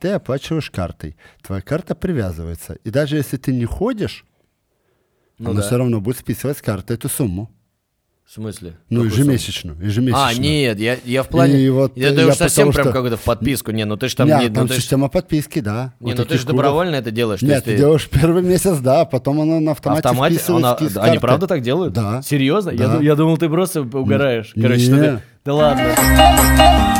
Ты 0.00 0.10
оплачиваешь 0.10 0.70
картой. 0.70 1.16
Твоя 1.42 1.60
карта 1.60 1.94
привязывается. 1.96 2.74
И 2.84 2.90
даже 2.90 3.16
если 3.16 3.36
ты 3.36 3.52
не 3.52 3.64
ходишь, 3.64 4.24
Ну 5.38 5.50
она 5.50 5.60
да. 5.60 5.66
все 5.66 5.76
равно 5.76 6.00
будет 6.00 6.18
списывать 6.18 6.58
с 6.58 6.62
карты 6.62 6.94
эту 6.94 7.08
сумму. 7.08 7.50
В 8.24 8.30
смысле? 8.32 8.76
Ну, 8.90 9.04
Какую 9.04 9.12
ежемесячную. 9.22 9.74
сумму? 9.76 9.88
ежемесячную. 9.88 10.28
А, 10.28 10.34
нет, 10.40 10.78
я, 10.78 10.98
я 11.04 11.22
в 11.24 11.28
плане... 11.28 11.58
И 11.60 11.68
вот, 11.70 11.96
я 11.96 12.10
э, 12.10 12.14
я 12.14 12.26
уж 12.28 12.36
совсем 12.36 12.70
прям 12.70 12.84
что- 12.84 12.92
какую-то 12.92 13.16
в 13.16 13.22
подписку. 13.24 13.72
Не, 13.72 13.86
ну 13.86 13.96
ты 13.96 14.08
же 14.08 14.14
там... 14.16 14.28
Нет, 14.28 14.40
не, 14.40 14.48
там 14.50 14.64
ну, 14.64 14.68
ты 14.68 14.74
ж- 14.74 14.76
система 14.76 15.08
подписки, 15.08 15.60
да. 15.60 15.94
не, 15.98 16.10
Вот 16.12 16.18
ну 16.18 16.24
ты 16.26 16.38
же 16.38 16.46
добровольно 16.46 16.94
это 16.96 17.10
делаешь. 17.10 17.40
Нет, 17.42 17.52
есть 17.52 17.64
ты 17.64 17.76
делаешь 17.78 18.06
первый 18.08 18.42
месяц, 18.42 18.78
да, 18.78 19.00
а 19.00 19.04
потом 19.06 19.40
оно 19.40 19.58
на 19.60 19.72
автомате 19.72 20.10
списывает 20.10 20.64
Она- 20.64 21.02
Они 21.02 21.18
правда 21.18 21.46
так 21.48 21.62
делают? 21.62 21.94
Да. 21.94 22.20
Серьезно? 22.22 22.70
Я, 22.70 22.86
Да. 22.86 22.96
ду- 22.98 23.02
я 23.02 23.16
думал, 23.16 23.36
ты 23.38 23.48
просто 23.48 23.80
угораешь. 23.80 24.52
Короче, 24.54 24.80
Не. 24.80 24.84
что 24.86 24.96
ты- 25.16 25.22
Да 25.46 25.54
ладно. 25.54 26.94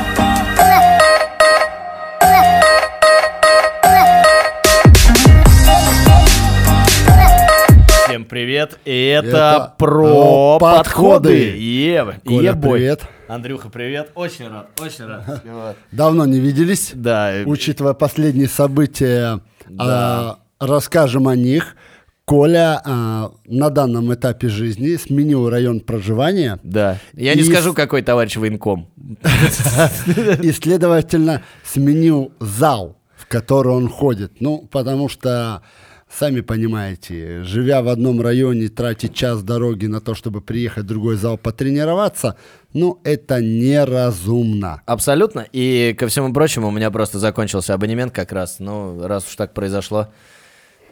Привет, 8.28 8.78
и 8.84 9.06
это, 9.06 9.27
Это 9.28 9.74
про 9.78 10.59
подходы. 10.59 10.78
подходы. 10.78 11.56
Е, 11.59 12.20
Коля, 12.24 12.51
ебой. 12.51 12.78
привет. 12.78 13.02
Андрюха, 13.28 13.68
привет. 13.70 14.10
Очень 14.14 14.48
рад, 14.48 14.68
очень 14.80 15.04
рад. 15.06 15.77
Давно 15.92 16.24
не 16.27 16.41
виделись. 16.41 16.92
Да, 16.95 17.32
Учитывая 17.46 17.95
последние 17.95 18.48
события, 18.48 19.41
Да. 19.68 20.38
а, 20.60 20.66
расскажем 20.66 21.28
о 21.28 21.34
них. 21.37 21.77
Коля 22.24 22.82
а, 22.84 23.30
на 23.46 23.70
данном 23.70 24.12
этапе 24.12 24.48
жизни 24.48 24.96
сменил 24.96 25.48
район 25.48 25.80
проживания 25.80 26.59
да. 26.62 26.98
Я 27.15 27.34
не 27.34 27.40
И 27.40 27.45
скажу, 27.45 27.73
с- 27.73 27.74
какой 27.74 28.02
товарищ 28.02 28.37
военком. 28.37 28.88
и, 30.42 30.52
следовательно, 30.52 31.42
сменил 31.65 32.32
зал, 32.38 32.98
в 33.16 33.26
который 33.26 33.73
он 33.73 33.88
ходит. 33.88 34.40
Ну, 34.40 34.68
потому 34.70 35.09
что, 35.09 35.62
сами 36.11 36.41
понимаете, 36.41 37.43
живя 37.43 37.82
в 37.82 37.88
одном 37.88 38.21
районе, 38.21 38.69
тратить 38.69 39.15
час 39.15 39.43
дороги 39.43 39.87
на 39.87 40.01
то, 40.01 40.15
чтобы 40.15 40.41
приехать 40.41 40.85
в 40.85 40.88
другой 40.88 41.16
зал 41.16 41.38
потренироваться, 41.38 42.37
ну, 42.73 43.01
это 43.05 43.41
неразумно. 43.41 44.82
Абсолютно. 44.87 45.47
И 45.52 45.95
ко 45.99 46.09
всему 46.09 46.32
прочему, 46.32 46.69
у 46.69 46.73
меня 46.73 46.91
просто 46.91 47.19
закончился 47.19 47.74
абонемент 47.74 48.13
как 48.13 48.32
раз. 48.32 48.57
Ну, 48.59 49.07
раз 49.07 49.27
уж 49.27 49.37
так 49.37 49.55
произошло, 49.55 50.09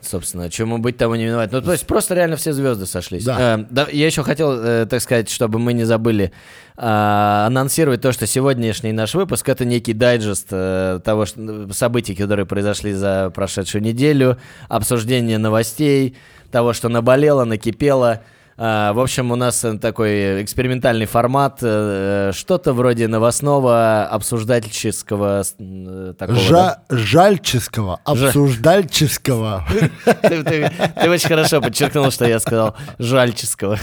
собственно, 0.07 0.51
чему 0.51 0.79
быть, 0.79 0.97
тому 0.97 1.15
не 1.15 1.27
миновать. 1.27 1.53
Ну, 1.53 1.61
то 1.61 1.73
есть 1.73 1.87
просто 1.87 2.15
реально 2.15 2.37
все 2.37 2.53
звезды 2.53 2.87
сошлись. 2.87 3.25
Да. 3.25 3.59
Э, 3.59 3.65
да, 3.71 3.87
я 3.91 4.07
еще 4.07 4.23
хотел, 4.23 4.53
э, 4.53 4.87
так 4.87 5.01
сказать, 5.01 5.29
чтобы 5.29 5.59
мы 5.59 5.73
не 5.73 5.85
забыли 5.85 6.33
э, 6.77 7.45
анонсировать 7.47 8.01
то, 8.01 8.13
что 8.13 8.27
сегодняшний 8.27 8.93
наш 8.93 9.15
выпуск 9.15 9.49
это 9.49 9.65
некий 9.65 9.93
дайджест 9.93 10.49
э, 10.51 11.01
того 11.05 11.27
что, 11.27 11.73
событий, 11.73 12.15
которые 12.15 12.47
произошли 12.47 12.93
за 12.93 13.31
прошедшую 13.35 13.83
неделю, 13.83 14.39
обсуждение 14.69 15.39
новостей, 15.39 16.17
того, 16.51 16.73
что 16.73 16.89
наболело, 16.89 17.45
накипело. 17.45 18.23
А, 18.59 18.95
В 18.95 19.01
общем, 19.01 19.31
у 19.33 19.37
нас 19.37 19.63
э, 19.65 19.77
такой 19.79 20.43
экспериментальный 20.43 21.05
формат, 21.05 21.59
э, 21.61 22.31
что-то 22.35 22.73
вроде 22.73 23.07
новостного 23.07 24.05
обсуждательческого 24.07 25.43
э, 25.59 26.15
такого. 26.19 26.39
Жа- 26.39 26.79
жальческого, 26.89 28.01
обсуждальческого. 28.05 29.63
да? 30.07 30.19
Ты, 30.29 30.43
ты- 30.43 30.73
ты 31.03 31.11
очень 31.11 31.29
хорошо 31.29 31.61
подчеркнул, 31.61 32.11
что 32.11 32.25
я 32.27 32.41
сказал 32.41 32.75
жальческого. 32.99 33.79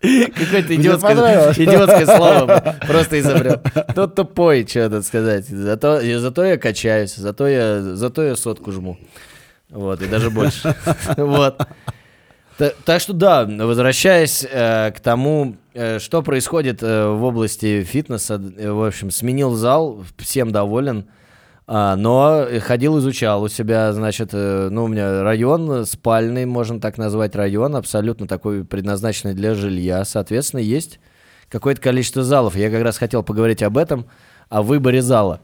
Какое-то 0.00 0.74
идиотское, 0.76 1.52
идиотское 1.52 2.06
слово 2.06 2.76
просто 2.86 3.18
изобрел. 3.20 3.60
Тот 3.94 4.14
тупой, 4.16 4.66
что 4.68 4.90
тут 4.90 5.06
сказать. 5.06 5.46
Зато, 5.48 6.00
зато 6.18 6.44
я 6.44 6.56
качаюсь, 6.58 7.16
зато 7.16 7.48
я, 7.48 7.80
зато 7.96 8.22
я 8.22 8.36
сотку 8.36 8.70
жму. 8.70 8.98
Вот, 9.70 10.02
и 10.02 10.06
даже 10.06 10.30
больше. 10.30 10.74
Вот. 11.16 11.60
Та- 12.58 12.72
Так 12.84 13.00
что 13.00 13.12
да, 13.12 13.44
возвращаясь 13.46 14.44
э, 14.50 14.90
к 14.90 15.00
тому, 15.00 15.56
э, 15.74 15.98
что 16.00 16.22
происходит 16.22 16.82
э, 16.82 17.06
в 17.08 17.22
области 17.22 17.84
фитнеса, 17.84 18.34
э, 18.58 18.70
в 18.70 18.84
общем, 18.84 19.10
сменил 19.12 19.54
зал, 19.54 20.02
всем 20.18 20.50
доволен, 20.50 21.06
а, 21.70 21.94
но 21.96 22.46
ходил, 22.60 22.98
изучал 22.98 23.42
у 23.42 23.48
себя, 23.48 23.92
значит, 23.92 24.30
э, 24.32 24.68
ну, 24.70 24.84
у 24.84 24.88
меня 24.88 25.22
район 25.22 25.84
спальный, 25.86 26.46
можно 26.46 26.80
так 26.80 26.98
назвать 26.98 27.36
район, 27.36 27.76
абсолютно 27.76 28.26
такой 28.26 28.64
предназначенный 28.64 29.34
для 29.34 29.54
жилья, 29.54 30.04
соответственно, 30.04 30.60
есть 30.60 30.98
какое-то 31.48 31.80
количество 31.80 32.24
залов. 32.24 32.56
Я 32.56 32.70
как 32.70 32.82
раз 32.82 32.98
хотел 32.98 33.22
поговорить 33.22 33.62
об 33.62 33.78
этом, 33.78 34.06
о 34.48 34.62
выборе 34.62 35.00
зала. 35.02 35.40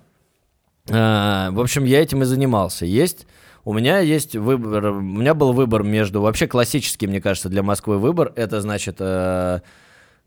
А, 0.91 1.51
В 1.53 1.61
общем, 1.61 1.85
я 1.85 2.03
этим 2.03 2.23
и 2.23 2.25
занимался. 2.25 2.87
Есть 2.87 3.27
у 3.65 3.73
меня 3.73 4.01
есть 4.01 4.37
выбор, 4.37 4.87
у 4.87 5.01
меня 5.01 5.35
был 5.35 5.53
выбор 5.53 5.83
между, 5.83 6.21
вообще 6.21 6.47
классический, 6.47 7.07
мне 7.07 7.21
кажется, 7.21 7.49
для 7.49 7.63
Москвы 7.63 7.99
выбор, 7.99 8.33
это 8.37 8.61
значит, 8.61 8.97
э, 8.99 9.61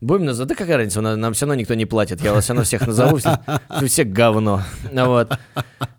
будем 0.01 0.25
называть, 0.25 0.49
да 0.49 0.55
какая 0.55 0.77
разница, 0.77 1.01
нам, 1.01 1.19
нам 1.19 1.33
все 1.33 1.45
равно 1.45 1.59
никто 1.59 1.73
не 1.75 1.85
платит, 1.85 2.21
я 2.21 2.33
вас 2.33 2.45
все 2.45 2.53
равно 2.53 2.63
всех 2.63 2.87
назову, 2.87 3.17
все, 3.17 3.39
все 3.85 4.03
говно, 4.03 4.61
вот. 4.91 5.31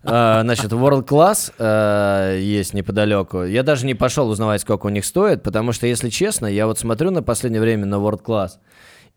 Э, 0.03 0.41
Значит, 0.43 0.71
World 0.71 1.07
Class 1.07 1.53
э, 1.57 2.39
есть 2.41 2.73
неподалеку, 2.73 3.43
я 3.43 3.63
даже 3.63 3.85
не 3.85 3.95
пошел 3.95 4.29
узнавать, 4.29 4.61
сколько 4.61 4.87
у 4.87 4.89
них 4.89 5.05
стоит, 5.05 5.41
потому 5.43 5.71
что, 5.71 5.87
если 5.87 6.09
честно, 6.09 6.45
я 6.45 6.67
вот 6.67 6.79
смотрю 6.79 7.11
на 7.11 7.23
последнее 7.23 7.61
время 7.61 7.85
на 7.85 7.95
World 7.95 8.23
Class, 8.23 8.51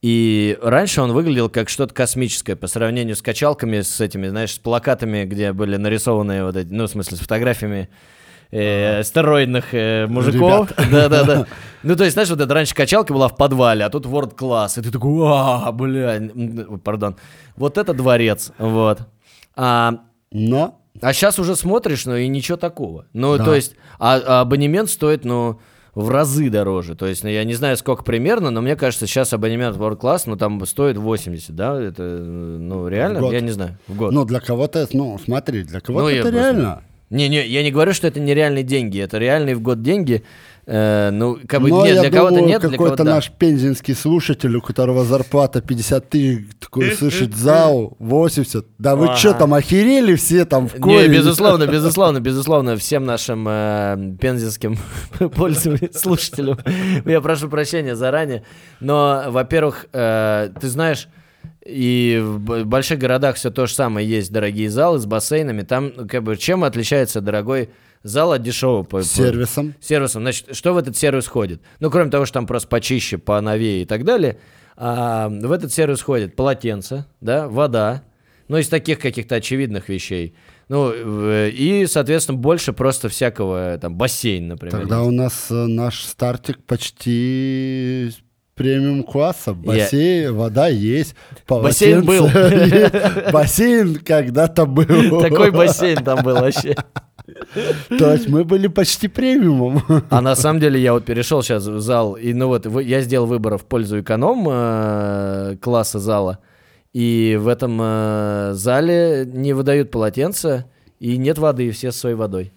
и 0.02 0.58
раньше 0.60 1.00
он 1.00 1.12
выглядел 1.12 1.48
как 1.48 1.68
что-то 1.68 1.94
космическое 1.94 2.56
по 2.56 2.66
сравнению 2.66 3.14
с 3.14 3.22
качалками, 3.22 3.80
с 3.82 4.00
этими, 4.00 4.26
знаешь, 4.28 4.52
с 4.54 4.58
плакатами, 4.58 5.24
где 5.24 5.52
были 5.52 5.76
нарисованы 5.76 6.44
вот 6.44 6.56
эти, 6.56 6.72
ну, 6.72 6.86
в 6.86 6.90
смысле, 6.90 7.16
с 7.16 7.20
фотографиями 7.20 7.88
э, 8.50 9.04
стероидных 9.04 9.72
э, 9.72 10.06
мужиков. 10.08 10.72
Да-да-да. 10.90 11.46
Ну, 11.84 11.94
то 11.94 12.02
есть, 12.02 12.14
знаешь, 12.14 12.30
вот 12.30 12.40
эта 12.40 12.52
раньше 12.52 12.74
качалка 12.74 13.12
была 13.12 13.28
в 13.28 13.36
подвале, 13.36 13.84
а 13.84 13.90
тут 13.90 14.06
World 14.06 14.36
Class. 14.36 14.80
И 14.80 14.82
ты 14.82 14.90
такой, 14.90 15.12
а, 15.24 15.70
бля, 15.70 16.20
пардон. 16.82 17.16
Вот 17.54 17.78
это 17.78 17.94
дворец, 17.94 18.50
вот. 18.58 19.00
А, 19.54 20.00
Но 20.32 20.80
а 21.00 21.12
сейчас 21.12 21.38
уже 21.38 21.56
смотришь, 21.56 22.06
ну 22.06 22.16
и 22.16 22.26
ничего 22.28 22.56
такого. 22.56 23.06
Ну, 23.12 23.38
Да. 23.38 23.44
то 23.44 23.54
есть, 23.54 23.76
а, 23.98 24.20
а 24.24 24.40
абонемент 24.40 24.90
стоит, 24.90 25.24
ну, 25.24 25.60
в 25.94 26.08
разы 26.08 26.48
дороже. 26.48 26.94
То 26.94 27.06
есть, 27.06 27.22
ну, 27.22 27.28
я 27.28 27.44
не 27.44 27.54
знаю, 27.54 27.76
сколько 27.76 28.02
примерно, 28.02 28.50
но 28.50 28.62
мне 28.62 28.76
кажется, 28.76 29.06
сейчас 29.06 29.32
абонемент 29.32 29.76
World 29.76 30.00
Class, 30.00 30.22
ну, 30.26 30.36
там 30.36 30.64
стоит 30.66 30.96
80, 30.96 31.54
да? 31.54 31.80
Это, 31.80 32.02
ну, 32.02 32.88
реально? 32.88 33.30
Я 33.30 33.40
не 33.40 33.50
знаю. 33.50 33.78
В 33.86 33.96
год. 33.96 34.12
ну, 34.12 34.24
для 34.24 34.40
кого-то, 34.40 34.88
ну, 34.92 35.18
смотри, 35.22 35.64
для 35.64 35.80
кого-то 35.80 36.04
Ну, 36.04 36.10
это 36.10 36.30
реально. 36.30 36.82
Не-не, 37.10 37.46
я 37.46 37.62
не 37.62 37.70
говорю, 37.70 37.92
что 37.92 38.08
это 38.08 38.20
нереальные 38.20 38.64
деньги. 38.64 38.98
Это 38.98 39.18
реальные 39.18 39.54
в 39.54 39.60
год 39.60 39.82
деньги. 39.82 40.24
Э, 40.64 41.10
ну, 41.10 41.38
как 41.48 41.60
бы, 41.60 41.70
Но 41.70 41.84
нет, 41.84 41.96
я 41.96 42.00
для 42.02 42.10
кого-то 42.10 42.40
нет, 42.40 42.60
для 42.60 42.70
какой-то 42.70 42.76
кого-то 42.84 43.04
да. 43.04 43.14
наш 43.16 43.32
пензенский 43.32 43.96
слушатель, 43.96 44.54
у 44.54 44.60
которого 44.60 45.04
зарплата 45.04 45.60
50 45.60 46.08
тысяч, 46.08 46.46
такой 46.60 46.92
слышит 46.92 47.34
зал 47.34 47.96
80. 47.98 48.66
Да 48.78 48.94
вы 48.94 49.06
Ага. 49.06 49.16
что 49.16 49.34
там, 49.34 49.54
охерели 49.54 50.14
все 50.14 50.44
там 50.44 50.68
в 50.68 50.74
Не, 50.74 50.80
коле? 50.80 51.08
безусловно, 51.08 51.66
безусловно, 51.70 52.20
безусловно, 52.20 52.76
всем 52.76 53.04
нашим 53.04 53.44
э, 53.48 54.14
пензенским 54.20 54.78
пользователям, 55.34 55.92
слушателям, 55.94 56.58
я 57.06 57.20
прошу 57.20 57.48
прощения 57.48 57.96
заранее, 57.96 58.44
но, 58.78 59.24
во-первых, 59.28 59.86
э, 59.92 60.50
ты 60.60 60.68
знаешь, 60.68 61.08
и 61.66 62.20
в 62.22 62.64
больших 62.64 63.00
городах 63.00 63.34
все 63.34 63.50
то 63.50 63.66
же 63.66 63.74
самое, 63.74 64.08
есть 64.08 64.32
дорогие 64.32 64.70
залы 64.70 65.00
с 65.00 65.06
бассейнами, 65.06 65.62
там, 65.62 66.06
как 66.08 66.22
бы, 66.22 66.36
чем 66.36 66.62
отличается 66.62 67.20
дорогой 67.20 67.70
зал 68.02 68.32
от 68.32 68.42
дешевого? 68.42 68.82
по- 68.82 68.98
по- 68.98 69.02
Сервисом. 69.02 69.74
сервисом. 69.80 70.22
Значит, 70.22 70.54
что 70.56 70.72
в 70.74 70.76
этот 70.76 70.96
сервис 70.96 71.24
входит? 71.26 71.60
Ну, 71.80 71.90
кроме 71.90 72.10
того, 72.10 72.26
что 72.26 72.34
там 72.34 72.46
просто 72.46 72.68
почище, 72.68 73.18
поновее 73.18 73.82
и 73.82 73.84
так 73.84 74.04
далее, 74.04 74.38
а, 74.76 75.28
в 75.28 75.52
этот 75.52 75.72
сервис 75.72 76.00
входит 76.00 76.34
полотенце, 76.36 77.06
да, 77.20 77.48
вода, 77.48 78.02
ну, 78.48 78.58
из 78.58 78.68
таких 78.68 78.98
каких-то 78.98 79.36
очевидных 79.36 79.88
вещей. 79.88 80.34
Ну, 80.68 80.92
и, 80.92 81.86
соответственно, 81.86 82.38
больше 82.38 82.72
просто 82.72 83.08
всякого, 83.08 83.78
там, 83.80 83.94
бассейн, 83.96 84.48
например. 84.48 84.80
Тогда 84.80 85.02
у 85.02 85.10
нас 85.10 85.48
э, 85.50 85.54
наш 85.54 86.02
стартик 86.02 86.58
почти 86.64 88.10
премиум 88.54 89.02
класса. 89.02 89.54
Бассейн, 89.54 90.34
вода 90.34 90.68
есть. 90.68 91.14
Бассейн 91.48 92.04
был. 92.04 92.26
есть. 92.28 93.32
Бассейн 93.32 93.96
когда-то 93.96 94.66
был. 94.66 95.20
Такой 95.20 95.50
бассейн 95.50 96.02
там 96.02 96.22
был 96.22 96.36
вообще. 96.36 96.76
То 97.98 98.12
есть 98.12 98.28
мы 98.28 98.44
были 98.44 98.66
почти 98.68 99.08
премиумом. 99.08 99.82
А 100.10 100.20
на 100.20 100.34
самом 100.36 100.60
деле 100.60 100.80
я 100.80 100.92
вот 100.92 101.04
перешел 101.04 101.42
сейчас 101.42 101.66
в 101.66 101.80
зал, 101.80 102.14
и 102.14 102.32
ну 102.32 102.48
вот 102.48 102.66
я 102.82 103.00
сделал 103.02 103.26
выбор 103.26 103.58
в 103.58 103.64
пользу 103.64 104.00
эконом 104.00 104.46
э, 104.50 105.56
класса 105.60 105.98
зала, 105.98 106.38
и 106.92 107.38
в 107.40 107.48
этом 107.48 107.78
э, 107.80 108.50
зале 108.54 109.24
не 109.26 109.52
выдают 109.52 109.90
полотенца, 109.90 110.66
и 111.00 111.16
нет 111.16 111.38
воды, 111.38 111.70
все 111.70 111.90
с 111.92 111.96
своей 111.96 112.16
водой. 112.16 112.52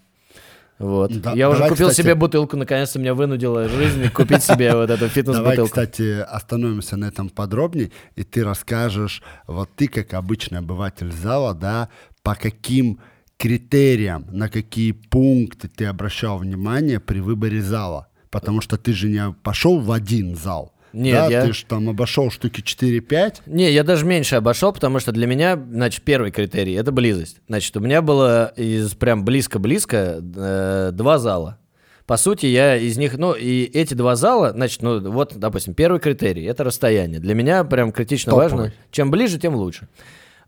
Вот. 0.77 1.21
Да, 1.21 1.31
я 1.31 1.49
уже 1.49 1.59
давай, 1.59 1.69
купил 1.69 1.87
кстати- 1.87 2.05
себе 2.05 2.15
бутылку, 2.15 2.57
наконец-то 2.57 2.99
меня 2.99 3.13
вынудила 3.13 3.69
жизнь 3.69 4.09
купить 4.09 4.43
себе 4.43 4.75
вот 4.75 4.89
эту 4.89 4.99
Давай, 4.99 5.09
фитнес-бутылку. 5.09 5.69
кстати, 5.69 6.19
остановимся 6.19 6.97
на 6.97 7.05
этом 7.05 7.29
подробнее, 7.29 7.91
и 8.15 8.23
ты 8.23 8.43
расскажешь, 8.43 9.23
вот 9.47 9.69
ты 9.77 9.87
как 9.87 10.13
обычный 10.13 10.59
обыватель 10.59 11.11
зала, 11.13 11.53
да, 11.53 11.87
по 12.23 12.35
каким 12.35 12.99
критериям, 13.37 14.25
на 14.31 14.49
какие 14.49 14.91
пункты 14.91 15.67
ты 15.67 15.85
обращал 15.85 16.37
внимание 16.37 16.99
при 16.99 17.19
выборе 17.19 17.61
зала. 17.61 18.07
Потому 18.31 18.61
что 18.61 18.77
ты 18.77 18.93
же 18.93 19.07
не 19.07 19.33
пошел 19.43 19.79
в 19.79 19.91
один 19.91 20.35
зал. 20.35 20.73
Нет, 20.93 21.15
да, 21.15 21.27
я- 21.27 21.45
ты 21.45 21.53
же 21.53 21.65
там 21.65 21.89
обошел 21.89 22.31
штуки 22.31 22.61
4-5. 22.61 23.41
Не, 23.45 23.71
я 23.71 23.83
даже 23.83 24.05
меньше 24.05 24.35
обошел, 24.37 24.71
потому 24.71 24.99
что 24.99 25.11
для 25.11 25.27
меня, 25.27 25.55
значит, 25.57 26.03
первый 26.03 26.31
критерий 26.31 26.73
это 26.73 26.91
близость. 26.93 27.41
Значит, 27.49 27.75
у 27.75 27.81
меня 27.81 28.01
было 28.01 28.53
из 28.55 28.93
прям 28.93 29.25
близко-близко 29.25 30.21
э, 30.35 30.91
два 30.93 31.17
зала. 31.17 31.59
По 32.05 32.17
сути, 32.17 32.45
я 32.45 32.77
из 32.77 32.97
них, 32.97 33.17
ну, 33.17 33.33
и 33.33 33.63
эти 33.63 33.93
два 33.93 34.15
зала, 34.15 34.51
значит, 34.51 34.81
ну, 34.83 35.11
вот, 35.11 35.35
допустим, 35.35 35.73
первый 35.73 35.99
критерий 35.99 36.43
это 36.45 36.63
расстояние. 36.63 37.19
Для 37.19 37.33
меня 37.33 37.63
прям 37.63 37.91
критично 37.91 38.29
Топовый. 38.31 38.51
важно. 38.51 38.73
Чем 38.91 39.11
ближе, 39.11 39.37
тем 39.39 39.55
лучше. 39.55 39.87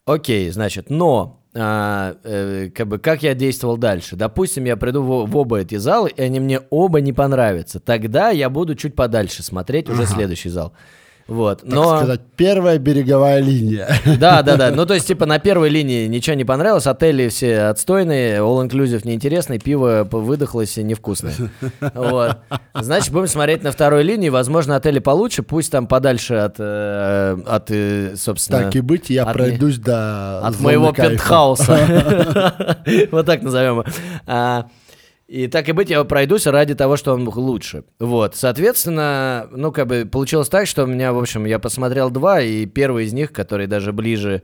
Окей, 0.06 0.50
значит, 0.52 0.90
но 0.90 1.42
а, 1.60 2.16
э, 2.24 2.70
как 2.74 2.88
бы 2.88 3.00
как 3.00 3.24
я 3.24 3.34
действовал 3.34 3.78
дальше? 3.78 4.16
Допустим, 4.16 4.66
я 4.66 4.78
приду 4.78 5.02
в, 5.02 5.26
в 5.26 5.38
оба 5.38 5.60
эти 5.60 5.76
зала, 5.76 6.08
и 6.08 6.22
они 6.22 6.40
мне 6.40 6.62
оба 6.70 7.02
не 7.02 7.14
понравятся. 7.14 7.80
Тогда 7.80 8.30
я 8.30 8.50
буду 8.50 8.76
чуть 8.76 8.96
подальше 8.96 9.44
смотреть 9.44 9.90
уже 9.90 10.04
Ага. 10.04 10.14
следующий 10.14 10.50
зал. 10.50 10.74
Вот. 11.28 11.62
Так 11.62 11.70
но... 11.70 11.98
сказать, 11.98 12.22
первая 12.36 12.78
береговая 12.78 13.40
линия. 13.40 13.90
Да, 14.20 14.42
да, 14.42 14.56
да. 14.56 14.72
Ну, 14.72 14.86
то 14.86 14.94
есть, 14.94 15.08
типа, 15.08 15.26
на 15.26 15.40
первой 15.40 15.70
линии 15.70 16.08
ничего 16.08 16.36
не 16.36 16.46
понравилось, 16.46 16.88
отели 16.88 17.28
все 17.28 17.64
отстойные, 17.64 18.40
all-inclusive 18.40 19.02
неинтересный, 19.06 19.60
пиво 19.60 20.08
выдохлось 20.10 20.78
и 20.78 20.84
невкусное. 20.84 21.34
Вот. 21.94 22.38
Значит, 22.74 23.12
будем 23.12 23.28
смотреть 23.28 23.64
на 23.64 23.72
второй 23.72 24.04
линии. 24.04 24.30
Возможно, 24.30 24.76
отели 24.76 25.00
получше, 25.00 25.44
пусть 25.44 25.72
там 25.72 25.88
подальше 25.88 26.36
от, 26.36 26.56
э, 26.60 27.38
от 27.46 27.72
э, 27.72 28.16
собственно... 28.16 28.64
Так 28.64 28.76
и 28.76 28.82
быть, 28.82 29.10
я 29.10 29.24
от 29.24 29.34
пройдусь 29.34 29.78
до 29.78 30.40
от 30.40 30.60
моего 30.60 30.94
кайфа. 30.94 31.12
пентхауса. 31.12 32.78
Вот 33.12 33.26
так 33.26 33.42
назовем. 33.42 33.84
его. 33.84 33.86
И 35.28 35.48
так 35.48 35.68
и 35.68 35.74
быть, 35.74 35.90
я 35.90 36.04
пройдусь 36.06 36.48
ради 36.48 36.74
того, 36.74 36.96
что 36.96 37.14
он 37.14 37.28
лучше. 37.28 37.84
Вот, 38.00 38.36
соответственно, 38.36 39.48
ну, 39.52 39.74
как 39.74 39.88
бы 39.88 40.08
получилось 40.10 40.48
так, 40.48 40.68
что 40.68 40.86
у 40.86 40.88
меня, 40.88 41.12
в 41.12 41.20
общем, 41.20 41.46
я 41.46 41.60
посмотрел 41.60 42.10
два, 42.10 42.42
и 42.42 42.66
первый 42.66 43.06
из 43.06 43.14
них, 43.14 43.34
который 43.34 43.68
даже 43.68 43.92
ближе 43.92 44.44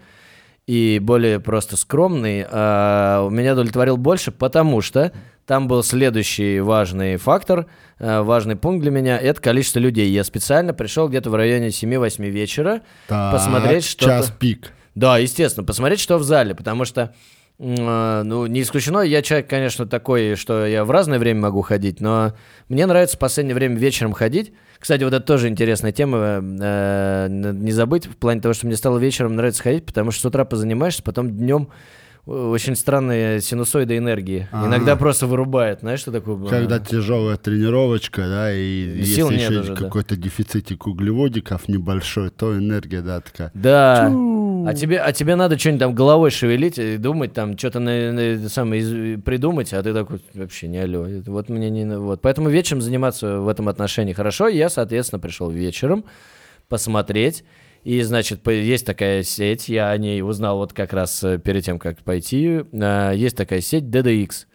и 0.68 1.00
более 1.02 1.40
просто 1.40 1.78
скромный, 1.78 2.46
а, 2.50 3.28
меня 3.30 3.54
удовлетворил 3.54 3.98
больше, 3.98 4.32
потому 4.32 4.82
что 4.82 5.12
там 5.46 5.68
был 5.68 5.84
следующий 5.84 6.60
важный 6.60 7.18
фактор, 7.18 7.68
а, 8.00 8.24
важный 8.24 8.56
пункт 8.56 8.82
для 8.82 8.92
меня, 8.92 9.18
это 9.18 9.42
количество 9.42 9.80
людей. 9.80 10.10
Я 10.10 10.24
специально 10.24 10.74
пришел 10.74 11.08
где-то 11.08 11.30
в 11.30 11.36
районе 11.36 11.70
7-8 11.72 12.30
вечера, 12.30 12.82
Так, 13.08 13.34
посмотреть 13.34 13.86
что-то. 13.86 14.20
Час 14.20 14.34
пик. 14.38 14.72
Да, 14.96 15.18
естественно, 15.18 15.66
посмотреть, 15.66 16.00
что 16.00 16.18
в 16.18 16.24
зале, 16.24 16.56
потому 16.56 16.86
что, 16.86 17.14
ну, 17.60 18.46
не 18.48 18.62
исключено, 18.62 19.00
я 19.00 19.22
человек, 19.22 19.50
конечно, 19.50 19.86
такой, 19.86 20.36
что 20.36 20.66
я 20.66 20.84
в 20.84 20.92
разное 20.92 21.20
время 21.20 21.42
могу 21.42 21.62
ходить, 21.62 22.02
но 22.02 22.34
мне 22.68 22.86
нравится 22.86 23.16
в 23.16 23.20
последнее 23.20 23.56
время 23.56 23.78
вечером 23.78 24.14
ходить. 24.14 24.54
Кстати, 24.80 25.04
вот 25.04 25.14
это 25.14 25.26
тоже 25.26 25.48
интересная 25.48 25.92
тема, 25.94 26.42
э, 26.42 27.28
не 27.30 27.72
забыть, 27.72 28.08
в 28.08 28.18
плане 28.18 28.42
того, 28.42 28.54
что 28.54 28.68
мне 28.68 28.76
стало 28.76 28.98
вечером 28.98 29.36
нравится 29.36 29.64
ходить, 29.64 29.86
потому 29.86 30.12
что 30.12 30.22
с 30.22 30.26
утра 30.26 30.44
позанимаешься, 30.44 31.04
потом 31.04 31.30
днем 31.30 31.70
очень 32.26 32.76
странные 32.76 33.42
синусоиды 33.42 33.98
энергии. 33.98 34.48
Ага. 34.52 34.68
Иногда 34.68 34.96
просто 34.96 35.28
вырубает, 35.28 35.82
знаешь, 35.82 36.00
что 36.00 36.12
такое? 36.12 36.38
Когда 36.48 36.80
тяжелая 36.80 37.36
тренировочка, 37.36 38.22
да, 38.22 38.54
и 38.54 39.04
Сил 39.04 39.30
если 39.30 39.44
еще 39.44 39.60
уже, 39.60 39.74
да. 39.76 39.82
какой-то 39.82 40.16
дефицитик 40.16 40.88
углеводиков 40.88 41.68
небольшой, 41.68 42.30
то 42.30 42.58
энергия, 42.58 43.02
да, 43.02 43.20
такая. 43.20 43.52
Да. 43.54 44.08
А 44.66 44.74
тебе, 44.74 45.00
а 45.02 45.12
тебе 45.12 45.36
надо 45.36 45.60
что-нибудь 45.60 45.80
там 45.82 45.94
головой 45.94 46.32
шевелить 46.32 46.80
и 46.80 46.96
думать, 46.96 47.34
там 47.34 47.58
что-то 47.58 47.80
на, 47.80 48.14
на- 48.14 48.48
самое 48.50 48.82
из- 48.82 49.22
придумать, 49.22 49.74
а 49.74 49.84
ты 49.84 49.94
такой 49.94 50.22
вообще 50.34 50.70
не 50.70 50.78
алло. 50.78 51.06
Вот 51.26 51.50
мне 51.50 51.70
не 51.70 51.86
вот. 51.98 52.22
Поэтому 52.22 52.48
вечером 52.50 52.82
заниматься 52.82 53.40
в 53.40 53.50
этом 53.50 53.68
отношении 53.68 54.14
хорошо. 54.14 54.48
Я, 54.48 54.70
соответственно, 54.70 55.20
пришел 55.20 55.50
вечером 55.50 56.06
посмотреть. 56.70 57.44
И, 57.84 58.02
значит, 58.02 58.48
есть 58.48 58.86
такая 58.86 59.24
сеть, 59.24 59.68
я 59.68 59.90
о 59.90 59.98
ней 59.98 60.22
узнал 60.22 60.58
вот 60.58 60.72
как 60.72 60.94
раз 60.94 61.22
э, 61.24 61.38
перед 61.38 61.66
тем, 61.66 61.80
как 61.80 62.00
пойти. 62.00 62.62
А, 62.82 63.12
Есть 63.12 63.36
такая 63.36 63.60
сеть 63.60 63.84
DDX. 63.84 64.46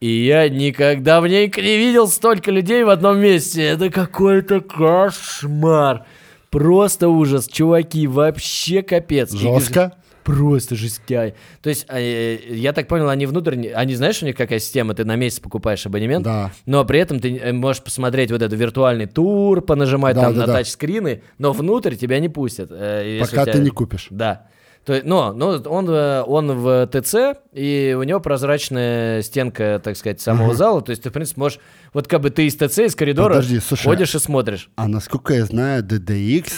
И 0.00 0.26
я 0.26 0.48
никогда 0.48 1.20
в 1.20 1.26
ней 1.26 1.52
не 1.56 1.76
видел 1.76 2.06
столько 2.06 2.52
людей 2.52 2.84
в 2.84 2.90
одном 2.90 3.18
месте. 3.18 3.64
Это 3.64 3.90
какой-то 3.90 4.60
кошмар. 4.60 6.06
Просто 6.50 7.08
ужас, 7.08 7.48
чуваки, 7.48 8.06
вообще 8.06 8.82
капец. 8.82 9.32
Жестко. 9.32 9.98
Просто 10.36 10.76
жестяй. 10.76 11.34
То 11.62 11.70
есть, 11.70 11.86
э, 11.88 12.38
я 12.50 12.72
так 12.72 12.86
понял, 12.88 13.08
они 13.08 13.26
внутренне... 13.26 13.72
Они, 13.74 13.94
знаешь, 13.94 14.22
у 14.22 14.26
них 14.26 14.36
какая 14.36 14.58
система? 14.58 14.94
Ты 14.94 15.04
на 15.04 15.16
месяц 15.16 15.40
покупаешь 15.40 15.84
абонемент, 15.86 16.24
Да. 16.24 16.52
но 16.66 16.84
при 16.84 17.00
этом 17.00 17.18
ты 17.20 17.36
э, 17.36 17.52
можешь 17.52 17.82
посмотреть 17.82 18.30
вот 18.30 18.42
этот 18.42 18.58
виртуальный 18.58 19.06
тур, 19.06 19.62
понажимать 19.62 20.14
Да, 20.16 20.22
там 20.22 20.34
да, 20.34 20.40
на 20.40 20.46
да. 20.46 20.52
тачскрины, 20.54 21.22
но 21.38 21.52
внутрь 21.52 21.94
тебя 21.94 22.18
не 22.20 22.28
пустят. 22.28 22.68
э, 22.70 23.18
Пока 23.20 23.44
тебя- 23.44 23.52
ты 23.54 23.58
не 23.60 23.70
купишь. 23.70 24.08
Да. 24.10 24.46
То, 24.84 24.94
есть, 24.94 25.04
но, 25.04 25.32
но 25.34 25.50
он, 25.66 25.88
он 25.90 26.52
в 26.60 26.86
ТЦ, 26.86 27.38
и 27.52 27.94
у 27.98 28.02
него 28.04 28.20
прозрачная 28.20 29.20
стенка, 29.22 29.80
так 29.84 29.96
сказать, 29.98 30.20
самого 30.20 30.54
зала. 30.54 30.80
То 30.80 30.90
есть 30.90 31.02
ты, 31.02 31.10
в 31.10 31.12
принципе, 31.12 31.40
можешь... 31.40 31.58
Вот 31.92 32.08
как 32.08 32.22
бы 32.22 32.30
ты 32.30 32.46
из 32.46 32.54
ТЦ, 32.56 32.78
из 32.78 32.94
коридора 32.94 33.34
Подожди, 33.34 33.60
слушай, 33.60 33.84
ходишь 33.84 34.14
и 34.14 34.18
смотришь. 34.18 34.70
А 34.76 34.88
насколько 34.88 35.34
я 35.34 35.44
знаю, 35.44 35.82
DDX, 35.82 36.52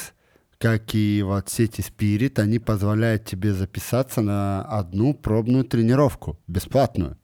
как 0.60 0.94
и 0.94 1.22
вот 1.22 1.48
сети 1.48 1.80
Spirit, 1.80 2.38
они 2.38 2.58
позволяют 2.58 3.24
тебе 3.24 3.54
записаться 3.54 4.20
на 4.20 4.62
одну 4.62 5.14
пробную 5.14 5.64
тренировку, 5.64 6.38
бесплатную. 6.46 7.16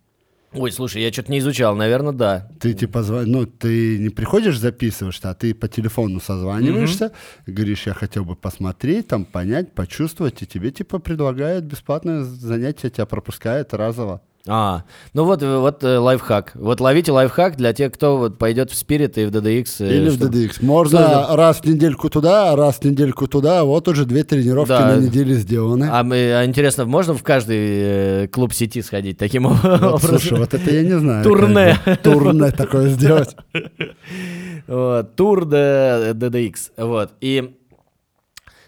Ой, 0.55 0.73
слушай, 0.73 1.03
я 1.03 1.13
что-то 1.13 1.33
не 1.33 1.41
изучал, 1.41 1.77
наверное, 1.77 2.15
да. 2.15 2.49
Ты 2.59 2.73
типа, 2.73 3.01
зва- 3.01 3.27
ну, 3.27 3.45
ты 3.45 3.99
не 3.99 4.09
приходишь 4.09 4.59
записываешься, 4.59 5.29
а 5.29 5.35
ты 5.35 5.55
по 5.55 5.69
телефону 5.69 6.19
созваниваешься, 6.19 7.13
говоришь, 7.47 7.87
я 7.87 7.93
хотел 7.93 8.25
бы 8.25 8.37
посмотреть, 8.37 9.09
там, 9.09 9.27
понять, 9.27 9.75
почувствовать, 9.75 10.41
и 10.41 10.47
тебе 10.47 10.71
типа 10.71 10.99
предлагают 10.99 11.67
бесплатное 11.67 12.23
занятие, 12.23 12.89
тебя 12.89 13.05
пропускают 13.05 13.75
разово. 13.75 14.23
А, 14.49 14.85
ну 15.13 15.25
вот, 15.25 15.43
э, 15.43 15.59
вот 15.59 15.83
э, 15.83 15.99
лайфхак. 15.99 16.53
Вот 16.55 16.81
ловите 16.81 17.11
лайфхак 17.11 17.57
для 17.57 17.73
тех, 17.73 17.93
кто 17.93 18.17
вот 18.17 18.39
пойдет 18.39 18.71
в 18.71 18.77
Спирит 18.77 19.19
и 19.19 19.25
в 19.25 19.31
DDX. 19.31 19.67
э, 19.81 19.97
Или 19.97 20.09
в 20.11 20.15
чтобы- 20.15 20.37
DDX. 20.37 20.65
Можно 20.65 21.27
раз 21.37 21.59
в 21.61 21.65
недельку 21.65 22.09
туда, 22.11 22.55
раз 22.55 22.77
в 22.79 22.85
недельку 22.85 23.27
туда, 23.27 23.65
вот 23.65 23.89
уже 23.89 24.05
две 24.05 24.23
тренировки 24.23 24.69
Да. 24.69 24.95
на 24.95 25.01
неделе 25.01 25.35
сделаны. 25.35 25.89
А, 25.91 26.05
мы- 26.05 26.33
а 26.33 26.45
интересно, 26.45 26.85
можно 26.85 27.15
в 27.15 27.23
каждый 27.25 27.57
э, 27.59 28.29
клуб 28.29 28.53
сети 28.53 28.83
сходить 28.83 29.19
таким 29.19 29.49
Вот, 29.49 29.65
образом? 29.65 29.99
слушай, 30.21 30.39
вот 30.39 30.55
это 30.55 30.71
я 30.71 30.83
не 30.83 30.99
знаю. 30.99 31.25
Турне. 31.25 31.77
Турне 32.05 32.51
такое 32.53 32.91
сделать. 32.91 33.35
Тур 34.67 35.45
до 35.45 36.13
DDX. 36.15 36.55
Вот. 36.77 37.11
И 37.21 37.55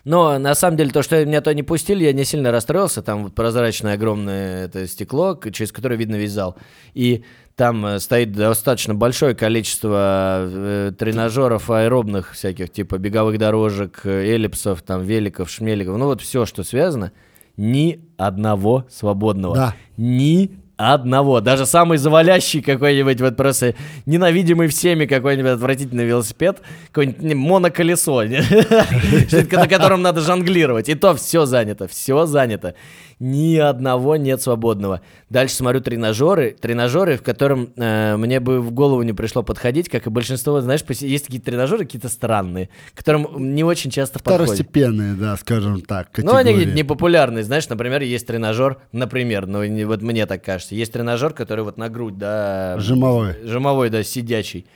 но 0.05 0.39
на 0.39 0.55
самом 0.55 0.77
деле 0.77 0.91
то, 0.91 1.03
что 1.03 1.25
меня 1.25 1.41
то 1.41 1.53
не 1.55 1.63
пустили, 1.63 2.05
я 2.05 2.13
не 2.13 2.25
сильно 2.25 2.51
расстроился. 2.51 3.03
Там 3.03 3.25
вот 3.25 3.35
прозрачное 3.35 3.95
огромное 3.95 4.65
это 4.67 4.87
стекло, 4.87 5.39
через 5.53 5.73
которое 5.73 5.97
видно 5.97 6.17
весь 6.17 6.33
зал. 6.33 6.57
И 6.95 7.25
там 7.59 7.85
э, 7.85 7.99
стоит 7.99 8.33
достаточно 8.33 8.95
большое 8.95 9.35
количество 9.35 10.47
э, 10.49 10.93
тренажеров 10.97 11.71
аэробных 11.71 12.35
всяких, 12.35 12.71
типа 12.71 12.99
беговых 12.99 13.37
дорожек, 13.39 14.01
э, 14.05 14.35
эллипсов, 14.35 14.83
там 14.83 15.03
великов, 15.03 15.51
шмеликов. 15.51 15.97
Ну 15.99 16.07
вот 16.07 16.23
все, 16.23 16.47
что 16.47 16.63
связано. 16.63 17.13
Ни 17.57 18.01
одного 18.17 18.87
свободного. 18.89 19.57
Да. 19.57 19.75
Ни 19.97 20.53
одного. 20.79 21.41
Даже 21.41 21.67
самый 21.67 21.99
завалящий 21.99 22.63
какой-нибудь, 22.63 23.21
вот 23.21 23.37
просто 23.37 23.75
ненавидимый 24.07 24.69
всеми 24.69 25.07
какой-нибудь 25.07 25.51
отвратительный 25.51 26.05
велосипед, 26.05 26.63
какое-нибудь 26.93 27.35
моноколесо, 27.35 28.23
на 29.51 29.69
котором 29.69 30.03
надо 30.03 30.21
жонглировать. 30.21 30.89
И 30.89 30.95
то 30.95 31.15
все 31.15 31.45
занято, 31.47 31.89
все 31.89 32.27
занято. 32.27 32.75
Ни 33.21 33.57
одного 33.57 34.17
нет 34.17 34.41
свободного. 34.41 35.01
Дальше 35.29 35.55
смотрю 35.55 35.81
тренажеры, 35.81 36.57
тренажеры, 36.59 37.17
в 37.17 37.23
котором 37.23 37.71
э, 37.77 38.17
мне 38.17 38.39
бы 38.39 38.61
в 38.61 38.71
голову 38.71 39.03
не 39.03 39.13
пришло 39.13 39.43
подходить, 39.43 39.89
как 39.89 40.07
и 40.07 40.11
большинство, 40.11 40.61
знаешь, 40.61 40.83
есть 40.89 41.27
такие 41.27 41.43
тренажеры 41.43 41.85
какие-то 41.85 42.09
странные, 42.09 42.69
к 42.95 42.99
которым 42.99 43.55
не 43.55 43.65
очень 43.65 43.91
часто 43.91 44.21
подходят. 44.21 44.55
Второстепенные, 44.55 45.15
да, 45.15 45.37
скажем 45.37 45.81
так, 45.81 46.11
Ну, 46.19 46.35
они 46.35 46.53
непопулярные, 46.65 47.43
знаешь, 47.43 47.69
например, 47.69 48.03
есть 48.03 48.27
тренажер, 48.27 48.79
например, 48.93 49.47
ну, 49.47 49.87
вот 49.87 50.03
мне 50.03 50.27
так 50.27 50.45
кажется, 50.45 50.75
есть 50.77 50.93
тренажер, 50.93 51.33
который 51.33 51.65
вот 51.65 51.77
на 51.77 51.89
грудь, 51.89 52.19
да, 52.19 52.77
Жимовой. 52.79 53.35
жимовой, 53.45 53.91
да, 53.91 54.05
сидячий. 54.05 54.67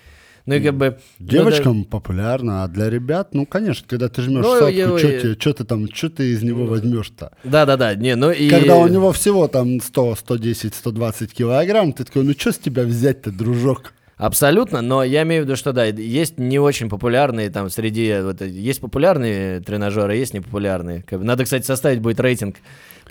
Ну 0.47 0.55
и 0.55 0.61
как 0.61 0.75
бы... 0.75 0.99
ну, 1.19 1.27
да- 1.27 1.33
Девочкам 1.33 1.85
популярно, 1.85 2.65
а 2.65 2.69
для 2.69 2.91
ребят, 2.91 3.33
ну, 3.33 3.47
конечно, 3.47 3.87
когда 3.89 4.09
ты 4.09 4.23
жмешь 4.23 4.45
Ну, 4.45 4.59
сотку, 4.59 4.71
я- 4.71 5.35
что 5.39 5.53
ты 5.55 5.65
там, 5.65 5.87
что 5.93 6.11
ты 6.11 6.33
из 6.33 6.43
него 6.43 6.67
возьмешь-то? 6.67 7.33
Да-да-да, 7.45 7.95
не, 7.95 8.17
ну 8.17 8.31
и... 8.31 8.49
Когда 8.51 8.77
у 8.77 8.89
него 8.89 9.13
всего 9.13 9.47
там 9.49 9.81
100, 9.81 10.17
110, 10.17 10.75
120 10.75 11.33
килограмм, 11.33 11.93
ты 11.93 12.05
такой, 12.05 12.25
ну 12.25 12.33
что 12.33 12.53
с 12.53 12.59
тебя 12.59 12.83
взять-то, 12.83 13.31
дружок? 13.31 13.93
Абсолютно, 14.17 14.83
но 14.83 15.03
я 15.03 15.23
имею 15.23 15.43
в 15.43 15.47
виду, 15.47 15.57
что 15.57 15.73
да, 15.73 15.85
есть 15.85 16.39
не 16.39 16.59
очень 16.61 16.89
популярные 16.89 17.51
там 17.51 17.69
среди 17.71 18.19
вот, 18.23 18.41
есть 18.41 18.81
популярные 18.81 19.61
тренажеры, 19.61 20.15
есть 20.17 20.33
непопулярные. 20.33 21.05
Надо, 21.11 21.43
кстати, 21.43 21.65
составить 21.67 22.01
будет 22.01 22.21
рейтинг 22.21 22.57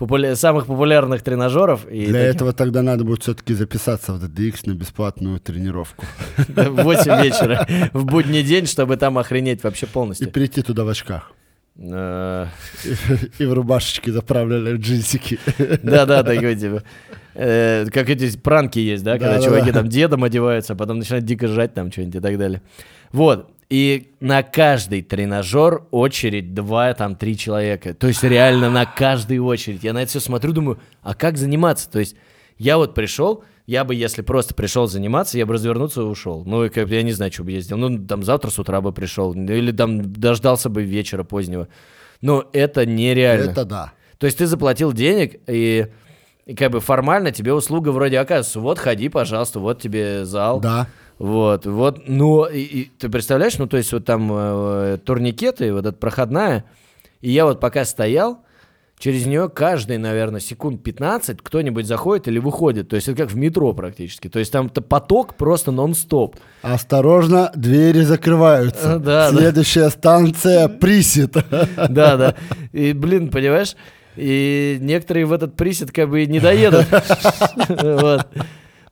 популя- 0.01 0.35
самых 0.35 0.65
популярных 0.65 1.21
тренажеров. 1.21 1.85
И 1.89 2.05
Для 2.07 2.19
таких- 2.21 2.35
этого 2.35 2.53
тогда 2.53 2.81
надо 2.81 3.03
будет 3.03 3.21
все-таки 3.23 3.53
записаться 3.53 4.13
в 4.13 4.23
DDX 4.23 4.61
на 4.65 4.73
бесплатную 4.73 5.39
тренировку. 5.39 6.05
в 6.37 6.83
8 6.83 7.23
вечера 7.23 7.67
в 7.93 8.05
будний 8.05 8.43
день, 8.43 8.65
чтобы 8.65 8.97
там 8.97 9.17
охренеть 9.17 9.63
вообще 9.63 9.85
И 9.85 9.89
полностью. 9.89 10.31
прийти 10.31 10.61
туда 10.61 10.83
в 10.83 10.89
очках. 10.89 11.31
Э, 11.77 12.47
И 13.39 13.45
в 13.45 13.53
рубашечке 13.53 14.11
заправленной 14.11 14.75
в 14.75 14.79
джинсики. 14.79 15.39
Да-да, 15.83 16.23
такой 16.23 16.55
типа. 16.55 16.83
э, 17.33 17.85
Как 17.93 18.09
эти 18.09 18.37
пранки 18.37 18.79
есть, 18.79 19.03
да, 19.03 19.17
когда 19.17 19.41
чуваки 19.41 19.71
там 19.71 19.87
дедом 19.87 20.23
одеваются, 20.23 20.73
а 20.73 20.75
потом 20.75 20.99
начинают 20.99 21.25
дико 21.25 21.47
жать 21.47 21.73
там 21.73 21.91
что-нибудь 21.91 22.15
и 22.15 22.19
так 22.19 22.37
далее. 22.37 22.61
Вот. 23.13 23.50
И 23.71 24.11
на 24.19 24.43
каждый 24.43 25.01
тренажер 25.01 25.83
очередь 25.91 26.53
два, 26.53 26.93
там, 26.93 27.15
три 27.15 27.37
человека. 27.37 27.93
То 27.93 28.07
есть 28.07 28.21
реально 28.21 28.69
на 28.69 28.85
каждой 28.85 29.39
очередь. 29.39 29.81
Я 29.81 29.93
на 29.93 29.99
это 29.99 30.09
все 30.09 30.19
смотрю, 30.19 30.51
думаю, 30.51 30.79
а 31.01 31.15
как 31.15 31.37
заниматься? 31.37 31.89
То 31.89 31.99
есть 31.99 32.17
я 32.57 32.75
вот 32.75 32.93
пришел, 32.93 33.45
я 33.65 33.85
бы, 33.85 33.95
если 33.95 34.23
просто 34.23 34.53
пришел 34.53 34.87
заниматься, 34.87 35.37
я 35.37 35.45
бы 35.45 35.53
развернулся 35.53 36.01
и 36.01 36.03
ушел. 36.03 36.43
Ну, 36.43 36.65
и 36.65 36.69
как 36.69 36.89
бы 36.89 36.95
я 36.95 37.01
не 37.01 37.13
знаю, 37.13 37.31
что 37.31 37.45
бы 37.45 37.51
я 37.51 37.61
сделал. 37.61 37.87
Ну, 37.87 38.05
там 38.05 38.23
завтра 38.23 38.49
с 38.49 38.59
утра 38.59 38.81
бы 38.81 38.91
пришел. 38.91 39.33
Или 39.33 39.71
там 39.71 40.11
дождался 40.11 40.67
бы 40.67 40.83
вечера 40.83 41.23
позднего. 41.23 41.69
Но 42.19 42.49
это 42.51 42.85
нереально. 42.85 43.51
Это 43.51 43.63
да. 43.63 43.93
То 44.17 44.25
есть 44.25 44.37
ты 44.37 44.47
заплатил 44.47 44.91
денег, 44.91 45.39
и, 45.47 45.87
и 46.45 46.55
как 46.55 46.71
бы 46.71 46.81
формально 46.81 47.31
тебе 47.31 47.53
услуга 47.53 47.93
вроде 47.93 48.19
оказывается. 48.19 48.59
Вот 48.59 48.79
ходи, 48.79 49.07
пожалуйста, 49.07 49.61
вот 49.61 49.81
тебе 49.81 50.25
зал. 50.25 50.59
Да. 50.59 50.87
Вот, 51.21 51.67
вот, 51.67 52.07
ну, 52.07 52.45
и, 52.45 52.61
и 52.61 52.91
ты 52.97 53.07
представляешь, 53.07 53.59
ну, 53.59 53.67
то 53.67 53.77
есть 53.77 53.93
вот 53.93 54.05
там 54.05 54.27
э, 54.33 54.97
турникеты, 55.05 55.71
вот 55.71 55.85
эта 55.85 55.95
проходная, 55.95 56.65
и 57.19 57.29
я 57.29 57.45
вот 57.45 57.59
пока 57.59 57.85
стоял, 57.85 58.43
через 58.97 59.27
нее 59.27 59.47
каждый, 59.47 59.99
наверное, 59.99 60.39
секунд 60.39 60.81
15 60.81 61.43
кто-нибудь 61.43 61.85
заходит 61.85 62.27
или 62.27 62.39
выходит, 62.39 62.89
то 62.89 62.95
есть 62.95 63.07
это 63.07 63.21
как 63.21 63.29
в 63.29 63.35
метро 63.35 63.71
практически, 63.73 64.29
то 64.29 64.39
есть 64.39 64.51
там-то 64.51 64.81
поток 64.81 65.35
просто 65.35 65.69
нон-стоп. 65.69 66.37
Осторожно, 66.63 67.51
двери 67.55 68.01
закрываются. 68.01 68.95
А, 68.95 68.97
да, 68.97 69.29
да. 69.29 69.37
Следующая 69.37 69.91
станция 69.91 70.69
Присит. 70.69 71.33
Да, 71.87 72.17
да, 72.17 72.35
и, 72.71 72.93
блин, 72.93 73.29
понимаешь, 73.29 73.75
и 74.15 74.79
некоторые 74.81 75.27
в 75.27 75.33
этот 75.33 75.55
присед 75.55 75.91
как 75.91 76.09
бы 76.09 76.23
и 76.23 76.25
не 76.25 76.39
доедут, 76.39 76.87
Вот. 77.67 78.27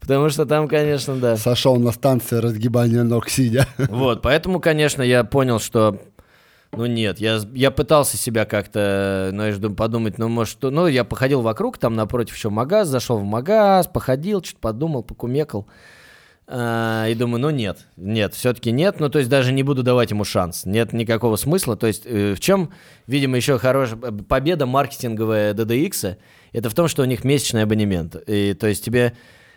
Потому 0.10 0.30
что 0.30 0.46
там, 0.46 0.68
конечно, 0.68 1.16
да. 1.18 1.38
Сошел 1.38 1.78
на 1.78 1.92
станции 1.92 2.38
разгибания 2.38 3.04
ног 3.04 3.30
сидя. 3.30 3.68
Вот, 3.78 4.22
поэтому, 4.22 4.60
конечно, 4.60 5.02
я 5.04 5.24
понял, 5.24 5.60
что, 5.60 6.02
ну 6.72 6.88
нет, 6.88 7.20
я, 7.20 7.40
я 7.54 7.70
пытался 7.72 8.18
себя 8.18 8.46
как-то, 8.46 9.28
знаешь, 9.32 9.58
дум- 9.58 9.76
подумать, 9.76 10.18
ну 10.18 10.28
может, 10.28 10.52
что- 10.54 10.72
ну 10.72 10.88
я 10.88 11.04
походил 11.04 11.42
вокруг, 11.42 11.78
там 11.78 11.94
напротив 11.94 12.36
еще 12.36 12.50
магаз, 12.50 12.88
зашел 12.88 13.18
в 13.18 13.24
магаз, 13.24 13.88
походил, 13.88 14.44
что-то 14.44 14.60
подумал, 14.62 15.04
покумекал. 15.04 15.68
А, 16.52 17.06
и 17.08 17.14
думаю, 17.14 17.40
ну 17.42 17.52
нет, 17.52 17.86
нет, 17.96 18.34
все-таки 18.34 18.72
нет, 18.72 19.00
ну 19.00 19.10
то 19.10 19.20
есть 19.20 19.30
даже 19.30 19.54
не 19.54 19.62
буду 19.62 19.84
давать 19.84 20.10
ему 20.10 20.24
шанс, 20.24 20.66
нет 20.66 20.94
никакого 20.94 21.36
смысла, 21.36 21.78
то 21.78 21.86
есть 21.86 22.02
э, 22.08 22.34
в 22.34 22.40
чем, 22.40 22.72
видимо, 23.06 23.38
еще 23.38 23.60
хорошая 23.60 24.00
победа 24.00 24.66
маркетинговая 24.66 25.54
DDX, 25.54 26.16
это 26.52 26.70
в 26.72 26.74
том, 26.74 26.88
что 26.88 27.04
у 27.04 27.06
них 27.06 27.24
месячный 27.24 27.62
абонемент, 27.62 28.16
и 28.26 28.56
то 28.56 28.66
есть 28.66 28.84
тебе, 28.84 29.14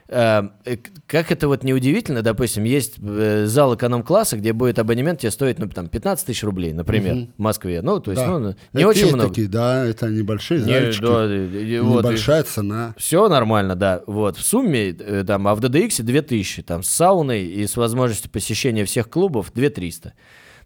как 0.09 1.32
это 1.32 1.49
вот 1.49 1.64
неудивительно, 1.64 2.23
допустим, 2.23 2.64
есть 2.64 2.97
э, 3.02 3.44
зал 3.47 3.75
эконом-класса, 3.75 4.37
где 4.37 4.52
будет 4.52 4.78
абонемент 4.78 5.21
тебе 5.21 5.30
стоить, 5.30 5.59
ну 5.59 5.68
там 5.68 5.88
15 5.88 6.26
тысяч 6.26 6.42
рублей, 6.44 6.73
например, 6.73 7.14
Мгм. 7.14 7.32
в 7.37 7.40
Москве, 7.40 7.80
ну 7.82 8.00
то 8.00 8.11
есть, 8.11 8.23
Да. 8.23 8.38
ну, 8.38 8.54
не 8.73 8.80
Это 8.80 8.88
очень 8.88 9.06
много. 9.14 9.28
такие, 9.28 9.49
да, 9.49 9.85
это 9.87 10.09
небольшие 10.09 10.61
Не, 10.61 10.66
зальчики. 10.66 11.02
да, 11.02 11.25
и- 11.35 11.78
вот, 11.80 12.04
и- 12.04 12.09
Небольшая 12.09 12.42
цена. 12.42 12.94
все 12.99 13.28
нормально, 13.28 13.75
да. 13.76 14.02
Вот. 14.06 14.37
В 14.37 14.42
сумме, 14.44 14.90
э, 14.90 15.25
там, 15.26 15.47
а 15.49 15.54
в 15.54 15.61
DDX 15.61 16.02
2000, 16.02 16.62
там, 16.62 16.82
с 16.82 16.88
сауной 16.88 17.44
и 17.47 17.66
с 17.66 17.76
возможностью 17.76 18.30
посещения 18.30 18.85
всех 18.85 19.09
клубов 19.09 19.52
2300. 19.54 20.12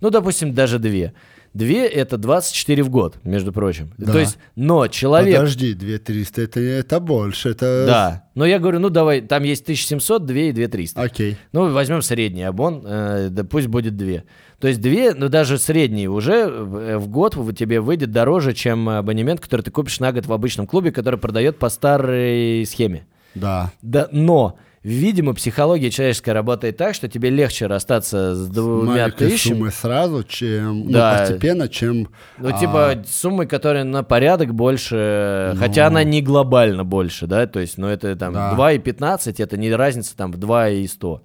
Ну, 0.00 0.10
допустим, 0.10 0.54
даже 0.54 0.78
две. 0.78 1.12
Две— 1.56 1.86
это 1.88 2.18
24 2.18 2.82
в 2.82 2.90
год, 2.90 3.16
между 3.24 3.50
прочим. 3.50 3.90
Да. 3.96 4.12
То 4.12 4.18
есть, 4.18 4.36
но 4.56 4.88
человек... 4.88 5.36
Подожди, 5.36 5.72
2300, 5.72 6.42
это, 6.42 6.60
это 6.60 7.00
больше, 7.00 7.48
это... 7.50 7.84
Да. 7.86 8.24
Но 8.34 8.44
я 8.44 8.58
говорю, 8.58 8.78
ну, 8.78 8.90
давай, 8.90 9.22
там 9.22 9.42
есть 9.42 9.62
1700, 9.62 10.26
2 10.26 10.36
и 10.36 10.52
2300. 10.52 11.00
Окей. 11.00 11.36
Ну, 11.52 11.72
возьмем 11.72 12.02
средний 12.02 12.42
абон, 12.42 12.82
э, 12.84 13.28
да 13.30 13.44
пусть 13.44 13.68
будет 13.68 13.96
две. 13.96 14.24
То 14.60 14.68
есть 14.68 14.80
две, 14.82 15.14
ну 15.14 15.28
даже 15.30 15.58
средний 15.58 16.08
уже 16.08 16.32
э, 16.34 16.96
в 16.98 17.08
год 17.08 17.36
в- 17.36 17.54
тебе 17.54 17.80
выйдет 17.80 18.10
дороже, 18.10 18.52
чем 18.52 18.88
абонемент, 18.88 19.40
который 19.40 19.62
ты 19.62 19.70
купишь 19.70 19.98
на 20.00 20.12
год 20.12 20.26
в 20.26 20.32
обычном 20.34 20.66
клубе, 20.66 20.92
который 20.92 21.18
продает 21.18 21.58
по 21.58 21.70
старой 21.70 22.66
схеме. 22.66 23.06
Да. 23.34 23.72
Да, 23.80 24.08
но, 24.12 24.58
видимо, 24.86 25.34
психология 25.34 25.90
человеческая 25.90 26.32
работает 26.32 26.76
так, 26.76 26.94
что 26.94 27.08
тебе 27.08 27.28
легче 27.30 27.66
расстаться 27.66 28.34
с 28.36 28.48
двумя 28.48 28.92
Маленькой 28.92 29.30
тысячами. 29.30 29.54
суммой 29.54 29.72
сразу, 29.72 30.22
чем 30.22 30.90
Да. 30.90 31.12
ну, 31.12 31.18
постепенно, 31.20 31.68
чем... 31.68 32.08
Ну, 32.38 32.48
а, 32.48 32.52
типа, 32.58 33.02
суммы, 33.08 33.46
которые 33.46 33.82
на 33.84 34.04
порядок 34.04 34.54
больше, 34.54 35.56
хотя 35.58 35.88
она 35.88 36.04
не 36.04 36.22
глобально 36.22 36.84
больше, 36.84 37.26
да, 37.26 37.46
то 37.46 37.58
есть, 37.60 37.78
ну, 37.78 37.88
это 37.88 38.14
там 38.16 38.32
Да. 38.32 38.54
2 38.54 38.72
и 38.72 38.78
15, 38.78 39.40
это 39.40 39.56
не 39.56 39.72
разница 39.74 40.16
там 40.16 40.30
в 40.32 40.36
2 40.36 40.68
и 40.70 40.86
100. 40.86 41.22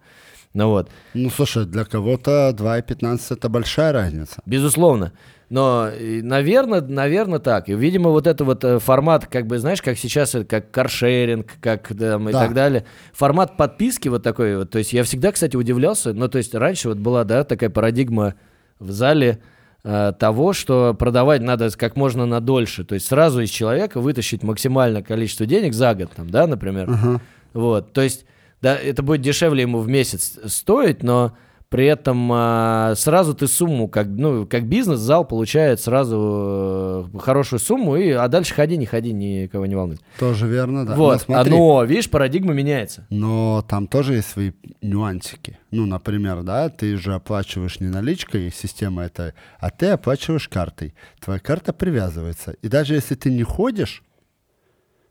Ну 0.54 0.68
вот, 0.70 0.90
Ну, 1.14 1.30
слушай, 1.30 1.66
для 1.66 1.86
кого-то 1.86 2.54
2,15 2.58 3.32
это 3.32 3.48
большая 3.48 3.92
разница. 3.94 4.42
безусловно. 4.46 5.14
Но, 5.52 5.90
наверное, 6.00 6.80
наверное, 6.80 7.40
так. 7.40 7.68
И, 7.68 7.74
видимо, 7.74 8.10
вот 8.10 8.26
это 8.26 8.46
вот 8.46 8.64
э, 8.64 8.80
формат, 8.80 9.26
как 9.26 9.48
бы, 9.48 9.60
знаешь, 9.60 9.82
как 9.82 9.98
сейчас, 9.98 10.34
э, 10.34 10.46
как 10.46 10.72
каршеринг, 10.72 11.46
как 11.60 11.90
там, 11.90 12.30
и 12.30 12.32
Да. 12.32 12.40
так 12.40 12.54
далее. 12.54 12.86
Формат 13.12 13.58
подписки 13.58 14.08
вот 14.08 14.24
такой 14.24 14.56
вот. 14.56 14.70
То 14.70 14.78
есть 14.78 14.94
я 14.94 15.04
всегда, 15.04 15.34
кстати, 15.34 15.58
удивлялся. 15.58 16.14
Ну, 16.14 16.30
то 16.30 16.38
есть 16.38 16.56
раньше 16.56 16.88
вот 16.88 17.00
была, 17.00 17.26
да, 17.26 17.44
такая 17.44 17.70
парадигма 17.70 18.36
в 18.80 18.92
зале 18.92 19.40
э, 19.84 20.14
того, 20.18 20.54
что 20.54 20.94
продавать 20.94 21.42
надо 21.42 21.70
как 21.72 21.98
можно 21.98 22.26
на 22.26 22.40
дольше. 22.40 22.86
То 22.86 22.96
есть 22.96 23.08
сразу 23.08 23.42
из 23.42 23.50
человека 23.50 24.00
вытащить 24.00 24.44
максимальное 24.44 25.04
количество 25.04 25.46
денег 25.46 25.74
за 25.74 25.94
год, 25.96 26.12
там, 26.16 26.30
да, 26.30 26.48
например. 26.48 26.90
Ага. 26.90 27.20
Вот, 27.52 27.92
то 27.92 28.00
есть, 28.00 28.26
да, 28.62 28.78
это 28.78 29.04
будет 29.04 29.20
дешевле 29.20 29.64
ему 29.64 29.80
в 29.80 29.90
месяц 29.90 30.40
стоить, 30.46 31.04
но 31.04 31.36
при 31.72 31.86
этом 31.86 32.30
а, 32.34 32.96
сразу 32.98 33.34
ты 33.34 33.48
сумму, 33.48 33.88
как, 33.88 34.06
ну, 34.08 34.46
как 34.46 34.68
бизнес-зал 34.68 35.24
получает 35.24 35.80
сразу 35.80 37.10
э, 37.14 37.18
хорошую 37.20 37.62
сумму, 37.62 37.96
и, 37.96 38.10
а 38.10 38.28
дальше 38.28 38.54
ходи, 38.54 38.76
не 38.76 38.86
ходи, 38.86 39.14
никого 39.14 39.66
не 39.66 39.76
волнует. 39.76 40.02
Тоже 40.20 40.48
верно, 40.48 40.86
да. 40.86 40.96
вот, 40.96 41.14
Но 41.14 41.20
смотри, 41.20 41.54
а, 41.54 41.56
но, 41.56 41.84
видишь, 41.86 42.10
парадигма 42.10 42.54
меняется. 42.54 43.08
Но 43.10 43.64
там 43.70 43.88
тоже 43.88 44.16
есть 44.16 44.28
свои 44.28 44.52
нюансики. 44.82 45.60
Ну, 45.72 45.86
например, 45.86 46.44
да, 46.44 46.68
ты 46.68 46.98
же 46.98 47.14
оплачиваешь 47.14 47.80
не 47.80 47.88
наличкой, 47.88 48.52
система 48.52 49.04
это, 49.04 49.34
а 49.58 49.70
ты 49.70 49.92
оплачиваешь 49.92 50.50
картой. 50.50 50.94
Твоя 51.22 51.40
карта 51.40 51.72
привязывается. 51.72 52.52
И 52.62 52.68
даже 52.68 52.96
если 52.96 53.16
ты 53.16 53.32
не 53.32 53.44
ходишь, 53.44 54.04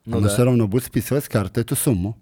Ну 0.05 0.19
она 0.19 0.29
да. 0.29 0.35
все 0.35 0.45
равно 0.45 0.69
будет 0.69 0.85
списывать 0.85 1.25
с 1.25 1.29
карты 1.31 1.63
эту 1.63 1.75
сумму. 1.75 2.19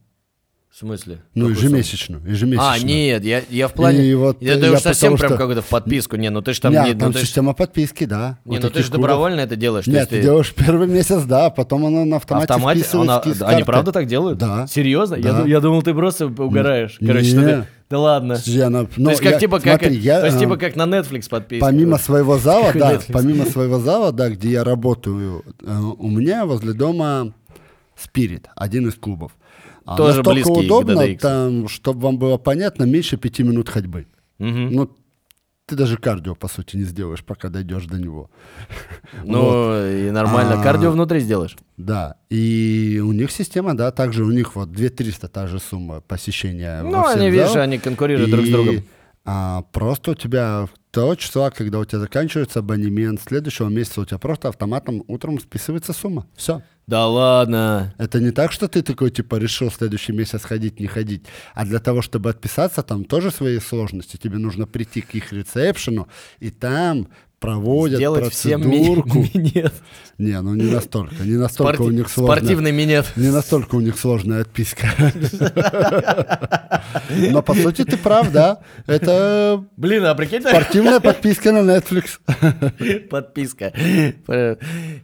В 0.71 0.77
смысле? 0.81 1.23
Ну, 1.35 1.47
сумму? 1.47 1.57
ежемесячную. 1.59 2.23
ежемесячную. 2.25 2.61
А, 2.73 2.79
нет, 2.79 3.25
я, 3.25 3.43
я 3.49 3.69
в 3.69 3.73
плане... 3.73 4.05
И 4.05 4.15
вот, 4.15 4.41
я, 4.43 4.55
э, 4.55 4.59
ты 4.61 4.67
я 4.67 4.73
уж 4.73 4.81
совсем 4.81 5.13
потому 5.15 5.17
прям 5.19 5.31
что- 5.31 5.39
какой-то 5.39 5.63
в 5.63 5.67
подписку. 5.67 6.17
Не, 6.17 6.29
ну 6.31 6.41
ты 6.43 6.53
ж 6.53 6.61
там... 6.61 6.73
Нет, 6.73 6.87
не, 6.87 6.93
ну 6.93 7.01
там 7.01 7.13
ты 7.15 7.19
ж- 7.21 7.23
система 7.23 7.53
подписки, 7.55 8.05
да. 8.05 8.39
не, 8.45 8.57
Вот 8.57 8.65
ну 8.65 8.71
ты 8.71 8.83
же 8.83 8.91
добровольно 8.93 9.41
это 9.41 9.57
делаешь. 9.57 9.87
Нет, 9.87 9.97
есть 9.97 10.11
ты 10.11 10.23
делаешь 10.23 10.55
первый 10.55 10.87
месяц, 10.87 11.23
да, 11.23 11.47
а 11.47 11.51
потом 11.51 11.87
оно 11.87 12.05
на 12.05 12.17
автомате 12.19 12.53
списывает 12.53 13.11
она- 13.27 13.49
они 13.49 13.65
правда 13.65 13.93
так 13.93 14.07
делают? 14.07 14.39
Да. 14.39 14.67
Серьезно? 14.69 15.17
Я, 15.17 15.23
Да. 15.23 15.41
ду- 15.43 15.47
я 15.49 15.61
думал, 15.61 15.83
ты 15.83 15.95
просто 15.95 16.27
угораешь. 16.27 16.99
Короче, 17.01 17.25
Не. 17.25 17.31
что 17.31 17.41
ты... 17.43 17.67
Да 17.91 17.99
ладно. 17.99 18.35
Подожди, 18.35 18.61
она- 18.61 18.85
то 18.85 18.91
ну, 18.99 19.11
есть 19.11 19.23
как 19.23 19.33
я- 19.33 19.39
типа 19.41 19.61
как, 19.61 19.81
смотри, 19.81 19.97
я, 19.99 20.21
то 20.21 20.27
есть 20.27 20.37
э, 20.37 20.41
типа 20.41 20.59
как 20.59 20.77
на 20.77 20.83
Netflix 20.83 21.29
подписка. 21.31 21.65
Помимо 21.65 21.97
своего 21.99 22.37
зала, 22.39 22.73
да, 22.75 22.93
Netflix. 22.97 23.05
помимо 23.13 23.47
своего 23.47 23.79
зала, 23.81 24.13
да, 24.13 24.29
где 24.29 24.51
я 24.51 24.63
работаю, 24.65 25.43
э, 25.63 25.77
у 25.99 26.09
меня 26.09 26.45
возле 26.45 26.75
дома 26.75 27.33
Spirit, 27.97 28.45
один 28.55 28.87
из 28.89 28.95
клубов. 28.95 29.33
А 29.91 29.97
Тоже 29.97 30.19
настолько 30.19 30.51
к 30.51 30.57
удобно, 30.59 31.01
DDX. 31.01 31.19
там, 31.19 31.69
чтобы 31.69 32.01
вам 32.01 32.19
было 32.19 32.37
понятно, 32.37 32.85
меньше 32.85 33.17
пяти 33.17 33.43
минут 33.43 33.71
ходьбы. 33.71 34.07
Мгм. 34.39 34.71
Ну, 34.71 34.91
ты 35.65 35.77
даже 35.77 35.97
кардио, 35.97 36.35
по 36.35 36.47
сути, 36.47 36.77
не 36.77 36.83
сделаешь, 36.83 37.25
пока 37.25 37.49
дойдешь 37.49 37.87
до 37.87 37.97
него. 37.97 38.31
Ну 39.25 39.83
и 39.83 40.11
нормально. 40.11 40.61
А. 40.61 40.63
Кардио 40.63 40.91
внутри 40.91 41.21
сделаешь. 41.21 41.57
Да, 41.79 42.17
и 42.29 43.01
у 43.03 43.13
них 43.13 43.31
система, 43.31 43.75
да, 43.75 43.91
также 43.91 44.25
у 44.25 44.31
них 44.31 44.57
вот 44.57 44.73
2300 44.73 45.29
та 45.29 45.47
же 45.47 45.59
сумма 45.59 46.03
посещения 46.03 46.83
Ну, 46.83 47.07
они, 47.07 47.31
видишь, 47.31 47.57
они 47.57 47.79
конкурируют 47.79 48.31
друг 48.31 48.45
с 48.45 48.51
другом. 48.51 48.85
А 49.25 49.63
просто 49.73 50.11
у 50.11 50.15
тебя 50.15 50.69
того 50.91 51.15
числа, 51.15 51.51
когда 51.51 51.79
у 51.79 51.85
тебя 51.87 52.01
заканчивается 52.01 52.59
абонемент, 52.59 53.23
следующего 53.23 53.69
месяца 53.69 54.03
у 54.03 54.05
тебя 54.05 54.19
просто 54.19 54.49
автоматом 54.49 55.03
утром 55.07 55.41
списывается 55.41 55.95
сумма. 55.95 56.27
Все. 56.35 56.63
Да 56.89 57.07
ладно. 57.07 57.95
Это 57.99 58.19
не 58.19 58.31
так, 58.31 58.51
что 58.51 58.67
ты 58.67 58.81
такой, 58.81 59.11
типа, 59.11 59.37
решил 59.37 59.71
следующий 59.71 60.13
месяц 60.13 60.43
ходить, 60.43 60.81
не 60.81 60.87
ходить. 60.87 61.23
А 61.55 61.67
для 61.67 61.81
того, 61.81 62.01
чтобы 62.01 62.31
отписаться, 62.31 62.83
там 62.83 63.05
тоже 63.05 63.31
свои 63.31 63.61
сложности. 63.61 64.17
Тебе 64.17 64.39
нужно 64.39 64.67
прийти 64.67 65.03
к 65.03 65.15
их 65.15 65.31
ресепшену, 65.31 66.09
и 66.41 66.51
там 66.51 67.09
проводят 67.41 67.99
Сделать 67.99 68.33
всем 68.33 68.63
процедурку. 68.63 69.19
ми- 69.19 69.31
минет. 69.35 69.73
Не, 70.19 70.41
ну 70.41 70.55
не 70.55 70.65
настолько. 70.73 71.15
Не 71.23 71.37
настолько 71.37 71.77
Спорти- 71.83 71.87
у 71.87 71.91
них 71.93 72.09
сложно. 72.11 72.37
Спортивный 72.37 72.73
минет. 72.73 73.07
Не 73.17 73.31
настолько 73.31 73.77
у 73.77 73.81
них 73.81 73.97
сложная 73.99 74.41
отписка. 74.43 74.89
Но 77.31 77.43
по 77.43 77.55
сути 77.55 77.85
ты 77.85 77.97
прав, 77.97 78.33
да. 78.33 78.59
Это 78.87 79.65
Блин, 79.77 80.05
а 80.05 80.15
прикинь, 80.15 80.43
спортивная 80.49 81.01
подписка 81.01 81.53
на 81.53 81.59
Netflix. 81.59 82.19
подписка. 83.09 83.73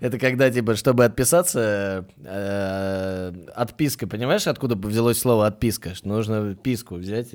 Это 0.00 0.18
когда, 0.18 0.50
типа, 0.50 0.74
чтобы 0.76 1.04
отписаться, 1.04 2.06
э, 2.24 3.32
отписка, 3.54 4.06
понимаешь, 4.06 4.46
откуда 4.46 4.74
взялось 4.76 5.18
слово 5.18 5.46
отписка? 5.46 5.92
Нужно 6.02 6.54
писку 6.56 6.96
взять, 6.96 7.28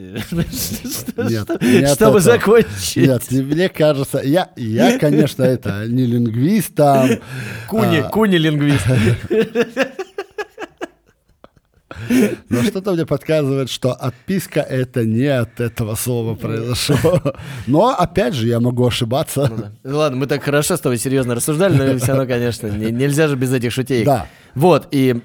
чтобы 1.93 2.19
закончить. 2.19 2.95
Нет, 2.97 3.23
мне 3.31 3.69
кажется, 3.69 4.21
я, 4.23 4.49
я, 4.55 4.88
конечно, 4.97 5.43
это 5.43 5.85
не 5.87 6.05
лингвист 6.05 6.73
там. 6.75 7.09
Куни, 7.67 7.97
а, 7.97 8.09
куни 8.09 8.37
лингвист. 8.37 8.85
Но 12.49 12.63
что-то 12.63 12.93
мне 12.93 13.05
подсказывает, 13.05 13.69
что 13.69 13.93
отписка 13.93 14.61
это 14.61 15.05
не 15.05 15.25
от 15.27 15.59
этого 15.59 15.95
слова 15.95 16.35
произошло. 16.35 17.21
Но 17.67 17.89
опять 17.89 18.33
же, 18.33 18.47
я 18.47 18.59
могу 18.59 18.87
ошибаться. 18.87 19.51
Ну 19.83 19.97
Ладно, 19.97 20.17
мы 20.17 20.27
так 20.27 20.43
хорошо 20.43 20.77
с 20.77 20.79
тобой 20.79 20.97
серьезно 20.97 21.35
рассуждали, 21.35 21.75
но 21.93 21.97
все 21.97 22.13
равно, 22.13 22.25
конечно, 22.25 22.67
не- 22.67 22.91
нельзя 22.91 23.27
же 23.27 23.35
без 23.35 23.53
этих 23.53 23.71
шутей. 23.71 24.05
Да. 24.05 24.27
Вот, 24.55 24.87
и, 24.91 25.15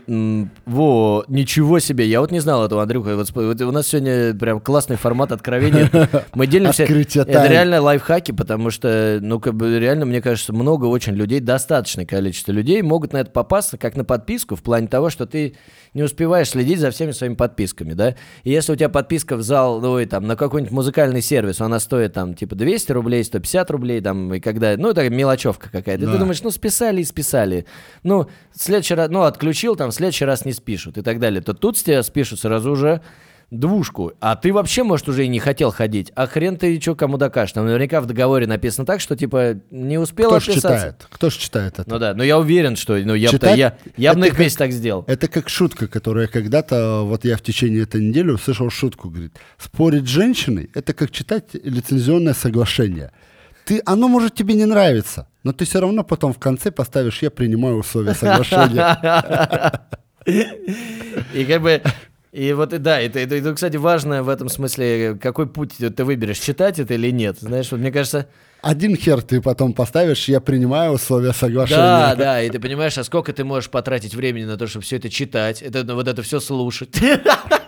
во, 0.66 1.24
ничего 1.28 1.78
себе, 1.78 2.06
я 2.06 2.20
вот 2.20 2.30
не 2.30 2.40
знал 2.40 2.64
этого, 2.64 2.82
Андрюха, 2.82 3.16
вот, 3.16 3.30
вот 3.34 3.60
у 3.60 3.72
нас 3.72 3.88
сегодня 3.88 4.34
прям 4.34 4.60
классный 4.60 4.96
формат 4.96 5.32
откровения, 5.32 5.90
мы 6.34 6.46
делимся, 6.46 6.82
Открытие 6.84 7.24
это 7.24 7.46
реально 7.46 7.80
лайфхаки, 7.80 8.32
потому 8.32 8.70
что, 8.70 9.18
ну, 9.22 9.40
как 9.40 9.54
бы 9.54 9.78
реально, 9.78 10.04
мне 10.04 10.20
кажется, 10.20 10.52
много 10.52 10.84
очень 10.84 11.14
людей, 11.14 11.40
достаточное 11.40 12.04
количество 12.04 12.52
людей 12.52 12.82
могут 12.82 13.12
на 13.14 13.18
это 13.18 13.30
попасться, 13.30 13.78
как 13.78 13.96
на 13.96 14.04
подписку, 14.04 14.56
в 14.56 14.62
плане 14.62 14.88
того, 14.88 15.08
что 15.08 15.26
ты 15.26 15.56
не 15.94 16.02
успеваешь 16.02 16.50
следить 16.50 16.80
за 16.80 16.90
всеми 16.90 17.12
своими 17.12 17.34
подписками, 17.34 17.92
да, 17.94 18.14
и 18.42 18.50
если 18.50 18.72
у 18.72 18.76
тебя 18.76 18.88
подписка 18.88 19.36
в 19.36 19.42
зал, 19.42 19.80
ну, 19.80 19.98
и 19.98 20.06
там, 20.06 20.26
на 20.26 20.36
какой-нибудь 20.36 20.72
музыкальный 20.72 21.22
сервис, 21.22 21.60
она 21.60 21.78
стоит 21.80 22.12
там, 22.12 22.34
типа, 22.34 22.54
200 22.56 22.92
рублей, 22.92 23.24
150 23.24 23.70
рублей, 23.70 24.00
там, 24.00 24.34
и 24.34 24.40
когда, 24.40 24.74
ну, 24.76 24.90
это 24.90 25.08
мелочевка 25.08 25.70
какая-то, 25.70 26.06
Да. 26.06 26.12
ты 26.12 26.18
думаешь, 26.18 26.42
ну, 26.42 26.50
списали 26.50 27.00
и 27.00 27.04
списали, 27.04 27.64
ну, 28.02 28.28
в 28.54 28.62
следующий 28.62 28.94
раз, 28.94 29.08
ну, 29.10 29.22
отключил, 29.22 29.76
там, 29.76 29.90
в 29.90 29.94
следующий 29.94 30.24
раз 30.24 30.44
не 30.44 30.52
спишут 30.52 30.98
и 30.98 31.02
так 31.02 31.18
далее, 31.20 31.40
то 31.40 31.54
тут 31.54 31.78
с 31.78 31.82
тебя 31.82 32.02
спишут 32.02 32.40
сразу 32.40 32.70
уже 32.72 33.00
двушку, 33.58 34.12
а 34.20 34.36
ты 34.36 34.52
вообще, 34.52 34.82
может, 34.82 35.08
уже 35.08 35.24
и 35.24 35.28
не 35.28 35.38
хотел 35.38 35.70
ходить, 35.70 36.12
а 36.14 36.26
хрен 36.26 36.56
ты 36.56 36.80
что 36.80 36.94
кому 36.94 37.16
докажешь, 37.16 37.52
там 37.52 37.66
наверняка 37.66 38.00
в 38.00 38.06
договоре 38.06 38.46
написано 38.46 38.86
так, 38.86 39.00
что, 39.00 39.16
типа, 39.16 39.60
не 39.70 39.98
успел 39.98 40.30
Кто 40.30 40.40
ж 40.40 40.48
отписаться. 40.48 40.68
читает? 40.78 41.06
Кто 41.10 41.30
ж 41.30 41.34
читает 41.34 41.78
это? 41.78 41.90
Ну 41.90 41.98
да, 41.98 42.14
но 42.14 42.22
я 42.24 42.38
уверен, 42.38 42.76
что, 42.76 42.96
ну, 42.96 43.14
я, 43.14 43.28
Читать? 43.28 43.58
я, 43.58 43.76
я 43.96 44.14
бы 44.14 44.20
на 44.20 44.24
их 44.26 44.38
месте 44.38 44.58
так 44.58 44.72
сделал. 44.72 45.04
Это 45.06 45.28
как 45.28 45.48
шутка, 45.48 45.86
которая 45.86 46.26
когда-то, 46.26 47.02
вот 47.04 47.24
я 47.24 47.36
в 47.36 47.42
течение 47.42 47.82
этой 47.82 48.02
недели 48.02 48.30
услышал 48.30 48.70
шутку, 48.70 49.10
говорит, 49.10 49.36
спорить 49.58 50.04
с 50.04 50.08
женщиной– 50.08 50.70
это 50.74 50.92
как 50.92 51.10
читать 51.10 51.54
лицензионное 51.54 52.34
соглашение. 52.34 53.12
Ты, 53.64 53.80
оно 53.86 54.08
может 54.08 54.34
тебе 54.34 54.54
не 54.54 54.66
нравиться, 54.66 55.28
но 55.42 55.52
ты 55.52 55.64
все 55.64 55.80
равно 55.80 56.04
потом 56.04 56.32
в 56.34 56.38
конце 56.38 56.70
поставишь 56.70 57.22
«я 57.22 57.30
принимаю 57.30 57.76
условия 57.76 58.14
соглашения». 58.14 58.98
И 61.34 61.44
как 61.44 61.62
бы... 61.62 61.82
И 62.34 62.52
вот, 62.52 62.72
и 62.72 62.78
да, 62.78 63.00
это, 63.00 63.20
это, 63.20 63.36
это, 63.36 63.54
кстати, 63.54 63.76
важно 63.76 64.24
в 64.24 64.28
этом 64.28 64.48
смысле, 64.48 65.16
какой 65.22 65.46
путь 65.46 65.74
ты 65.78 66.04
выберешь, 66.04 66.40
читать 66.40 66.80
это 66.80 66.94
или 66.94 67.12
нет. 67.12 67.36
Знаешь, 67.38 67.70
вот 67.70 67.78
мне 67.78 67.92
кажется, 67.92 68.26
Один 68.60 68.96
хер 68.96 69.22
ты 69.22 69.40
потом 69.40 69.72
поставишь 69.72 70.26
«я 70.28 70.40
принимаю 70.40 70.94
условия 70.94 71.28
да, 71.28 71.32
соглашения». 71.32 72.16
да, 72.16 72.42
и 72.42 72.50
ты 72.50 72.58
понимаешь, 72.58 72.98
а 72.98 73.04
сколько 73.04 73.32
ты 73.32 73.44
можешь 73.44 73.70
потратить 73.70 74.16
времени 74.16 74.46
на 74.46 74.56
то, 74.56 74.66
чтобы 74.66 74.84
все 74.84 74.96
это 74.96 75.10
читать, 75.10 75.62
это, 75.62 75.94
вот 75.94 76.08
это 76.08 76.22
все 76.22 76.40
слушать. 76.40 76.96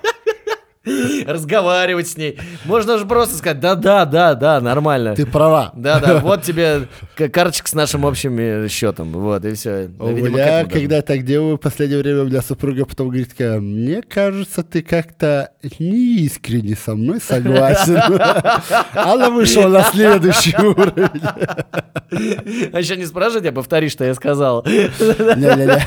Разговаривать 1.27 2.09
с 2.09 2.17
ней. 2.17 2.39
Можно 2.65 2.99
же 2.99 3.07
просто 3.07 3.37
сказать, 3.37 3.61
да-да, 3.61 4.05
да, 4.05 4.35
да, 4.35 4.61
нормально. 4.61 5.15
Ты 5.15 5.27
права. 5.27 5.73
Да-да, 5.75 6.19
вот 6.23 6.43
тебе 6.43 6.89
карточка 7.17 7.69
с 7.69 7.75
нашим 7.75 8.07
общим 8.07 8.39
э, 8.39 8.69
счетом, 8.69 9.13
вот, 9.13 9.45
и 9.45 9.55
все. 9.55 9.91
У 9.99 10.09
меня, 10.09 10.65
когда 10.65 10.97
я 10.97 11.03
так 11.03 11.25
делаю, 11.25 11.57
в 11.57 11.61
последнее 11.61 12.01
время 12.01 12.23
у 12.23 12.27
меня 12.27 12.41
супруга 12.41 12.85
потом 12.85 13.09
говорит, 13.09 13.35
мне 13.39 14.03
кажется, 14.03 14.63
ты 14.63 14.83
как-то 14.83 15.51
неискренне 15.79 16.77
со 16.77 16.95
мной 16.95 17.21
согласен. 17.21 17.97
Она 18.95 19.31
вышла 19.31 19.69
на 19.69 19.83
следующий 19.85 20.57
уровень. 20.57 21.21
А 22.73 22.79
еще 22.79 22.97
не 22.97 23.07
спрашивай 23.07 23.41
тебя, 23.41 23.53
повтори, 23.53 23.89
что 23.89 24.05
я 24.05 24.15
сказал. 24.15 24.65
Не-не-не. 24.65 25.83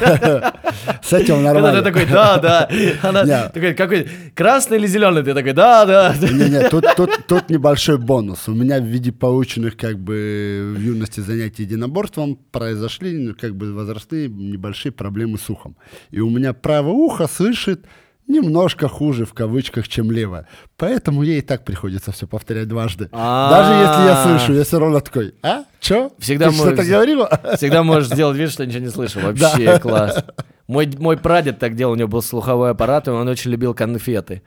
С 1.02 1.14
этим 1.14 1.36
Когда 1.44 1.54
ты 1.54 1.54
нормально. 1.54 1.82
такой, 1.82 2.06
да, 2.06 2.38
да. 2.38 2.70
Она 3.02 3.50
такой, 3.50 3.74
какой, 3.74 4.08
красный 4.36 4.78
или 4.78 4.89
зеленый? 4.90 5.24
Ты 5.24 5.34
такой, 5.34 5.54
да, 5.54 5.86
да. 5.86 6.16
Не-не, 6.22 6.70
тут, 6.70 6.86
тут, 6.98 7.10
тут 7.28 7.50
небольшой 7.50 7.98
бонус. 7.98 8.48
У 8.48 8.54
меня 8.54 8.80
в 8.80 8.86
виде 8.86 9.12
полученных 9.12 9.78
как 9.78 9.98
бы 9.98 10.74
в 10.76 10.80
юности 10.80 11.22
занятий 11.22 11.64
единоборством 11.64 12.38
произошли 12.52 13.18
ну, 13.18 13.36
как 13.40 13.56
бы 13.56 13.74
возрастные 13.74 14.28
небольшие 14.28 14.92
проблемы 14.92 15.38
с 15.38 15.50
ухом. 15.50 15.78
И 16.12 16.20
у 16.20 16.30
меня 16.30 16.54
правое 16.54 16.94
ухо 16.94 17.28
слышит 17.28 17.86
немножко 18.30 18.88
хуже 18.88 19.26
в 19.26 19.34
кавычках, 19.34 19.88
чем 19.88 20.12
левое. 20.12 20.48
Поэтому 20.78 21.24
ей 21.24 21.40
и 21.40 21.42
так 21.42 21.66
приходится 21.66 22.12
все 22.12 22.28
повторять 22.28 22.68
дважды. 22.68 23.10
А. 23.12 23.50
Даже 23.50 23.74
если 23.74 24.04
я 24.04 24.24
слышу, 24.24 24.54
я 24.54 24.64
все 24.64 24.80
равно 24.80 25.00
такой, 25.02 25.34
а? 25.42 25.64
Чё? 25.82 26.12
Всегда 26.20 26.50
Ты 26.50 26.56
что-то 26.56 26.84
говорила? 26.86 27.42
Всегда 27.58 27.84
можешь 27.84 28.10
сделать 28.10 28.38
вид, 28.38 28.52
что 28.52 28.66
ничего 28.66 28.82
не 28.82 28.90
слышал. 28.90 29.22
Вообще 29.22 29.80
класс. 29.80 30.24
Мой, 30.68 30.88
мой 31.00 31.18
прадед 31.18 31.58
так 31.58 31.76
делал, 31.76 31.94
у 31.94 31.96
него 31.96 32.08
был 32.08 32.22
слуховой 32.22 32.70
аппарат, 32.70 33.08
и 33.08 33.12
он 33.12 33.28
очень 33.28 33.50
любил 33.50 33.74
конфеты. 33.74 34.44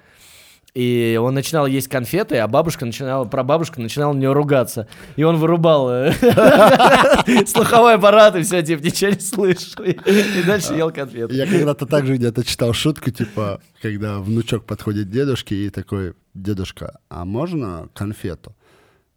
И 0.74 1.18
он 1.20 1.34
начинал 1.34 1.66
есть 1.66 1.88
конфеты, 1.88 2.38
а 2.38 2.48
бабушка 2.48 2.86
начинала, 2.86 3.26
прабабушка 3.26 3.78
начинала 3.80 4.14
на 4.14 4.18
него 4.18 4.32
ругаться. 4.32 4.88
И 5.16 5.22
он 5.22 5.36
вырубал 5.36 5.90
э, 5.90 6.12
слуховой 7.46 7.96
аппарат, 7.96 8.36
и 8.36 8.42
все, 8.42 8.62
типа, 8.62 8.82
ничего 8.82 9.10
не 9.10 9.20
слышу. 9.20 9.82
И 9.84 10.42
дальше 10.46 10.72
ел 10.72 10.90
конфеты. 10.90 11.34
Я 11.34 11.46
когда-то 11.46 11.84
также 11.84 12.16
где-то 12.16 12.42
читал 12.42 12.72
шутку, 12.72 13.10
типа, 13.10 13.60
когда 13.82 14.18
внучок 14.20 14.64
подходит 14.64 15.10
дедушке 15.10 15.66
и 15.66 15.68
такой, 15.68 16.14
дедушка, 16.32 17.00
а 17.10 17.26
можно 17.26 17.90
конфету? 17.92 18.56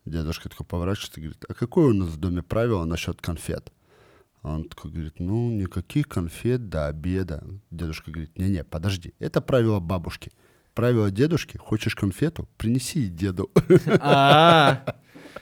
Дедушка 0.04 0.50
такой 0.50 0.65
поворачивается 0.65 1.22
и 1.22 1.24
говорит, 1.24 1.46
а 1.48 1.54
какое 1.54 1.88
у 1.88 1.94
нас 1.94 2.10
в 2.10 2.18
доме 2.18 2.44
правило 2.44 2.84
насчет 2.84 3.22
конфет? 3.22 3.72
Он 4.44 4.65
такой 4.65 4.91
говорит, 4.91 5.20
ну, 5.20 5.52
никаких 5.52 6.10
конфет 6.10 6.68
до 6.68 6.88
обеда. 6.88 7.44
Дедушка 7.72 8.12
говорит, 8.12 8.38
не-не, 8.38 8.65
подожди, 8.65 9.13
это 9.20 9.39
правило 9.39 9.80
бабушки. 9.80 10.32
Правило 10.76 11.10
дедушки, 11.10 11.58
хочешь 11.58 11.96
конфету, 11.96 12.50
принеси 12.58 13.08
деду. 13.08 13.50
А, 14.02 14.82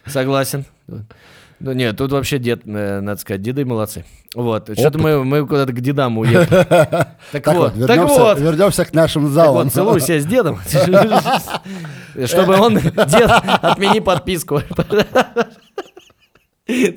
согласен. 0.05 0.63
Ну 1.59 1.71
нет, 1.71 1.97
тут 1.97 2.11
вообще 2.11 2.37
дед, 2.37 2.61
э, 2.65 2.99
надо 2.99 3.19
сказать, 3.19 3.41
деды 3.41 3.65
молодцы. 3.65 4.05
Вот, 4.35 4.69
что-то 4.77 4.99
мы, 4.99 5.23
мы 5.23 5.47
куда-то 5.47 5.73
к 5.73 5.81
дедам 5.81 6.19
уехали. 6.19 6.67
Так 7.31 7.47
вот, 7.47 7.73
так 7.73 7.77
вернемся, 7.77 8.19
вот. 8.19 8.39
вернемся 8.39 8.85
к 8.85 8.93
нашим 8.93 9.27
залам. 9.29 9.63
вот, 9.63 9.73
целуй 9.73 10.01
себя 10.01 10.19
с 10.19 10.25
дедом. 10.25 10.59
Чтобы 12.27 12.59
он, 12.59 12.77
дед, 12.77 13.31
отмени 13.61 14.01
подписку. 14.01 14.61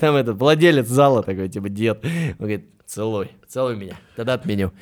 Там 0.01 0.17
этот 0.17 0.37
владелец 0.37 0.89
зала 0.89 1.23
такой, 1.23 1.49
типа, 1.49 1.71
дед. 1.71 2.05
Он 2.05 2.35
говорит, 2.39 2.69
целуй, 2.87 3.31
целуй 3.49 3.77
меня, 3.77 3.95
тогда 4.15 4.35
отменю. 4.35 4.73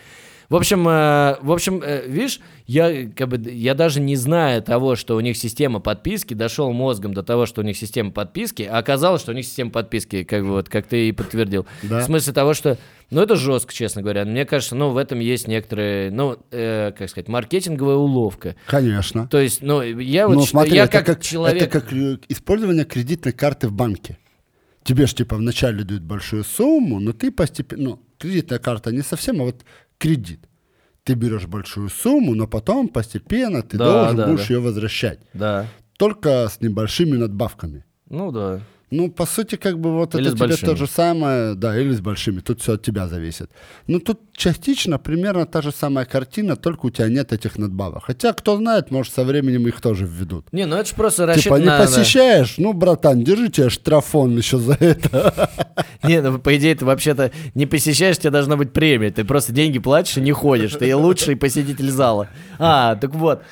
В 0.54 0.56
общем, 0.56 0.86
э, 0.86 1.36
в 1.42 1.50
общем, 1.50 1.82
э, 1.84 2.06
видишь, 2.06 2.38
я 2.68 3.10
как 3.10 3.26
бы 3.28 3.50
я 3.50 3.74
даже 3.74 3.98
не 3.98 4.14
зная 4.14 4.60
того, 4.60 4.94
что 4.94 5.16
у 5.16 5.20
них 5.20 5.36
система 5.36 5.80
подписки, 5.80 6.32
дошел 6.32 6.72
мозгом 6.72 7.12
до 7.12 7.24
того, 7.24 7.44
что 7.46 7.62
у 7.62 7.64
них 7.64 7.76
система 7.76 8.12
подписки, 8.12 8.62
а 8.62 8.78
оказалось, 8.78 9.20
что 9.20 9.32
у 9.32 9.34
них 9.34 9.46
система 9.46 9.72
подписки, 9.72 10.22
как 10.22 10.44
бы 10.44 10.50
вот, 10.50 10.68
как 10.68 10.86
ты 10.86 11.08
и 11.08 11.12
подтвердил. 11.12 11.66
Да. 11.82 12.02
В 12.02 12.04
смысле 12.04 12.32
того, 12.32 12.54
что, 12.54 12.78
ну 13.10 13.20
это 13.20 13.34
жестко, 13.34 13.74
честно 13.74 14.02
говоря. 14.02 14.24
Мне 14.24 14.44
кажется, 14.44 14.76
ну 14.76 14.90
в 14.90 14.96
этом 14.96 15.18
есть 15.18 15.48
некоторые, 15.48 16.12
ну 16.12 16.38
э, 16.52 16.92
как 16.96 17.10
сказать, 17.10 17.26
маркетинговая 17.26 17.96
уловка. 17.96 18.54
Конечно. 18.68 19.26
То 19.26 19.40
есть, 19.40 19.60
ну 19.60 19.82
я 19.82 20.28
вот 20.28 20.34
Ну, 20.34 20.40
считаю- 20.42 20.50
смотри, 20.50 20.76
я 20.76 20.84
это 20.84 20.92
как, 20.92 21.06
как, 21.06 21.20
человек, 21.20 21.62
это 21.64 21.80
как 21.80 21.92
э, 21.92 22.18
использование 22.28 22.84
кредитной 22.84 23.32
карты 23.32 23.66
в 23.66 23.72
банке. 23.72 24.18
Тебе 24.84 25.06
же 25.06 25.16
типа 25.16 25.34
вначале 25.34 25.82
дают 25.82 26.02
большую 26.02 26.44
сумму, 26.44 27.00
но 27.00 27.12
ты 27.12 27.32
постепенно... 27.32 27.82
Ну, 27.82 28.00
кредитная 28.18 28.58
карта 28.58 28.90
не 28.92 29.02
совсем, 29.02 29.40
а 29.42 29.44
вот 29.44 29.64
кредит. 29.98 30.40
Ты 31.02 31.14
берешь 31.14 31.46
большую 31.46 31.90
сумму, 31.90 32.34
но 32.34 32.46
потом 32.46 32.88
постепенно 32.88 33.62
ты 33.62 33.76
Да, 33.76 33.84
должен 33.92 34.16
да, 34.16 34.26
будешь 34.26 34.48
да. 34.48 34.54
ее 34.54 34.60
возвращать. 34.60 35.20
да. 35.34 35.66
только 35.98 36.48
с 36.48 36.60
небольшими 36.60 37.16
надбавками. 37.16 37.84
Ну 38.08 38.32
да. 38.32 38.60
Ну, 38.96 39.10
по 39.10 39.26
сути, 39.26 39.56
как 39.56 39.78
бы 39.78 39.92
вот 39.92 40.14
Или 40.14 40.28
это 40.28 40.36
тебе 40.36 40.46
большими. 40.48 40.70
то 40.70 40.76
же 40.76 40.86
самое, 40.86 41.54
да, 41.54 41.76
или 41.78 41.92
с 41.92 42.00
большими, 42.00 42.40
тут 42.40 42.60
все 42.60 42.72
от 42.74 42.82
тебя 42.82 43.08
зависит. 43.08 43.50
Ну, 43.88 43.98
тут 43.98 44.20
частично 44.36 44.98
примерно 44.98 45.46
та 45.46 45.62
же 45.62 45.72
самая 45.72 46.04
картина, 46.04 46.56
только 46.56 46.86
у 46.86 46.90
тебя 46.90 47.08
нет 47.08 47.32
этих 47.32 47.58
надбавок. 47.58 48.04
Хотя, 48.06 48.32
кто 48.32 48.56
знает, 48.56 48.90
может, 48.90 49.12
со 49.14 49.24
временем 49.24 49.66
их 49.66 49.80
тоже 49.80 50.06
введут. 50.06 50.46
Не, 50.52 50.66
ну 50.66 50.76
это 50.76 50.88
же 50.88 50.94
просто 50.94 51.22
Типа, 51.22 51.34
рассчитано... 51.34 51.58
не 51.58 51.66
на- 51.66 51.78
посещаешь? 51.78 52.54
Ну, 52.58 52.72
братан, 52.72 53.24
держи 53.24 53.48
тебе 53.48 53.68
штрафон 53.70 54.36
еще 54.36 54.58
за 54.58 54.74
это. 54.74 55.50
Не, 56.04 56.20
ну 56.20 56.38
по 56.38 56.54
идее 56.56 56.74
ты 56.74 56.84
вообще-то 56.84 57.30
не 57.54 57.66
посещаешь, 57.66 58.18
тебе 58.18 58.30
должна 58.30 58.56
быть 58.56 58.72
премия. 58.72 59.10
Ты 59.10 59.24
просто 59.24 59.52
деньги 59.52 59.78
платишь 59.78 60.18
и 60.18 60.20
не 60.20 60.32
ходишь. 60.32 60.72
Ты 60.74 60.94
лучший 60.94 61.34
посетитель 61.36 61.90
зала. 61.90 62.28
А, 62.58 62.94
так 62.96 63.14
вот. 63.14 63.42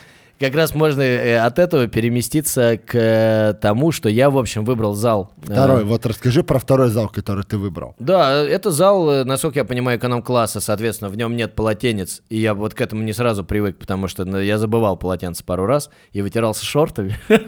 Как 0.42 0.57
раз 0.57 0.74
можно 0.74 1.02
э, 1.02 1.38
от 1.38 1.61
этого 1.61 1.87
переместиться 1.87 2.76
к 2.76 2.96
э, 2.96 3.55
тому, 3.61 3.92
что 3.92 4.09
я, 4.09 4.28
в 4.28 4.37
общем, 4.37 4.64
выбрал 4.64 4.92
зал. 4.92 5.31
Э, 5.46 5.52
Второй, 5.52 5.85
вот 5.85 6.05
расскажи 6.05 6.42
про 6.42 6.59
второй 6.59 6.88
зал, 6.88 7.09
который 7.09 7.44
ты 7.44 7.59
выбрал. 7.59 7.94
Да, 8.00 8.42
это 8.42 8.72
зал, 8.72 9.24
насколько 9.24 9.61
я 9.61 9.64
понимаю, 9.64 10.00
эконом-класса, 10.00 10.61
соответственно, 10.61 11.11
в 11.11 11.16
нем 11.16 11.37
нет 11.37 11.55
полотенец. 11.55 12.22
И 12.28 12.40
я 12.40 12.55
вот 12.55 12.74
к 12.74 12.81
этому 12.81 13.05
не 13.05 13.12
сразу 13.12 13.44
привык, 13.44 13.78
потому 13.78 14.09
что 14.09 14.24
ну, 14.24 14.40
я 14.40 14.59
забывал 14.59 14.96
полотенце 14.96 15.44
пару 15.44 15.66
раз 15.66 15.90
и 16.11 16.22
вытирался 16.22 16.64
шортами. 16.64 17.16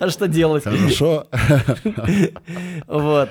А 0.00 0.08
что 0.08 0.28
делать? 0.28 0.64
Хорошо. 0.64 1.26
Вот. 2.86 3.28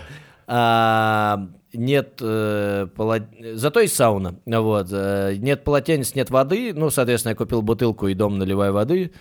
Нет 1.73 2.19
э, 2.21 2.87
поло- 2.95 3.27
Зато 3.53 3.79
есть 3.81 3.95
сауна. 3.95 4.35
Вот. 4.45 4.87
э, 4.91 5.35
Нет 5.37 5.63
полотенец, 5.63 6.15
нет 6.15 6.29
воды. 6.29 6.73
Ну, 6.75 6.89
соответственно, 6.89 7.31
я 7.31 7.35
купил 7.35 7.61
бутылку 7.61 8.07
и 8.07 8.13
дом 8.13 8.37
наливаю 8.37 8.73
воды. 8.73 9.11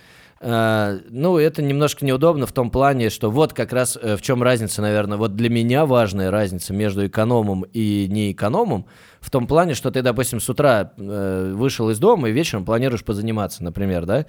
А, 0.43 0.97
Ну, 1.09 1.37
это 1.37 1.61
немножко 1.61 2.03
неудобно 2.05 2.45
в 2.47 2.51
том 2.51 2.71
плане, 2.71 3.09
что 3.09 3.29
вот 3.29 3.53
как 3.53 3.71
раз 3.73 3.97
э, 4.01 4.17
в 4.17 4.21
чем 4.21 4.41
разница, 4.43 4.81
наверное, 4.81 5.17
вот 5.17 5.35
для 5.35 5.49
меня 5.49 5.85
важная 5.85 6.31
разница 6.31 6.73
между 6.73 7.05
экономом 7.05 7.63
и 7.73 8.07
не 8.09 8.31
экономом 8.31 8.85
в 9.19 9.29
том 9.29 9.45
плане, 9.45 9.75
что 9.75 9.91
ты, 9.91 10.01
допустим, 10.01 10.39
с 10.39 10.49
утра 10.49 10.93
э, 10.97 11.53
вышел 11.55 11.89
из 11.91 11.99
дома 11.99 12.29
и 12.29 12.31
вечером 12.31 12.65
планируешь 12.65 13.03
позаниматься, 13.03 13.63
например, 13.63 14.05
да, 14.05 14.25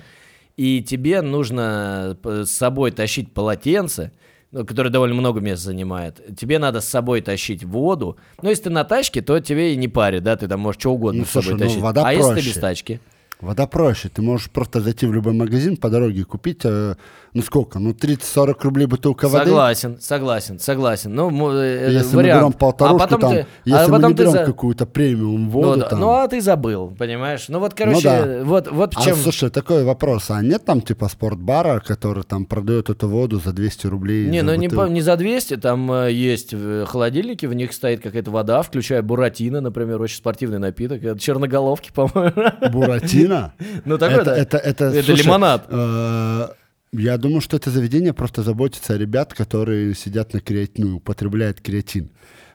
и 0.59 0.83
тебе 0.83 1.23
нужно 1.23 2.17
п- 2.23 2.45
с 2.45 2.51
собой 2.53 2.91
тащить 2.91 3.33
полотенце, 3.33 4.13
ну, 4.53 4.65
которое 4.67 4.91
довольно 4.91 5.15
много 5.15 5.41
места 5.41 5.65
занимает. 5.67 6.21
Тебе 6.37 6.59
надо 6.59 6.81
с 6.81 6.89
собой 6.89 7.23
тащить 7.23 7.65
воду. 7.65 8.17
Ну, 8.43 8.51
если 8.51 8.65
ты 8.65 8.71
на 8.71 8.85
тачке, 8.85 9.23
то 9.23 9.41
тебе 9.41 9.73
и 9.73 9.77
не 9.77 9.89
парит, 9.89 10.23
да, 10.23 10.37
ты 10.37 10.47
там 10.47 10.61
можешь 10.61 10.81
что 10.81 10.93
угодно 10.93 11.21
Ну, 11.21 11.25
с 11.27 11.31
собой 11.31 11.43
слушай, 11.45 11.59
ну, 11.59 11.65
тащить. 11.67 11.81
вода 11.81 12.03
а 12.07 12.13
если 12.13 12.29
ты 12.29 12.33
проще. 12.35 12.49
без 12.51 12.55
тачки? 12.59 13.01
Вода 13.41 13.67
проще. 13.67 14.09
Ты 14.09 14.23
можешь 14.23 14.51
просто 14.51 14.81
зайти 14.81 15.07
в 15.07 15.13
любой 15.13 15.33
магазин 15.33 15.77
по 15.77 15.91
дороге 15.91 16.21
и 16.21 16.25
купить, 16.25 16.61
э, 16.65 16.95
ну 17.35 17.41
сколько, 17.43 17.79
ну 17.79 17.93
30-40 17.93 18.57
рублей 18.63 18.87
бутылка 18.87 19.27
воды. 19.29 19.47
Согласен, 19.47 19.99
согласен, 20.01 20.59
согласен. 20.59 21.15
Ну, 21.15 21.31
э, 21.53 21.89
Если 21.91 22.15
вариант. 22.15 22.15
мы 22.15 22.23
берем 22.23 22.53
полторушку, 22.53 22.97
а 22.97 22.99
потом 23.07 23.21
там, 23.21 23.31
ты, 23.33 23.47
если 23.65 23.85
а 23.85 23.89
мы 23.89 23.95
потом 23.97 24.11
не 24.11 24.17
ты 24.17 24.23
берем 24.23 24.33
за- 24.33 24.45
какую-то 24.45 24.85
премиум 24.87 25.45
ну, 25.45 25.51
воду, 25.51 25.81
да, 25.81 25.89
там. 25.89 26.01
ну, 26.01 26.11
а 26.11 26.29
ты 26.29 26.43
забыл, 26.43 26.95
понимаешь? 26.99 27.47
Ну, 27.49 27.59
вот, 27.59 27.73
короче, 27.73 28.03
да. 28.03 28.45
вот, 28.45 28.71
вот 28.71 28.95
в 28.95 28.99
А 28.99 29.03
чем... 29.03 29.17
слушай, 29.17 29.49
такой 29.49 29.83
вопрос, 29.85 30.31
а 30.31 30.43
нет 30.43 30.65
там 30.67 30.83
типа 30.83 31.09
спортбара, 31.09 31.81
который 31.81 32.23
там 32.25 32.45
продает 32.45 32.91
эту 32.91 33.09
воду 33.09 33.41
за 33.41 33.53
200 33.53 33.87
рублей? 33.87 34.29
Не, 34.29 34.43
ну 34.43 34.55
не, 34.55 34.69
по- 34.69 34.89
не 34.89 35.01
за 35.01 35.17
200, 35.17 35.57
там 35.57 35.91
э, 35.91 36.13
есть 36.13 36.51
э, 36.53 36.85
холодильники, 36.87 37.47
в 37.47 37.55
них 37.55 37.73
стоит 37.73 38.03
какая-то 38.03 38.31
вода, 38.31 38.61
включая 38.61 39.01
буратино, 39.01 39.63
например, 39.63 40.03
очень 40.03 40.19
спортивный 40.19 40.59
напиток, 40.59 41.03
это 41.03 41.19
черноголовки, 41.19 41.91
по-моему. 41.95 42.71
Буратино? 42.71 43.55
Ну, 43.87 43.97
такой, 43.97 44.17
это, 44.17 44.25
да. 44.27 44.37
это, 44.37 44.57
это, 44.59 44.85
Это 44.85 45.03
слушай, 45.07 45.25
лимонад. 45.25 45.67
Я 46.93 47.17
думаю, 47.19 47.41
что 47.41 47.57
это 47.57 47.71
заведение 47.71 48.13
просто 48.13 48.43
заботится 48.43 48.95
о 48.95 48.99
ребят, 48.99 49.35
которые 49.35 49.95
сидят 49.95 50.35
на 50.35 50.41
креатине, 50.41 50.91
ну, 50.91 50.97
употребляют 50.97 51.61
креатин. 51.61 52.11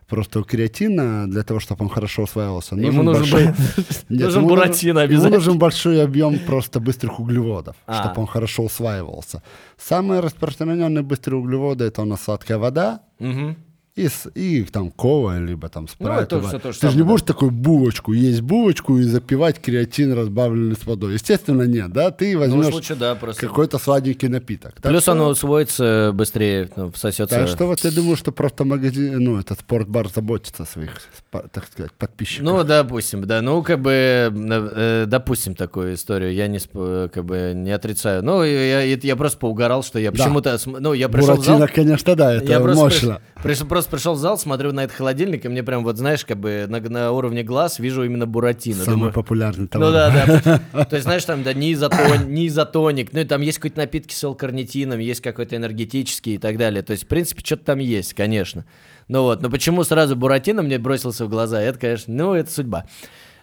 Просто 0.08 0.40
у 0.40 0.44
креатина, 0.46 1.30
для 1.30 1.44
того, 1.44 1.60
чтобы 1.60 1.84
он 1.84 1.90
хорошо 1.90 2.24
усваивался, 2.24 2.76
Ему 2.76 3.04
нужен 3.04 3.22
нужен 3.24 3.46
большой... 3.48 3.66
Нет, 4.10 4.22
нужен 4.22 4.40
ему 4.40 4.48
буратино 4.50 5.00
Ему 5.00 5.06
обязательно. 5.06 5.36
нужен 5.38 5.58
большой 5.60 6.02
объем 6.02 6.40
просто 6.40 6.80
быстрых 6.80 7.20
углеводов, 7.20 7.76
А. 7.88 8.04
чтобы 8.04 8.22
он 8.22 8.28
хорошо 8.28 8.64
усваивался. 8.64 9.44
Самые 9.78 10.22
распространенные 10.22 11.04
быстрые 11.04 11.42
углеводы 11.42 11.84
это 11.86 12.04
у 12.04 12.06
нас 12.06 12.22
сладкая 12.24 12.58
вода 12.58 13.02
Мгм. 13.20 13.58
И, 13.98 14.08
с- 14.08 14.30
и 14.36 14.64
там 14.64 14.92
кола, 14.92 15.40
либо 15.40 15.68
там 15.70 15.88
спрайт. 15.88 16.24
это 16.24 16.36
либо- 16.38 16.48
всё 16.48 16.60
то 16.60 16.72
же 16.72 16.80
Ты 16.80 16.90
же 16.90 16.96
не 16.98 17.02
да. 17.04 17.08
будешь 17.10 17.24
такую 17.24 17.52
булочку, 17.52 18.14
есть 18.14 18.42
булочку 18.42 18.98
и 18.98 19.04
запивать 19.04 19.60
креатин, 19.60 20.14
разбавленный 20.14 20.76
с 20.76 20.86
водой. 20.86 21.14
Естественно, 21.14 21.64
нет, 21.64 21.92
да? 21.92 22.12
Ты 22.12 22.34
Ну, 22.34 22.40
возьмешь 22.40 22.68
уж 22.68 22.74
лучше, 22.74 22.96
да, 22.96 23.16
просто. 23.16 23.48
какой-то 23.48 23.80
сладенький 23.80 24.28
напиток. 24.28 24.74
Так 24.82 24.92
Плюс 24.92 25.04
что- 25.04 25.14
оно 25.14 25.28
усвоится 25.30 26.12
быстрее, 26.14 26.70
ну, 26.76 26.92
всосется. 26.92 27.36
Так 27.36 27.48
что 27.48 27.66
вот 27.66 27.84
я 27.84 27.92
думаю, 27.92 28.16
что 28.16 28.32
просто 28.32 28.64
магазин, 28.66 29.24
ну, 29.24 29.40
этот 29.40 29.60
спортбар 29.60 30.10
заботится 30.14 30.64
о 30.64 30.66
своих, 30.66 30.92
так 31.32 31.66
сказать, 31.72 31.92
подписчиках. 31.94 32.46
Ну, 32.46 32.64
допустим, 32.64 33.26
да. 33.26 33.42
Ну, 33.42 33.64
как 33.64 33.82
бы, 33.82 33.92
э, 33.92 34.30
э, 34.32 35.06
допустим 35.08 35.56
такую 35.56 35.96
историю. 35.96 36.34
Я 36.34 36.48
не, 36.48 36.58
сп- 36.60 37.10
как 37.10 37.26
бы, 37.26 37.54
не 37.56 37.72
отрицаю. 37.72 38.24
Ну, 38.24 38.44
я, 38.44 38.82
я, 38.84 39.16
просто 39.16 39.38
поугорал, 39.40 39.84
что 39.84 40.00
я 40.00 40.12
Да. 40.12 40.18
почему-то... 40.18 40.58
Ну, 40.66 40.94
я 40.94 41.10
пришел 41.10 41.36
в 41.38 41.44
зал... 41.46 41.58
Буратино, 41.58 41.68
конечно, 41.84 42.16
да, 42.16 42.34
это 42.36 42.46
Я 42.52 42.60
просто, 42.60 42.84
мощно. 42.84 43.22
приш- 43.44 43.44
приш- 43.62 43.66
просто 43.68 43.87
пришел 43.88 44.14
в 44.14 44.18
зал, 44.18 44.38
смотрю 44.38 44.72
на 44.74 44.84
этот 44.84 44.96
холодильник, 44.96 45.46
и 45.46 45.50
мне 45.50 45.64
прям, 45.64 45.84
вот 45.84 45.98
знаешь, 45.98 46.24
как 46.26 46.38
бы 46.40 46.66
на, 46.68 46.80
на 46.80 47.12
уровне 47.12 47.44
глаз 47.44 47.80
вижу 47.80 48.04
именно 48.04 48.26
буратино. 48.26 48.84
Самый 48.84 48.96
Думаю, 48.96 49.14
популярный 49.14 49.68
товар. 49.68 49.88
ну 49.88 49.94
да, 49.94 50.60
да. 50.74 50.86
То 50.86 50.96
есть, 50.96 51.04
знаешь, 51.04 51.24
там, 51.26 51.44
да, 51.44 51.54
не 51.54 51.74
изотон, 51.74 52.30
не 52.34 52.48
изотоник, 52.48 53.14
ну 53.14 53.20
и 53.20 53.24
там 53.26 53.42
есть 53.42 53.58
какие-то 53.60 53.80
напитки 53.80 54.14
с 54.14 54.24
L-карнитином, 54.24 55.00
есть 55.00 55.22
какой-то 55.22 55.56
энергетический 55.56 56.36
и 56.36 56.38
так 56.38 56.58
далее. 56.58 56.82
То 56.84 56.92
есть, 56.92 57.06
в 57.06 57.08
принципе, 57.08 57.42
что-то 57.46 57.66
там 57.66 57.80
есть, 57.80 58.14
конечно. 58.14 58.66
Ну 59.08 59.24
вот, 59.24 59.42
но 59.42 59.50
почему 59.50 59.84
сразу 59.84 60.16
Буратино 60.16 60.62
мне 60.64 60.78
бросился 60.80 61.26
в 61.26 61.30
глаза, 61.30 61.62
это, 61.62 61.80
конечно, 61.80 62.14
ну, 62.14 62.34
это 62.34 62.52
судьба. 62.52 62.86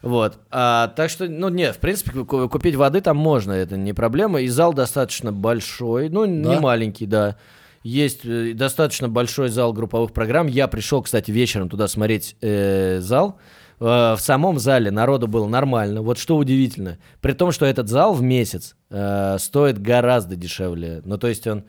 Вот. 0.03 0.39
А, 0.51 0.89
так 0.89 1.09
что, 1.09 1.27
ну, 1.29 1.49
нет, 1.49 1.77
в 1.77 1.79
принципе, 1.79 2.11
ку- 2.25 2.49
купить 2.51 2.75
воды 2.75 3.01
там 3.01 3.17
можно, 3.17 3.53
это 3.53 3.79
не 3.79 3.95
проблема. 3.95 4.43
И 4.43 4.49
зал 4.49 4.75
достаточно 4.75 5.33
большой, 5.33 6.11
ну, 6.11 6.27
не 6.27 6.43
Да? 6.57 6.61
маленький, 6.61 7.07
да. 7.07 7.37
Есть 7.85 8.25
э, 8.25 8.55
достаточно 8.55 9.11
большой 9.11 9.51
зал 9.51 9.75
групповых 9.75 10.13
программ. 10.13 10.47
Я 10.47 10.69
пришел, 10.69 11.03
кстати, 11.03 11.31
вечером 11.31 11.69
туда 11.69 11.87
смотреть 11.87 12.35
э, 12.41 13.01
зал. 13.01 13.39
Э, 13.79 14.15
в 14.17 14.21
самом 14.21 14.59
зале 14.59 14.91
народу 14.91 15.29
было 15.29 15.47
нормально. 15.47 16.01
Вот 16.01 16.17
что 16.17 16.39
удивительно. 16.39 16.97
При 17.21 17.33
том, 17.33 17.53
что 17.53 17.67
этот 17.67 17.91
зал 17.91 18.15
в 18.15 18.23
месяц 18.23 18.75
э, 18.89 19.37
стоит 19.39 19.81
гораздо 19.83 20.35
дешевле. 20.35 21.03
Ну, 21.05 21.19
то 21.19 21.29
есть 21.29 21.47
он... 21.47 21.65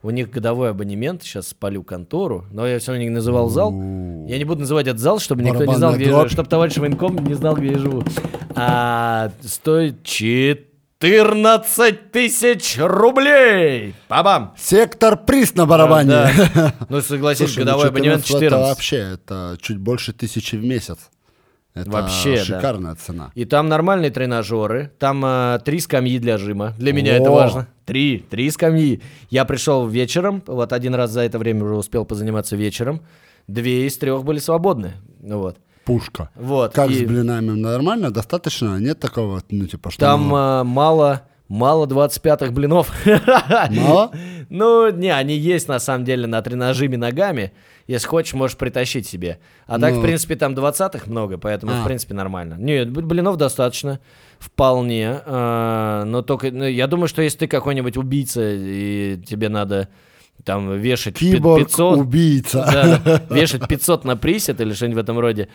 У 0.00 0.10
них 0.10 0.30
годовой 0.30 0.70
абонемент, 0.70 1.24
сейчас 1.24 1.48
спалю 1.48 1.82
контору, 1.82 2.46
но 2.52 2.64
я 2.68 2.78
все 2.78 2.92
равно 2.92 3.02
не 3.02 3.10
называл 3.10 3.48
зал. 3.48 3.72
Я 3.72 4.38
не 4.38 4.44
буду 4.44 4.60
называть 4.60 4.86
этот 4.86 5.00
зал, 5.00 5.18
чтобы 5.18 5.42
никто 5.42 5.64
не 5.64 5.74
знал, 5.74 5.96
где 5.96 6.04
я 6.04 6.12
живу, 6.12 6.28
чтобы 6.28 6.48
товарищ 6.48 6.76
военком 6.76 7.16
не 7.26 7.34
знал, 7.34 7.56
где 7.56 7.72
я 7.72 7.78
живу. 7.78 8.04
А, 8.54 9.32
стоит 9.42 10.04
14 11.00 12.10
тысяч 12.10 12.76
рублей! 12.76 13.94
Бабам! 14.08 14.52
Сектор 14.58 15.16
приз 15.16 15.54
на 15.54 15.64
барабане. 15.64 16.10
Да. 16.10 16.74
Ну, 16.88 17.00
согласись, 17.00 17.46
Слушай, 17.46 17.58
ну, 17.60 17.64
годовой 17.66 17.88
абонемент 17.90 18.24
14 18.24 18.42
это 18.42 18.56
14. 18.56 18.68
вообще, 18.68 18.96
это 19.14 19.58
чуть 19.60 19.78
больше 19.78 20.12
тысячи 20.12 20.56
в 20.56 20.64
месяц. 20.64 20.98
Это 21.74 21.88
Вообще, 21.88 22.38
да. 22.38 22.44
шикарная 22.44 22.94
цена. 22.96 23.30
И 23.36 23.44
там 23.44 23.68
нормальные 23.68 24.10
тренажеры, 24.10 24.90
там 24.98 25.22
а, 25.24 25.60
три 25.60 25.78
скамьи 25.78 26.18
для 26.18 26.36
жима. 26.36 26.74
Для 26.78 26.92
меня 26.92 27.16
это 27.16 27.30
О! 27.30 27.34
важно. 27.34 27.68
Три, 27.84 28.18
три 28.18 28.50
скамьи. 28.50 29.00
Я 29.30 29.44
пришел 29.44 29.86
вечером, 29.86 30.42
вот 30.48 30.72
один 30.72 30.96
раз 30.96 31.12
за 31.12 31.20
это 31.20 31.38
время 31.38 31.62
уже 31.62 31.76
успел 31.76 32.04
позаниматься 32.06 32.56
вечером. 32.56 33.02
Две 33.46 33.86
из 33.86 33.96
трех 33.98 34.24
были 34.24 34.40
свободны. 34.40 34.94
Ну 35.20 35.38
Вот. 35.38 35.58
Пушка. 35.88 36.28
Вот. 36.34 36.74
Как 36.74 36.90
и 36.90 36.94
с 36.94 37.02
блинами? 37.02 37.52
Нормально? 37.52 38.10
Достаточно? 38.10 38.78
Нет 38.78 39.00
такого, 39.00 39.42
ну, 39.50 39.66
типа, 39.66 39.90
что... 39.90 40.00
там 40.00 40.20
мало? 40.20 40.60
а, 40.60 40.64
мало, 40.64 41.22
мало 41.48 41.86
25-х 41.86 42.52
блинов. 42.52 42.92
Мало? 43.70 44.12
Ну, 44.50 44.90
не, 44.90 45.10
они 45.10 45.36
есть 45.36 45.68
на 45.68 45.78
самом 45.78 46.04
деле 46.06 46.26
на 46.26 46.40
тренажиме 46.40 46.96
ногами. 46.96 47.52
Если 47.86 48.06
хочешь, 48.06 48.32
можешь 48.34 48.56
притащить 48.56 49.06
себе. 49.06 49.40
А 49.66 49.78
так, 49.78 49.92
Ну. 49.94 50.00
в 50.00 50.02
принципе, 50.02 50.36
там 50.36 50.54
20-х 50.54 51.02
много, 51.06 51.36
поэтому, 51.36 51.72
А. 51.72 51.82
в 51.82 51.84
принципе, 51.84 52.14
нормально. 52.14 52.56
Нет, 52.58 52.90
блинов 52.90 53.36
достаточно. 53.36 54.00
Вполне. 54.38 55.20
а, 55.26 56.04
но 56.04 56.22
только, 56.22 56.50
ну, 56.50 56.64
я 56.66 56.86
думаю, 56.86 57.08
что 57.08 57.22
если 57.22 57.38
ты 57.40 57.46
какой-нибудь 57.46 57.96
убийца, 57.96 58.40
и 58.42 59.20
тебе 59.26 59.48
надо 59.48 59.88
там 60.44 60.78
вешать 60.78 61.18
Киборг 61.18 61.66
500... 61.66 61.98
убийца. 61.98 63.00
да, 63.04 63.22
вешать 63.34 63.66
500 63.68 64.04
на 64.04 64.16
присед 64.16 64.60
или 64.60 64.72
что-нибудь 64.72 64.96
в 64.96 65.00
этом 65.00 65.18
роде, 65.18 65.48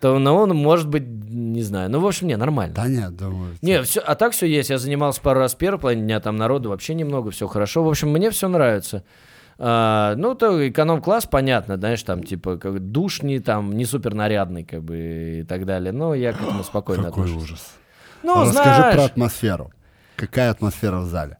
то 0.00 0.18
ну, 0.18 0.34
он 0.34 0.56
может 0.56 0.88
быть, 0.88 1.04
не 1.06 1.62
знаю. 1.62 1.90
Ну, 1.90 2.00
в 2.00 2.06
общем, 2.06 2.26
не, 2.26 2.36
нормально. 2.36 2.74
Да 2.74 2.88
нет, 2.88 3.16
думаю. 3.16 3.56
Не, 3.62 3.82
все, 3.82 4.00
а 4.00 4.14
так 4.14 4.32
все 4.32 4.46
есть. 4.46 4.70
Я 4.70 4.78
занимался 4.78 5.20
пару 5.20 5.40
раз 5.40 5.54
в 5.54 5.58
первой 5.58 5.78
половине 5.78 6.04
дня, 6.04 6.20
там 6.20 6.36
народу 6.36 6.70
вообще 6.70 6.94
немного, 6.94 7.30
все 7.30 7.46
хорошо. 7.46 7.84
В 7.84 7.88
общем, 7.88 8.10
мне 8.10 8.30
все 8.30 8.48
нравится. 8.48 9.04
А, 9.58 10.14
ну, 10.16 10.34
то 10.34 10.68
эконом-класс, 10.68 11.26
понятно, 11.26 11.76
знаешь, 11.76 12.02
там, 12.02 12.22
типа, 12.22 12.56
как 12.56 12.80
душ 12.80 13.22
не, 13.22 13.40
там, 13.40 13.76
не 13.76 13.84
супер 13.84 14.14
нарядный, 14.14 14.64
как 14.64 14.82
бы, 14.82 15.40
и 15.40 15.42
так 15.42 15.66
далее. 15.66 15.92
Но 15.92 16.14
я 16.14 16.32
к 16.32 16.40
этому 16.40 16.64
спокойно 16.64 17.04
Какой 17.04 17.24
отношусь. 17.24 17.42
ужас. 17.44 17.72
Ну, 18.22 18.44
Расскажи 18.44 18.52
знаешь, 18.52 18.94
про 18.94 19.04
атмосферу. 19.04 19.70
Какая 20.16 20.50
атмосфера 20.50 20.98
в 21.00 21.06
зале? 21.06 21.36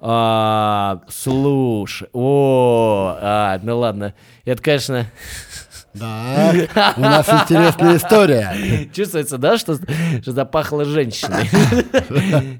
А, 0.00 1.00
слушай, 1.08 2.08
о, 2.12 3.16
а, 3.20 3.60
ну 3.62 3.78
ладно, 3.78 4.14
это, 4.44 4.60
конечно, 4.60 5.06
Да, 5.94 6.52
у 6.96 7.00
нас 7.00 7.28
интересная 7.28 7.96
история. 7.96 8.88
чувствуется, 8.92 9.38
да, 9.38 9.58
что, 9.58 9.76
что 10.22 10.32
запахло 10.32 10.84
женщиной. 10.84 11.48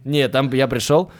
Нет, 0.04 0.32
там 0.32 0.52
я 0.52 0.68
пришел, 0.68 1.10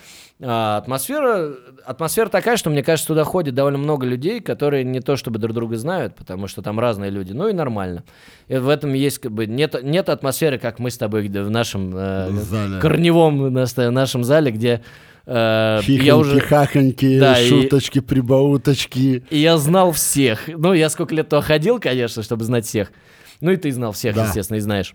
а, 0.45 0.79
атмосфера, 0.79 1.55
атмосфера 1.85 2.29
такая, 2.29 2.57
что 2.57 2.69
мне 2.69 2.83
кажется, 2.83 3.09
туда 3.09 3.25
ходит 3.25 3.55
довольно 3.55 3.79
много 3.79 4.07
людей, 4.07 4.41
которые 4.41 4.83
не 4.85 5.01
то 5.01 5.17
чтобы 5.17 5.39
друг 5.39 5.55
друга 5.55 5.77
знают, 5.77 6.17
потому 6.17 6.49
что 6.49 6.63
там 6.63 6.81
разные 6.81 7.11
люди, 7.11 7.33
ну 7.33 7.49
и 7.49 7.53
нормально. 7.53 8.03
И 8.49 8.57
в 8.57 8.69
этом 8.69 8.93
есть 8.93 9.19
как 9.19 9.33
бы 9.33 9.47
нет, 9.47 9.77
нет 9.83 10.09
атмосферы, 10.09 10.59
как 10.59 10.79
мы 10.81 10.91
с 10.91 10.99
тобой 10.99 11.29
в 11.29 11.51
нашем 11.51 11.97
э, 11.97 12.29
В 12.31 12.81
корневом 12.81 13.53
на- 13.53 13.91
нашем 13.91 14.25
зале, 14.25 14.51
где 14.51 14.83
э, 15.27 15.33
я 15.33 15.83
Хихоньки, 15.83 16.11
уже 16.13 16.41
хахоньки, 16.41 17.19
Да, 17.21 17.41
и- 17.41 17.49
шуточки, 17.49 18.01
прибауточки. 18.01 19.25
и 19.31 19.39
я 19.39 19.57
знал 19.59 19.93
всех. 19.93 20.49
Ну, 20.49 20.73
я 20.73 20.89
сколько 20.91 21.15
лет 21.15 21.29
то 21.29 21.41
ходил, 21.41 21.79
конечно, 21.81 22.23
чтобы 22.23 22.45
знать 22.45 22.67
всех. 22.67 22.93
Ну 23.41 23.51
и 23.51 23.57
ты 23.57 23.71
знал 23.73 23.93
всех, 23.93 24.15
Да. 24.15 24.27
естественно, 24.27 24.57
и 24.59 24.61
знаешь. 24.61 24.95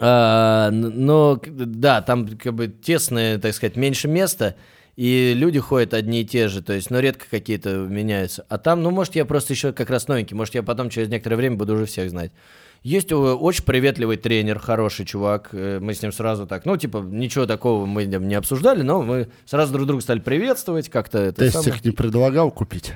А, 0.00 0.70
но, 0.70 1.40
да, 1.44 2.02
там 2.02 2.28
как 2.36 2.54
бы 2.54 2.68
тесное, 2.68 3.38
так 3.38 3.54
сказать, 3.54 3.76
меньше 3.76 4.06
места, 4.06 4.54
и 4.96 5.32
люди 5.34 5.58
ходят 5.58 5.94
одни 5.94 6.22
и 6.22 6.24
те 6.24 6.48
же, 6.48 6.62
то 6.62 6.72
есть, 6.72 6.90
ну, 6.90 6.98
редко 7.00 7.26
какие-то 7.30 7.70
меняются. 7.76 8.44
А 8.48 8.58
там, 8.58 8.82
ну, 8.82 8.90
может, 8.90 9.16
я 9.16 9.24
просто 9.24 9.52
еще 9.54 9.72
как 9.72 9.90
раз 9.90 10.06
новенький, 10.08 10.36
может, 10.36 10.54
я 10.54 10.62
потом 10.62 10.90
через 10.90 11.08
некоторое 11.08 11.36
время 11.36 11.56
буду 11.56 11.74
уже 11.74 11.86
всех 11.86 12.10
знать. 12.10 12.32
Есть 12.82 13.10
э, 13.12 13.16
очень 13.16 13.64
приветливый 13.64 14.16
тренер, 14.16 14.58
хороший 14.58 15.04
чувак, 15.04 15.48
э, 15.52 15.78
мы 15.80 15.94
с 15.94 16.02
ним 16.02 16.12
сразу 16.12 16.46
так, 16.46 16.64
ну, 16.64 16.76
типа, 16.76 16.98
ничего 16.98 17.44
такого 17.46 17.86
мы 17.86 18.04
не 18.04 18.34
обсуждали, 18.34 18.82
но 18.82 19.02
мы 19.02 19.28
сразу 19.46 19.72
друг 19.72 19.86
друга 19.86 20.00
стали 20.02 20.20
приветствовать, 20.20 20.88
как-то 20.88 21.18
это 21.18 21.50
самое. 21.50 21.70
Тестик 21.72 21.84
не 21.84 21.90
предлагал 21.90 22.50
купить? 22.50 22.92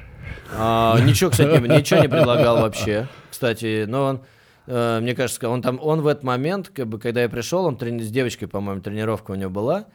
А, 0.56 0.98
ничего, 1.00 1.30
кстати, 1.30 1.60
не- 1.60 1.68
ничего 1.78 2.00
не 2.00 2.08
предлагал 2.08 2.58
вообще. 2.62 3.08
Кстати, 3.30 3.84
но 3.88 4.04
он, 4.04 4.20
э, 4.66 5.00
мне 5.00 5.14
кажется, 5.14 5.48
он 5.48 5.62
там, 5.62 5.78
он 5.82 6.00
в 6.02 6.06
этот 6.06 6.22
момент, 6.22 6.68
как 6.68 6.86
бы, 6.86 6.98
когда 6.98 7.22
я 7.22 7.28
пришел, 7.28 7.64
он 7.64 7.76
трени- 7.76 8.02
с 8.02 8.10
девочкой, 8.10 8.48
по-моему, 8.48 8.80
тренировка 8.82 9.32
у 9.32 9.34
него 9.34 9.50
была, 9.50 9.86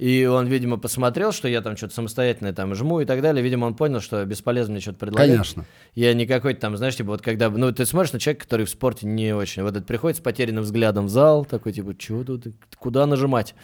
и 0.00 0.24
он, 0.24 0.46
видимо, 0.46 0.78
посмотрел, 0.78 1.30
что 1.30 1.46
я 1.46 1.60
там 1.60 1.76
что-то 1.76 1.92
самостоятельно 1.92 2.54
там 2.54 2.74
жму 2.74 3.00
и 3.00 3.04
так 3.04 3.20
далее. 3.20 3.44
Видимо, 3.44 3.66
он 3.66 3.74
понял, 3.74 4.00
что 4.00 4.24
бесполезно 4.24 4.72
мне 4.72 4.80
что-то 4.80 4.98
предлагать. 4.98 5.30
Конечно. 5.30 5.66
Я 5.94 6.14
не 6.14 6.26
какой-то 6.26 6.58
там, 6.58 6.74
знаешь, 6.78 6.96
типа 6.96 7.10
вот 7.10 7.20
когда, 7.20 7.50
ну, 7.50 7.70
ты 7.70 7.84
смотришь 7.84 8.14
на 8.14 8.18
человека, 8.18 8.44
который 8.44 8.64
в 8.64 8.70
спорте 8.70 9.06
не 9.06 9.34
очень, 9.34 9.62
вот 9.62 9.72
этот 9.72 9.86
приходит 9.86 10.16
с 10.16 10.20
потерянным 10.22 10.64
взглядом 10.64 11.04
в 11.04 11.10
зал, 11.10 11.44
такой, 11.44 11.74
типа, 11.74 11.94
чего 11.98 12.24
тут, 12.24 12.46
куда 12.78 13.04
нажимать, 13.04 13.54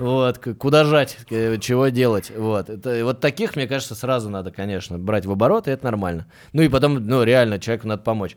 вот, 0.00 0.38
куда 0.58 0.82
жать, 0.82 1.16
чего 1.28 1.86
делать, 1.86 2.32
вот. 2.36 2.70
Это, 2.70 3.04
вот 3.04 3.20
таких, 3.20 3.54
мне 3.54 3.68
кажется, 3.68 3.94
сразу 3.94 4.28
надо, 4.30 4.50
конечно, 4.50 4.98
брать 4.98 5.26
в 5.26 5.30
оборот, 5.30 5.68
и 5.68 5.70
это 5.70 5.84
нормально. 5.84 6.26
Ну 6.52 6.62
и 6.62 6.68
потом, 6.68 7.06
ну, 7.06 7.22
реально, 7.22 7.60
человеку 7.60 7.86
надо 7.86 8.02
помочь. 8.02 8.36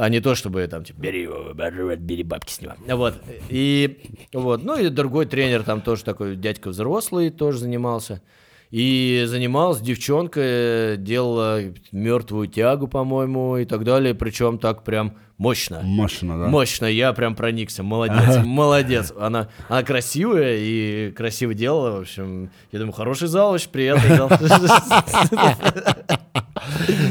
А 0.00 0.08
не 0.08 0.20
то, 0.20 0.36
чтобы 0.36 0.64
там, 0.68 0.84
типа, 0.84 1.00
бери, 1.00 1.28
бери, 1.96 2.22
бабки 2.22 2.52
с 2.52 2.60
него. 2.60 2.74
Вот. 2.86 3.14
И 3.48 3.98
вот. 4.32 4.62
Ну 4.62 4.78
и 4.78 4.90
другой 4.90 5.26
тренер 5.26 5.64
там 5.64 5.80
тоже 5.80 6.04
такой 6.04 6.36
дядька 6.36 6.68
взрослый 6.68 7.30
тоже 7.30 7.58
занимался. 7.58 8.22
И 8.70 9.24
занималась 9.26 9.80
девчонка, 9.80 10.94
делала 10.98 11.62
мертвую 11.90 12.46
тягу, 12.46 12.86
по-моему, 12.86 13.56
и 13.56 13.64
так 13.64 13.82
далее. 13.82 14.14
Причем 14.14 14.58
так 14.58 14.84
прям 14.84 15.16
мощно. 15.38 15.80
Мощно, 15.82 16.38
да. 16.38 16.48
Мощно, 16.48 16.86
я 16.86 17.12
прям 17.12 17.34
проникся. 17.34 17.82
Молодец, 17.82 18.38
молодец. 18.44 19.12
Она, 19.18 19.48
она 19.68 19.82
красивая 19.82 20.56
и 20.58 21.10
красиво 21.12 21.54
делала. 21.54 21.98
В 21.98 22.00
общем, 22.02 22.50
я 22.72 22.78
думаю, 22.78 22.92
хороший 22.92 23.28
зал, 23.28 23.52
очень 23.52 23.70
приятный 23.70 24.16
зал. 24.16 24.30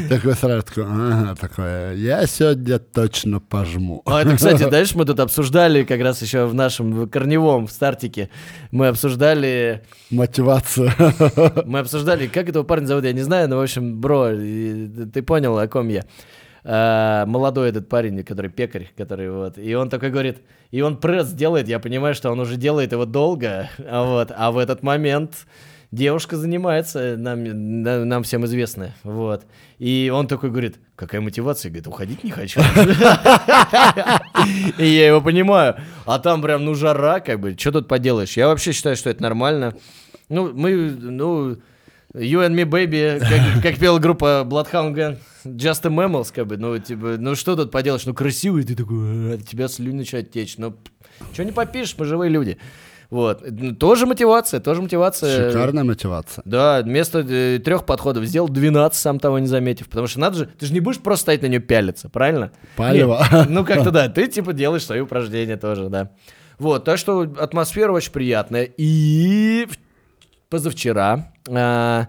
Такой 0.08 0.34
сразу 0.34 0.62
такой, 0.62 0.84
ага, 0.84 1.34
такое, 1.34 1.94
я 1.94 2.26
сегодня 2.26 2.78
точно 2.78 3.40
пожму. 3.40 4.02
А 4.06 4.22
это, 4.22 4.36
кстати, 4.36 4.68
дальше 4.68 4.96
мы 4.96 5.04
тут 5.04 5.20
обсуждали, 5.20 5.84
как 5.84 6.00
раз 6.00 6.22
еще 6.22 6.46
в 6.46 6.54
нашем 6.54 7.08
корневом, 7.08 7.66
в 7.66 7.72
стартике, 7.72 8.30
мы 8.70 8.88
обсуждали, 8.88 9.82
Мотивация. 10.10 10.94
мы 11.66 11.80
обсуждали, 11.80 12.26
как 12.26 12.48
этого 12.48 12.62
парня 12.64 12.86
зовут, 12.86 13.04
я 13.04 13.12
не 13.12 13.22
знаю, 13.22 13.48
но, 13.48 13.56
в 13.56 13.62
общем, 13.62 14.00
бро, 14.00 14.30
ты 14.30 15.22
понял, 15.22 15.58
о 15.58 15.66
ком 15.68 15.88
я. 15.88 16.04
А, 16.70 17.24
молодой 17.24 17.70
этот 17.70 17.88
парень, 17.88 18.22
который 18.22 18.50
пекарь, 18.50 18.90
который 18.94 19.30
вот, 19.30 19.56
и 19.56 19.74
он 19.74 19.88
такой 19.88 20.10
говорит, 20.10 20.42
и 20.70 20.82
он 20.82 20.98
пресс 20.98 21.32
делает, 21.32 21.66
я 21.66 21.78
понимаю, 21.78 22.14
что 22.14 22.30
он 22.30 22.40
уже 22.40 22.56
делает 22.56 22.92
его 22.92 23.06
долго, 23.06 23.70
а 23.88 24.04
вот, 24.04 24.30
а 24.36 24.50
в 24.50 24.58
этот 24.58 24.82
момент 24.82 25.46
девушка 25.92 26.36
занимается, 26.36 27.16
нам, 27.16 27.42
на- 27.82 28.04
нам 28.04 28.22
всем 28.22 28.44
известная, 28.44 28.94
вот, 29.02 29.46
и 29.78 30.12
он 30.14 30.26
такой 30.26 30.50
говорит, 30.50 30.76
какая 30.94 31.22
мотивация, 31.22 31.70
говорит, 31.70 31.86
уходить 31.86 32.22
не 32.22 32.32
хочу. 32.32 32.60
И 34.76 34.84
я 34.84 35.06
его 35.06 35.22
понимаю, 35.22 35.76
а 36.04 36.18
там 36.18 36.42
прям, 36.42 36.66
ну, 36.66 36.74
жара, 36.74 37.20
как 37.20 37.40
бы, 37.40 37.56
что 37.58 37.72
тут 37.72 37.88
поделаешь, 37.88 38.36
я 38.36 38.46
вообще 38.46 38.72
считаю, 38.72 38.96
что 38.96 39.08
это 39.08 39.22
нормально, 39.22 39.74
ну, 40.28 40.52
мы, 40.52 40.90
ну, 40.90 41.56
You 42.14 42.40
and 42.46 42.54
me, 42.54 42.64
baby, 42.64 43.18
как, 43.20 43.62
как 43.62 43.78
пела 43.78 43.98
группа 43.98 44.42
Bloodhound 44.48 44.94
Gang, 44.94 45.18
Just 45.56 45.84
a 45.84 45.88
Mammals, 45.88 46.32
как 46.34 46.46
бы, 46.46 46.56
ну, 46.56 46.78
типа, 46.78 47.16
ну, 47.18 47.34
что 47.34 47.56
тут 47.56 47.70
поделаешь, 47.70 48.06
ну, 48.06 48.14
красивый, 48.14 48.64
ты 48.64 48.74
такой, 48.74 48.96
«А, 48.98 49.34
от 49.34 49.46
тебя 49.46 49.68
слюни 49.68 49.98
начинают 49.98 50.30
течь, 50.30 50.58
ну, 50.58 50.76
что 51.32 51.44
не 51.44 51.52
попишешь, 51.52 51.94
мы 51.98 52.04
живые 52.04 52.30
люди. 52.30 52.58
Вот, 53.10 53.42
Ну, 53.50 53.74
тоже 53.74 54.04
мотивация, 54.04 54.60
тоже 54.60 54.82
мотивация. 54.82 55.50
Шикарная 55.50 55.82
мотивация. 55.82 56.42
Да, 56.44 56.82
вместо 56.82 57.20
э, 57.20 57.58
трех 57.58 57.86
подходов 57.86 58.24
сделал 58.24 58.50
12, 58.50 59.00
сам 59.00 59.18
того 59.18 59.38
не 59.38 59.46
заметив. 59.46 59.88
Потому 59.88 60.06
что 60.08 60.20
надо 60.20 60.36
же, 60.36 60.46
ты 60.46 60.66
же 60.66 60.74
не 60.74 60.80
будешь 60.80 60.98
просто 61.00 61.22
стоять 61.22 61.40
на 61.40 61.46
нее 61.46 61.60
пялиться, 61.60 62.10
правильно? 62.10 62.52
Палево. 62.76 63.26
Нет, 63.32 63.48
Ну, 63.48 63.64
как-то 63.64 63.90
да, 63.90 64.10
ты 64.10 64.26
типа 64.26 64.52
делаешь 64.52 64.84
свои 64.84 65.00
упражнения 65.00 65.56
тоже, 65.56 65.88
да. 65.88 66.10
Вот, 66.58 66.84
так 66.84 66.98
что 66.98 67.22
атмосфера 67.22 67.92
очень 67.92 68.12
приятная. 68.12 68.68
И 68.76 69.66
позавчера 70.50 71.32
а, 71.48 72.08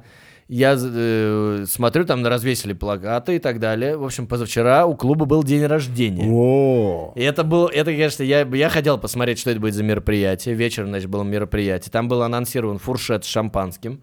я 0.49 0.75
э, 0.75 1.65
смотрю, 1.69 2.05
там 2.05 2.25
развесили 2.25 2.73
плакаты 2.73 3.35
и 3.35 3.39
так 3.39 3.59
далее. 3.59 3.95
В 3.97 4.03
общем, 4.03 4.25
позавчера 4.25 4.87
у 4.87 4.95
клуба 4.95 5.25
был 5.25 5.43
день 5.43 5.63
рождения. 5.63 6.27
О, 6.27 7.13
И 7.15 7.21
это 7.21 7.43
был, 7.43 7.67
это, 7.67 7.91
конечно, 7.91 8.23
я, 8.23 8.41
я 8.41 8.69
хотел 8.69 8.97
посмотреть, 8.97 9.37
что 9.37 9.51
это 9.51 9.59
будет 9.59 9.75
за 9.75 9.83
мероприятие. 9.83 10.55
Вечером, 10.55 10.89
значит, 10.89 11.07
было 11.07 11.21
мероприятие. 11.21 11.91
Там 11.91 12.07
был 12.07 12.23
анонсирован 12.23 12.79
фуршет 12.79 13.25
с 13.25 13.27
шампанским. 13.27 14.01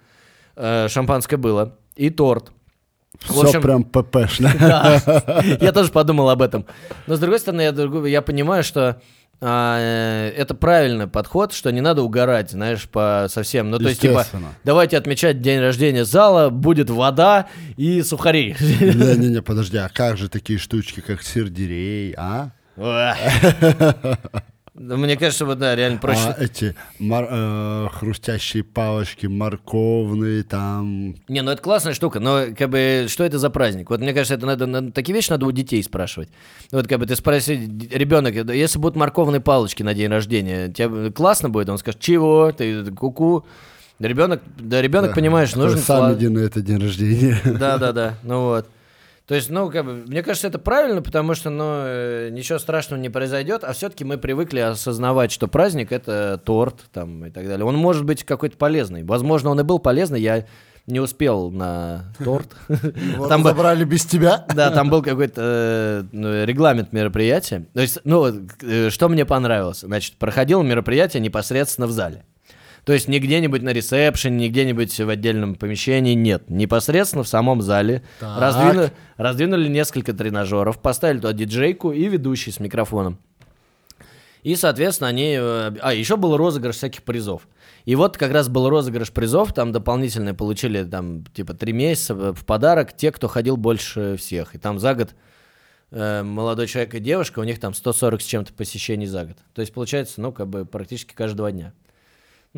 Э, 0.54 0.86
шампанское 0.88 1.36
было. 1.36 1.78
И 1.96 2.10
торт. 2.10 2.52
В 3.22 3.32
все 3.32 3.42
общем, 3.42 3.62
прям 3.62 3.82
ППшно. 3.82 4.52
да. 4.60 5.42
Я 5.60 5.72
тоже 5.72 5.90
подумал 5.90 6.30
об 6.30 6.42
этом. 6.42 6.64
Но 7.08 7.16
с 7.16 7.18
другой 7.18 7.40
стороны, 7.40 7.62
я, 7.62 8.08
я 8.08 8.22
понимаю, 8.22 8.62
что 8.62 9.00
а, 9.40 9.78
э, 9.78 10.30
это 10.36 10.54
правильный 10.54 11.06
подход, 11.06 11.52
что 11.52 11.70
не 11.70 11.80
надо 11.80 12.02
угорать, 12.02 12.50
знаешь, 12.50 12.88
по 12.88 13.26
совсем. 13.28 13.70
Ну, 13.70 13.78
то 13.78 13.88
есть, 13.88 14.00
типа, 14.00 14.24
давайте 14.64 14.96
отмечать 14.96 15.42
день 15.42 15.60
рождения 15.60 16.04
зала, 16.04 16.48
будет 16.48 16.88
вода 16.88 17.48
и 17.76 18.02
сухари. 18.02 18.56
Не-не-не, 18.60 19.42
подожди, 19.42 19.76
а 19.76 19.88
как 19.88 20.16
же 20.16 20.28
такие 20.28 20.58
штучки, 20.58 21.00
как 21.00 21.22
сельдерей, 21.22 22.14
а? 22.16 22.50
Мне 24.78 25.16
кажется, 25.16 25.44
вот 25.46 25.58
да, 25.58 25.74
реально 25.74 25.98
проще. 25.98 26.20
А 26.28 26.36
эти 26.42 26.74
мар- 26.98 27.28
э, 27.30 27.88
хрустящие 27.92 28.62
палочки, 28.62 29.26
морковные, 29.26 30.42
там... 30.42 31.14
Не, 31.28 31.42
ну 31.42 31.50
это 31.50 31.62
классная 31.62 31.94
штука, 31.94 32.20
но 32.20 32.46
как 32.56 32.70
бы 32.70 33.06
что 33.08 33.24
это 33.24 33.38
за 33.38 33.50
праздник? 33.50 33.90
Вот 33.90 34.00
мне 34.00 34.12
кажется, 34.12 34.34
это 34.34 34.46
надо, 34.46 34.66
надо- 34.66 34.92
такие 34.92 35.14
вещи 35.14 35.30
надо 35.30 35.46
у 35.46 35.52
детей 35.52 35.82
спрашивать. 35.82 36.28
Вот 36.72 36.86
как 36.86 36.98
бы 36.98 37.06
ты 37.06 37.16
спроси, 37.16 37.54
ребенок, 37.90 38.34
если 38.52 38.78
будут 38.78 38.96
морковные 38.96 39.40
палочки 39.40 39.82
на 39.82 39.94
день 39.94 40.10
рождения, 40.10 40.68
тебе 40.68 41.10
классно 41.10 41.48
будет? 41.48 41.68
Он 41.68 41.78
скажет, 41.78 42.00
чего? 42.00 42.52
Ты 42.52 42.84
ку-ку. 42.92 43.46
Ребенок, 43.98 44.42
да, 44.58 44.82
ребенок, 44.82 45.14
понимаешь, 45.14 45.50
Такой, 45.50 45.64
нужен... 45.64 45.78
Сам 45.78 46.12
иди 46.14 46.28
на 46.28 46.40
это 46.40 46.60
день 46.60 46.78
рождения. 46.78 47.40
Да, 47.44 47.78
да, 47.78 47.92
да. 47.92 48.14
Ну 48.22 48.42
вот. 48.42 48.68
То 49.26 49.34
есть, 49.34 49.50
ну, 49.50 49.70
как 49.70 49.84
бы, 49.84 49.92
мне 50.06 50.22
кажется, 50.22 50.46
это 50.46 50.60
правильно, 50.60 51.02
потому 51.02 51.34
что, 51.34 51.50
ну, 51.50 51.64
э, 51.84 52.28
ничего 52.30 52.60
страшного 52.60 53.00
не 53.00 53.08
произойдет, 53.08 53.64
а 53.64 53.72
все-таки 53.72 54.04
мы 54.04 54.18
привыкли 54.18 54.60
осознавать, 54.60 55.32
что 55.32 55.48
праздник 55.48 55.90
это 55.90 56.40
торт 56.44 56.84
там 56.92 57.26
и 57.26 57.30
так 57.30 57.48
далее. 57.48 57.66
Он 57.66 57.76
может 57.76 58.04
быть 58.04 58.22
какой-то 58.22 58.56
полезный. 58.56 59.02
Возможно, 59.02 59.50
он 59.50 59.58
и 59.58 59.64
был 59.64 59.80
полезный, 59.80 60.20
я 60.20 60.46
не 60.86 61.00
успел 61.00 61.50
на 61.50 62.04
торт. 62.22 62.54
Там 63.28 63.42
забрали 63.42 63.82
без 63.82 64.06
тебя. 64.06 64.46
Да, 64.54 64.70
там 64.70 64.88
был 64.88 65.02
какой-то 65.02 65.42
э, 65.42 66.04
ну, 66.12 66.44
регламент 66.44 66.92
мероприятия. 66.92 67.66
То 67.74 67.80
есть, 67.80 67.98
ну, 68.04 68.32
э, 68.62 68.90
что 68.90 69.08
мне 69.08 69.24
понравилось? 69.24 69.80
Значит, 69.80 70.14
проходило 70.18 70.62
мероприятие 70.62 71.20
непосредственно 71.20 71.88
в 71.88 71.90
зале. 71.90 72.24
То 72.86 72.92
есть 72.92 73.08
не 73.08 73.18
где-нибудь 73.18 73.62
на 73.62 73.70
ресепшене, 73.72 74.36
не 74.36 74.48
где-нибудь 74.48 74.96
в 75.00 75.08
отдельном 75.08 75.56
помещении, 75.56 76.14
нет. 76.14 76.48
Непосредственно 76.48 77.24
в 77.24 77.28
самом 77.28 77.60
зале. 77.60 78.02
Так. 78.20 78.40
Раздвину- 78.40 78.90
раздвинули 79.16 79.68
несколько 79.68 80.12
тренажеров, 80.14 80.80
поставили 80.80 81.18
туда 81.18 81.32
диджейку 81.32 81.90
и 81.92 82.04
ведущий 82.06 82.52
с 82.52 82.60
микрофоном. 82.60 83.18
И, 84.44 84.54
соответственно, 84.54 85.08
они... 85.08 85.36
э, 85.36 85.72
А, 85.80 85.92
еще 85.92 86.16
был 86.16 86.36
розыгрыш 86.36 86.76
всяких 86.76 87.02
призов. 87.02 87.48
И 87.86 87.96
вот 87.96 88.16
как 88.16 88.30
раз 88.30 88.48
был 88.48 88.68
розыгрыш 88.68 89.10
призов, 89.10 89.52
там 89.52 89.72
дополнительные 89.72 90.34
получили 90.34 90.84
там 90.84 91.24
типа 91.34 91.54
три 91.54 91.72
месяца 91.72 92.14
в 92.32 92.44
подарок 92.44 92.96
те, 92.96 93.10
кто 93.10 93.26
ходил 93.26 93.56
больше 93.56 94.16
всех. 94.16 94.54
И 94.54 94.58
там 94.58 94.78
за 94.78 94.94
год 94.94 95.10
э, 95.90 96.22
молодой 96.22 96.68
человек 96.68 96.94
и 96.94 97.00
девушка, 97.00 97.40
у 97.40 97.44
них 97.44 97.58
там 97.58 97.74
140 97.74 98.22
с 98.22 98.24
чем-то 98.24 98.52
посещений 98.52 99.06
за 99.06 99.24
год. 99.24 99.36
То 99.54 99.60
есть 99.60 99.74
получается, 99.74 100.20
ну, 100.20 100.30
как 100.30 100.46
бы 100.46 100.64
практически 100.64 101.12
каждые 101.14 101.36
два 101.38 101.50
дня. 101.50 101.72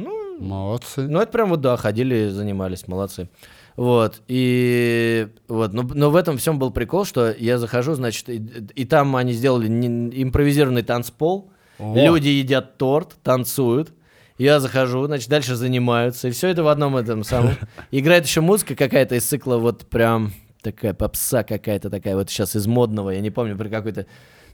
Ну, 0.00 0.38
Молодцы. 0.38 1.08
ну, 1.08 1.20
это 1.20 1.32
прям 1.32 1.48
вот, 1.50 1.60
да, 1.60 1.76
ходили, 1.76 2.28
занимались, 2.28 2.86
молодцы. 2.86 3.28
Вот, 3.76 4.22
и 4.28 5.28
вот, 5.48 5.72
но, 5.72 5.82
но 5.82 6.10
в 6.10 6.16
этом 6.16 6.36
всем 6.36 6.58
был 6.58 6.70
прикол, 6.70 7.04
что 7.04 7.32
я 7.32 7.58
захожу, 7.58 7.94
значит, 7.94 8.28
и, 8.28 8.36
и 8.74 8.84
там 8.84 9.14
они 9.16 9.32
сделали 9.32 9.68
не- 9.68 10.22
импровизированный 10.22 10.82
танцпол, 10.82 11.50
О. 11.78 11.94
люди 11.96 12.28
едят 12.28 12.76
торт, 12.78 13.16
танцуют, 13.22 13.92
я 14.36 14.60
захожу, 14.60 15.06
значит, 15.06 15.28
дальше 15.28 15.54
занимаются, 15.56 16.28
и 16.28 16.30
все 16.30 16.48
это 16.48 16.62
в 16.62 16.68
одном 16.68 16.96
этом 16.96 17.24
самом. 17.24 17.54
Играет 17.90 18.26
еще 18.26 18.40
музыка 18.40 18.74
какая-то 18.76 19.16
из 19.16 19.24
цикла 19.24 19.58
вот 19.58 19.86
прям 19.86 20.32
такая 20.62 20.94
попса 20.94 21.42
какая-то 21.44 21.90
такая, 21.90 22.14
вот 22.16 22.30
сейчас 22.30 22.54
из 22.56 22.66
модного, 22.66 23.10
я 23.10 23.20
не 23.20 23.30
помню, 23.30 23.56
при 23.56 23.68
какой-то, 23.68 24.06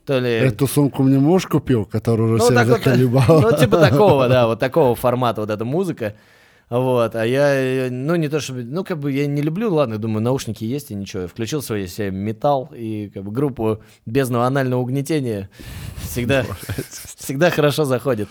то 0.06 0.18
ли... 0.18 0.30
Эту 0.30 0.66
сумку 0.66 1.02
мне 1.02 1.18
муж 1.18 1.46
купил, 1.46 1.84
который 1.84 2.22
уже 2.22 2.44
Ну, 2.44 2.54
так 2.54 2.66
вот, 2.68 2.86
ну, 3.42 3.58
типа 3.58 3.78
такого, 3.78 4.28
да, 4.28 4.46
вот 4.48 4.58
такого 4.58 4.94
формата 4.94 5.40
вот 5.40 5.50
эта 5.50 5.64
музыка. 5.64 6.14
Вот, 6.70 7.14
а 7.14 7.26
я, 7.26 7.54
э, 7.54 7.90
ну, 7.90 8.16
не 8.16 8.28
то 8.28 8.40
чтобы, 8.40 8.64
ну, 8.64 8.84
как 8.84 8.98
бы 8.98 9.12
я 9.12 9.26
не 9.26 9.42
люблю, 9.42 9.72
ладно, 9.72 9.98
думаю, 9.98 10.22
наушники 10.22 10.64
есть 10.64 10.90
и 10.90 10.94
ничего. 10.94 11.22
Я 11.22 11.28
включил 11.28 11.62
свой 11.62 11.86
себе 11.88 12.10
металл 12.10 12.70
и 12.74 13.10
как 13.12 13.22
бы 13.24 13.30
группу 13.30 13.82
бездного 14.06 14.46
анального 14.46 14.80
угнетения 14.80 15.50
всегда, 16.02 16.44
всегда 17.18 17.50
хорошо 17.50 17.84
заходит. 17.84 18.28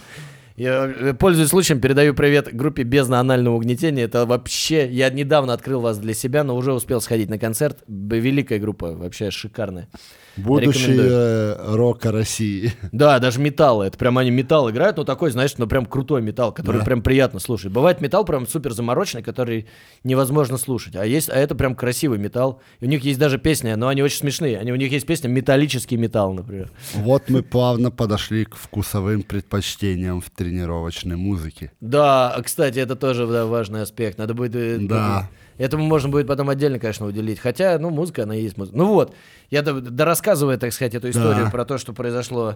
Я, 0.56 0.86
э, 0.86 1.14
пользуясь 1.14 1.50
случаем, 1.50 1.80
передаю 1.80 2.14
привет 2.14 2.54
группе 2.54 2.84
бездна 2.84 3.20
анального 3.20 3.56
угнетения. 3.56 4.04
Это 4.04 4.26
вообще, 4.26 4.88
я 4.90 5.10
недавно 5.10 5.54
открыл 5.54 5.82
вас 5.82 5.98
для 5.98 6.14
себя, 6.14 6.44
но 6.44 6.56
уже 6.56 6.74
успел 6.74 7.02
сходить 7.02 7.30
на 7.30 7.40
концерт. 7.40 7.84
Великая 7.88 8.60
группа, 8.60 8.94
вообще 8.94 9.32
шикарная. 9.32 9.90
Будущее 10.38 11.56
рока 11.76 12.12
России. 12.12 12.74
Да, 12.92 13.20
даже 13.20 13.40
металл. 13.40 13.82
Это 13.82 13.98
прям 13.98 14.18
они 14.18 14.32
металл 14.32 14.70
играют, 14.72 14.98
но 14.98 15.04
такой, 15.04 15.32
знаешь, 15.32 15.54
ну 15.58 15.68
прям 15.68 15.86
крутой 15.86 16.22
металл, 16.22 16.52
который 16.52 16.80
Да. 16.80 16.86
прям 16.86 17.02
приятно 17.02 17.40
слушать. 17.40 17.72
Бывает 17.72 18.02
металл 18.02 18.26
прям 18.26 18.48
супер 18.48 18.74
замороченный, 18.74 19.24
который 19.24 19.68
невозможно 20.04 20.58
слушать. 20.58 20.96
А 20.96 21.06
есть, 21.06 21.30
а 21.30 21.36
это 21.36 21.56
прям 21.56 21.76
красивый 21.76 22.18
металл. 22.18 22.62
И 22.80 22.86
у 22.86 22.90
них 22.90 23.04
есть 23.04 23.20
даже 23.20 23.38
песни, 23.38 23.74
но 23.74 23.88
они 23.88 24.02
очень 24.02 24.18
смешные. 24.18 24.58
Они, 24.58 24.72
у 24.72 24.76
них 24.76 24.92
есть 24.92 25.06
песня 25.06 25.28
«Металлический 25.28 25.98
металл», 25.98 26.34
например. 26.34 26.72
Вот 26.94 27.30
мы 27.30 27.44
плавно 27.44 27.92
подошли 27.92 28.46
к 28.46 28.56
вкусовым 28.56 29.24
предпочтениям 29.24 30.22
в 30.22 30.30
тренировочной 30.30 31.16
музыке. 31.16 31.72
Да, 31.82 32.36
кстати, 32.44 32.80
это 32.80 32.96
тоже 32.96 33.28
да, 33.28 33.46
важный 33.46 33.82
аспект. 33.82 34.18
Надо 34.18 34.34
будет... 34.34 34.56
э, 34.56 34.78
Да. 34.80 35.30
Этому 35.58 35.84
можно 35.84 36.10
будет 36.10 36.28
потом 36.28 36.50
отдельно, 36.50 36.80
конечно, 36.80 37.06
уделить. 37.06 37.40
Хотя, 37.40 37.78
ну, 37.80 37.90
музыка, 37.90 38.24
она 38.24 38.34
есть 38.34 38.58
музыка. 38.58 38.78
Ну 38.78 38.88
вот, 38.88 39.14
я 39.52 39.62
до- 39.62 39.82
дорассказываю, 39.82 40.58
так 40.58 40.74
сказать, 40.74 40.96
эту 40.96 41.10
историю 41.10 41.46
Да. 41.46 41.52
про 41.52 41.66
то, 41.66 41.78
что 41.78 41.94
произошло 41.94 42.56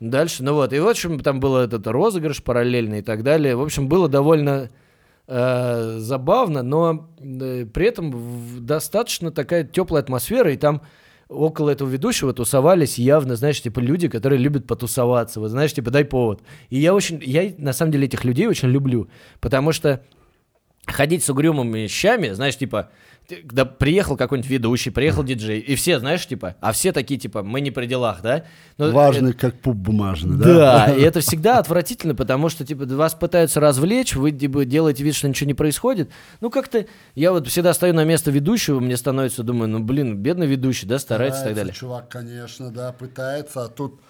дальше. 0.00 0.42
Ну 0.42 0.54
вот, 0.54 0.72
и 0.72 0.78
в 0.80 0.88
общем, 0.88 1.20
там 1.20 1.40
был 1.40 1.56
этот 1.56 1.86
розыгрыш 1.86 2.42
параллельный 2.42 2.98
и 2.98 3.02
так 3.02 3.22
далее. 3.22 3.54
В 3.56 3.62
общем, 3.62 3.88
было 3.88 4.08
довольно 4.08 4.70
э, 5.26 5.96
забавно, 5.98 6.62
но 6.62 7.08
э, 7.18 7.66
при 7.72 7.86
этом 7.86 8.12
достаточно 8.60 9.30
такая 9.30 9.64
теплая 9.64 10.02
атмосфера, 10.02 10.52
и 10.52 10.56
там 10.56 10.82
около 11.28 11.70
этого 11.70 11.88
ведущего 11.88 12.34
тусовались 12.34 12.98
явно, 12.98 13.34
знаешь, 13.36 13.62
типа 13.62 13.80
люди, 13.80 14.08
которые 14.08 14.38
любят 14.38 14.66
потусоваться, 14.66 15.40
вот 15.40 15.48
знаешь, 15.48 15.72
типа 15.72 15.90
дай 15.90 16.04
повод. 16.04 16.42
И 16.68 16.78
я 16.78 16.92
очень, 16.94 17.20
я 17.24 17.54
на 17.56 17.72
самом 17.72 17.92
деле 17.92 18.06
этих 18.06 18.24
людей 18.24 18.46
очень 18.46 18.68
люблю, 18.68 19.08
потому 19.40 19.72
что 19.72 20.02
ходить 20.86 21.24
с 21.24 21.30
угрюмыми 21.30 21.86
щами, 21.86 22.30
знаешь, 22.30 22.56
типа, 22.56 22.90
когда 23.28 23.64
приехал 23.64 24.16
какой-нибудь 24.16 24.50
ведущий, 24.50 24.90
приехал 24.90 25.24
диджей, 25.24 25.58
и 25.58 25.74
все, 25.76 25.98
знаешь, 25.98 26.26
типа, 26.26 26.56
а 26.60 26.72
все 26.72 26.92
такие, 26.92 27.18
типа, 27.18 27.42
мы 27.42 27.60
не 27.60 27.70
при 27.70 27.86
делах, 27.86 28.20
да? 28.22 28.44
Но 28.76 28.90
Важный, 28.90 29.32
как 29.32 29.54
пуп 29.60 29.76
бумажный, 29.76 30.36
да? 30.36 30.86
да, 30.88 30.94
и 30.96 31.00
это 31.00 31.20
всегда 31.20 31.58
отвратительно, 31.58 32.14
потому 32.14 32.50
что, 32.50 32.66
типа, 32.66 32.84
вас 32.84 33.14
пытаются 33.14 33.60
развлечь, 33.60 34.14
вы, 34.14 34.30
типа, 34.30 34.64
делаете 34.64 35.04
вид, 35.04 35.14
что 35.14 35.28
ничего 35.28 35.46
не 35.46 35.54
происходит. 35.54 36.10
Ну, 36.40 36.50
как-то, 36.50 36.86
я 37.14 37.32
вот 37.32 37.48
всегда 37.48 37.72
стою 37.72 37.94
на 37.94 38.04
место 38.04 38.30
ведущего, 38.30 38.80
мне 38.80 38.96
становится, 38.96 39.42
думаю, 39.42 39.68
ну, 39.68 39.80
блин, 39.80 40.18
бедный 40.18 40.46
ведущий, 40.46 40.86
да, 40.86 40.98
старается 40.98 41.42
и 41.42 41.44
так 41.46 41.54
далее. 41.54 41.74
Чувак, 41.74 42.08
конечно, 42.10 42.70
да, 42.70 42.92
пытается, 42.92 43.64
а 43.64 43.68
тут 43.68 44.00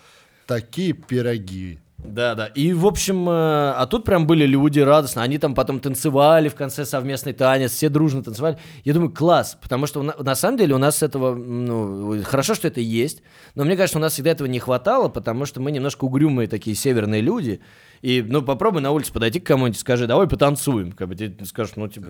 такие 0.47 0.93
пироги. 0.93 1.79
Да, 2.05 2.35
да. 2.35 2.47
И, 2.47 2.73
в 2.73 2.87
общем, 2.87 3.29
э, 3.29 3.33
а 3.33 3.87
тут 3.87 4.05
прям 4.05 4.27
были 4.27 4.45
люди 4.45 4.79
радостно. 4.79 5.23
Они 5.23 5.39
там 5.39 5.55
потом 5.55 5.81
танцевали 5.81 6.49
в 6.49 6.55
конце 6.55 6.85
совместный 6.85 7.33
танец, 7.33 7.73
все 7.73 7.89
дружно 7.89 8.23
танцевали. 8.23 8.59
Я 8.85 8.93
думаю, 8.93 9.11
класс, 9.11 9.57
потому 9.61 9.87
что 9.87 10.03
на, 10.03 10.15
на 10.19 10.35
самом 10.35 10.59
деле 10.59 10.75
у 10.75 10.79
нас 10.79 11.03
этого, 11.03 11.35
ну, 11.35 12.23
хорошо, 12.25 12.55
что 12.55 12.69
это 12.69 12.81
есть, 12.81 13.23
но 13.55 13.65
мне 13.65 13.77
кажется, 13.77 13.99
у 13.99 14.03
нас 14.03 14.13
всегда 14.13 14.33
этого 14.33 14.47
не 14.47 14.59
хватало, 14.59 15.09
потому 15.09 15.47
что 15.47 15.61
мы 15.61 15.73
немножко 15.73 16.05
угрюмые 16.05 16.47
такие 16.47 16.77
северные 16.77 17.23
люди. 17.23 17.61
И, 18.03 18.23
ну, 18.23 18.43
попробуй 18.43 18.83
на 18.83 18.91
улице 18.91 19.13
подойти 19.13 19.41
к 19.41 19.47
кому-нибудь 19.47 19.79
и 19.79 19.81
скажи, 19.81 20.07
давай 20.07 20.29
потанцуем. 20.29 20.93
Как 20.93 21.09
бы 21.09 21.15
ты 21.15 21.35
скажешь, 21.47 21.75
ну, 21.77 21.89
типа, 21.89 22.09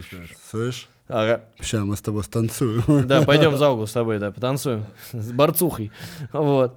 Слышь, 0.51 0.89
ага. 1.07 1.45
сейчас 1.61 1.85
мы 1.85 1.97
с 1.97 2.01
тобой 2.01 2.25
станцуем. 2.25 3.07
Да, 3.07 3.23
пойдем 3.23 3.57
за 3.57 3.71
угол 3.71 3.87
с 3.87 3.93
тобой, 3.93 4.19
да, 4.19 4.33
потанцуем 4.33 4.87
с 5.13 5.31
борцухой. 5.31 5.93
Вот. 6.33 6.77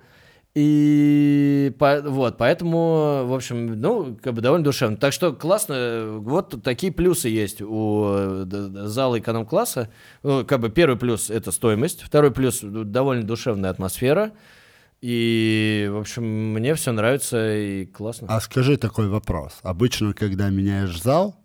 И 0.60 1.72
по- 1.78 2.02
вот, 2.02 2.40
поэтому, 2.40 3.26
в 3.28 3.34
общем, 3.36 3.80
ну, 3.80 4.18
как 4.20 4.34
бы 4.34 4.42
довольно 4.42 4.64
душевно. 4.64 4.98
Так 4.98 5.14
что 5.14 5.32
классно, 5.32 6.18
вот 6.18 6.64
такие 6.64 6.92
плюсы 6.92 7.30
есть 7.30 7.62
у 7.62 8.44
зала 8.88 9.20
эконом-класса. 9.20 9.90
Ну, 10.24 10.44
как 10.44 10.60
бы 10.60 10.70
первый 10.70 10.98
плюс– 10.98 11.30
это 11.32 11.52
стоимость, 11.52 12.02
второй 12.02 12.32
плюс– 12.32 12.62
довольно 12.64 13.22
душевная 13.22 13.70
атмосфера. 13.70 14.32
И, 15.00 15.88
в 15.92 15.98
общем, 16.00 16.24
мне 16.54 16.74
все 16.74 16.92
нравится 16.92 17.56
и 17.56 17.86
классно. 17.86 18.26
А 18.28 18.42
скажи 18.42 18.78
такой 18.78 19.10
вопрос. 19.10 19.60
Обычно, 19.62 20.16
когда 20.16 20.50
меняешь 20.50 21.00
зал, 21.00 21.36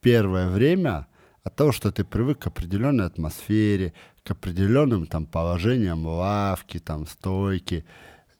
первое 0.00 0.48
время 0.48 1.06
от 1.44 1.54
того, 1.54 1.70
что 1.70 1.92
ты 1.92 2.02
привык 2.02 2.40
к 2.40 2.48
определенной 2.48 3.06
атмосфере, 3.06 3.92
к 4.24 4.32
определенным 4.32 5.06
там 5.06 5.26
положениям 5.26 6.04
лавки, 6.08 6.80
там 6.80 7.06
стойки, 7.06 7.84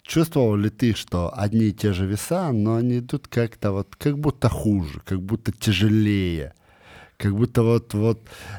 чувствовал 0.08 0.56
ли 0.56 0.70
ты, 0.70 0.94
что 0.94 1.30
одни 1.36 1.66
и 1.66 1.72
те 1.72 1.92
же 1.92 2.06
веса, 2.06 2.50
но 2.52 2.76
они 2.76 2.98
идут 2.98 3.28
как-то 3.28 3.72
вот, 3.72 3.94
как 3.96 4.18
будто 4.18 4.48
хуже, 4.48 5.00
как 5.04 5.20
будто 5.20 5.52
тяжелее, 5.52 6.54
как 7.18 7.36
будто 7.36 7.62
вот, 7.62 7.94
вот, 7.94 8.18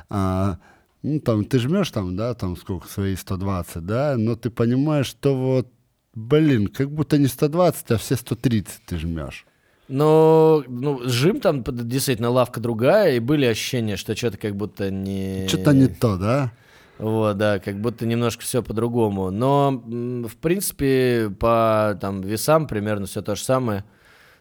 а, 0.09 0.59
ну 1.01 1.19
там 1.19 1.43
ты 1.43 1.59
жмешь 1.59 1.91
там, 1.91 2.15
да, 2.15 2.33
там 2.35 2.55
сколько, 2.55 2.88
свои 2.88 3.15
120, 3.15 3.85
да, 3.85 4.15
но 4.17 4.35
ты 4.35 4.51
понимаешь, 4.51 5.07
что 5.07 5.35
вот, 5.35 5.67
блин, 6.13 6.67
как 6.67 6.91
будто 6.91 7.17
не 7.17 7.27
120, 7.27 7.91
а 7.91 7.97
все 7.97 8.15
130 8.15 8.81
ты 8.85 8.97
жмешь. 8.97 9.45
Но, 9.88 10.63
ну, 10.67 11.01
жим 11.05 11.39
там 11.39 11.63
действительно 11.63 12.29
лавка 12.29 12.59
другая, 12.59 13.15
и 13.15 13.19
были 13.19 13.45
ощущения, 13.45 13.97
что 13.97 14.15
что-то 14.15 14.38
как 14.38 14.55
будто 14.55 14.91
не... 14.91 15.47
Что-то 15.47 15.73
не 15.73 15.88
то, 15.88 16.15
да? 16.15 16.51
Вот, 16.99 17.38
да, 17.38 17.59
как 17.59 17.79
будто 17.79 18.05
немножко 18.05 18.43
все 18.43 18.62
по-другому. 18.62 19.31
Но, 19.31 19.71
в 19.71 20.35
принципе, 20.35 21.31
по 21.39 21.97
там 21.99 22.21
весам 22.21 22.67
примерно 22.67 23.05
все 23.05 23.21
то 23.21 23.35
же 23.35 23.41
самое. 23.41 23.85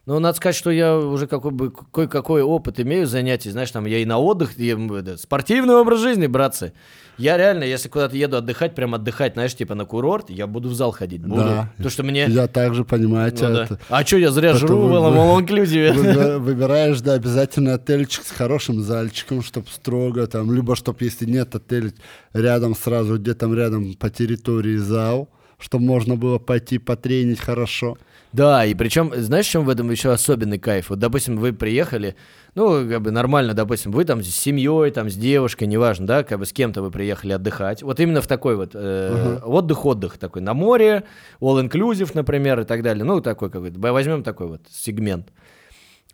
Но 0.07 0.19
надо 0.19 0.37
сказать, 0.37 0.57
что 0.57 0.71
я 0.71 0.97
уже 0.99 1.29
какой 1.29 1.53
бы 1.53 1.71
кое-какой 1.71 2.43
опыт 2.43 2.81
имею 2.81 3.07
занятий. 3.07 3.51
Знаешь, 3.51 3.71
там 3.71 3.87
я 3.87 3.99
и 3.99 4.05
на 4.05 4.19
отдых, 4.19 4.59
и, 4.59 4.69
это, 4.69 5.17
спортивный 5.19 5.77
образ 5.77 6.01
жизни, 6.01 6.27
братцы. 6.27 6.73
Я 7.19 7.37
реально, 7.37 7.65
если 7.65 7.89
куда-то 7.89 8.17
еду 8.17 8.37
отдыхать, 8.37 8.75
прям 8.75 8.95
отдыхать, 8.95 9.35
знаешь, 9.35 9.55
типа 9.55 9.75
на 9.75 9.85
курорт, 9.85 10.31
я 10.31 10.47
буду 10.47 10.69
в 10.69 10.75
зал 10.75 10.93
ходить. 10.93 11.21
Буду. 11.23 11.43
Да. 11.43 11.73
Потому 11.77 11.91
что 11.91 12.03
мне... 12.05 12.27
Я 12.29 12.47
также 12.47 12.85
понимаю 12.85 13.31
Ну 13.33 13.37
тебя. 13.37 13.49
да. 13.51 13.65
это- 13.65 13.79
А 13.89 14.05
что, 14.07 14.17
я 14.19 14.31
зря 14.31 14.51
это 14.51 14.59
жру 14.61 14.79
вы- 14.79 15.01
в 15.01 15.11
вы- 15.11 15.43
inclusive? 15.43 15.93
Выби- 15.95 16.39
Выбираешь, 16.39 17.01
да, 17.01 17.15
обязательно 17.15 17.75
отельчик 17.75 18.25
с 18.25 18.31
хорошим 18.31 18.81
зальчиком, 18.81 19.43
чтобы 19.43 19.67
строго 19.69 20.27
там, 20.27 20.55
либо 20.55 20.77
чтобы, 20.77 20.99
если 21.05 21.27
нет 21.27 21.55
отеля, 21.55 21.93
рядом 22.33 22.75
сразу, 22.77 23.19
где 23.19 23.35
там 23.35 23.53
рядом 23.55 23.95
по 23.95 24.11
территории 24.11 24.77
зал, 24.77 25.29
чтобы 25.59 25.85
можно 25.85 26.15
было 26.17 26.39
пойти 26.39 26.79
потренить 26.79 27.41
хорошо. 27.41 27.99
Да, 28.33 28.65
и 28.67 28.75
причем, 28.75 29.13
знаешь, 29.17 29.47
в 29.47 29.51
чем 29.51 29.65
в 29.65 29.71
этом 29.71 29.91
еще 29.91 30.11
особенный 30.11 30.59
кайф? 30.59 30.91
Вот, 30.91 30.99
допустим, 30.99 31.39
вы 31.39 31.53
приехали, 31.55 32.15
ну, 32.55 32.87
как 32.89 33.01
бы 33.01 33.11
нормально, 33.11 33.55
допустим, 33.55 33.91
вы 33.91 34.05
там 34.05 34.23
с 34.23 34.29
семьей, 34.29 34.91
там, 34.91 35.09
с 35.09 35.15
девушкой, 35.15 35.65
неважно, 35.65 36.07
да, 36.07 36.25
как 36.25 36.39
бы 36.39 36.45
с 36.45 36.53
кем-то 36.53 36.83
вы 36.83 36.91
приехали 36.91 37.33
отдыхать. 37.33 37.83
Вот 37.83 38.01
именно 38.01 38.21
в 38.21 38.27
такой 38.27 38.57
вот 38.57 38.73
э, 38.75 39.41
отдых-отдых 39.43 40.19
такой, 40.19 40.43
на 40.43 40.53
море, 40.53 41.05
all-inclusive, 41.41 42.11
например, 42.13 42.61
и 42.61 42.65
так 42.65 42.83
далее. 42.83 43.05
Ну, 43.05 43.23
такой 43.23 43.51
какой-то, 43.51 43.81
возьмем 43.81 44.23
такой 44.23 44.49
вот 44.49 44.61
сегмент. 44.71 45.33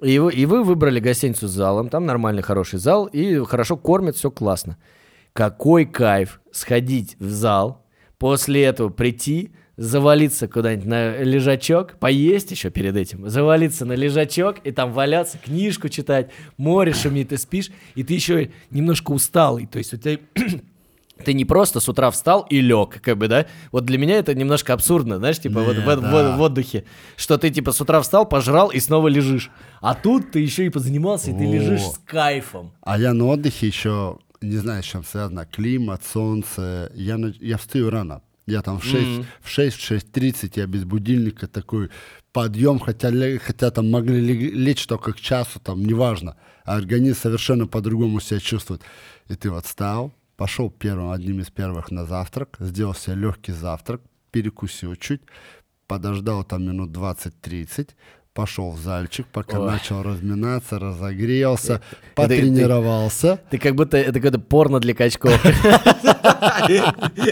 И 0.00 0.18
вы, 0.18 0.32
и 0.32 0.46
вы 0.46 0.62
выбрали 0.62 1.00
гостиницу 1.00 1.48
с 1.48 1.52
залом, 1.52 1.88
там 1.88 2.06
нормальный 2.06 2.42
хороший 2.42 2.78
зал, 2.78 3.06
и 3.06 3.38
хорошо 3.44 3.76
кормят, 3.76 4.16
все 4.16 4.30
классно. 4.30 4.76
Какой 5.32 5.84
кайф 5.84 6.40
сходить 6.52 7.16
в 7.18 7.28
зал, 7.28 7.84
после 8.18 8.64
этого 8.64 8.88
прийти, 8.88 9.52
завалиться 9.76 10.46
куда-нибудь 10.48 10.86
на 10.86 11.18
лежачок, 11.22 11.98
поесть 11.98 12.50
еще 12.50 12.70
перед 12.70 12.96
этим, 12.96 13.28
завалиться 13.28 13.84
на 13.84 13.94
лежачок 13.94 14.58
и 14.64 14.70
там 14.70 14.92
валяться, 14.92 15.38
книжку 15.38 15.88
читать, 15.88 16.30
море 16.56 16.92
шумит, 16.92 17.30
ты 17.30 17.38
спишь, 17.38 17.70
и 17.94 18.02
ты 18.04 18.14
еще 18.14 18.50
немножко 18.70 19.10
усталый, 19.10 19.66
то 19.66 19.78
есть 19.78 19.92
у 19.92 19.96
тебя 19.96 20.18
ты 21.24 21.32
не 21.32 21.44
просто 21.44 21.80
с 21.80 21.88
утра 21.88 22.10
встал 22.10 22.46
и 22.50 22.60
лег, 22.60 23.00
как 23.00 23.16
бы, 23.18 23.28
да? 23.28 23.46
Вот 23.72 23.84
для 23.84 23.98
меня 23.98 24.16
это 24.16 24.34
немножко 24.34 24.72
абсурдно, 24.72 25.18
знаешь, 25.18 25.38
типа 25.40 25.58
Не, 25.58 25.64
вот 25.64 25.76
в, 25.76 25.84
да. 25.84 25.96
в- 25.96 26.36
в 26.38 26.40
отдыхе, 26.42 26.84
что 27.16 27.38
ты 27.38 27.50
типа 27.50 27.72
с 27.72 27.80
утра 27.80 28.00
встал, 28.00 28.26
пожрал 28.28 28.68
и 28.70 28.78
снова 28.80 29.08
лежишь. 29.08 29.50
А 29.80 29.94
тут 29.94 30.32
ты 30.32 30.40
еще 30.40 30.66
и 30.66 30.70
позанимался, 30.70 31.30
и 31.30 31.34
ты 31.34 31.46
Во. 31.46 31.52
лежишь 31.52 31.82
с 31.82 31.98
кайфом. 32.04 32.72
А 32.82 32.98
я 32.98 33.12
на 33.12 33.26
отдыхе 33.26 33.66
еще, 33.66 34.18
не 34.40 34.56
знаю, 34.56 34.82
с 34.82 34.86
чем 34.86 35.04
связано, 35.04 35.46
климат, 35.46 36.02
солнце. 36.04 36.90
Я, 36.94 37.18
я 37.40 37.58
встаю 37.58 37.90
рано. 37.90 38.22
Я 38.46 38.60
там 38.62 38.78
в 38.78 38.84
6, 38.84 39.26
в 39.40 39.48
6, 39.48 39.76
в 39.76 39.90
6.30 39.90 40.52
я 40.56 40.66
без 40.66 40.84
будильника 40.84 41.46
такой 41.46 41.90
подъем, 42.32 42.78
хотя, 42.78 43.10
хотя 43.38 43.70
там 43.70 43.90
могли 43.90 44.20
лечь 44.50 44.86
только 44.86 45.12
к 45.12 45.20
часу, 45.20 45.60
там, 45.60 45.84
неважно. 45.84 46.36
А 46.64 46.76
организм 46.76 47.18
совершенно 47.18 47.66
по-другому 47.66 48.20
себя 48.20 48.40
чувствует. 48.40 48.82
И 49.28 49.34
ты 49.34 49.50
вот 49.50 49.64
встал, 49.64 50.12
пошел 50.36 50.70
первым, 50.70 51.10
одним 51.10 51.40
из 51.40 51.50
первых 51.50 51.90
на 51.90 52.04
завтрак, 52.04 52.56
сделал 52.58 52.94
себе 52.94 53.16
легкий 53.16 53.52
завтрак, 53.52 54.02
перекусил 54.30 54.94
чуть, 54.96 55.22
подождал 55.86 56.44
там 56.44 56.64
минут 56.64 56.90
20-30, 56.90 57.90
пошел 58.34 58.72
в 58.72 58.80
зальчик, 58.80 59.26
пока 59.32 59.60
Ой. 59.60 59.70
начал 59.70 60.02
разминаться, 60.02 60.80
разогрелся, 60.80 61.80
ты- 61.80 61.96
потренировался. 62.14 63.38
Ты 63.48 63.58
как 63.58 63.76
будто 63.76 63.96
это 63.96 64.14
какое-то 64.14 64.40
порно 64.40 64.80
для 64.80 64.92
качков. 64.92 65.40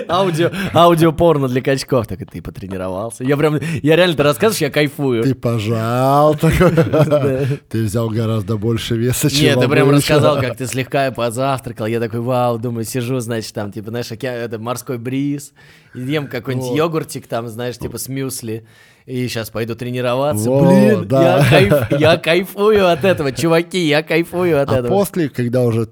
Аудио, 0.09 0.51
аудио 0.73 1.13
порно 1.13 1.49
для 1.49 1.61
качков. 1.61 2.07
Так 2.07 2.23
и 2.23 2.25
ты 2.25 2.41
потренировался. 2.41 3.25
Я 3.25 3.37
прям, 3.37 3.59
я 3.83 3.97
реально, 3.97 4.17
ты 4.17 4.23
рассказываешь, 4.23 4.63
я 4.63 4.71
кайфую. 4.71 5.25
Ты 5.25 5.35
пожал, 5.35 6.37
такой. 6.37 6.71
ты 7.69 7.83
взял 7.83 8.09
гораздо 8.09 8.57
больше 8.57 8.97
веса, 8.97 9.29
чем 9.29 9.43
Нет, 9.43 9.61
ты 9.61 9.69
прям 9.69 9.91
рассказал, 9.91 10.41
как 10.41 10.57
ты 10.57 10.67
слегка 10.67 11.11
позавтракал. 11.11 11.87
Я 11.87 11.99
такой, 11.99 12.21
вау, 12.21 12.59
думаю, 12.59 12.85
сижу, 12.85 13.19
значит, 13.19 13.53
там, 13.53 13.73
типа, 13.73 13.91
знаешь, 13.91 14.11
это 14.13 14.59
морской 14.61 14.99
бриз, 14.99 15.53
ем 15.95 16.29
какой-нибудь 16.29 16.77
йогуртик, 16.77 17.27
там, 17.27 17.49
знаешь, 17.49 17.77
типа 17.77 17.99
с 17.99 18.09
мюсли. 18.09 18.65
И 19.07 19.27
сейчас 19.29 19.51
пойду 19.51 19.75
тренироваться. 19.75 20.49
Вот, 20.49 20.69
Блин, 20.69 21.09
да. 21.09 21.39
я, 21.39 21.61
кайф- 21.61 21.99
я 21.99 22.17
кайфую 22.17 22.89
от 22.89 23.05
этого, 23.05 23.33
чуваки, 23.33 23.79
я 23.79 24.03
кайфую 24.03 24.61
от 24.63 24.71
А 24.71 24.79
этого. 24.79 24.89
после, 24.89 25.29
когда 25.29 25.63
уже 25.63 25.89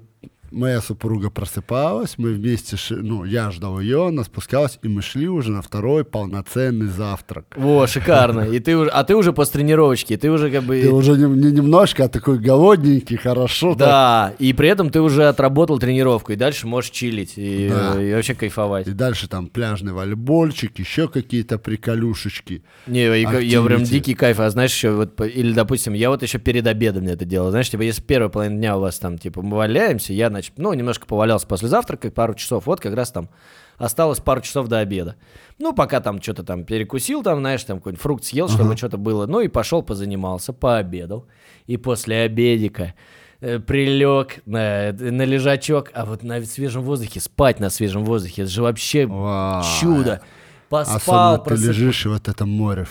моя 0.51 0.81
супруга 0.81 1.29
просыпалась, 1.29 2.15
мы 2.17 2.33
вместе, 2.33 2.77
ши- 2.77 2.95
ну, 2.95 3.23
я 3.23 3.51
ждал 3.51 3.79
ее, 3.79 4.07
она 4.07 4.23
спускалась, 4.23 4.77
и 4.83 4.87
мы 4.87 5.01
шли 5.01 5.27
уже 5.27 5.51
на 5.51 5.61
второй 5.61 6.03
полноценный 6.03 6.87
завтрак. 6.87 7.45
Во, 7.55 7.87
шикарно. 7.87 8.41
И 8.41 8.59
ты 8.59 8.75
уже, 8.77 8.89
а 8.89 9.03
ты 9.03 9.15
уже 9.15 9.33
после 9.33 9.53
тренировочки, 9.61 10.17
ты 10.17 10.29
уже 10.29 10.51
как 10.51 10.63
бы... 10.63 10.81
Ты 10.81 10.89
уже 10.91 11.13
не, 11.13 11.25
не 11.25 11.51
немножко, 11.51 12.03
а 12.05 12.07
такой 12.09 12.37
голодненький, 12.39 13.17
хорошо. 13.17 13.69
так. 13.71 13.79
Да, 13.79 14.33
и 14.39 14.53
при 14.53 14.69
этом 14.69 14.89
ты 14.89 15.01
уже 15.01 15.27
отработал 15.27 15.79
тренировку, 15.79 16.33
и 16.33 16.35
дальше 16.35 16.67
можешь 16.67 16.91
чилить 16.91 17.33
и, 17.37 17.69
Да. 17.69 18.01
и 18.01 18.13
вообще 18.13 18.35
кайфовать. 18.35 18.87
И 18.87 18.91
дальше 18.91 19.27
там 19.27 19.47
пляжный 19.47 19.93
волейбольчик, 19.93 20.77
еще 20.79 21.07
какие-то 21.07 21.57
приколюшечки. 21.57 22.63
Не, 22.87 23.03
я, 23.05 23.39
я 23.39 23.61
прям 23.61 23.83
дикий 23.83 24.13
кайф, 24.15 24.39
а 24.39 24.49
знаешь 24.49 24.71
еще, 24.73 24.91
вот, 24.91 25.19
или, 25.21 25.53
допустим, 25.53 25.93
я 25.93 26.09
вот 26.09 26.23
еще 26.23 26.39
перед 26.39 26.65
обедом 26.67 27.05
это 27.07 27.25
делал, 27.25 27.51
знаешь, 27.51 27.69
типа, 27.69 27.81
если 27.81 28.01
первая 28.01 28.29
половина 28.29 28.57
дня 28.57 28.77
у 28.77 28.81
вас 28.81 28.97
там, 28.99 29.17
типа, 29.17 29.41
мы 29.41 29.57
валяемся, 29.57 30.13
я, 30.13 30.29
значит, 30.41 30.57
ну, 30.57 30.73
немножко 30.73 31.05
повалялся 31.05 31.45
после 31.45 31.67
завтрака, 31.67 32.09
пару 32.11 32.33
часов, 32.33 32.65
вот 32.65 32.79
как 32.79 32.95
раз 32.95 33.11
там 33.11 33.29
осталось 33.77 34.19
пару 34.19 34.41
часов 34.41 34.67
до 34.67 34.79
обеда. 34.79 35.15
Ну, 35.59 35.73
пока 35.73 35.99
там 36.01 36.21
что-то 36.21 36.43
там 36.43 36.63
перекусил, 36.65 37.23
там, 37.23 37.39
знаешь, 37.39 37.63
там 37.63 37.77
какой-нибудь 37.77 38.01
фрукт 38.01 38.23
съел, 38.25 38.49
чтобы 38.49 38.75
что-то 38.75 38.97
было, 38.97 39.27
ну, 39.27 39.39
и 39.41 39.47
пошел 39.47 39.83
позанимался, 39.83 40.53
пообедал, 40.53 41.27
и 41.67 41.77
после 41.77 42.21
обедика 42.21 42.93
э, 43.39 43.59
прилег 43.59 44.41
на, 44.45 44.91
на 44.93 45.23
лежачок, 45.23 45.91
а 45.93 46.05
вот 46.05 46.23
на 46.23 46.43
свежем 46.43 46.81
воздухе, 46.83 47.19
спать 47.19 47.59
на 47.59 47.69
свежем 47.69 48.03
воздухе, 48.03 48.43
это 48.43 48.51
же 48.51 48.61
вообще 48.63 49.05
Вау. 49.05 49.63
чудо. 49.79 50.21
Поспал, 50.69 51.35
Особенно 51.35 51.37
ты 51.39 51.53
просып- 51.53 51.67
лежишь 51.67 52.05
и 52.05 52.09
вот 52.09 52.27
это 52.27 52.45
море. 52.45 52.85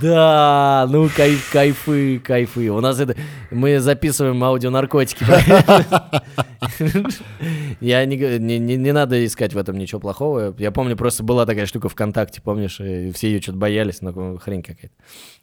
Да, 0.00 0.86
ну 0.90 1.08
кайф, 1.14 1.50
кайфы, 1.52 2.18
кайфы. 2.18 2.70
У 2.70 2.80
нас 2.80 2.98
это 2.98 3.14
мы 3.50 3.78
записываем 3.78 4.42
аудионаркотики. 4.42 5.24
Я 7.80 8.04
не, 8.04 8.16
не, 8.38 8.58
не, 8.58 8.92
надо 8.92 9.24
искать 9.24 9.54
в 9.54 9.58
этом 9.58 9.78
ничего 9.78 10.00
плохого. 10.00 10.54
Я 10.58 10.72
помню, 10.72 10.96
просто 10.96 11.22
была 11.22 11.46
такая 11.46 11.66
штука 11.66 11.88
ВКонтакте, 11.88 12.42
помнишь, 12.42 12.80
и 12.80 13.12
все 13.12 13.28
ее 13.28 13.40
что-то 13.40 13.58
боялись, 13.58 14.02
но 14.02 14.36
хрень 14.38 14.62
какая-то. 14.62 14.94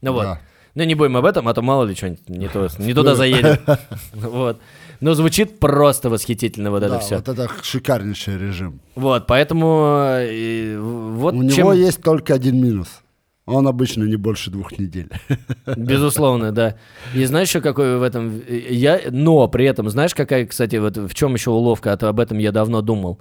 Ну 0.02 0.14
вот. 0.14 0.38
Ну 0.76 0.84
не 0.84 0.96
будем 0.96 1.16
об 1.18 1.26
этом, 1.26 1.48
а 1.48 1.54
то 1.54 1.62
мало 1.62 1.86
ли 1.86 1.94
что-нибудь 1.94 2.28
не, 2.28 2.48
то, 2.48 2.68
не 2.80 2.94
туда 2.94 3.16
заедем. 3.16 3.58
Вот. 4.14 4.60
Но 5.02 5.14
звучит 5.14 5.60
просто 5.60 6.10
восхитительно 6.10 6.72
вот 6.72 6.82
это 6.82 6.94
Да, 6.94 7.00
все. 7.00 7.18
вот 7.18 7.28
это 7.28 7.50
шикарнейший 7.62 8.38
режим. 8.38 8.80
Вот, 8.96 9.28
поэтому 9.28 10.16
э, 10.18 10.78
вот 10.80 11.34
У 11.34 11.50
чем... 11.50 11.58
него 11.58 11.74
есть 11.74 12.02
только 12.02 12.34
один 12.34 12.62
минус. 12.62 13.03
Он 13.46 13.68
обычно 13.68 14.04
не 14.06 14.16
больше 14.16 14.52
двух 14.52 14.78
недель. 14.80 15.10
Безусловно, 15.76 16.52
да. 16.52 16.76
И 17.14 17.26
знаешь 17.26 17.50
еще 17.50 17.60
какой 17.62 17.98
в 17.98 18.02
этом... 18.04 18.42
Я... 18.48 19.02
Но 19.12 19.48
при 19.50 19.66
этом, 19.66 19.90
знаешь, 19.90 20.16
какая, 20.16 20.46
кстати, 20.46 20.78
вот 20.78 20.96
в 20.98 21.14
чем 21.14 21.34
еще 21.34 21.50
уловка, 21.52 21.92
а 21.92 21.98
то 21.98 22.08
об 22.08 22.20
этом 22.20 22.38
я 22.38 22.52
давно 22.52 22.82
думал, 22.82 23.20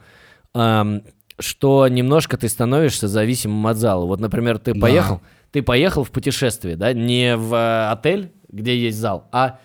Ам, 0.55 1.03
что 1.39 1.89
немножко 1.89 2.37
ты 2.37 2.49
становишься 2.49 3.09
зависимым 3.09 3.67
от 3.67 3.77
зала. 3.79 4.07
Вот, 4.07 4.21
например, 4.21 4.59
ты 4.59 4.75
Да. 4.75 4.81
поехал, 4.81 5.21
ты 5.51 5.63
поехал 5.63 6.05
в 6.05 6.11
путешествие, 6.11 6.77
да, 6.77 6.93
не 6.93 7.37
в 7.37 7.53
э, 7.55 7.91
отель, 7.91 8.33
где 8.49 8.77
есть 8.79 8.99
зал, 8.99 9.29
а 9.33 9.59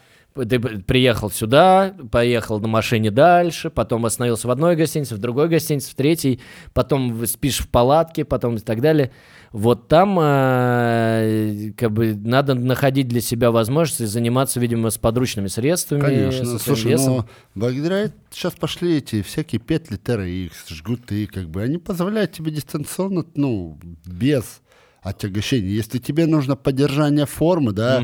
ты 0.45 0.59
приехал 0.59 1.29
сюда, 1.29 1.93
поехал 2.11 2.59
на 2.59 2.67
машине 2.67 3.11
дальше, 3.11 3.69
потом 3.69 4.05
остановился 4.05 4.47
в 4.47 4.51
одной 4.51 4.75
гостинице, 4.75 5.15
в 5.15 5.19
другой 5.19 5.49
гостинице, 5.49 5.91
в 5.91 5.95
третьей, 5.95 6.39
потом 6.73 7.25
спишь 7.25 7.59
в 7.59 7.69
палатке, 7.69 8.25
потом 8.25 8.55
и 8.55 8.59
так 8.59 8.81
далее. 8.81 9.11
Вот 9.51 9.87
там 9.87 10.17
э, 10.19 11.71
как 11.77 11.91
бы 11.91 12.13
надо 12.15 12.53
находить 12.53 13.07
для 13.07 13.21
себя 13.21 13.51
возможности 13.51 14.03
заниматься, 14.03 14.59
видимо, 14.59 14.89
с 14.89 14.97
подручными 14.97 15.47
средствами. 15.47 16.01
Конечно. 16.01 16.59
Слушай, 16.59 16.91
весом. 16.91 17.15
ну, 17.15 17.25
благодаря 17.55 18.11
сейчас 18.29 18.53
пошли 18.53 18.97
эти 18.97 19.21
всякие 19.21 19.59
петли 19.59 19.97
TRX, 19.97 20.51
жгуты, 20.69 21.27
как 21.27 21.49
бы, 21.49 21.61
они 21.61 21.77
позволяют 21.77 22.33
тебе 22.33 22.51
дистанционно, 22.51 23.25
ну, 23.35 23.79
без 24.05 24.61
отягощения. 25.09 25.69
Если 25.69 25.99
тебе 25.99 26.25
нужно 26.25 26.55
поддержание 26.55 27.25
формы, 27.25 27.71
да, 27.71 28.03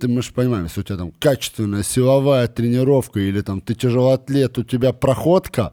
ты 0.00 0.08
можешь 0.08 0.32
понимать, 0.32 0.64
если 0.64 0.80
у 0.80 0.82
тебя 0.84 0.96
там 0.98 1.12
качественная 1.12 1.82
силовая 1.82 2.46
тренировка 2.48 3.20
или 3.20 3.40
там 3.40 3.60
ты 3.60 3.74
тяжелоатлет, 3.74 4.58
у 4.58 4.64
тебя 4.64 4.92
проходка, 4.92 5.72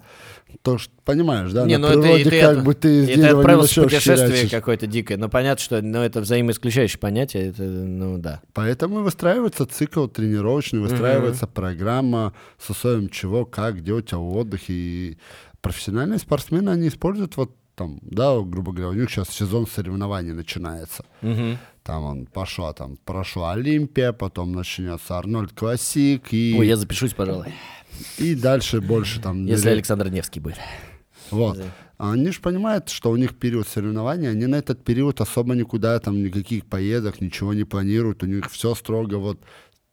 то 0.63 0.77
понимаешь, 1.05 1.51
да, 1.51 1.65
Не, 1.65 1.77
на 1.77 1.87
ну 1.87 1.93
это, 1.93 2.01
природе 2.01 2.21
и 2.21 2.23
ты, 2.25 2.41
как 2.41 2.51
это- 2.51 2.61
бы 2.61 2.73
ты 2.75 2.99
из 3.03 3.07
ты 3.07 3.15
дерева 3.15 3.41
не 3.41 3.55
начнешь 3.55 3.83
путешествие 3.85 4.49
какое-то 4.49 4.85
дикое. 4.85 5.17
Ну, 5.17 5.29
понятно, 5.29 5.63
что 5.63 5.81
ну, 5.81 5.99
это 5.99 6.21
взаимоисключающее 6.21 6.99
понятие. 6.99 7.47
Это, 7.49 7.63
ну, 7.63 8.17
да. 8.17 8.41
Поэтому 8.53 9.01
выстраивается 9.01 9.65
цикл 9.65 10.07
тренировочный, 10.07 10.79
выстраивается 10.79 11.47
программа 11.47 12.33
с 12.59 12.69
условием 12.69 13.09
чего, 13.09 13.45
как, 13.45 13.77
где 13.77 13.93
у 13.93 14.01
тебя 14.01 14.19
отдых. 14.19 14.61
И 14.67 15.17
профессиональные 15.61 16.19
спортсмены, 16.19 16.69
они 16.69 16.89
используют 16.89 17.37
вот 17.37 17.55
там, 17.75 17.99
да, 18.01 18.39
грубо 18.41 18.71
говоря, 18.71 18.89
у 18.89 18.93
них 18.93 19.09
сейчас 19.09 19.29
сезон 19.29 19.67
соревнований 19.67 20.33
начинается. 20.33 21.05
Мгм. 21.21 21.57
Там 21.83 22.03
он 22.03 22.25
пошла, 22.27 22.73
там 22.73 22.97
прошла 22.97 23.53
Олимпия, 23.53 24.13
потом 24.13 24.51
начнется 24.51 25.17
Арнольд 25.17 25.53
Классик, 25.53 26.31
и, 26.31 26.55
Ой, 26.57 26.67
я 26.67 26.75
запишусь, 26.75 27.13
пожалуй. 27.13 27.53
и 28.19 28.35
дальше 28.35 28.81
больше 28.81 29.19
там... 29.19 29.45
Если 29.45 29.69
Александр 29.69 30.09
Невский 30.09 30.39
будет. 30.39 30.57
Вот. 31.31 31.59
А 31.97 32.13
Они 32.13 32.31
же 32.31 32.41
понимают, 32.41 32.89
что 32.89 33.11
у 33.11 33.15
них 33.15 33.37
период 33.37 33.67
соревнований, 33.67 34.29
они 34.29 34.47
на 34.47 34.55
этот 34.55 34.83
период 34.83 35.21
особо 35.21 35.53
никуда, 35.55 35.99
там, 35.99 36.21
никаких 36.23 36.65
поездок, 36.65 37.21
ничего 37.21 37.53
не 37.53 37.63
планируют. 37.63 38.23
У 38.23 38.25
них 38.25 38.49
все 38.51 38.73
строго 38.75 39.15
вот 39.15 39.39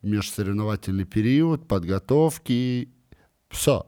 межсоревновательный 0.02 1.04
период, 1.04 1.66
подготовки, 1.68 2.88
все. 3.50 3.84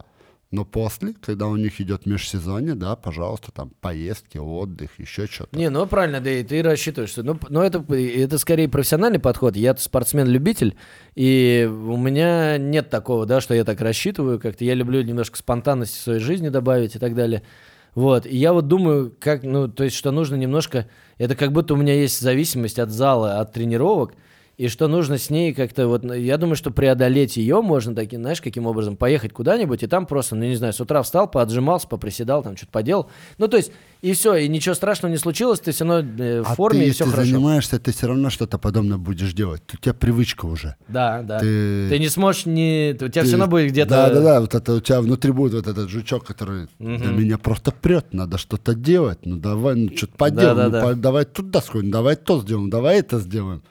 Но 0.52 0.64
после, 0.64 1.14
когда 1.20 1.46
у 1.46 1.54
них 1.54 1.80
идет 1.80 2.06
межсезонье, 2.06 2.74
да, 2.74 2.96
пожалуйста, 2.96 3.52
там 3.52 3.70
поездки, 3.80 4.36
отдых, 4.36 4.90
еще 4.98 5.26
что-то. 5.26 5.56
Не, 5.56 5.70
ну 5.70 5.86
правильно, 5.86 6.20
да 6.20 6.28
и 6.28 6.42
ты 6.42 6.60
рассчитываешь, 6.60 7.10
что, 7.10 7.22
ну, 7.22 7.36
п- 7.36 7.46
ну 7.50 7.60
это, 7.62 7.78
это 7.94 8.36
скорее 8.36 8.68
профессиональный 8.68 9.20
подход. 9.20 9.54
Я 9.54 9.76
спортсмен-любитель, 9.76 10.74
и 11.14 11.70
у 11.70 11.96
меня 11.96 12.58
нет 12.58 12.90
такого, 12.90 13.26
да, 13.26 13.40
что 13.40 13.54
я 13.54 13.64
так 13.64 13.80
рассчитываю, 13.80 14.40
как-то 14.40 14.64
я 14.64 14.74
люблю 14.74 15.00
немножко 15.02 15.38
спонтанности 15.38 15.96
в 15.98 16.02
своей 16.02 16.20
жизни 16.20 16.48
добавить 16.48 16.96
и 16.96 16.98
так 16.98 17.14
далее. 17.14 17.42
Вот, 17.94 18.26
и 18.26 18.36
я 18.36 18.52
вот 18.52 18.66
думаю, 18.66 19.14
как, 19.20 19.44
ну, 19.44 19.68
то 19.68 19.84
есть, 19.84 19.94
что 19.94 20.10
нужно 20.10 20.34
немножко, 20.34 20.88
это 21.18 21.36
как 21.36 21.52
будто 21.52 21.74
у 21.74 21.76
меня 21.76 21.94
есть 21.94 22.20
зависимость 22.20 22.78
от 22.80 22.90
зала, 22.90 23.38
от 23.38 23.52
тренировок, 23.52 24.14
и 24.60 24.68
что 24.68 24.88
нужно 24.88 25.16
с 25.16 25.30
ней 25.30 25.54
как-то 25.54 25.88
вот, 25.88 26.04
ну, 26.04 26.12
я 26.12 26.36
думаю, 26.36 26.54
что 26.54 26.70
преодолеть 26.70 27.38
ее 27.38 27.62
можно 27.62 27.94
таким, 27.94 28.20
знаешь, 28.20 28.42
каким 28.42 28.66
образом, 28.66 28.94
поехать 28.94 29.32
куда-нибудь, 29.32 29.82
и 29.82 29.86
там 29.86 30.04
просто, 30.04 30.36
ну, 30.36 30.44
не 30.44 30.54
знаю, 30.54 30.74
с 30.74 30.80
утра 30.82 31.02
встал, 31.02 31.30
поотжимался, 31.30 31.88
поприседал, 31.88 32.42
там 32.42 32.58
что-то 32.58 32.72
поделал. 32.72 33.08
Ну, 33.38 33.48
то 33.48 33.56
есть, 33.56 33.72
и 34.02 34.12
все, 34.12 34.34
и 34.34 34.48
ничего 34.48 34.74
страшного 34.74 35.12
не 35.12 35.16
случилось, 35.16 35.60
ты 35.60 35.72
все 35.72 35.86
равно 35.86 36.06
э, 36.22 36.42
в 36.42 36.50
а 36.50 36.54
форме, 36.54 36.80
ты, 36.82 36.88
и 36.88 36.90
все 36.90 37.04
ты 37.06 37.10
хорошо. 37.10 37.30
занимаешься, 37.30 37.78
ты 37.78 37.90
все 37.90 38.08
равно 38.08 38.28
что-то 38.28 38.58
подобное 38.58 38.98
будешь 38.98 39.32
делать. 39.32 39.62
У 39.72 39.78
тебя 39.78 39.94
привычка 39.94 40.44
уже. 40.44 40.76
Да, 40.88 41.22
да. 41.22 41.38
Ты- 41.38 41.88
Ты, 41.88 41.98
не 41.98 42.10
сможешь 42.10 42.44
не... 42.44 42.90
У 42.92 43.08
тебя 43.08 43.22
Ты- 43.22 43.28
все 43.28 43.38
равно 43.38 43.46
будет 43.46 43.70
где-то... 43.70 43.88
Да, 43.88 44.10
да, 44.10 44.20
да, 44.20 44.40
вот 44.42 44.54
это 44.54 44.74
у 44.74 44.80
тебя 44.80 45.00
внутри 45.00 45.32
будет 45.32 45.54
вот 45.54 45.68
этот 45.68 45.88
жучок, 45.88 46.26
который 46.26 46.68
да 46.78 46.86
меня 46.86 47.38
просто 47.38 47.72
прет, 47.72 48.12
надо 48.12 48.36
что-то 48.36 48.74
делать, 48.74 49.20
ну 49.24 49.38
давай, 49.38 49.74
ну 49.76 49.96
что-то 49.96 50.12
поделаем, 50.18 50.70
да, 50.70 50.82
ну, 50.82 50.88
да. 50.88 50.94
давай 50.96 51.24
туда 51.24 51.62
сходим, 51.62 51.90
давай 51.90 52.16
то 52.16 52.42
сделаем, 52.42 52.68
давай 52.68 52.98
это 52.98 53.20
сделаем. 53.20 53.62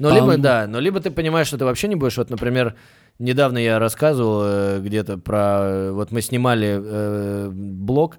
Ну, 0.00 0.08
Там- 0.08 0.16
либо, 0.30 0.36
да, 0.42 0.66
но 0.66 0.80
либо 0.80 0.98
ты 0.98 1.10
понимаешь, 1.10 1.46
что 1.46 1.58
ты 1.58 1.64
вообще 1.66 1.86
не 1.86 1.94
будешь. 1.94 2.16
Вот, 2.16 2.30
например, 2.30 2.74
недавно 3.18 3.58
я 3.58 3.78
рассказывал 3.78 4.40
э, 4.44 4.80
где-то 4.80 5.18
про... 5.18 5.60
э, 5.62 5.90
Вот 5.92 6.10
мы 6.10 6.22
снимали 6.22 6.80
э, 6.82 7.50
блог 7.52 8.16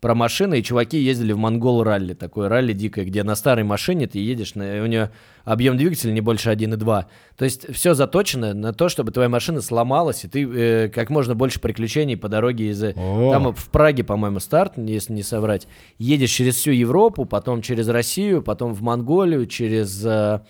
про 0.00 0.14
машины, 0.14 0.58
и 0.58 0.62
чуваки 0.64 0.98
ездили 0.98 1.32
в 1.32 1.38
Монгол 1.38 1.84
ралли, 1.84 2.14
такое 2.14 2.48
ралли 2.48 2.72
дикое, 2.72 3.04
где 3.04 3.22
на 3.22 3.36
старой 3.36 3.64
машине 3.64 4.06
ты 4.06 4.18
едешь, 4.18 4.54
на, 4.54 4.82
у 4.82 4.86
нее 4.86 5.10
объем 5.44 5.76
двигателя 5.76 6.10
не 6.10 6.20
больше 6.22 6.50
1,2. 6.50 7.04
То 7.36 7.44
есть 7.44 7.72
все 7.72 7.92
заточено 7.94 8.52
на 8.54 8.72
то, 8.72 8.88
чтобы 8.88 9.12
твоя 9.12 9.28
машина 9.28 9.60
сломалась, 9.60 10.24
и 10.24 10.28
ты 10.28 10.44
э, 10.44 10.88
как 10.88 11.10
можно 11.10 11.34
больше 11.36 11.60
приключений 11.60 12.16
по 12.16 12.28
дороге 12.28 12.70
из... 12.70 12.82
О. 12.82 13.30
Там 13.30 13.54
в 13.54 13.68
Праге, 13.70 14.02
по-моему, 14.02 14.40
старт, 14.40 14.72
если 14.78 15.12
не 15.12 15.22
соврать. 15.22 15.68
Едешь 15.98 16.30
через 16.30 16.56
всю 16.56 16.72
Европу, 16.72 17.24
потом 17.24 17.60
через 17.62 17.86
Россию, 17.88 18.42
потом 18.42 18.72
в 18.74 18.82
Монголию, 18.82 19.46
через... 19.46 20.04
э, 20.04 20.40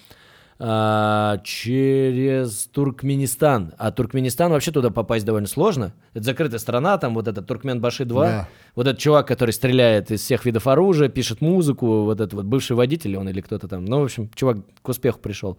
а, 0.63 1.39
через 1.43 2.67
Туркменистан. 2.67 3.73
А 3.79 3.91
Туркменистан 3.91 4.53
вообще 4.53 4.71
туда 4.71 4.91
попасть 4.91 5.25
довольно 5.25 5.49
сложно. 5.49 5.95
Это 6.13 6.25
закрытая 6.25 6.59
страна, 6.59 6.99
там 6.99 7.15
вот 7.15 7.29
этот 7.29 7.47
Туркменбаши 7.47 8.05
2. 8.05 8.27
Да. 8.27 8.49
Вот 8.75 8.87
этот 8.87 9.01
чувак, 9.01 9.27
который 9.27 9.53
стреляет 9.53 10.11
из 10.11 10.21
всех 10.21 10.45
видов 10.45 10.67
оружия, 10.67 11.09
пишет 11.09 11.41
музыку, 11.41 12.05
вот 12.05 12.21
этот 12.21 12.35
вот 12.35 12.45
бывший 12.45 12.77
водитель 12.77 13.17
он 13.17 13.31
или 13.31 13.41
кто-то 13.41 13.69
там. 13.69 13.87
Ну, 13.87 14.01
в 14.01 14.05
общем, 14.05 14.31
чувак 14.35 14.59
к 14.83 14.89
успеху 14.91 15.19
пришел. 15.19 15.57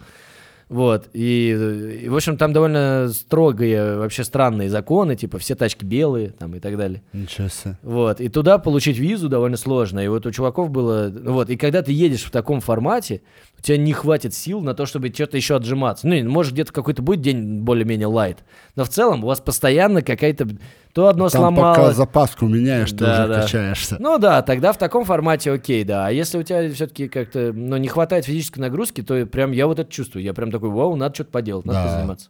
Вот, 0.72 1.10
и, 1.12 2.00
и, 2.04 2.08
в 2.08 2.16
общем, 2.16 2.38
там 2.38 2.54
довольно 2.54 3.10
строгие, 3.10 3.98
вообще 3.98 4.24
странные 4.24 4.70
законы, 4.70 5.18
типа 5.18 5.38
все 5.38 5.54
тачки 5.54 5.84
белые, 5.84 6.30
там, 6.30 6.56
и 6.56 6.62
так 6.62 6.78
далее. 6.78 7.04
Ничего 7.12 7.50
себе. 7.50 7.78
Вот, 7.84 8.22
и 8.22 8.30
туда 8.30 8.58
получить 8.58 8.98
визу 8.98 9.28
довольно 9.28 9.58
сложно. 9.58 10.00
И 10.00 10.08
вот 10.08 10.26
у 10.26 10.32
чуваков 10.32 10.70
было... 10.70 11.12
ну 11.14 11.34
Вот, 11.34 11.50
и 11.50 11.58
когда 11.58 11.82
ты 11.82 11.92
едешь 11.92 12.24
в 12.24 12.32
таком 12.32 12.62
формате, 12.62 13.22
у 13.62 13.64
тебя 13.64 13.78
не 13.78 13.94
хватит 13.94 14.34
сил 14.34 14.60
на 14.62 14.74
то, 14.74 14.88
чтобы 14.88 15.10
что-то 15.10 15.38
еще 15.38 15.56
отжиматься. 15.56 16.08
Ну, 16.08 16.28
может, 16.30 16.54
где-то 16.54 16.74
какой-то 16.74 17.04
будет 17.04 17.22
день 17.22 17.60
более-менее 17.62 18.08
лайт. 18.08 18.40
Но 18.76 18.86
в 18.86 18.90
целом 18.90 19.24
у 19.24 19.28
вас 19.28 19.40
постоянно 19.40 20.02
какая-то... 20.02 20.48
То 20.94 21.08
одно 21.08 21.30
Там 21.30 21.56
пока 21.56 21.74
сломалось. 21.76 21.96
запаску 21.96 22.48
меняешь, 22.48 22.90
ты 22.90 22.98
Да, 22.98 23.14
уже 23.24 23.28
да. 23.34 23.42
качаешься. 23.44 23.98
Ну 24.00 24.18
да, 24.18 24.42
тогда 24.42 24.74
в 24.74 24.78
таком 24.80 25.06
формате 25.06 25.52
окей, 25.52 25.84
да. 25.84 26.08
А 26.08 26.12
если 26.12 26.40
у 26.40 26.44
тебя 26.44 26.70
все-таки 26.74 27.08
как-то 27.08 27.54
ну, 27.54 27.78
не 27.78 27.88
хватает 27.88 28.26
физической 28.26 28.60
нагрузки, 28.60 29.02
то 29.04 29.26
прям 29.28 29.52
я 29.52 29.68
вот 29.68 29.78
это 29.80 29.90
чувствую. 29.92 30.24
Я 30.24 30.34
прям 30.34 30.52
такой, 30.52 30.70
вау, 30.70 30.96
надо 30.96 31.14
что-то 31.14 31.30
поделать, 31.30 31.66
надо 31.66 31.84
Да. 31.84 31.98
заниматься. 31.98 32.30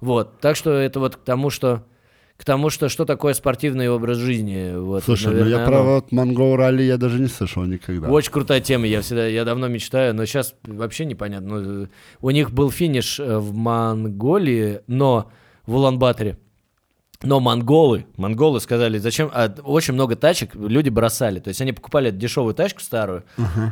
Вот, 0.00 0.40
так 0.40 0.56
что 0.56 0.72
это 0.72 0.98
вот 0.98 1.16
к 1.16 1.20
тому, 1.24 1.50
что 1.50 1.84
к 2.36 2.44
тому, 2.44 2.70
что 2.70 2.88
что 2.88 3.04
такое 3.04 3.32
спортивный 3.34 3.88
образ 3.88 4.18
жизни. 4.18 4.76
Вот, 4.76 5.04
Слушай, 5.04 5.26
ну 5.26 5.32
наверное, 5.32 5.58
я 5.60 5.66
про 5.66 5.82
вот 5.82 6.12
монгол 6.12 6.56
ралли 6.56 6.82
я 6.82 6.96
даже 6.96 7.20
не 7.20 7.28
слышал 7.28 7.64
никогда. 7.64 8.08
Очень 8.08 8.32
крутая 8.32 8.60
тема, 8.60 8.86
я 8.86 9.02
всегда, 9.02 9.26
я 9.26 9.44
давно 9.44 9.68
мечтаю, 9.68 10.14
но 10.14 10.24
сейчас 10.26 10.54
вообще 10.64 11.04
непонятно. 11.04 11.60
Ну, 11.60 11.88
У 12.20 12.30
них 12.30 12.50
был 12.50 12.70
финиш 12.70 13.20
э, 13.20 13.38
в 13.38 13.54
Монголии, 13.54 14.80
но 14.86 15.30
в 15.66 15.76
Улан-Баторе. 15.76 16.38
Но 17.24 17.40
монголы, 17.40 18.06
монголы 18.16 18.60
сказали, 18.60 18.98
зачем, 18.98 19.30
а, 19.32 19.54
очень 19.64 19.94
много 19.94 20.16
тачек 20.16 20.54
люди 20.54 20.88
бросали, 20.88 21.40
то 21.40 21.48
есть 21.48 21.60
они 21.60 21.72
покупали 21.72 22.10
дешевую 22.10 22.54
тачку 22.54 22.80
старую 22.80 23.24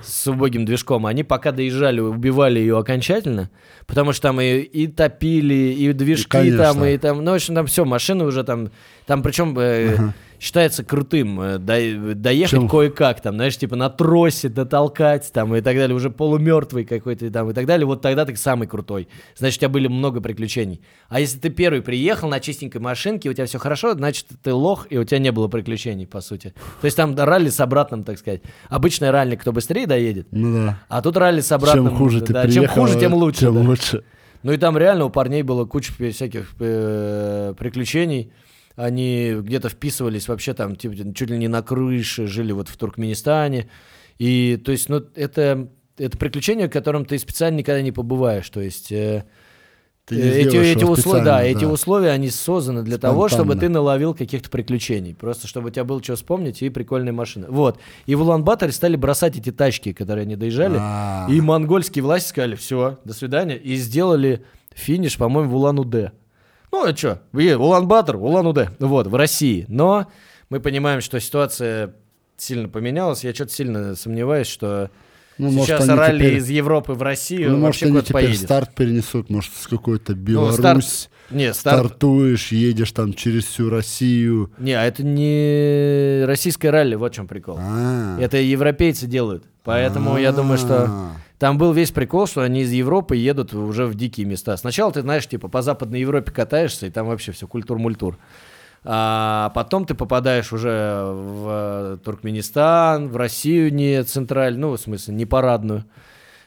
с 0.05 0.27
убогим 0.27 0.65
движком, 0.65 1.07
они 1.07 1.23
пока 1.23 1.53
доезжали, 1.53 2.01
убивали 2.01 2.59
ее 2.59 2.79
окончательно, 2.79 3.51
потому 3.87 4.13
что 4.13 4.29
там 4.29 4.41
и, 4.41 4.61
и 4.61 4.87
топили, 4.87 5.55
и 5.55 5.93
движки 5.93 6.29
конечно. 6.29 6.59
там, 6.59 6.85
и 6.85 6.97
там, 6.99 7.25
ну, 7.25 7.33
в 7.33 7.35
общем, 7.35 7.55
там 7.55 7.67
все, 7.67 7.85
машины 7.85 8.25
уже 8.25 8.45
там, 8.45 8.71
там 9.07 9.23
причем 9.23 9.59
э, 9.59 10.13
считается 10.43 10.83
крутым 10.83 11.41
э, 11.41 11.59
до- 11.59 12.15
доехать 12.17 12.51
Чем? 12.51 12.69
кое-как, 12.69 13.21
там, 13.21 13.37
знаешь, 13.37 13.57
типа 13.57 13.77
на 13.77 13.89
тросе 13.89 14.49
дотолкать, 14.49 15.31
там, 15.33 15.55
и 15.55 15.61
так 15.61 15.77
далее, 15.77 15.95
уже 15.95 16.11
полумертвый 16.11 16.85
какой-то, 16.85 17.31
там, 17.31 17.51
и 17.51 17.53
так 17.55 17.65
далее, 17.65 17.87
вот 17.87 18.03
тогда 18.03 18.25
ты 18.25 18.35
самый 18.35 18.67
крутой. 18.67 19.07
Значит, 19.37 19.59
у 19.59 19.61
тебя 19.61 19.69
были 19.69 19.87
много 19.87 20.21
приключений. 20.21 20.83
А 21.09 21.21
если 21.21 21.39
ты 21.39 21.49
первый 21.49 21.81
приехал 21.81 22.29
на 22.29 22.41
чистенькой 22.41 22.81
машинке, 22.81 23.31
у 23.31 23.33
тебя 23.33 23.47
все 23.47 23.59
хорошо, 23.59 23.95
значит, 23.95 24.27
ты 24.43 24.53
лох, 24.53 24.89
и 24.91 24.99
у 24.99 25.05
тебя 25.05 25.21
не 25.21 25.31
было 25.31 25.47
приключений, 25.47 26.09
по 26.09 26.21
сути. 26.21 26.53
То 26.81 26.87
есть 26.87 26.97
там 26.97 27.15
ралли 27.17 27.49
с 27.49 27.61
обратным, 27.61 28.03
так 28.03 28.19
сказать. 28.19 28.43
Обычное 28.69 29.13
ралли, 29.13 29.37
кто 29.37 29.53
быстрее 29.53 29.87
доедет, 29.87 30.27
Ну 30.33 30.67
да. 30.67 30.79
а 30.89 31.03
тут 31.03 31.17
ралли 31.19 31.41
с 31.41 31.53
обратным. 31.53 31.87
Чем 31.87 31.97
хуже 31.97 32.21
ты 32.21 32.33
да, 32.33 32.43
приехал, 32.43 32.75
чем 32.75 32.87
хуже, 32.87 32.99
тем 32.99 33.15
лучше. 33.15 33.41
Тем 33.41 33.55
да. 33.55 33.61
лучше. 33.61 34.03
Ну 34.43 34.51
и 34.51 34.57
там 34.57 34.77
реально 34.77 35.05
у 35.05 35.11
парней 35.11 35.43
было 35.43 35.67
куча 35.67 35.93
всяких 35.93 36.53
э, 36.59 37.55
приключений. 37.57 38.33
Они 38.77 39.35
где-то 39.39 39.69
вписывались 39.69 40.29
вообще 40.29 40.55
там, 40.55 40.77
типа, 40.77 40.95
чуть 41.15 41.31
ли 41.31 41.39
не 41.39 41.49
на 41.49 41.63
крыше, 41.63 42.27
жили 42.27 42.53
вот 42.53 42.69
в 42.69 42.77
Туркменистане. 42.77 43.69
И, 44.19 44.61
то 44.65 44.73
есть, 44.73 44.89
ну, 44.89 45.03
это, 45.15 45.69
это 45.99 46.19
приключение, 46.19 46.69
в 46.69 46.71
котором 46.71 47.05
ты 47.05 47.19
специально 47.19 47.59
никогда 47.59 47.83
не 47.83 47.93
побываешь. 47.93 48.49
То 48.51 48.61
есть, 48.61 48.93
э, 48.93 49.25
Ты 50.07 50.17
э, 50.17 50.43
эти, 50.43 50.57
эти 50.57 50.85
условия, 50.85 51.25
да, 51.25 51.39
специально, 51.39 51.59
эти 51.59 51.65
условия, 51.65 52.11
они 52.11 52.31
созданы 52.31 52.83
для 52.83 52.99
того, 52.99 53.29
чтобы 53.29 53.53
Спонтанно. 53.53 53.61
ты 53.61 53.69
наловил 53.69 54.15
каких-то 54.15 54.49
приключений. 54.51 55.15
Просто 55.15 55.47
чтобы 55.49 55.69
у 55.69 55.71
тебя 55.71 55.85
было 55.85 56.03
что 56.03 56.17
вспомнить 56.17 56.63
и 56.63 56.71
прикольные 56.71 57.13
машины. 57.13 57.47
Вот. 57.49 57.79
И 58.07 58.15
в 58.15 58.23
Улан-Баторе 58.23 58.73
стали 58.73 58.97
бросать 58.97 59.37
эти 59.37 59.53
тачки, 59.53 59.93
которые 59.93 60.23
они 60.23 60.37
доезжали. 60.37 60.79
А. 60.81 61.27
И 61.31 61.41
монгольские 61.41 62.03
власти 62.03 62.29
сказали, 62.31 62.55
все, 62.55 62.99
до 63.05 63.13
свидания. 63.13 63.57
И 63.57 63.77
сделали 63.77 64.45
финиш, 64.75 65.17
по-моему, 65.19 65.51
в 65.51 65.57
Улан-Удэ. 65.57 66.13
Ну, 66.73 66.85
а 66.87 66.97
что? 66.97 67.21
Улан-Батор, 67.33 68.17
Улан-Удэ. 68.17 68.71
Вот, 68.81 69.07
в 69.07 69.15
России. 69.15 69.67
Но 69.69 70.07
мы 70.49 70.59
понимаем, 70.61 71.01
что 71.01 71.21
ситуация 71.21 71.95
сильно 72.37 72.69
поменялась. 72.69 73.25
Я 73.25 73.35
что-то 73.35 73.53
сильно 73.53 73.95
сомневаюсь, 73.95 74.47
что 74.47 74.91
Ну, 75.39 75.51
может, 75.51 75.67
сейчас 75.67 75.89
они 75.89 75.99
ралли 75.99 76.19
теперь- 76.19 76.37
из 76.39 76.49
Европы 76.49 76.95
в 76.95 77.03
Россию 77.03 77.51
Ну, 77.51 77.57
может, 77.59 77.65
вообще 77.67 77.85
они 77.87 77.93
куда-то 77.93 78.09
теперь 78.09 78.23
поедет. 78.25 78.43
старт 78.43 78.75
перенесут, 78.75 79.31
может, 79.31 79.53
с 79.55 79.67
какой-то 79.67 80.13
Ну, 80.15 80.19
Беларусь. 80.19 80.55
старт- 80.57 81.11
Не, 81.31 81.55
старт... 81.55 81.79
Стартуешь, 81.87 82.53
едешь 82.53 82.93
там 82.93 83.13
через 83.15 83.45
всю 83.45 83.71
Россию. 83.71 84.51
Не, 84.59 84.73
а 84.73 84.85
это 84.85 85.03
не 85.03 86.25
российское 86.27 86.71
ралли, 86.71 86.95
вот 86.95 87.13
в 87.13 87.15
чем 87.15 87.29
прикол. 87.29 87.57
А. 87.61 88.19
Это 88.21 88.39
европейцы 88.39 89.07
делают. 89.07 89.45
Поэтому 89.65 90.19
я 90.19 90.33
думаю, 90.33 90.59
что 90.59 90.87
А. 90.89 91.11
там 91.43 91.59
был 91.59 91.73
весь 91.73 91.91
прикол, 91.91 92.29
что 92.29 92.43
они 92.43 92.61
из 92.61 92.71
Европы 92.71 93.17
едут 93.17 93.53
уже 93.53 93.87
в 93.87 93.97
дикие 93.97 94.27
места. 94.27 94.57
Сначала 94.57 94.93
ты, 94.93 95.01
знаешь, 95.01 95.27
типа 95.27 95.49
по 95.49 95.61
Западной 95.61 95.99
Европе 95.99 96.31
катаешься, 96.31 96.87
и 96.87 96.91
там 96.91 97.09
вообще 97.09 97.33
все 97.33 97.49
культур-мультур. 97.49 98.17
А 98.85 99.51
потом 99.53 99.85
ты 99.85 99.95
попадаешь 99.95 100.53
уже 100.53 101.03
в 101.05 101.99
Туркменистан, 102.05 103.09
в 103.09 103.17
Россию 103.17 103.75
не 103.75 104.05
центральную, 104.05 104.71
ну, 104.71 104.77
в 104.77 104.81
смысле, 104.81 105.15
не 105.15 105.27
парадную, 105.27 105.85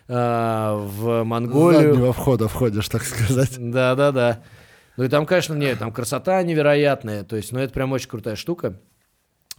а, 0.07 0.77
в 0.77 1.25
Монголию. 1.25 1.93
заднего 1.93 2.13
входа 2.13 2.47
входишь, 2.47 2.87
так 2.87 3.03
сказать. 3.03 3.51
Да, 3.57 3.95
да, 3.95 4.13
да. 4.13 4.43
Ну 4.95 5.03
и 5.03 5.09
там, 5.09 5.25
конечно, 5.25 5.55
нет, 5.55 5.77
там 5.77 5.91
красота 5.91 6.41
невероятная. 6.41 7.25
То 7.25 7.35
есть, 7.35 7.51
ну 7.51 7.59
это 7.59 7.73
прям 7.73 7.91
очень 7.91 8.07
крутая 8.07 8.37
штука. 8.37 8.79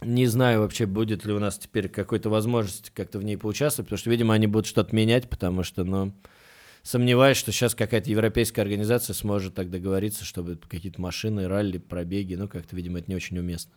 Не 0.01 0.27
знаю 0.27 0.61
вообще, 0.61 0.85
будет 0.85 1.25
ли 1.25 1.33
у 1.33 1.39
нас 1.39 1.57
теперь 1.57 1.89
какой-то 1.89 2.29
возможность 2.29 2.91
как-то 2.91 3.17
в 3.17 3.23
ней 3.23 3.35
поучаствовать, 3.35 3.87
потому 3.87 3.97
что, 3.97 4.09
видимо, 4.11 4.35
они 4.35 4.45
будут 4.45 4.67
что-то 4.67 4.95
менять, 4.95 5.27
потому 5.27 5.63
что, 5.63 5.83
ну, 5.83 6.13
сомневаюсь, 6.83 7.37
что 7.37 7.51
сейчас 7.51 7.73
какая-то 7.73 8.11
европейская 8.11 8.61
организация 8.61 9.15
сможет 9.15 9.55
так 9.55 9.71
договориться, 9.71 10.23
чтобы 10.23 10.57
какие-то 10.69 11.01
машины, 11.01 11.47
ралли, 11.47 11.79
пробеги, 11.79 12.35
ну, 12.35 12.47
как-то, 12.47 12.75
видимо, 12.75 12.99
это 12.99 13.09
не 13.09 13.15
очень 13.15 13.39
уместно. 13.39 13.73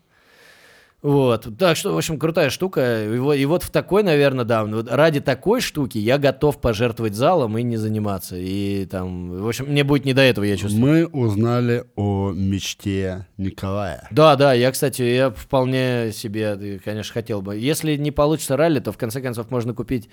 Вот, 1.02 1.48
так 1.58 1.78
что, 1.78 1.94
в 1.94 1.96
общем, 1.96 2.18
крутая 2.18 2.50
штука. 2.50 3.04
И 3.04 3.18
вот, 3.18 3.34
и 3.34 3.46
вот 3.46 3.62
в 3.62 3.70
такой, 3.70 4.02
наверное, 4.02 4.44
да, 4.44 4.64
вот 4.64 4.90
ради 4.90 5.20
такой 5.20 5.62
штуки 5.62 5.96
я 5.96 6.18
готов 6.18 6.60
пожертвовать 6.60 7.14
залом 7.14 7.56
и 7.56 7.62
не 7.62 7.78
заниматься. 7.78 8.36
И 8.36 8.84
там, 8.84 9.30
в 9.30 9.48
общем, 9.48 9.66
мне 9.66 9.82
будет 9.82 10.04
не 10.04 10.12
до 10.12 10.20
этого, 10.20 10.44
я 10.44 10.58
чувствую. 10.58 10.82
Мы 10.82 11.06
узнали 11.06 11.84
о 11.96 12.32
мечте 12.32 13.26
Николая. 13.38 14.06
Да, 14.10 14.36
да, 14.36 14.52
я, 14.52 14.70
кстати, 14.70 15.00
я 15.00 15.30
вполне 15.30 16.12
себе, 16.12 16.58
э, 16.60 16.78
конечно, 16.84 17.14
хотел 17.14 17.40
бы. 17.40 17.56
Если 17.56 17.96
не 17.96 18.10
получится 18.10 18.58
ралли, 18.58 18.80
то 18.80 18.92
в 18.92 18.98
конце 18.98 19.22
концов 19.22 19.50
можно 19.50 19.72
купить 19.72 20.10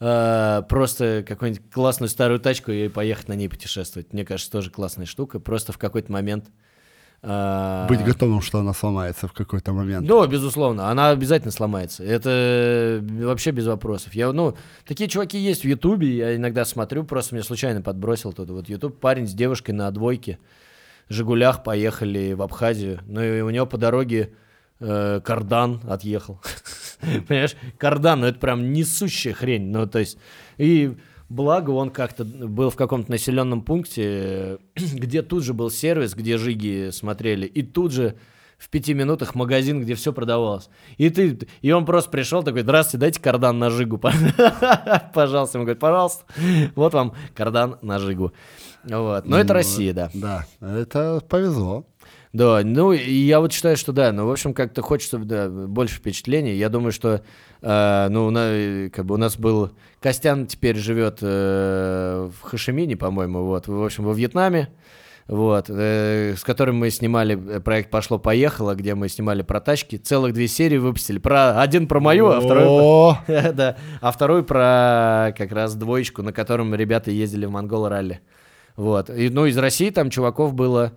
э, 0.00 0.62
просто 0.68 1.24
какую-нибудь 1.28 1.70
классную 1.70 2.08
старую 2.08 2.40
тачку 2.40 2.72
и 2.72 2.88
поехать 2.88 3.28
на 3.28 3.34
ней 3.34 3.48
путешествовать. 3.48 4.12
Мне 4.12 4.24
кажется, 4.24 4.50
тоже 4.50 4.72
классная 4.72 5.06
штука. 5.06 5.38
Просто 5.38 5.72
в 5.72 5.78
какой-то 5.78 6.10
момент 6.10 6.46
Быть 7.20 8.04
готовым, 8.04 8.40
что 8.42 8.60
она 8.60 8.72
сломается 8.72 9.26
в 9.26 9.32
какой-то 9.32 9.72
момент. 9.72 10.06
Да, 10.06 10.24
безусловно, 10.26 10.88
она 10.88 11.10
обязательно 11.10 11.50
сломается. 11.50 12.04
Это 12.04 13.02
вообще 13.02 13.50
без 13.50 13.66
вопросов. 13.66 14.14
Я, 14.14 14.32
ну, 14.32 14.56
такие 14.86 15.10
чуваки 15.10 15.36
есть 15.36 15.62
в 15.62 15.64
Ютубе, 15.64 16.16
я 16.16 16.36
иногда 16.36 16.64
смотрю, 16.64 17.02
просто 17.02 17.34
мне 17.34 17.42
случайно 17.42 17.82
подбросил 17.82 18.32
тут 18.32 18.50
вот 18.50 18.68
Ютуб, 18.68 19.00
парень 19.00 19.26
с 19.26 19.32
девушкой 19.32 19.72
на 19.72 19.90
двойке, 19.90 20.38
Жигулях 21.08 21.64
поехали 21.64 22.34
в 22.34 22.42
Абхазию, 22.42 23.00
ну 23.06 23.20
и 23.20 23.40
у 23.40 23.50
него 23.50 23.66
по 23.66 23.78
дороге 23.78 24.34
э, 24.78 25.20
кардан 25.24 25.80
отъехал. 25.88 26.40
Понимаешь, 27.26 27.56
кардан, 27.78 28.20
ну 28.20 28.26
это 28.26 28.38
прям 28.38 28.72
несущая 28.72 29.32
хрень, 29.32 29.70
ну 29.70 29.86
то 29.86 29.98
есть, 29.98 30.18
и 30.56 30.96
Благо, 31.28 31.70
он 31.70 31.90
как-то 31.90 32.24
был 32.24 32.70
в 32.70 32.76
каком-то 32.76 33.10
населенном 33.10 33.62
пункте, 33.62 34.58
где 34.76 35.22
тут 35.22 35.44
же 35.44 35.52
был 35.52 35.70
сервис, 35.70 36.14
где 36.14 36.38
жиги 36.38 36.90
смотрели, 36.90 37.46
и 37.46 37.62
тут 37.62 37.92
же 37.92 38.16
в 38.58 38.70
пяти 38.70 38.92
минутах 38.92 39.34
магазин, 39.34 39.80
где 39.82 39.94
все 39.94 40.12
продавалось. 40.12 40.68
И 40.96 41.10
ты, 41.10 41.38
и 41.62 41.70
он 41.70 41.86
просто 41.86 42.10
пришел 42.10 42.42
такой, 42.42 42.62
здравствуйте, 42.62 42.98
дайте 42.98 43.20
кардан 43.20 43.58
на 43.58 43.70
жигу, 43.70 43.98
пожалуйста. 45.14 45.58
Ему 45.58 45.64
говорит, 45.64 45.78
пожалуйста, 45.78 46.24
вот 46.74 46.92
вам 46.92 47.14
кардан 47.34 47.78
на 47.82 47.98
жигу. 47.98 48.32
Вот. 48.84 49.26
Но 49.26 49.38
это 49.38 49.48
ну, 49.48 49.54
Россия, 49.54 49.92
да. 49.92 50.10
Да, 50.12 50.46
это 50.60 51.22
повезло. 51.28 51.86
Да, 52.32 52.60
ну 52.62 52.92
я 52.92 53.40
вот 53.40 53.52
считаю, 53.52 53.76
что 53.76 53.92
да, 53.92 54.12
ну 54.12 54.26
в 54.26 54.30
общем 54.30 54.52
как-то 54.52 54.82
хочется 54.82 55.18
да, 55.18 55.48
больше 55.48 55.96
впечатлений. 55.96 56.56
Я 56.56 56.68
думаю, 56.68 56.92
что 56.92 57.22
э, 57.62 58.08
ну 58.10 58.30
на, 58.30 58.90
как 58.90 59.04
бы 59.04 59.14
у 59.14 59.18
нас 59.18 59.36
был 59.36 59.72
Костян 60.00 60.46
теперь 60.46 60.76
живет 60.76 61.18
э, 61.22 62.30
в 62.40 62.42
Хашимине, 62.42 62.96
по-моему, 62.96 63.44
вот, 63.44 63.66
в 63.66 63.84
общем 63.84 64.04
во 64.04 64.12
Вьетнаме, 64.12 64.68
вот, 65.26 65.66
э, 65.68 66.34
с 66.36 66.44
которым 66.44 66.76
мы 66.76 66.90
снимали 66.90 67.56
э, 67.56 67.60
проект 67.60 67.90
пошло 67.90 68.18
поехало, 68.18 68.74
где 68.74 68.94
мы 68.94 69.08
снимали 69.08 69.42
про 69.42 69.60
тачки, 69.60 69.96
целых 69.96 70.34
две 70.34 70.46
серии 70.46 70.78
выпустили, 70.78 71.18
про 71.18 71.60
один 71.60 71.88
про 71.88 72.00
мою, 72.00 72.28
а 72.28 72.40
второй 72.40 73.16
да, 73.52 73.76
а 74.00 74.12
второй 74.12 74.44
про 74.44 75.34
как 75.36 75.50
раз 75.52 75.74
двоечку, 75.74 76.22
на 76.22 76.32
котором 76.32 76.74
ребята 76.74 77.10
ездили 77.10 77.46
в 77.46 77.50
Монгол 77.50 77.88
ралли, 77.88 78.20
вот. 78.76 79.10
И, 79.10 79.28
ну 79.30 79.46
из 79.46 79.58
России 79.58 79.90
там 79.90 80.10
чуваков 80.10 80.54
было 80.54 80.92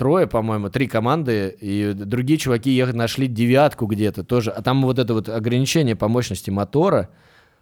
трое, 0.00 0.26
по-моему, 0.26 0.70
три 0.70 0.86
команды, 0.86 1.54
и 1.60 1.92
другие 1.92 2.38
чуваки 2.38 2.70
ехали, 2.70 2.96
нашли 2.96 3.26
девятку 3.26 3.84
где-то 3.84 4.24
тоже. 4.24 4.50
А 4.50 4.62
там 4.62 4.80
вот 4.80 4.98
это 4.98 5.12
вот 5.12 5.28
ограничение 5.28 5.94
по 5.94 6.08
мощности 6.08 6.48
мотора, 6.48 7.10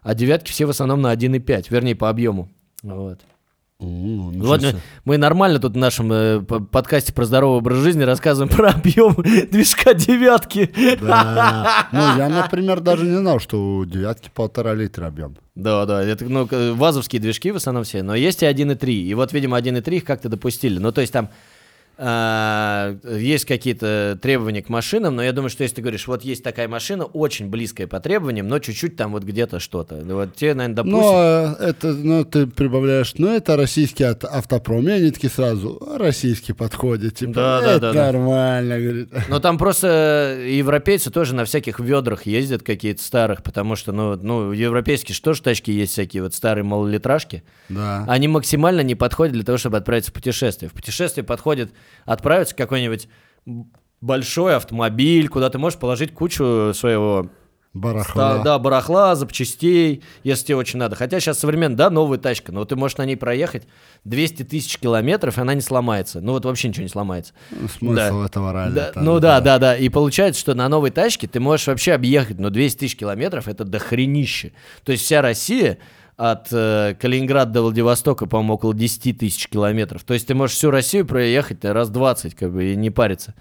а 0.02 0.14
девятки 0.14 0.52
все 0.52 0.64
в 0.64 0.70
основном 0.70 1.02
на 1.02 1.12
1,5, 1.12 1.66
вернее, 1.68 1.96
по 1.96 2.08
объему. 2.08 2.48
Вот. 2.84 3.18
Mm, 3.80 4.40
вот 4.40 4.62
мы, 4.62 4.74
мы 5.04 5.18
нормально 5.18 5.58
тут 5.58 5.74
в 5.74 5.76
нашем 5.76 6.12
э, 6.12 6.40
подкасте 6.40 7.12
про 7.12 7.24
здоровый 7.24 7.58
образ 7.58 7.78
жизни 7.78 8.02
рассказываем 8.02 8.54
про 8.54 8.70
объем 8.70 9.14
движка 9.50 9.94
девятки. 9.94 10.70
Да. 11.00 11.88
Ну, 11.90 12.16
я, 12.16 12.28
например, 12.28 12.78
даже 12.78 13.04
не 13.04 13.16
знал, 13.16 13.40
что 13.40 13.78
у 13.78 13.84
девятки 13.84 14.30
полтора 14.32 14.74
литра 14.74 15.06
объем. 15.06 15.36
Да, 15.56 15.86
да, 15.86 16.04
это 16.04 16.24
ну, 16.24 16.48
вазовские 16.76 17.20
движки 17.20 17.50
в 17.50 17.56
основном 17.56 17.82
все, 17.82 18.04
но 18.04 18.14
есть 18.14 18.44
и 18.44 18.46
1,3. 18.46 18.92
И 18.92 19.14
вот, 19.14 19.32
видимо, 19.32 19.58
1,3 19.58 19.96
их 19.96 20.04
как-то 20.04 20.28
допустили. 20.28 20.78
Ну, 20.78 20.92
то 20.92 21.00
есть 21.00 21.12
там 21.12 21.30
есть 21.98 23.44
какие-то 23.44 24.16
требования 24.22 24.62
к 24.62 24.68
машинам, 24.68 25.16
но 25.16 25.22
я 25.22 25.32
думаю, 25.32 25.50
что 25.50 25.64
если 25.64 25.76
ты 25.76 25.82
говоришь, 25.82 26.06
вот 26.06 26.22
есть 26.22 26.44
такая 26.44 26.68
машина, 26.68 27.04
очень 27.04 27.48
близкая 27.48 27.88
по 27.88 27.98
требованиям, 27.98 28.46
но 28.46 28.60
чуть-чуть 28.60 28.96
там 28.96 29.10
вот 29.10 29.24
где-то 29.24 29.58
что-то. 29.58 29.96
Вот 30.04 30.36
тебе, 30.36 30.54
наверное, 30.54 30.76
допустим... 30.76 31.00
Но 31.00 31.56
это, 31.58 31.92
ну, 31.92 32.24
ты 32.24 32.46
прибавляешь, 32.46 33.14
ну, 33.18 33.34
это 33.34 33.56
российский 33.56 34.04
автопром, 34.04 34.88
и 34.88 34.92
они 34.92 35.10
такие 35.10 35.28
сразу, 35.28 35.82
российский 35.98 36.52
подходит, 36.52 37.16
типа, 37.16 37.32
да, 37.32 37.60
да, 37.60 37.78
да, 37.78 37.92
нормально, 37.92 38.76
да. 38.76 38.80
говорит. 38.80 39.08
Но 39.28 39.40
там 39.40 39.58
просто 39.58 40.38
европейцы 40.46 41.10
тоже 41.10 41.34
на 41.34 41.44
всяких 41.44 41.80
ведрах 41.80 42.26
ездят 42.26 42.62
какие-то 42.62 43.02
старых, 43.02 43.42
потому 43.42 43.74
что, 43.74 43.90
ну, 43.90 44.14
ну 44.14 44.52
европейские 44.52 45.16
что 45.16 45.34
ж 45.34 45.40
тачки 45.40 45.72
есть 45.72 45.92
всякие, 45.92 46.22
вот 46.22 46.32
старые 46.32 46.62
малолитражки. 46.62 47.42
Да. 47.68 48.04
Они 48.06 48.28
максимально 48.28 48.82
не 48.82 48.94
подходят 48.94 49.34
для 49.34 49.42
того, 49.42 49.58
чтобы 49.58 49.78
отправиться 49.78 50.12
в 50.12 50.14
путешествие. 50.14 50.68
В 50.68 50.74
путешествие 50.74 51.24
подходит 51.24 51.72
отправиться 52.04 52.54
в 52.54 52.58
какой-нибудь 52.58 53.08
большой 54.00 54.56
автомобиль, 54.56 55.28
куда 55.28 55.50
ты 55.50 55.58
можешь 55.58 55.78
положить 55.78 56.14
кучу 56.14 56.72
своего 56.74 57.30
Барахла. 57.74 58.38
Да, 58.38 58.42
да, 58.42 58.58
барахла, 58.58 59.14
запчастей, 59.14 60.02
если 60.24 60.46
тебе 60.46 60.56
очень 60.56 60.78
надо. 60.78 60.96
Хотя 60.96 61.20
сейчас 61.20 61.38
современная, 61.38 61.76
да, 61.76 61.90
новая 61.90 62.18
тачка, 62.18 62.50
но 62.50 62.64
ты 62.64 62.76
можешь 62.76 62.96
на 62.96 63.04
ней 63.04 63.16
проехать 63.16 63.64
200 64.04 64.44
тысяч 64.44 64.78
километров, 64.78 65.38
и 65.38 65.40
она 65.40 65.54
не 65.54 65.60
сломается. 65.60 66.20
Ну 66.20 66.32
вот 66.32 66.44
вообще 66.44 66.68
ничего 66.68 66.84
не 66.84 66.88
сломается. 66.88 67.34
Ну, 67.50 67.68
смысл 67.68 68.20
да. 68.20 68.26
этого 68.26 68.52
ралли. 68.52 68.74
Да, 68.74 68.92
ну 68.96 69.20
да, 69.20 69.40
да, 69.40 69.58
да. 69.58 69.76
И 69.76 69.88
получается, 69.90 70.40
что 70.40 70.54
на 70.54 70.68
новой 70.68 70.90
тачке 70.90 71.28
ты 71.28 71.40
можешь 71.40 71.66
вообще 71.66 71.92
объехать, 71.92 72.38
но 72.38 72.50
200 72.50 72.78
тысяч 72.78 72.96
километров 72.96 73.48
это 73.48 73.64
дохренище. 73.64 74.52
То 74.84 74.92
есть 74.92 75.04
вся 75.04 75.20
Россия 75.20 75.78
от 76.18 76.48
э, 76.50 76.96
Калининграда 77.00 77.52
до 77.52 77.62
Владивостока, 77.62 78.26
по-моему, 78.26 78.54
около 78.54 78.74
10 78.74 79.18
тысяч 79.18 79.48
километров. 79.48 80.02
То 80.02 80.14
есть 80.14 80.26
ты 80.26 80.34
можешь 80.34 80.56
всю 80.56 80.70
Россию 80.70 81.06
проехать 81.06 81.64
раз 81.64 81.88
20, 81.90 82.34
как 82.34 82.52
бы, 82.52 82.72
и 82.72 82.76
не 82.76 82.90
париться. 82.90 83.34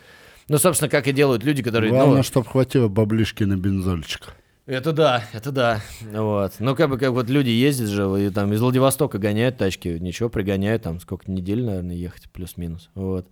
Ну, 0.47 0.59
собственно, 0.59 0.87
как 0.87 1.07
и 1.07 1.11
делают 1.11 1.43
люди, 1.43 1.63
которые... 1.63 1.91
Главное, 1.91 2.17
ну, 2.17 2.23
чтобы 2.23 2.45
хватило 2.45 2.87
баблишки 2.87 3.43
на 3.43 3.57
бензольчик. 3.57 4.33
Это 4.67 4.91
да, 4.91 5.23
это 5.33 5.51
да. 5.51 5.81
Вот. 6.13 6.53
Ну, 6.59 6.75
как 6.75 6.89
бы, 6.91 6.99
как 6.99 7.11
вот 7.11 7.29
люди 7.29 7.49
ездят 7.49 7.89
же, 7.89 8.03
и 8.27 8.29
там 8.29 8.53
из 8.53 8.61
Владивостока 8.61 9.17
гоняют 9.17 9.57
тачки, 9.57 9.87
ничего, 9.87 10.29
пригоняют, 10.29 10.83
там 10.83 10.99
сколько 10.99 11.31
недель, 11.31 11.63
наверное, 11.63 11.95
ехать, 11.95 12.29
плюс-минус. 12.29 12.89
Вот. 12.93 13.25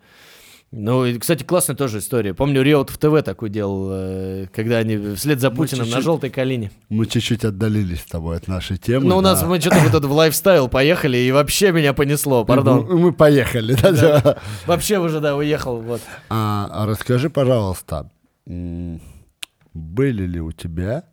Ну, 0.72 1.06
и, 1.06 1.18
кстати, 1.18 1.44
классная 1.44 1.76
тоже 1.76 2.00
история. 2.00 2.34
Помню, 2.34 2.62
Риот 2.62 2.90
в 2.90 2.98
ТВ 2.98 3.24
такой 3.24 3.50
делал, 3.50 3.90
э, 3.92 4.48
когда 4.54 4.78
они 4.78 5.16
вслед 5.16 5.40
за 5.40 5.50
Путиным 5.50 5.90
на 5.90 6.02
желтой 6.02 6.30
калине. 6.30 6.72
Мы 6.90 7.06
чуть-чуть 7.06 7.46
отдалились 7.46 8.02
с 8.02 8.06
тобой 8.06 8.36
от 8.38 8.48
нашей 8.48 8.78
темы. 8.78 9.06
Ну, 9.06 9.12
да. 9.12 9.18
у 9.18 9.22
нас 9.22 9.44
мы 9.44 9.62
что-то 9.62 9.80
вот 9.80 9.92
тут 9.92 10.06
в 10.06 10.12
лайфстайл 10.12 10.68
поехали, 10.68 11.18
и 11.18 11.32
вообще 11.32 11.72
меня 11.72 11.94
понесло, 11.94 12.44
пардон. 12.44 12.88
Мы, 12.88 12.98
мы 12.98 13.14
поехали, 13.14 13.78
да, 13.82 13.92
да. 13.92 14.38
Вообще 14.66 15.00
уже, 15.00 15.22
да, 15.22 15.36
уехал, 15.38 15.80
вот. 15.80 16.02
А, 16.30 16.68
а 16.70 16.86
расскажи, 16.86 17.30
пожалуйста, 17.30 18.12
были 18.46 20.26
ли 20.26 20.42
у 20.42 20.52
тебя 20.52 21.06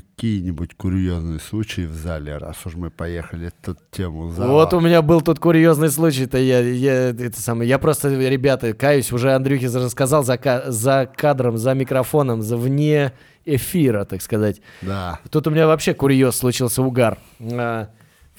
какие-нибудь 0.00 0.74
курьезные 0.74 1.38
случаи 1.38 1.82
в 1.82 1.92
зале, 1.92 2.38
раз 2.38 2.56
уж 2.64 2.76
мы 2.76 2.90
поехали 2.90 3.48
эту 3.48 3.76
тему 3.90 4.30
зала. 4.30 4.50
Вот 4.50 4.72
у 4.72 4.80
меня 4.80 5.02
был 5.02 5.20
тут 5.20 5.38
курьезный 5.38 5.90
случай-то, 5.90 6.38
я, 6.38 6.60
я, 6.60 7.10
это 7.10 7.38
самое, 7.38 7.68
я 7.68 7.78
просто, 7.78 8.08
ребята, 8.08 8.72
каюсь, 8.72 9.12
уже 9.12 9.34
Андрюхе 9.34 9.66
рассказал 9.66 10.24
за, 10.24 10.40
за 10.66 11.10
кадром, 11.14 11.58
за 11.58 11.74
микрофоном, 11.74 12.40
за 12.40 12.56
вне 12.56 13.12
эфира, 13.44 14.06
так 14.06 14.22
сказать. 14.22 14.62
Да. 14.80 15.20
Тут 15.30 15.46
у 15.46 15.50
меня 15.50 15.66
вообще 15.66 15.92
курьез 15.92 16.36
случился, 16.36 16.82
угар. 16.82 17.18
А, 17.40 17.88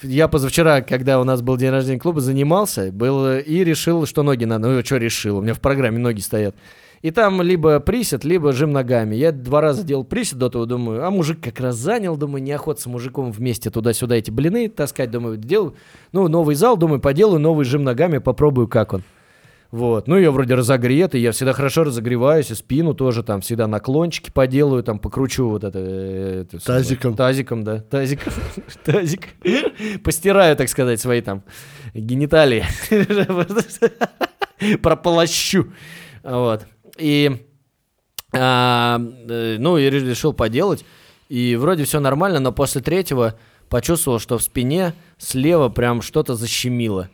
я 0.02 0.26
позавчера, 0.26 0.80
когда 0.80 1.20
у 1.20 1.24
нас 1.24 1.40
был 1.40 1.56
день 1.56 1.70
рождения 1.70 2.00
клуба, 2.00 2.20
занимался 2.20 2.90
был, 2.90 3.36
и 3.38 3.62
решил, 3.62 4.06
что 4.06 4.24
ноги 4.24 4.44
надо. 4.44 4.68
Ну, 4.68 4.84
что 4.84 4.96
решил? 4.96 5.38
У 5.38 5.40
меня 5.40 5.54
в 5.54 5.60
программе 5.60 5.98
ноги 5.98 6.20
стоят. 6.20 6.56
И 7.04 7.10
там 7.10 7.42
либо 7.42 7.80
присед, 7.80 8.24
либо 8.24 8.54
жим 8.54 8.72
ногами. 8.72 9.14
Я 9.14 9.30
два 9.30 9.60
раза 9.60 9.84
делал 9.84 10.04
присед 10.04 10.38
до 10.38 10.48
того, 10.48 10.64
думаю, 10.64 11.04
а 11.04 11.10
мужик 11.10 11.38
как 11.38 11.60
раз 11.60 11.76
занял, 11.76 12.16
думаю, 12.16 12.42
неохота 12.42 12.80
с 12.80 12.86
мужиком 12.86 13.30
вместе 13.30 13.68
туда-сюда 13.68 14.16
эти 14.16 14.30
блины 14.30 14.70
таскать, 14.70 15.10
думаю, 15.10 15.36
делаю, 15.36 15.74
ну, 16.12 16.28
новый 16.28 16.54
зал, 16.54 16.78
думаю, 16.78 17.00
поделаю 17.02 17.40
новый 17.40 17.66
жим 17.66 17.84
ногами, 17.84 18.16
попробую, 18.16 18.68
как 18.68 18.94
он. 18.94 19.02
Вот. 19.70 20.08
Ну, 20.08 20.16
я 20.16 20.30
вроде 20.30 20.54
разогретый, 20.54 21.20
я 21.20 21.32
всегда 21.32 21.52
хорошо 21.52 21.84
разогреваюсь, 21.84 22.50
и 22.50 22.54
спину 22.54 22.94
тоже 22.94 23.22
там 23.22 23.42
всегда 23.42 23.66
наклончики 23.66 24.30
поделаю, 24.30 24.82
там 24.82 24.98
покручу 24.98 25.46
вот 25.46 25.62
это... 25.62 25.78
это 25.78 26.58
тазиком. 26.58 27.16
Тазиком, 27.16 27.64
да, 27.64 27.80
тазиком. 27.80 28.32
Тазик. 28.84 29.28
Постираю, 30.02 30.56
так 30.56 30.70
сказать, 30.70 30.98
свои 31.02 31.20
там 31.20 31.42
гениталии. 31.92 32.64
Прополощу. 34.82 35.66
Вот. 36.22 36.66
И, 36.96 37.46
а, 38.32 39.00
э, 39.00 39.56
ну, 39.58 39.78
и 39.78 39.88
решил 39.90 40.32
поделать. 40.32 40.84
И 41.28 41.56
вроде 41.56 41.84
все 41.84 42.00
нормально, 42.00 42.40
но 42.40 42.52
после 42.52 42.80
третьего 42.80 43.38
почувствовал, 43.68 44.18
что 44.18 44.38
в 44.38 44.42
спине 44.42 44.94
слева 45.18 45.68
прям 45.68 46.02
что-то 46.02 46.34
защемило. 46.34 47.10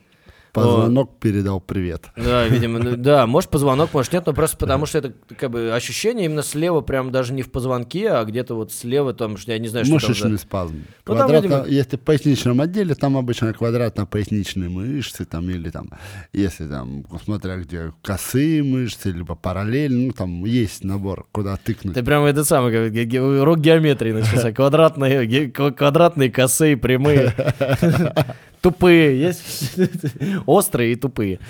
Позвонок 0.52 1.10
вот. 1.10 1.20
передал 1.20 1.60
привет. 1.60 2.06
Да, 2.16 2.46
видимо, 2.46 2.78
ну, 2.78 2.96
да, 2.96 3.26
может 3.26 3.50
позвонок, 3.50 3.94
может 3.94 4.12
нет, 4.12 4.26
но 4.26 4.32
просто 4.32 4.56
потому 4.56 4.86
что 4.86 4.98
это 4.98 5.12
как 5.36 5.50
бы 5.50 5.72
ощущение 5.72 6.26
именно 6.26 6.42
слева, 6.42 6.80
прям 6.80 7.12
даже 7.12 7.32
не 7.32 7.42
в 7.42 7.50
позвонке, 7.50 8.10
а 8.10 8.24
где-то 8.24 8.54
вот 8.54 8.72
слева, 8.72 9.14
там, 9.14 9.36
что 9.36 9.52
я 9.52 9.58
не 9.58 9.68
знаю, 9.68 9.84
что 9.84 9.94
Мышечный 9.94 10.22
там 10.22 10.32
за... 10.32 10.38
спазм. 10.38 10.84
Ну, 11.06 11.16
там, 11.16 11.32
видимо... 11.32 11.64
Если 11.66 11.96
в 11.96 12.00
поясничном 12.00 12.60
отделе, 12.60 12.94
там 12.94 13.16
обычно 13.16 13.52
квадратно-поясничные 13.52 14.68
мышцы, 14.68 15.24
там, 15.24 15.48
или 15.50 15.70
там, 15.70 15.90
если 16.32 16.66
там, 16.66 17.04
смотря 17.24 17.56
где 17.56 17.92
косые 18.02 18.62
мышцы, 18.62 19.10
либо 19.10 19.34
параллельно, 19.34 20.06
ну, 20.06 20.12
там 20.12 20.44
есть 20.44 20.84
набор, 20.84 21.26
куда 21.32 21.56
тыкнуть. 21.56 21.94
Ты 21.94 22.02
прямо 22.02 22.26
это 22.26 22.44
самое, 22.44 22.90
как 22.90 23.22
урок 23.22 23.60
геометрии 23.60 24.12
начался, 24.12 24.52
квадратные, 24.60 25.50
квадратные, 25.50 26.30
косые, 26.30 26.76
прямые. 26.76 27.34
Тупые, 28.60 29.18
есть 29.20 29.78
острые 30.46 30.92
и 30.92 30.96
тупые. 30.96 31.40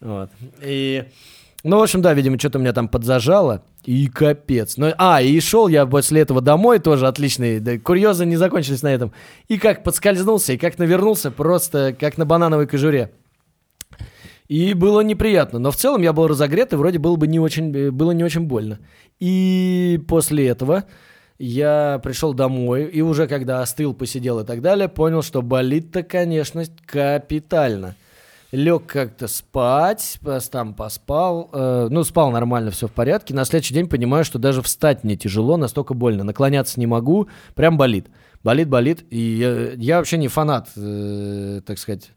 Вот. 0.00 0.30
И 0.62 1.04
Ну, 1.62 1.78
в 1.78 1.82
общем, 1.82 2.02
да, 2.02 2.12
видимо, 2.14 2.38
что-то 2.38 2.58
меня 2.58 2.72
там 2.72 2.88
подзажало. 2.88 3.62
И 3.84 4.08
капец. 4.08 4.76
Ну, 4.76 4.92
а, 4.98 5.22
и 5.22 5.38
шел 5.40 5.68
я 5.68 5.86
после 5.86 6.22
этого 6.22 6.40
домой, 6.40 6.80
тоже 6.80 7.06
отличный. 7.06 7.60
Да, 7.60 7.78
курьезы 7.78 8.26
не 8.26 8.36
закончились 8.36 8.82
на 8.82 8.88
этом. 8.88 9.12
И 9.48 9.58
как 9.58 9.84
подскользнулся, 9.84 10.54
и 10.54 10.58
как 10.58 10.78
навернулся, 10.78 11.30
просто 11.30 11.96
как 11.98 12.18
на 12.18 12.26
банановой 12.26 12.66
кожуре. 12.66 13.12
И 14.48 14.74
было 14.74 15.00
неприятно. 15.00 15.58
Но 15.58 15.70
в 15.70 15.76
целом 15.76 16.02
я 16.02 16.12
был 16.12 16.26
разогрет, 16.26 16.72
и 16.72 16.76
вроде 16.76 16.98
было 16.98 17.16
бы 17.16 17.26
не 17.26 17.38
очень, 17.38 17.90
было 17.90 18.12
не 18.12 18.24
очень 18.24 18.42
больно. 18.42 18.80
И 19.18 20.00
после 20.08 20.48
этого 20.48 20.84
я 21.38 22.00
пришел 22.02 22.34
домой, 22.34 22.84
и 22.84 23.02
уже 23.02 23.26
когда 23.26 23.62
остыл, 23.62 23.94
посидел 23.94 24.40
и 24.40 24.44
так 24.44 24.62
далее, 24.62 24.88
понял, 24.88 25.22
что 25.22 25.42
болит-то, 25.42 26.02
конечно, 26.02 26.64
капитально 26.86 27.96
лег 28.52 28.86
как-то 28.86 29.28
спать, 29.28 30.18
там 30.50 30.74
поспал, 30.74 31.50
э, 31.52 31.88
ну, 31.90 32.04
спал 32.04 32.30
нормально, 32.30 32.70
все 32.70 32.88
в 32.88 32.92
порядке. 32.92 33.34
На 33.34 33.44
следующий 33.44 33.74
день 33.74 33.88
понимаю, 33.88 34.24
что 34.24 34.38
даже 34.38 34.62
встать 34.62 35.04
мне 35.04 35.16
тяжело, 35.16 35.56
настолько 35.56 35.94
больно. 35.94 36.24
Наклоняться 36.24 36.80
не 36.80 36.86
могу, 36.86 37.28
прям 37.54 37.76
болит. 37.76 38.06
Болит, 38.42 38.68
болит. 38.68 39.04
И 39.10 39.18
я, 39.18 39.72
я 39.72 39.98
вообще 39.98 40.18
не 40.18 40.28
фанат, 40.28 40.68
э, 40.76 41.60
так 41.66 41.78
сказать, 41.78 42.10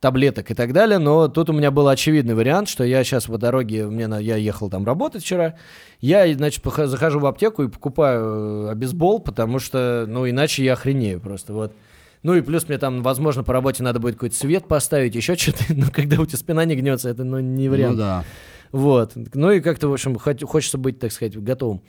таблеток 0.00 0.50
и 0.50 0.54
так 0.54 0.72
далее, 0.72 0.98
но 0.98 1.28
тут 1.28 1.50
у 1.50 1.52
меня 1.52 1.70
был 1.70 1.86
очевидный 1.86 2.34
вариант, 2.34 2.68
что 2.68 2.84
я 2.84 3.04
сейчас 3.04 3.26
по 3.26 3.36
дороге, 3.36 3.86
мне 3.86 4.06
на, 4.06 4.18
я 4.18 4.36
ехал 4.36 4.70
там 4.70 4.84
работать 4.84 5.22
вчера, 5.22 5.56
я, 6.00 6.32
значит, 6.34 6.64
захожу 6.64 7.20
в 7.20 7.26
аптеку 7.26 7.64
и 7.64 7.68
покупаю 7.68 8.66
э, 8.66 8.70
обезбол, 8.70 9.20
потому 9.20 9.58
что, 9.58 10.06
ну, 10.08 10.28
иначе 10.28 10.64
я 10.64 10.72
охренею 10.72 11.20
просто, 11.20 11.52
вот. 11.52 11.74
Ну 12.22 12.34
и 12.34 12.42
плюс 12.42 12.68
мне 12.68 12.78
там, 12.78 13.02
возможно, 13.02 13.44
по 13.44 13.52
работе 13.52 13.82
надо 13.82 13.98
будет 13.98 14.14
какой-то 14.14 14.36
свет 14.36 14.66
поставить, 14.68 15.14
еще 15.14 15.36
что-то. 15.36 15.64
Ну, 15.74 15.86
когда 15.92 16.20
у 16.20 16.26
тебя 16.26 16.38
спина 16.38 16.64
не 16.64 16.76
гнется, 16.76 17.08
это 17.08 17.24
ну, 17.24 17.38
не 17.40 17.68
вариант. 17.68 17.96
Ну 17.96 17.98
да. 17.98 18.24
Вот. 18.72 19.12
Ну 19.34 19.52
и 19.52 19.60
как-то, 19.60 19.88
в 19.88 19.92
общем, 19.92 20.18
хочется 20.18 20.76
быть, 20.76 20.98
так 20.98 21.12
сказать, 21.12 21.36
готовым. 21.42 21.82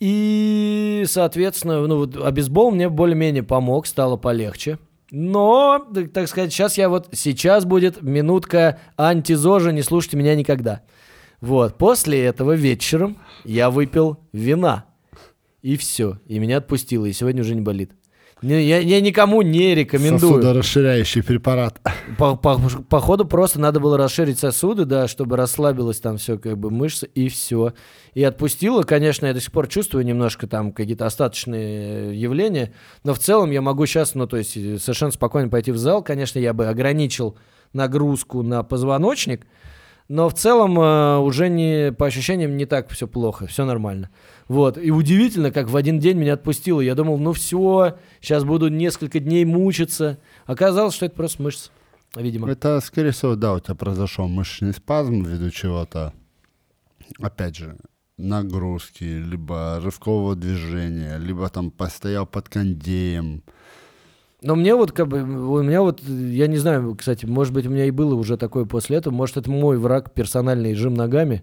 И, 0.00 1.04
соответственно, 1.06 1.86
ну, 1.86 1.98
вот 1.98 2.16
обезбол 2.16 2.72
мне 2.72 2.88
более-менее 2.88 3.42
помог, 3.42 3.86
стало 3.86 4.16
полегче. 4.16 4.78
Но, 5.10 5.84
так 6.14 6.28
сказать, 6.28 6.52
сейчас 6.52 6.78
я 6.78 6.88
вот, 6.88 7.08
сейчас 7.12 7.64
будет 7.64 8.02
минутка 8.02 8.78
антизожа, 8.96 9.72
не 9.72 9.82
слушайте 9.82 10.16
меня 10.16 10.34
никогда. 10.34 10.82
Вот, 11.40 11.78
после 11.78 12.24
этого 12.24 12.52
вечером 12.52 13.18
я 13.44 13.70
выпил 13.70 14.18
вина. 14.32 14.86
И 15.62 15.76
все, 15.76 16.18
и 16.26 16.38
меня 16.38 16.58
отпустило, 16.58 17.06
и 17.06 17.12
сегодня 17.12 17.42
уже 17.42 17.54
не 17.54 17.60
болит. 17.60 17.92
Не, 18.42 18.64
я, 18.64 18.78
я 18.78 19.00
никому 19.00 19.42
не 19.42 19.74
рекомендую. 19.74 20.34
Сосудорасширяющий 20.34 21.22
препарат. 21.22 21.78
По, 22.18 22.36
по, 22.36 22.58
по 22.88 23.00
ходу 23.00 23.24
просто 23.24 23.60
надо 23.60 23.80
было 23.80 23.96
расширить 23.96 24.38
сосуды, 24.38 24.84
да, 24.84 25.08
чтобы 25.08 25.36
расслабилось 25.36 26.00
там 26.00 26.16
все, 26.16 26.38
как 26.38 26.58
бы 26.58 26.70
мышцы, 26.70 27.06
и 27.14 27.28
все. 27.28 27.72
И 28.14 28.22
отпустило, 28.22 28.82
конечно, 28.82 29.26
я 29.26 29.34
до 29.34 29.40
сих 29.40 29.52
пор 29.52 29.68
чувствую 29.68 30.04
немножко 30.04 30.46
там 30.46 30.72
какие-то 30.72 31.06
остаточные 31.06 32.20
явления, 32.20 32.72
но 33.04 33.14
в 33.14 33.18
целом 33.18 33.50
я 33.50 33.62
могу 33.62 33.86
сейчас, 33.86 34.14
ну, 34.14 34.26
то 34.26 34.36
есть 34.36 34.52
совершенно 34.52 35.12
спокойно 35.12 35.48
пойти 35.48 35.72
в 35.72 35.78
зал. 35.78 36.02
Конечно, 36.02 36.38
я 36.38 36.52
бы 36.52 36.66
ограничил 36.66 37.36
нагрузку 37.72 38.42
на 38.42 38.62
позвоночник, 38.62 39.46
но 40.10 40.28
в 40.28 40.34
целом 40.34 40.76
э, 40.76 41.18
уже 41.18 41.48
не, 41.48 41.92
по 41.92 42.06
ощущениям 42.06 42.56
не 42.56 42.66
так 42.66 42.90
все 42.90 43.06
плохо, 43.06 43.46
все 43.46 43.64
нормально. 43.64 44.10
Вот, 44.48 44.76
и 44.76 44.90
удивительно, 44.90 45.52
как 45.52 45.68
в 45.68 45.76
один 45.76 46.00
день 46.00 46.18
меня 46.18 46.32
отпустило. 46.32 46.80
Я 46.80 46.96
думал, 46.96 47.16
ну 47.18 47.32
все, 47.32 47.96
сейчас 48.20 48.42
буду 48.42 48.66
несколько 48.66 49.20
дней 49.20 49.44
мучиться. 49.44 50.18
Оказалось, 50.46 50.94
что 50.94 51.06
это 51.06 51.14
просто 51.14 51.40
мышцы, 51.40 51.70
видимо. 52.16 52.50
Это, 52.50 52.80
скорее 52.80 53.12
всего, 53.12 53.36
да, 53.36 53.54
у 53.54 53.60
тебя 53.60 53.76
произошел 53.76 54.26
мышечный 54.26 54.72
спазм 54.72 55.22
ввиду 55.22 55.48
чего-то. 55.50 56.12
Опять 57.20 57.58
же, 57.58 57.76
нагрузки, 58.18 59.04
либо 59.04 59.78
рывкового 59.80 60.34
движения, 60.34 61.18
либо 61.18 61.48
там 61.50 61.70
постоял 61.70 62.26
под 62.26 62.48
кондеем. 62.48 63.44
Но 64.42 64.54
мне 64.54 64.74
вот 64.74 64.92
как 64.92 65.08
бы, 65.08 65.20
у 65.20 65.62
меня 65.62 65.82
вот, 65.82 66.00
я 66.02 66.46
не 66.46 66.56
знаю, 66.56 66.94
кстати, 66.94 67.26
может 67.26 67.52
быть, 67.52 67.66
у 67.66 67.70
меня 67.70 67.84
и 67.84 67.90
было 67.90 68.14
уже 68.14 68.36
такое 68.36 68.64
после 68.64 68.96
этого, 68.96 69.12
может, 69.12 69.36
это 69.36 69.50
мой 69.50 69.76
враг 69.78 70.12
персональный 70.14 70.74
жим 70.74 70.94
ногами. 70.94 71.42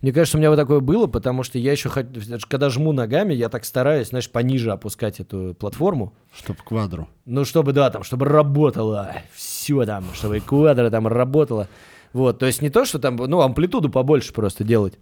Мне 0.00 0.12
кажется, 0.12 0.36
у 0.36 0.40
меня 0.40 0.50
вот 0.50 0.56
такое 0.56 0.78
было, 0.78 1.08
потому 1.08 1.42
что 1.42 1.58
я 1.58 1.72
еще, 1.72 1.90
когда 1.90 2.70
жму 2.70 2.92
ногами, 2.92 3.34
я 3.34 3.48
так 3.48 3.64
стараюсь, 3.64 4.08
знаешь, 4.08 4.30
пониже 4.30 4.70
опускать 4.70 5.18
эту 5.18 5.56
платформу. 5.58 6.12
Чтобы 6.32 6.60
квадру. 6.64 7.08
Ну, 7.24 7.44
чтобы, 7.44 7.72
да, 7.72 7.90
там, 7.90 8.04
чтобы 8.04 8.26
работало 8.26 9.12
все 9.34 9.84
там, 9.86 10.04
чтобы 10.14 10.38
квадро 10.40 10.90
там 10.90 11.08
работало. 11.08 11.66
Вот, 12.12 12.38
то 12.38 12.46
есть 12.46 12.62
не 12.62 12.70
то, 12.70 12.84
что 12.84 13.00
там, 13.00 13.16
ну, 13.16 13.40
амплитуду 13.40 13.90
побольше 13.90 14.32
просто 14.32 14.62
делать. 14.62 14.94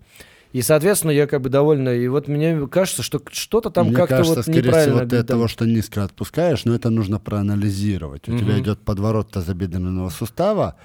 И, 0.53 0.62
соответственно, 0.62 1.11
я 1.11 1.26
как 1.26 1.42
бы 1.42 1.49
довольна. 1.49 1.90
И 1.90 2.09
вот 2.09 2.28
мне 2.28 2.66
кажется, 2.68 3.03
что 3.03 3.20
что-то 3.30 3.70
там 3.70 3.88
мне 3.88 3.97
как-то 3.97 4.16
кажется, 4.16 4.36
вот 4.36 4.42
скорее 4.44 4.62
неправильно. 4.62 4.97
Всего, 4.97 5.09
ты 5.09 5.16
там... 5.18 5.26
того, 5.26 5.49
что 5.49 5.66
низко 5.66 6.05
отпускаешь, 6.05 6.64
но 6.64 6.74
это 6.74 6.90
нужно 6.90 7.18
проанализировать. 7.18 8.28
У 8.28 8.32
угу. 8.32 8.38
тебя 8.38 8.59
идет 8.59 8.80
подворот 8.80 9.30
тазобедренного 9.30 10.09
сустава, 10.09 10.76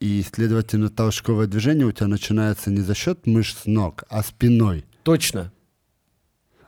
и, 0.00 0.22
следовательно, 0.22 0.90
толчковое 0.90 1.46
движение 1.46 1.86
у 1.86 1.92
тебя 1.92 2.06
начинается 2.06 2.70
не 2.70 2.80
за 2.80 2.94
счет 2.94 3.26
мышц 3.26 3.62
ног, 3.66 4.04
а 4.08 4.22
спиной. 4.22 4.84
Точно. 5.02 5.52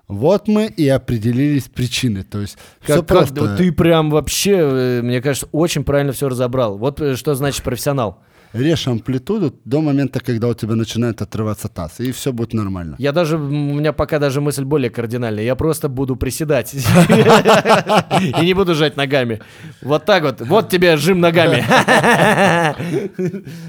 Вот 0.08 0.48
мы 0.48 0.66
и 0.66 0.88
определились 0.88 1.68
причины. 1.68 2.24
То 2.24 2.40
есть 2.40 2.56
как, 2.80 2.84
все 2.84 2.96
как, 2.96 3.06
просто... 3.06 3.56
Ты 3.56 3.70
прям 3.70 4.10
вообще, 4.10 4.56
э, 4.56 5.02
мне 5.02 5.22
кажется, 5.22 5.48
очень 5.52 5.84
правильно 5.84 6.12
все 6.12 6.28
разобрал. 6.28 6.76
Вот 6.76 7.00
э, 7.00 7.14
что 7.14 7.36
значит 7.36 7.62
профессионал 7.62 8.20
режь 8.52 8.88
амплитуду 8.88 9.54
до 9.64 9.80
момента, 9.80 10.20
когда 10.20 10.48
у 10.48 10.54
тебя 10.54 10.74
начинает 10.74 11.22
отрываться 11.22 11.68
таз, 11.68 12.00
и 12.00 12.12
все 12.12 12.32
будет 12.32 12.52
нормально. 12.52 12.96
Я 12.98 13.12
даже, 13.12 13.36
у 13.36 13.48
меня 13.48 13.92
пока 13.92 14.18
даже 14.18 14.40
мысль 14.40 14.64
более 14.64 14.90
кардинальная, 14.90 15.44
я 15.44 15.54
просто 15.54 15.88
буду 15.88 16.16
приседать 16.16 16.74
и 18.34 18.44
не 18.44 18.54
буду 18.54 18.74
жать 18.74 18.96
ногами. 18.96 19.40
Вот 19.82 20.04
так 20.04 20.22
вот, 20.22 20.40
вот 20.40 20.68
тебе 20.68 20.96
жим 20.96 21.20
ногами. 21.20 21.64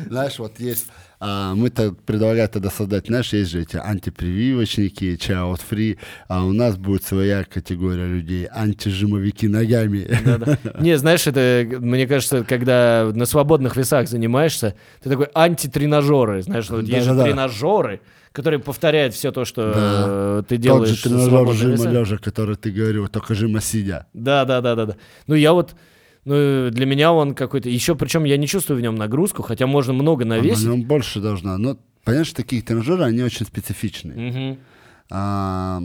Знаешь, 0.09 0.39
вот 0.39 0.59
есть 0.59 0.87
а, 1.23 1.53
мы-то 1.53 1.91
предлагаем 1.91 2.49
тогда 2.49 2.71
создать, 2.71 3.05
знаешь, 3.05 3.31
есть 3.31 3.51
же 3.51 3.61
эти 3.61 3.77
антипрививочники, 3.77 5.15
child 5.21 5.61
free, 5.69 5.99
а 6.27 6.43
у 6.43 6.51
нас 6.51 6.77
будет 6.77 7.03
своя 7.03 7.43
категория 7.43 8.07
людей, 8.07 8.47
антижимовики 8.51 9.47
ногами. 9.47 10.09
Да-да. 10.25 10.57
Не, 10.79 10.97
знаешь, 10.97 11.27
это, 11.27 11.63
мне 11.79 12.07
кажется, 12.07 12.43
когда 12.43 13.11
на 13.13 13.27
свободных 13.27 13.75
весах 13.75 14.07
занимаешься, 14.07 14.73
ты 15.03 15.11
такой 15.11 15.27
антитренажеры, 15.35 16.41
знаешь, 16.41 16.67
вот 16.71 16.85
есть 16.85 17.05
же 17.05 17.15
тренажеры, 17.15 18.01
которые 18.31 18.59
повторяют 18.59 19.13
все 19.13 19.31
то, 19.31 19.45
что 19.45 19.73
да. 19.73 20.05
Э, 20.07 20.43
ты 20.47 20.57
делаешь. 20.57 20.89
Тот 20.89 20.97
же 20.97 21.27
тренажер 21.27 21.53
жима 21.53 21.91
лежа, 21.91 22.17
который 22.17 22.55
ты 22.55 22.71
говорил, 22.71 23.07
только 23.09 23.35
жима 23.35 23.61
сидя. 23.61 24.07
Да, 24.15 24.43
да, 24.45 24.59
да, 24.61 24.73
да, 24.73 24.85
да. 24.87 24.95
Ну 25.27 25.35
я 25.35 25.53
вот 25.53 25.75
ну, 26.23 26.69
для 26.69 26.85
меня 26.85 27.13
он 27.13 27.33
какой-то... 27.33 27.69
Еще, 27.69 27.95
причем 27.95 28.25
я 28.25 28.37
не 28.37 28.47
чувствую 28.47 28.77
в 28.77 28.81
нем 28.81 28.95
нагрузку, 28.95 29.41
хотя 29.41 29.65
можно 29.65 29.93
много 29.93 30.23
навесить. 30.23 30.67
А, 30.67 30.75
больше 30.75 31.19
должна. 31.19 31.57
Но, 31.57 31.77
понимаешь, 32.03 32.31
такие 32.31 32.61
тренажеры, 32.61 33.03
они 33.03 33.23
очень 33.23 33.45
специфичные. 33.45 34.29
Угу. 34.29 34.59
А, 35.11 35.81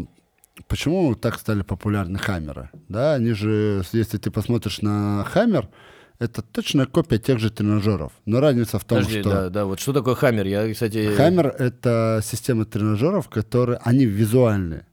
почему 0.68 1.14
так 1.14 1.38
стали 1.38 1.62
популярны 1.62 2.18
хаммеры? 2.18 2.70
Да, 2.88 3.14
они 3.14 3.32
же, 3.32 3.82
если 3.92 4.18
ты 4.18 4.30
посмотришь 4.30 4.82
на 4.82 5.24
хаммер, 5.24 5.70
это 6.18 6.42
точная 6.42 6.86
копия 6.86 7.18
тех 7.18 7.38
же 7.38 7.50
тренажеров. 7.50 8.12
Но 8.26 8.40
разница 8.40 8.78
в 8.78 8.84
том, 8.84 8.98
Подожди, 8.98 9.20
что... 9.20 9.30
Да, 9.30 9.48
да, 9.48 9.64
вот 9.64 9.80
что 9.80 9.94
такое 9.94 10.14
хаммер? 10.14 10.46
Я, 10.46 10.70
кстати... 10.70 11.14
Хаммер— 11.14 11.46
это 11.58 12.20
система 12.22 12.66
тренажеров, 12.66 13.30
которые, 13.30 13.78
они 13.84 14.04
визуальные, 14.04 14.86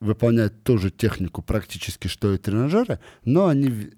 выполняют 0.00 0.62
ту 0.64 0.78
же 0.78 0.90
технику 0.90 1.42
практически, 1.42 2.08
что 2.08 2.34
и 2.34 2.38
тренажеры, 2.38 2.98
но 3.24 3.48
они 3.48 3.90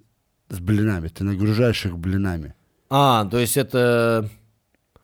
с 0.49 0.59
блинами, 0.61 1.09
ты 1.09 1.25
нагружаешь 1.25 1.85
их 1.87 1.99
блинами. 1.99 2.55
А, 2.91 3.25
то 3.27 3.39
есть 3.39 3.57
это... 3.57 4.29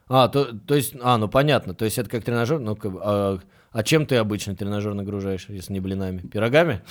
А, 0.09 0.29
то, 0.29 0.53
то 0.53 0.75
есть, 0.75 0.95
а, 1.03 1.17
ну 1.19 1.29
понятно, 1.29 1.75
то 1.75 1.85
есть 1.85 1.99
это 1.99 2.11
как 2.11 2.25
тренажер, 2.25 2.59
ну, 2.61 2.77
как, 2.77 2.93
а, 3.01 3.39
а 3.73 3.83
чем 3.83 4.07
ты 4.07 4.17
обычно 4.17 4.55
тренажер 4.55 4.95
нагружаешь, 4.95 5.47
если 5.49 5.73
не 5.73 5.81
блинами? 5.81 6.19
Пирогами? 6.19 6.83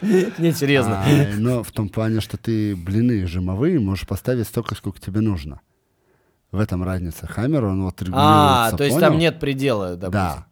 Нет, 0.02 0.56
серьезно. 0.56 1.04
Но 1.36 1.62
в 1.62 1.72
том 1.72 1.88
плане, 1.88 2.20
что 2.20 2.36
ты 2.36 2.74
блины 2.74 3.26
жимовые 3.26 3.78
можешь 3.80 4.06
поставить 4.06 4.46
столько, 4.46 4.74
сколько 4.74 5.00
тебе 5.00 5.20
нужно. 5.20 5.60
В 6.50 6.58
этом 6.58 6.82
разница. 6.82 7.26
Хаммер, 7.26 7.64
он 7.64 7.84
вот 7.84 8.00
регулируется. 8.00 8.74
А, 8.74 8.76
то 8.76 8.82
есть 8.82 8.98
там 8.98 9.18
нет 9.18 9.38
предела, 9.38 9.96
допустим. 9.96 10.10
Да. 10.12 10.46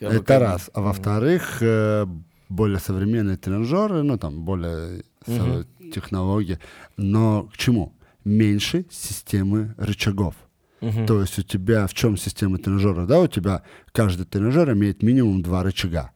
Это 0.00 0.38
раз. 0.38 0.70
А 0.74 0.80
во-вторых, 0.80 1.58
э, 1.60 2.06
более 2.52 2.78
современные 2.78 3.36
тренажеры, 3.36 4.02
ну 4.02 4.18
там 4.18 4.44
более 4.44 5.04
угу. 5.26 5.64
технологии, 5.92 6.58
но 6.96 7.48
к 7.52 7.56
чему? 7.56 7.94
Меньше 8.24 8.86
системы 8.90 9.74
рычагов. 9.78 10.34
Угу. 10.80 11.06
То 11.06 11.20
есть 11.20 11.38
у 11.38 11.42
тебя 11.42 11.86
в 11.86 11.94
чем 11.94 12.16
система 12.16 12.58
тренажера? 12.58 13.06
Да, 13.06 13.20
у 13.20 13.26
тебя 13.26 13.62
каждый 13.92 14.26
тренажер 14.26 14.72
имеет 14.72 15.02
минимум 15.02 15.42
два 15.42 15.62
рычага. 15.62 16.12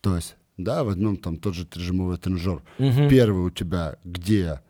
То 0.00 0.16
есть, 0.16 0.36
да, 0.56 0.84
возьмем 0.84 1.16
там 1.16 1.36
тот 1.36 1.54
же 1.54 1.66
жимовой 1.74 2.18
тренажер. 2.18 2.62
Угу. 2.78 3.08
Первый 3.08 3.46
у 3.46 3.50
тебя 3.50 3.96
где 4.04 4.60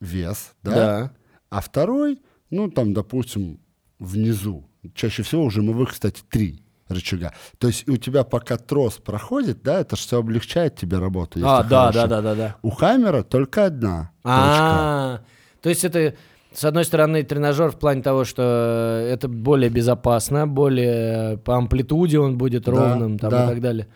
вес, 0.00 0.52
да? 0.62 0.74
да. 0.74 1.12
А 1.50 1.60
второй, 1.60 2.20
ну 2.50 2.70
там, 2.70 2.92
допустим, 2.92 3.60
внизу, 3.98 4.68
чаще 4.94 5.22
всего 5.22 5.44
у 5.44 5.50
жимовых, 5.50 5.90
кстати, 5.90 6.22
три 6.28 6.63
рычага. 6.88 7.32
То 7.58 7.68
есть 7.68 7.88
у 7.88 7.96
тебя 7.96 8.24
пока 8.24 8.56
трос 8.56 8.94
проходит, 8.94 9.62
да, 9.62 9.80
это 9.80 9.96
же 9.96 10.02
все 10.02 10.18
облегчает 10.18 10.76
тебе 10.76 10.98
работу. 10.98 11.40
А, 11.42 11.62
да, 11.62 11.92
да, 11.92 12.06
да, 12.06 12.20
да, 12.20 12.34
да. 12.34 12.56
У 12.62 12.70
Хаммера 12.70 13.22
только 13.22 13.66
одна. 13.66 14.10
А, 14.22 15.20
то 15.60 15.68
есть 15.68 15.84
это, 15.84 16.14
с 16.52 16.64
одной 16.64 16.84
стороны, 16.84 17.22
тренажер 17.22 17.70
в 17.70 17.78
плане 17.78 18.02
того, 18.02 18.24
что 18.24 19.06
это 19.08 19.28
более 19.28 19.70
безопасно, 19.70 20.46
более 20.46 21.38
по 21.38 21.56
амплитуде 21.56 22.18
он 22.18 22.36
будет 22.38 22.68
ровным 22.68 23.18
там, 23.18 23.30
и 23.30 23.48
так 23.48 23.60
далее. 23.60 23.88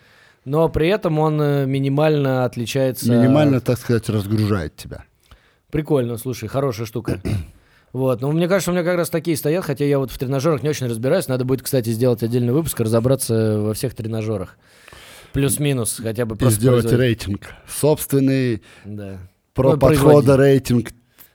Но 0.45 0.69
при 0.69 0.87
этом 0.87 1.19
он 1.19 1.39
э, 1.41 1.65
минимально 1.65 2.45
отличается. 2.45 3.11
Минимально, 3.11 3.59
так 3.59 3.77
сказать, 3.77 4.09
разгружает 4.09 4.75
тебя. 4.75 5.03
Прикольно, 5.69 6.17
слушай, 6.17 6.47
хорошая 6.47 6.87
штука. 6.87 7.21
Вот, 7.93 8.21
ну 8.21 8.31
мне 8.31 8.47
кажется, 8.47 8.71
у 8.71 8.73
меня 8.73 8.83
как 8.83 8.97
раз 8.97 9.09
такие 9.09 9.35
стоят, 9.35 9.65
хотя 9.65 9.83
я 9.85 9.97
вот 9.99 10.11
в 10.11 10.17
тренажерах 10.17 10.61
не 10.63 10.69
очень 10.69 10.87
разбираюсь. 10.87 11.27
Надо 11.27 11.43
будет, 11.45 11.61
кстати, 11.63 11.89
сделать 11.89 12.21
отдельный 12.23 12.53
выпуск, 12.53 12.79
разобраться 12.79 13.59
во 13.59 13.73
всех 13.73 13.95
тренажерах. 13.95 14.57
Плюс-минус, 15.33 15.99
хотя 16.01 16.25
бы 16.25 16.35
И 16.35 16.37
просто 16.39 16.59
сделать 16.59 16.83
производить. 16.83 17.19
рейтинг. 17.27 17.49
Собственный 17.67 18.63
Да. 18.85 19.17
про 19.53 19.73
Ну, 19.73 19.77
подхода 19.79 20.37
рейтинг 20.37 20.89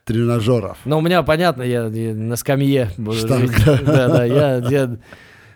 тренажеров. 0.05 0.79
Но 0.85 0.99
у 0.99 1.01
меня, 1.01 1.23
понятно, 1.23 1.63
я, 1.63 1.87
я 1.87 2.15
на 2.15 2.37
скамье. 2.37 2.91
буду 2.99 3.17
Штанга. 3.17 3.81
Да, 3.85 4.09
да, 4.09 4.25
я, 4.25 4.57
я- 4.69 4.87
ну, 4.89 4.99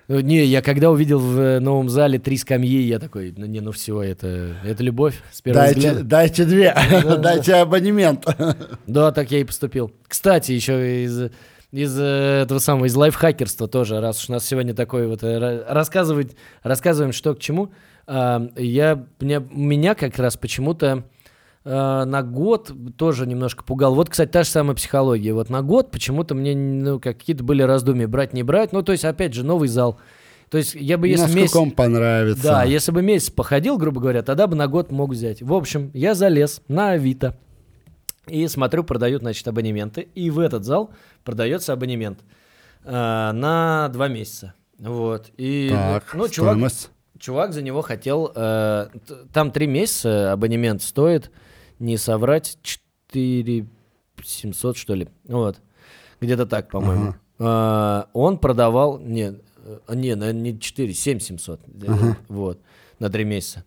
не, 0.09 0.45
я 0.45 0.63
когда 0.63 0.91
увидел 0.91 1.19
в 1.19 1.39
э, 1.39 1.61
новом 1.61 1.89
зале 1.89 2.19
три 2.19 2.37
скамьи, 2.39 2.81
я 2.83 2.99
такой, 2.99 3.35
ну 3.37 3.47
не, 3.47 3.61
ну 3.61 3.73
все, 3.73 4.03
это, 4.03 4.57
это 4.65 4.83
любовь 4.83 5.21
с 5.31 5.43
первого 5.43 5.65
Дайте, 5.67 5.81
взгляда. 5.81 6.03
дайте 6.05 6.45
две, 6.45 6.75
дайте 7.19 7.55
абонемент. 7.55 8.25
Да, 8.87 9.13
так 9.13 9.31
я 9.31 9.39
и 9.41 9.45
поступил. 9.45 9.93
Кстати, 10.07 10.53
еще 10.53 11.05
из, 11.05 11.31
из 11.73 11.99
э, 12.01 12.43
этого 12.43 12.59
самого, 12.59 12.87
из 12.87 12.95
лайфхакерства 12.95 13.69
тоже, 13.69 14.01
раз 14.01 14.23
уж 14.23 14.31
у 14.31 14.33
нас 14.33 14.47
сегодня 14.47 14.73
такой 14.75 15.07
вот, 15.07 15.23
э, 15.23 15.39
ра- 15.39 15.65
рассказывать, 15.69 16.37
рассказываем, 16.63 17.13
что 17.13 17.35
к 17.35 17.39
чему, 17.41 17.71
я, 18.07 19.05
меня, 19.21 19.45
меня 19.51 19.95
как 19.95 20.19
раз 20.19 20.39
почему-то 20.39 21.05
э, 21.69 22.05
на 22.05 22.23
год 22.23 22.73
тоже 22.97 23.27
немножко 23.27 23.63
пугал. 23.63 23.95
Вот, 23.95 24.09
кстати, 24.09 24.31
та 24.31 24.43
же 24.43 24.49
самая 24.49 24.75
психология. 24.75 25.35
Вот 25.35 25.51
на 25.51 25.63
год 25.63 25.91
почему-то 25.91 26.35
мне 26.35 26.57
ну, 26.57 26.99
как 26.99 27.19
какие-то 27.19 27.45
были 27.45 27.63
раздумья, 27.63 28.09
брать, 28.09 28.33
не 28.33 28.43
брать. 28.43 28.73
Ну, 28.73 28.83
то 28.83 28.93
есть, 28.93 29.05
опять 29.05 29.35
же, 29.35 29.45
новый 29.45 29.69
зал. 29.69 29.99
То 30.51 30.57
есть, 30.57 30.75
я 30.75 30.97
бы, 30.97 31.09
если 31.09 31.23
Насколько 31.23 31.43
месяц... 31.43 31.57
он 31.57 31.71
понравится. 31.73 32.43
Да, 32.43 32.65
если 32.65 32.91
бы 32.91 33.03
месяц 33.03 33.31
походил, 33.31 33.77
грубо 33.77 34.01
говоря, 34.01 34.23
тогда 34.23 34.47
бы 34.47 34.57
на 34.57 34.67
год 34.67 34.91
мог 34.91 35.11
взять. 35.11 35.43
В 35.43 35.53
общем, 35.53 35.91
я 35.93 36.15
залез 36.15 36.63
на 36.69 36.93
Авито 36.93 37.39
и 38.27 38.49
смотрю, 38.49 38.83
продают, 38.85 39.21
значит, 39.23 39.47
абонементы. 39.47 40.09
И 40.15 40.31
в 40.31 40.39
этот 40.39 40.65
зал 40.65 40.91
продается 41.23 41.75
абонемент 41.75 42.21
э, 42.85 42.91
на 42.91 43.89
два 43.93 44.09
месяца. 44.09 44.55
Вот. 44.79 45.31
И, 45.37 45.69
Так, 45.71 46.15
ну, 46.15 46.29
чувак, 46.29 46.53
стоимость. 46.55 46.91
чувак 47.19 47.53
за 47.53 47.63
него 47.63 47.83
хотел... 47.83 48.33
э, 48.35 48.87
там 49.33 49.51
три 49.51 49.67
месяца 49.67 50.33
абонемент 50.33 50.83
стоит, 50.83 51.31
не 51.79 51.97
соврать, 51.97 52.59
4 52.63 53.67
700, 54.23 54.77
что 54.77 54.95
ли. 54.95 55.09
Вот. 55.27 55.61
Где-то 56.21 56.47
так, 56.47 56.71
по-моему. 56.71 57.15
Э, 57.39 58.05
он 58.13 58.39
продавал... 58.39 58.99
Не, 58.99 59.35
э, 59.65 59.95
не, 59.95 60.15
наверное, 60.17 60.53
не 60.53 60.59
4, 60.61 60.93
7 60.93 61.21
700. 61.21 61.61
э, 61.83 62.15
Вот. 62.29 62.61
На 62.99 63.09
три 63.11 63.25
месяца. 63.25 63.65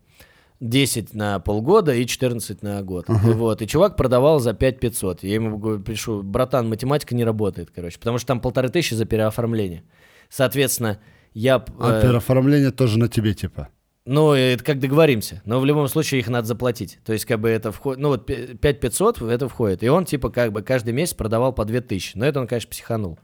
10 0.60 1.14
на 1.16 1.40
полгода 1.40 1.94
и 1.94 2.06
14 2.06 2.62
на 2.62 2.84
год. 2.84 3.10
И 3.10 3.14
Вот. 3.14 3.62
И 3.62 3.68
чувак 3.68 3.96
продавал 3.96 4.40
за 4.40 4.54
5 4.54 4.80
500. 4.80 5.24
Я 5.24 5.36
ему 5.36 5.58
говорю, 5.58 5.82
пишу, 5.82 6.22
братан, 6.22 6.68
математика 6.70 7.16
не 7.16 7.24
работает, 7.24 7.72
короче. 7.74 7.98
Потому 7.98 8.18
что 8.18 8.28
там 8.28 8.42
полторы 8.42 8.70
тысячи 8.70 8.94
за 8.94 9.06
переоформление. 9.06 9.84
Соответственно, 10.30 11.00
я... 11.34 11.60
п- 11.60 11.72
А 11.80 11.98
э, 12.00 12.02
переоформление 12.02 12.72
тоже 12.72 13.00
на 13.00 13.08
тебе, 13.08 13.34
типа. 13.34 13.70
Ну, 14.06 14.34
это 14.34 14.64
как 14.64 14.80
договоримся. 14.80 15.42
Но 15.46 15.60
в 15.60 15.66
любом 15.66 15.88
случае 15.88 16.22
их 16.22 16.28
надо 16.28 16.48
заплатить. 16.48 17.00
То 17.06 17.14
есть, 17.14 17.26
как 17.26 17.40
бы 17.40 17.50
это 17.50 17.72
входит... 17.72 18.00
Ну, 18.02 18.10
вот 18.10 18.26
5 18.26 18.80
500 18.80 19.22
в 19.22 19.28
это 19.28 19.48
входит. 19.48 19.84
И 19.84 19.90
он, 19.90 20.06
типа, 20.06 20.30
как 20.30 20.52
бы 20.52 20.64
каждый 20.64 20.92
месяц 20.94 21.14
продавал 21.14 21.54
по 21.54 21.66
2000. 21.66 22.18
Но 22.18 22.26
это 22.26 22.40
он, 22.40 22.48
конечно, 22.48 22.70
психанул. 22.70 23.20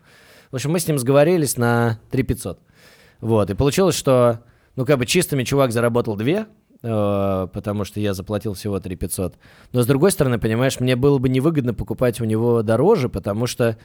В 0.52 0.56
общем, 0.56 0.72
мы 0.72 0.80
с 0.80 0.88
ним 0.88 1.00
сговорились 1.00 1.58
на 1.58 2.00
3 2.12 2.24
500. 2.24 2.60
Вот. 3.22 3.50
И 3.50 3.56
получилось, 3.56 3.96
что, 3.96 4.44
ну, 4.76 4.86
как 4.86 5.00
бы 5.00 5.08
чистыми 5.08 5.44
чувак 5.44 5.72
заработал 5.72 6.16
2, 6.16 6.46
э, 6.84 7.48
потому 7.52 7.84
что 7.84 8.00
я 8.00 8.14
заплатил 8.14 8.54
всего 8.54 8.80
3 8.80 8.96
500. 8.96 9.36
Но, 9.72 9.82
с 9.82 9.88
другой 9.88 10.12
стороны, 10.12 10.38
понимаешь, 10.38 10.80
мне 10.80 10.96
было 10.96 11.18
бы 11.18 11.28
невыгодно 11.28 11.74
покупать 11.74 12.22
у 12.22 12.26
него 12.26 12.62
дороже, 12.62 13.10
потому 13.10 13.48
что 13.48 13.78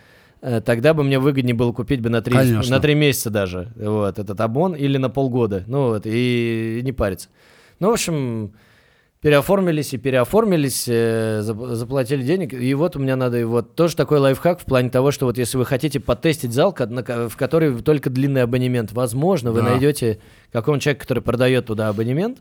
тогда 0.64 0.92
бы 0.92 1.04
мне 1.04 1.18
выгоднее 1.18 1.54
было 1.54 1.72
купить 1.72 2.00
бы 2.00 2.10
на 2.10 2.20
3, 2.20 2.34
Конечно. 2.34 2.76
на 2.76 2.80
3 2.80 2.94
месяца 2.94 3.30
даже 3.30 3.72
вот, 3.76 4.18
этот 4.18 4.40
абон 4.40 4.74
или 4.74 4.98
на 4.98 5.08
полгода. 5.08 5.62
Ну 5.66 5.88
вот, 5.88 6.06
и, 6.06 6.78
и 6.80 6.82
не 6.82 6.92
париться. 6.92 7.28
Ну, 7.78 7.90
в 7.90 7.92
общем, 7.92 8.52
переоформились 9.20 9.94
и 9.94 9.98
переоформились, 9.98 10.86
э, 10.88 11.40
зап- 11.44 11.74
заплатили 11.74 12.22
денег. 12.22 12.52
И 12.52 12.74
вот 12.74 12.96
у 12.96 12.98
меня 12.98 13.14
надо, 13.14 13.38
и 13.38 13.44
вот 13.44 13.76
тоже 13.76 13.94
такой 13.94 14.18
лайфхак 14.18 14.58
в 14.60 14.64
плане 14.64 14.90
того, 14.90 15.12
что 15.12 15.26
вот 15.26 15.38
если 15.38 15.56
вы 15.58 15.64
хотите 15.64 16.00
потестить 16.00 16.52
зал, 16.52 16.74
в 16.76 17.36
который 17.36 17.80
только 17.82 18.10
длинный 18.10 18.42
абонемент, 18.42 18.92
возможно, 18.92 19.52
вы 19.52 19.60
Да. 19.62 19.70
найдете 19.70 20.18
какого-нибудь 20.50 20.82
человека, 20.82 21.02
который 21.02 21.22
продает 21.22 21.66
туда 21.66 21.88
абонемент. 21.88 22.38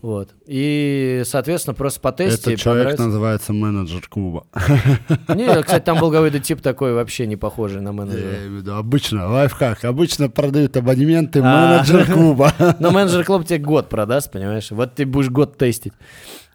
Вот. 0.00 0.30
И, 0.46 1.22
соответственно, 1.24 1.74
просто 1.74 2.00
потестите. 2.00 2.52
Этот 2.52 2.62
человек 2.62 2.84
понравится. 2.84 3.06
называется 3.06 3.52
менеджер 3.52 4.06
клуба. 4.08 4.46
Не, 5.34 5.62
кстати, 5.62 5.82
там 5.84 5.98
был 5.98 6.12
какой-то 6.12 6.38
тип 6.38 6.60
такой 6.60 6.92
вообще 6.92 7.26
не 7.26 7.36
похожий 7.36 7.80
на 7.80 7.88
Я 7.88 7.92
менеджера. 7.92 8.36
имею 8.36 8.50
в 8.50 8.54
виду, 8.58 8.74
обычно, 8.74 9.28
лайфхак, 9.28 9.84
обычно 9.84 10.28
продают 10.28 10.76
абонементы 10.76 11.40
А. 11.42 11.82
менеджер 11.84 12.12
клуба. 12.12 12.52
Но 12.78 12.92
менеджер 12.92 13.24
клуб 13.24 13.44
тебе 13.44 13.58
год 13.58 13.88
продаст, 13.88 14.30
понимаешь? 14.30 14.70
Вот 14.70 14.94
ты 14.94 15.04
будешь 15.04 15.30
год 15.30 15.58
тестить. 15.58 15.92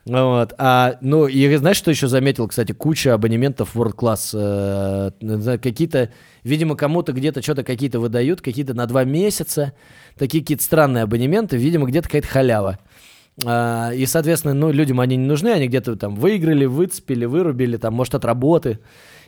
Вот. 0.06 0.54
А, 0.58 0.98
ну, 1.02 1.28
и 1.28 1.56
знаешь, 1.56 1.78
что 1.78 1.90
еще 1.90 2.08
заметил, 2.08 2.48
кстати, 2.48 2.74
куча 2.74 3.14
абонементов 3.14 3.76
World 3.76 3.96
Class. 3.96 4.32
э, 4.34 5.58
какие-то, 5.60 6.10
видимо, 6.44 6.76
кому-то 6.76 7.14
где-то 7.14 7.42
что-то 7.42 7.64
какие-то 7.64 8.00
выдают, 8.02 8.42
какие-то 8.42 8.74
на 8.74 8.86
два 8.86 9.06
месяца. 9.06 9.74
Такие 10.18 10.44
какие-то 10.44 10.64
странные 10.64 11.04
абонементы, 11.04 11.56
видимо, 11.58 11.86
где-то 11.88 12.08
какая-то 12.10 12.28
халява. 12.28 12.80
А, 13.46 13.92
и, 13.92 14.06
соответственно, 14.06 14.54
ну, 14.54 14.72
людям 14.72 15.00
они 15.00 15.16
не 15.16 15.26
нужны, 15.26 15.50
они 15.50 15.68
где-то 15.68 15.96
там 15.96 16.16
выиграли, 16.16 16.66
выцепили, 16.66 17.26
вырубили, 17.26 17.78
там, 17.78 17.94
может, 17.94 18.16
от 18.16 18.26
работы, 18.26 18.80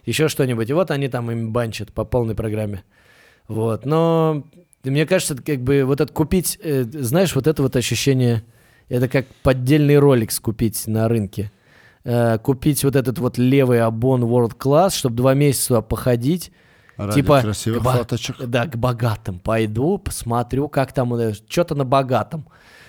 еще 0.05 0.27
что-нибудь. 0.27 0.69
И 0.69 0.73
вот 0.73 0.91
они 0.91 1.07
там 1.07 1.31
им 1.31 1.51
банчат 1.51 1.91
по 1.91 2.05
полной 2.05 2.35
программе. 2.35 2.83
Вот, 3.47 3.85
но 3.85 4.43
мне 4.83 5.05
кажется, 5.05 5.35
как 5.35 5.61
бы 5.61 5.83
вот 5.83 6.01
это 6.01 6.11
купить, 6.11 6.59
э, 6.61 6.83
знаешь, 6.83 7.35
вот 7.35 7.47
это 7.47 7.61
вот 7.61 7.75
ощущение, 7.75 8.43
это 8.89 9.07
как 9.07 9.25
поддельный 9.43 9.97
ролик 9.97 10.31
купить 10.41 10.85
на 10.87 11.07
рынке. 11.07 11.51
Э, 12.03 12.37
купить 12.37 12.83
вот 12.83 12.95
этот 12.95 13.17
вот 13.17 13.39
левый 13.39 13.81
обон 13.81 14.23
World 14.23 14.55
Class, 14.57 14.95
чтобы 14.95 15.15
два 15.15 15.33
месяца 15.33 15.81
походить. 15.81 16.51
Ради 16.97 17.15
типа, 17.15 17.41
красивых 17.41 17.81
к 17.81 17.83
фоточек. 17.83 18.37
Да, 18.45 18.67
к 18.67 18.77
богатым 18.77 19.39
пойду, 19.39 19.97
посмотрю, 19.97 20.69
как 20.69 20.93
там, 20.93 21.33
что-то 21.33 21.73
на 21.73 21.83
богатом. 21.83 22.47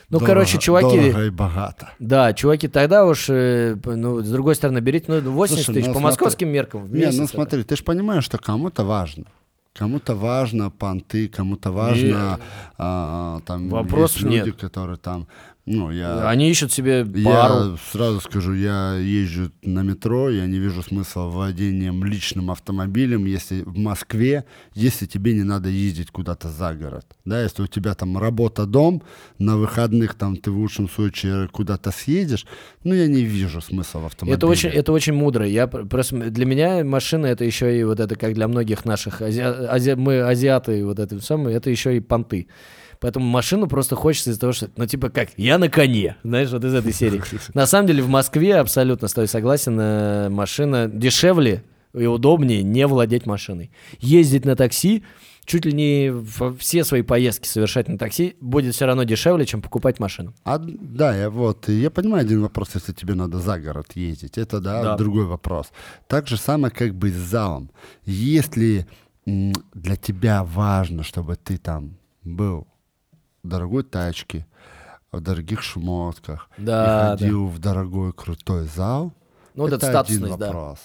Ну, 0.09 0.19
Дорого- 0.21 0.27
короче, 0.27 0.59
чуваки, 0.59 0.97
Дорого 0.97 1.25
и 1.27 1.31
богато. 1.31 1.89
да, 1.99 2.33
чуваки, 2.33 2.69
тогда 2.69 3.05
уж, 3.07 3.27
э, 3.29 3.77
ну, 3.85 4.21
с 4.23 4.31
другой 4.31 4.55
стороны, 4.55 4.79
берите, 4.81 5.07
ну, 5.21 5.33
80 5.33 5.65
Слушай, 5.65 5.75
тысяч 5.81 5.87
ну, 5.89 5.95
по 5.95 5.99
смотри. 6.01 6.05
московским 6.05 6.49
меркам 6.49 6.85
в 6.85 6.93
Не, 6.95 7.01
месяц. 7.01 7.19
ну 7.19 7.25
это. 7.25 7.33
смотри, 7.35 7.63
ты 7.65 7.75
же 7.77 7.83
понимаешь, 7.83 8.25
что 8.25 8.39
кому-то 8.39 8.85
важно. 8.85 9.25
Кому-то 9.75 10.15
важно 10.15 10.71
понты, 10.71 11.29
кому-то 11.29 11.71
важно 11.73 12.39
а, 12.79 13.41
там 13.47 13.69
Вопросов 13.69 14.23
есть 14.23 14.31
люди, 14.31 14.47
нет. 14.51 14.57
которые 14.57 14.97
там, 14.97 15.27
ну 15.67 15.91
я, 15.91 16.29
Они 16.29 16.49
ищут 16.51 16.73
себе 16.73 17.05
пару. 17.05 17.23
я 17.25 17.77
сразу 17.93 18.21
скажу, 18.21 18.55
я 18.55 18.95
езжу 18.95 19.51
на 19.63 19.83
метро, 19.83 20.31
я 20.31 20.47
не 20.47 20.59
вижу 20.59 20.83
смысла 20.83 21.23
владением 21.23 22.05
личным 22.05 22.51
автомобилем, 22.51 23.25
если 23.27 23.63
в 23.63 23.77
Москве, 23.77 24.45
если 24.75 25.07
тебе 25.07 25.35
не 25.35 25.43
надо 25.43 25.69
ездить 25.69 26.11
куда-то 26.11 26.49
за 26.51 26.75
город, 26.75 27.05
да, 27.25 27.43
если 27.43 27.63
у 27.63 27.67
тебя 27.67 27.95
там 27.95 28.17
работа, 28.17 28.65
дом, 28.67 29.03
на 29.39 29.57
выходных 29.57 30.15
там 30.15 30.37
ты 30.37 30.51
в 30.51 30.57
лучшем 30.59 30.89
случае 30.89 31.49
куда-то 31.49 31.91
съедешь, 31.91 32.47
ну 32.85 32.95
я 32.95 33.07
не 33.09 33.23
вижу 33.23 33.61
смысла 33.61 33.99
в 34.01 34.07
автомобиле. 34.07 34.37
Это 34.37 34.47
очень, 34.47 34.69
это 34.69 34.93
очень 34.93 35.15
мудро. 35.15 35.47
Я 35.47 35.67
пр- 35.67 35.87
просто 35.87 36.17
для 36.31 36.47
меня 36.47 36.85
машина 36.85 37.27
это 37.27 37.45
еще 37.45 37.77
и 37.79 37.83
вот 37.85 37.99
это 38.01 38.15
как 38.17 38.35
для 38.35 38.47
многих 38.49 38.85
наших 38.85 39.21
ази- 39.21 39.41
ази- 39.43 39.97
мы 39.97 40.21
азиаты 40.21 40.85
вот 40.85 40.99
это 41.01 41.21
самое, 41.21 41.57
это 41.57 41.71
еще 41.71 41.97
и 41.97 42.01
понты. 42.01 42.47
Поэтому 43.01 43.27
машину 43.27 43.67
просто 43.67 43.97
хочется 43.97 44.31
из-за 44.31 44.41
того, 44.41 44.53
что, 44.53 44.71
ну 44.77 44.87
типа 44.87 45.11
как, 45.11 45.31
я 45.37 45.59
на 45.59 45.69
коне, 45.69 46.17
знаешь, 46.23 46.51
вот 46.51 46.65
из 46.65 46.75
этой 46.75 46.93
серии. 46.93 47.23
На 47.55 47.67
самом 47.67 47.87
деле 47.89 48.03
в 48.03 48.09
Москве 48.09 48.57
абсолютно 48.57 49.09
с 49.09 49.13
тобой 49.13 49.29
согласен, 49.29 49.79
э, 49.81 50.29
машина 50.29 50.89
дешевле 50.89 51.63
и 51.95 52.07
удобнее 52.07 52.63
не 52.63 52.87
владеть 52.87 53.27
машиной. 53.27 53.71
Ездить 54.01 54.45
на 54.45 54.55
такси, 54.57 55.03
чуть 55.47 55.65
ли 55.65 55.73
не 55.73 56.13
все 56.59 56.85
свои 56.85 57.03
поездки 57.03 57.49
совершать 57.49 57.89
на 57.89 57.97
такси 57.97 58.37
будет 58.41 58.75
все 58.75 58.85
равно 58.87 59.05
дешевле, 59.05 59.47
чем 59.47 59.63
покупать 59.63 59.99
машину. 60.01 60.35
А, 60.45 60.59
да, 60.59 61.17
я 61.17 61.31
вот, 61.31 61.69
я 61.69 61.91
понимаю 61.91 62.23
один 62.23 62.43
вопрос, 62.43 62.71
если 62.75 62.93
тебе 62.93 63.15
надо 63.15 63.39
за 63.39 63.59
город 63.59 63.93
ездить, 63.95 64.37
это, 64.37 64.61
да, 64.61 64.83
Да. 64.83 64.97
другой 64.97 65.25
вопрос. 65.25 65.73
Так 66.07 66.29
же 66.29 66.37
самое, 66.37 66.73
как 66.73 66.95
бы 66.95 67.11
с 67.11 67.15
залом. 67.15 67.71
Если 68.05 68.87
для 69.25 69.97
тебя 69.97 70.45
важно, 70.45 71.03
чтобы 71.03 71.37
ты 71.37 71.57
там 71.59 71.97
был 72.23 72.67
дорогой 73.49 73.83
тачке, 73.85 74.47
в 75.13 75.21
дорогих 75.21 75.63
шмотках, 75.63 76.51
Да, 76.59 77.15
и 77.15 77.19
ходил 77.19 77.47
в 77.47 77.59
дорогой 77.59 78.13
крутой 78.13 78.67
зал, 78.67 79.13
Ну, 79.55 79.67
это 79.67 79.77
это 79.77 79.87
один 79.89 79.93
статусность, 80.05 80.39
да. 80.39 80.47
вопрос. 80.47 80.79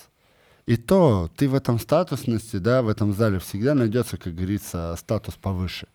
И 0.68 0.78
то 0.78 1.30
ты 1.36 1.50
в 1.50 1.56
этом 1.56 1.80
статусности, 1.80 2.58
да, 2.58 2.82
в 2.82 2.88
этом 2.88 3.14
зале 3.14 3.40
всегда 3.40 3.74
найдется, 3.74 4.18
как 4.18 4.36
говорится, 4.36 4.96
статус 4.98 5.36
повыше, 5.36 5.88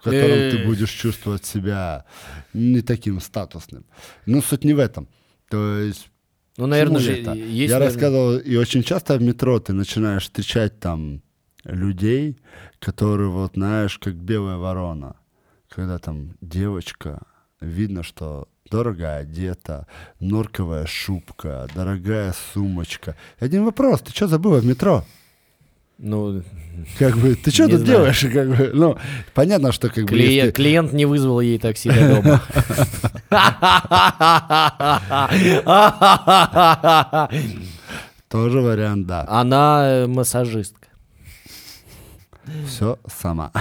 в 0.00 0.02
котором 0.04 0.50
ты 0.50 0.64
будешь 0.66 0.90
чувствовать 0.90 1.44
себя 1.44 2.04
не 2.52 2.82
таким 2.82 3.20
статусным. 3.20 3.84
Но 4.26 4.42
суть 4.42 4.64
не 4.64 4.74
в 4.74 4.78
этом. 4.78 5.08
То 5.48 5.78
есть 5.78 6.08
Ну, 6.58 6.66
наверное, 6.66 7.00
же 7.00 7.12
это? 7.20 7.32
есть... 7.32 7.70
Я 7.72 7.78
наверное- 7.78 7.86
рассказывал, 7.86 8.38
и 8.38 8.56
очень 8.56 8.82
часто 8.82 9.16
в 9.16 9.22
метро 9.22 9.58
ты 9.58 9.72
начинаешь 9.72 10.24
встречать 10.24 10.78
там 10.78 11.22
людей, 11.64 12.36
которые, 12.80 13.30
вот 13.30 13.52
знаешь, 13.54 13.98
как 13.98 14.14
белая 14.14 14.56
ворона. 14.58 15.16
Когда 15.74 15.98
там 15.98 16.36
девочка, 16.42 17.22
видно, 17.60 18.02
что 18.02 18.46
дорого 18.70 19.16
одета, 19.16 19.86
норковая 20.20 20.84
шубка, 20.86 21.66
дорогая 21.74 22.34
сумочка. 22.52 23.16
Один 23.40 23.64
вопрос, 23.64 24.02
ты 24.02 24.12
что 24.12 24.28
забыла 24.28 24.58
в 24.58 24.66
метро? 24.66 25.04
Ну, 25.98 26.42
Как 26.98 27.16
бы, 27.16 27.34
ты 27.36 27.50
что 27.50 27.64
тут 27.68 27.80
знаю. 27.80 27.86
делаешь? 27.86 28.20
Как 28.20 28.48
бы, 28.48 28.70
ну, 28.74 28.98
понятно, 29.34 29.72
что 29.72 29.88
как 29.88 30.04
бы... 30.04 30.08
клиент, 30.10 30.32
если- 30.32 30.50
клиент 30.50 30.92
не 30.92 31.06
вызвал 31.06 31.40
ей 31.40 31.58
такси 31.58 31.90
до 31.90 32.22
дома. 32.22 32.42
Тоже 38.28 38.60
вариант, 38.60 39.06
да. 39.06 39.24
Она 39.28 39.82
э, 39.86 40.06
массажистка. 40.06 40.81
Все 42.66 42.98
сама. 43.06 43.52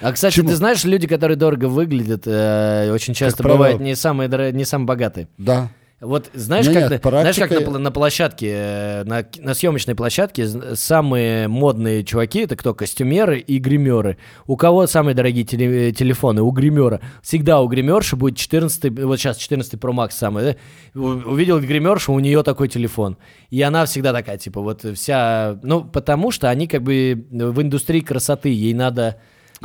А, 0.00 0.12
кстати, 0.12 0.34
Чему? 0.34 0.48
ты 0.48 0.56
знаешь, 0.56 0.84
люди, 0.84 1.06
которые 1.06 1.36
дорого 1.36 1.66
выглядят, 1.66 2.22
э, 2.26 2.90
очень 2.92 3.14
часто 3.14 3.42
бывают 3.42 3.80
не 3.80 3.94
самые, 3.96 4.52
не 4.52 4.64
самые 4.64 4.86
богатые. 4.86 5.28
Да. 5.38 5.68
Вот 6.02 6.30
знаешь, 6.34 6.66
Не, 6.66 6.74
как, 6.74 6.90
нет, 6.90 7.04
на, 7.04 7.10
знаешь, 7.10 7.36
как 7.36 7.48
практика- 7.50 7.70
на, 7.70 7.78
на 7.78 7.92
площадке, 7.92 8.50
э, 8.52 9.04
на, 9.04 9.24
на 9.38 9.54
съемочной 9.54 9.94
площадке 9.94 10.48
самые 10.74 11.46
модные 11.46 12.02
чуваки 12.02 12.40
это 12.40 12.56
кто? 12.56 12.74
Костюмеры 12.74 13.38
и 13.38 13.58
гримеры. 13.58 14.18
У 14.48 14.56
кого 14.56 14.88
самые 14.88 15.14
дорогие 15.14 15.44
теле- 15.44 15.90
э, 15.90 15.92
телефоны? 15.92 16.42
У 16.42 16.50
гримера. 16.50 17.00
Всегда 17.22 17.60
у 17.60 17.68
гримерши 17.68 18.16
будет 18.16 18.36
14, 18.36 18.98
вот 19.04 19.20
сейчас 19.20 19.36
14 19.36 19.74
Pro 19.74 19.92
Max 19.92 20.10
самый, 20.10 20.44
да? 20.44 21.00
Увидел 21.00 21.60
гримершу, 21.60 22.12
у 22.12 22.18
нее 22.18 22.42
такой 22.42 22.66
телефон. 22.66 23.16
И 23.50 23.62
она 23.62 23.86
всегда 23.86 24.12
такая, 24.12 24.38
типа, 24.38 24.60
вот 24.60 24.84
вся... 24.96 25.60
Ну, 25.62 25.84
потому 25.84 26.32
что 26.32 26.50
они 26.50 26.66
как 26.66 26.82
бы 26.82 27.26
в 27.30 27.62
индустрии 27.62 28.00
красоты, 28.00 28.48
ей 28.48 28.74
надо 28.74 29.18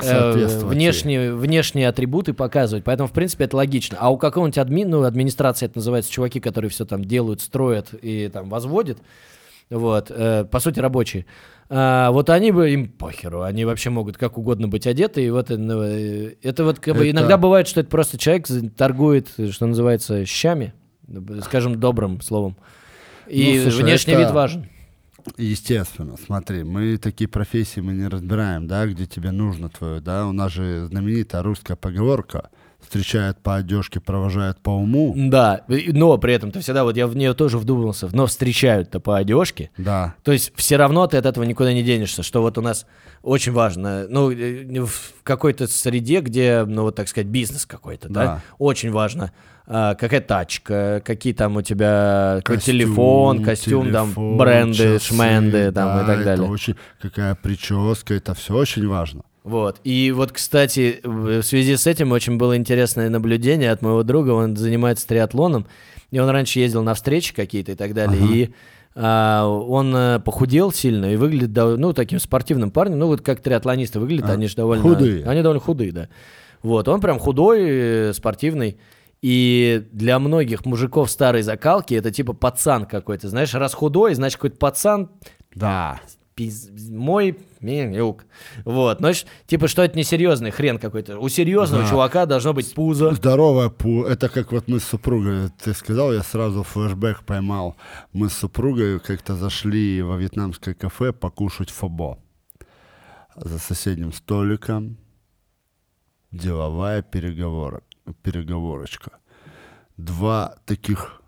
э, 0.03 0.47
внешние, 0.65 1.33
внешние 1.33 1.87
атрибуты 1.89 2.33
показывать. 2.33 2.83
Поэтому, 2.83 3.07
в 3.07 3.11
принципе, 3.11 3.45
это 3.45 3.57
логично. 3.57 3.97
А 3.99 4.09
у 4.09 4.17
какого-нибудь 4.17 4.57
админ, 4.57 4.89
ну, 4.89 5.03
администрации 5.03 5.65
это 5.65 5.77
называется, 5.77 6.11
чуваки, 6.11 6.39
которые 6.39 6.69
все 6.69 6.85
там 6.85 7.03
делают, 7.03 7.41
строят 7.41 7.93
и 8.01 8.29
там 8.31 8.49
возводят, 8.49 8.99
вот, 9.69 10.09
э, 10.09 10.45
по 10.45 10.59
сути, 10.59 10.79
рабочие. 10.79 11.25
А, 11.69 12.11
вот 12.11 12.29
они 12.29 12.51
бы, 12.51 12.69
им 12.71 12.87
похеру, 12.87 13.41
они 13.41 13.65
вообще 13.65 13.89
могут 13.89 14.17
как 14.17 14.37
угодно 14.37 14.69
быть 14.69 14.87
одеты, 14.87 15.25
и 15.25 15.29
вот 15.29 15.49
ну, 15.49 15.81
э, 15.83 16.35
это 16.41 16.63
вот 16.63 16.79
как 16.79 16.95
бы 16.95 17.01
Это- 17.01 17.11
иногда 17.11 17.37
бывает, 17.37 17.67
что 17.67 17.81
это 17.81 17.89
просто 17.89 18.17
человек 18.17 18.47
торгует, 18.77 19.27
что 19.51 19.65
называется, 19.65 20.25
щами, 20.25 20.73
скажем, 21.43 21.79
добрым 21.79 22.21
словом. 22.21 22.55
И 23.27 23.57
Ну, 23.57 23.63
слушай, 23.71 23.83
внешний 23.83 24.13
это- 24.13 24.21
вид 24.23 24.31
важен. 24.31 24.69
Естественно, 25.37 26.15
смотри, 26.17 26.63
мы 26.63 26.97
такие 26.97 27.27
профессии 27.27 27.79
мы 27.79 27.93
не 27.93 28.07
разбираем, 28.07 28.67
да, 28.67 28.87
где 28.87 29.05
тебе 29.05 29.31
нужно 29.31 29.69
твое, 29.69 29.99
да, 29.99 30.27
у 30.27 30.31
нас 30.31 30.51
же 30.51 30.87
знаменитая 30.87 31.43
русская 31.43 31.75
поговорка 31.75 32.49
встречают 32.81 33.39
по 33.39 33.55
одежке, 33.55 33.99
провожают 33.99 34.59
по 34.61 34.69
уму, 34.69 35.13
Да, 35.15 35.61
но 35.67 36.17
при 36.17 36.33
этом 36.33 36.51
ты 36.51 36.59
всегда, 36.59 36.83
вот 36.83 36.95
я 36.95 37.07
в 37.07 37.15
нее 37.15 37.33
тоже 37.33 37.57
вдумался, 37.57 38.07
но 38.13 38.25
встречают-то 38.27 38.99
по 38.99 39.17
одежке, 39.17 39.71
да, 39.77 40.15
То 40.23 40.31
есть 40.31 40.53
все 40.55 40.77
равно 40.77 41.05
ты 41.07 41.17
от 41.17 41.25
этого 41.25 41.43
никуда 41.43 41.73
не 41.73 41.83
денешься, 41.83 42.23
что 42.23 42.41
вот 42.41 42.57
у 42.57 42.61
нас 42.61 42.85
очень 43.23 43.51
важно, 43.51 44.05
ну, 44.09 44.31
э, 44.31 44.85
в 44.85 45.23
какой-то 45.23 45.67
среде, 45.67 46.21
где, 46.21 46.63
ну, 46.65 46.83
вот 46.83 46.95
так 46.95 47.07
сказать, 47.07 47.27
бизнес 47.27 47.65
какой-то, 47.65 48.09
да, 48.09 48.23
Да. 48.23 48.41
очень 48.57 48.91
важно, 48.91 49.31
а, 49.69 49.95
какая 49.95 50.21
тачка, 50.21 51.01
какие 51.03 51.33
там 51.33 51.57
у 51.57 51.61
тебя 51.61 52.39
Костюм, 52.45 52.73
телефон, 52.73 53.43
костюм, 53.43 53.91
там, 53.91 54.07
телефон, 54.07 54.37
бренды, 54.37 54.77
часы, 54.77 55.13
шменды, 55.13 55.71
там, 55.73 55.97
да, 55.97 56.03
и 56.03 56.05
так 56.15 56.23
далее. 56.23 56.49
очень, 56.49 56.75
какая 57.01 57.35
прическа, 57.35 58.13
это 58.13 58.33
все 58.33 58.53
очень 58.53 58.87
важно. 58.87 59.23
Вот. 59.47 59.79
И 59.85 60.11
вот, 60.11 60.33
кстати, 60.33 60.99
в 61.03 61.41
связи 61.41 61.77
с 61.77 61.87
этим 61.87 62.11
очень 62.11 62.35
было 62.35 62.57
интересное 62.57 63.09
наблюдение 63.09 63.71
от 63.71 63.81
моего 63.81 64.03
друга. 64.03 64.31
Он 64.31 64.57
занимается 64.57 65.07
триатлоном, 65.07 65.67
и 66.11 66.19
он 66.19 66.29
раньше 66.29 66.59
ездил 66.59 66.83
на 66.83 66.93
встречи 66.93 67.33
какие-то 67.33 67.71
и 67.71 67.75
так 67.75 67.93
далее. 67.93 68.21
Ага. 68.21 68.33
И 68.33 68.49
а, 68.93 69.47
он 69.47 69.95
э, 69.95 70.19
похудел 70.19 70.73
сильно 70.73 71.13
и 71.13 71.15
выглядит, 71.15 71.55
ну, 71.55 71.93
таким 71.93 72.19
спортивным 72.19 72.71
парнем. 72.71 72.99
Ну, 72.99 73.07
вот 73.07 73.21
как 73.21 73.39
триатлонисты 73.39 74.01
выглядят, 74.01 74.29
А, 74.29 74.33
они 74.33 74.47
же 74.47 74.57
довольно... 74.57 74.83
худые. 74.83 75.23
Они 75.25 75.41
довольно 75.41 75.61
худые, 75.61 75.93
да. 75.93 76.09
Вот, 76.61 76.89
он 76.89 76.99
прям 76.99 77.17
худой, 77.17 77.59
э, 77.61 78.13
спортивный. 78.13 78.77
И 79.21 79.87
для 79.93 80.19
многих 80.19 80.65
мужиков 80.65 81.09
старой 81.09 81.41
закалки 81.41 81.93
это 81.93 82.11
типа 82.11 82.33
пацан 82.33 82.85
какой-то. 82.85 83.29
Знаешь, 83.29 83.53
раз 83.53 83.73
худой, 83.73 84.13
значит 84.13 84.35
какой-то 84.35 84.57
пацан 84.57 85.09
Да, 85.55 86.01
пиз... 86.37 86.69
мой 86.89 87.35
милюк. 87.61 88.25
Вот, 88.63 88.99
значит, 88.99 89.25
типа, 89.47 89.67
что 89.67 89.81
это 89.81 89.97
несерьезный 89.97 90.51
хрен 90.51 90.77
какой-то. 90.77 91.19
У 91.19 91.27
серьезного 91.29 91.83
Да. 91.83 91.89
чувака 91.89 92.25
должно 92.27 92.53
быть 92.53 92.73
пузо. 92.75 93.11
здоровая 93.15 93.69
пу, 93.69 94.03
это 94.03 94.29
как 94.29 94.51
вот 94.51 94.67
мы 94.67 94.79
с 94.79 94.83
супругой, 94.83 95.49
ты 95.63 95.73
сказал, 95.73 96.13
я 96.13 96.21
сразу 96.21 96.61
флешбэк 96.63 97.23
поймал, 97.25 97.75
мы 98.13 98.29
с 98.29 98.33
супругой 98.33 98.99
как-то 98.99 99.35
зашли 99.35 100.01
во 100.03 100.15
вьетнамское 100.15 100.75
кафе 100.75 101.11
покушать 101.11 101.71
фобо. 101.71 102.19
За 103.35 103.57
соседним 103.59 104.13
столиком 104.13 104.97
деловая 106.31 107.01
переговорок, 107.01 107.83
переговорочка. 108.21 109.11
Два 109.97 110.55
таких 110.65 111.19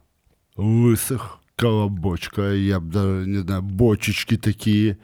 лысых 0.55 1.38
колобочка, 1.59 2.53
я 2.53 2.79
бы 2.79 2.91
даже, 2.91 3.27
не 3.27 3.37
знаю, 3.39 3.61
бочечки 3.61 4.37
такие, 4.37 4.97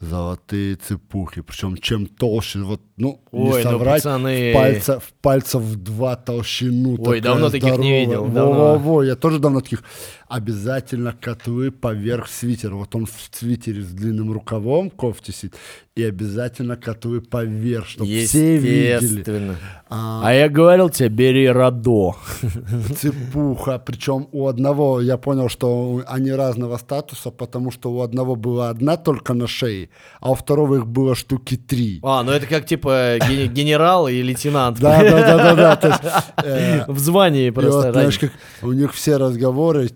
золотые 0.00 0.76
цепухи. 0.76 1.42
Причем 1.42 1.76
чем 1.76 2.06
толще, 2.06 2.60
вот, 2.60 2.80
ну, 2.96 3.20
Ой, 3.32 3.40
не 3.42 3.50
ну, 3.50 3.62
соврать, 3.62 4.02
пацаны. 4.02 4.50
в, 4.50 4.54
пальца, 4.54 5.00
в 5.00 5.12
пальцев 5.20 5.60
в 5.62 5.76
два 5.76 6.14
толщину. 6.16 6.96
Ой, 6.98 7.20
давно 7.20 7.50
таких 7.50 7.76
не 7.78 8.00
видел, 8.00 8.24
Во, 8.24 8.30
давно. 8.32 8.52
во, 8.52 8.78
во, 8.78 9.02
я 9.02 9.16
тоже 9.16 9.38
давно 9.40 9.60
таких. 9.60 9.82
Обязательно 10.28 11.14
котлы 11.18 11.70
поверх 11.70 12.28
свитера. 12.28 12.74
Вот 12.74 12.94
он 12.94 13.06
в 13.06 13.12
свитере 13.32 13.82
с 13.82 13.88
длинным 13.88 14.30
рукавом, 14.30 14.90
кофте 14.90 15.32
сидит, 15.32 15.54
и 15.96 16.04
обязательно 16.04 16.76
котлы 16.76 17.22
поверх, 17.22 17.86
чтобы 17.86 18.10
все 18.26 18.58
видели. 18.58 19.56
А, 19.88 20.20
А 20.24 20.32
я 20.34 20.48
говорил 20.50 20.90
тебе, 20.90 21.08
бери 21.08 21.48
Радо. 21.48 22.14
цепуха. 23.00 23.78
Причем 23.78 24.28
у 24.32 24.46
одного, 24.48 25.00
я 25.00 25.16
понял, 25.16 25.48
что 25.48 26.02
они 26.06 26.30
разного 26.32 26.76
статуса, 26.76 27.30
потому 27.30 27.70
что 27.70 27.90
у 27.90 28.02
одного 28.02 28.36
была 28.36 28.68
одна 28.70 28.96
только 28.96 29.32
на 29.34 29.46
шее, 29.46 29.88
а 30.20 30.30
у 30.32 30.34
второго 30.34 30.76
их 30.76 30.86
было 30.86 31.14
штуки 31.14 31.56
три. 31.56 32.00
А, 32.02 32.22
ну 32.22 32.32
это 32.32 32.46
как 32.46 32.66
типа 32.66 33.16
ге- 33.28 33.46
генерал 33.56 34.08
и 34.08 34.20
лейтенант. 34.22 34.78
Да, 34.78 35.02
да, 35.02 35.54
да, 35.54 35.76
да, 35.76 36.24
э, 36.44 36.84
В 36.86 36.98
звании 36.98 37.50
просто. 37.50 37.92
знаешь, 37.92 38.18
как 38.18 38.32
у 38.62 38.72
них 38.72 38.92
все 38.92 39.16
разговоры, 39.16 39.90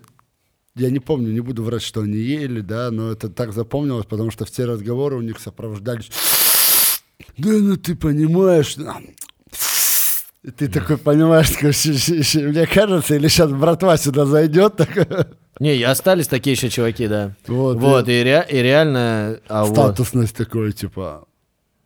я 0.75 0.89
не 0.89 0.99
помню, 0.99 1.31
не 1.31 1.39
буду 1.41 1.63
врать, 1.63 1.81
что 1.83 2.01
они 2.01 2.17
ели, 2.17 2.61
да, 2.61 2.89
но 2.91 3.11
это 3.11 3.29
так 3.29 3.53
запомнилось, 3.53 4.05
потому 4.05 4.31
что 4.31 4.45
все 4.45 4.65
разговоры 4.65 5.17
у 5.17 5.21
них 5.21 5.39
сопровождались. 5.39 6.09
Да, 7.37 7.49
ну 7.51 7.77
ты 7.77 7.95
понимаешь, 7.95 8.75
да». 8.75 8.97
И 10.43 10.51
ты 10.51 10.67
такой 10.67 10.97
понимаешь, 10.97 11.51
такой, 11.51 11.71
«Щ- 11.71 11.93
щ- 11.97 12.21
щ- 12.23 12.41
мне 12.47 12.65
кажется, 12.67 13.15
или 13.15 13.29
сейчас 13.29 13.51
братва 13.51 13.95
сюда 13.97 14.25
зайдет, 14.25 14.75
так, 14.75 15.29
Не, 15.59 15.77
и 15.77 15.83
остались 15.83 16.27
такие 16.27 16.53
еще 16.53 16.69
чуваки, 16.69 17.07
да. 17.07 17.35
Вот, 17.47 17.77
Вот, 17.77 18.09
и 18.09 18.19
и, 18.19 18.23
ре- 18.23 18.45
и 18.49 18.57
реально... 18.57 19.39
а 19.47 19.63
вот. 19.63 19.73
статусность 19.73 20.35
такой, 20.35 20.73
типа, 20.73 21.25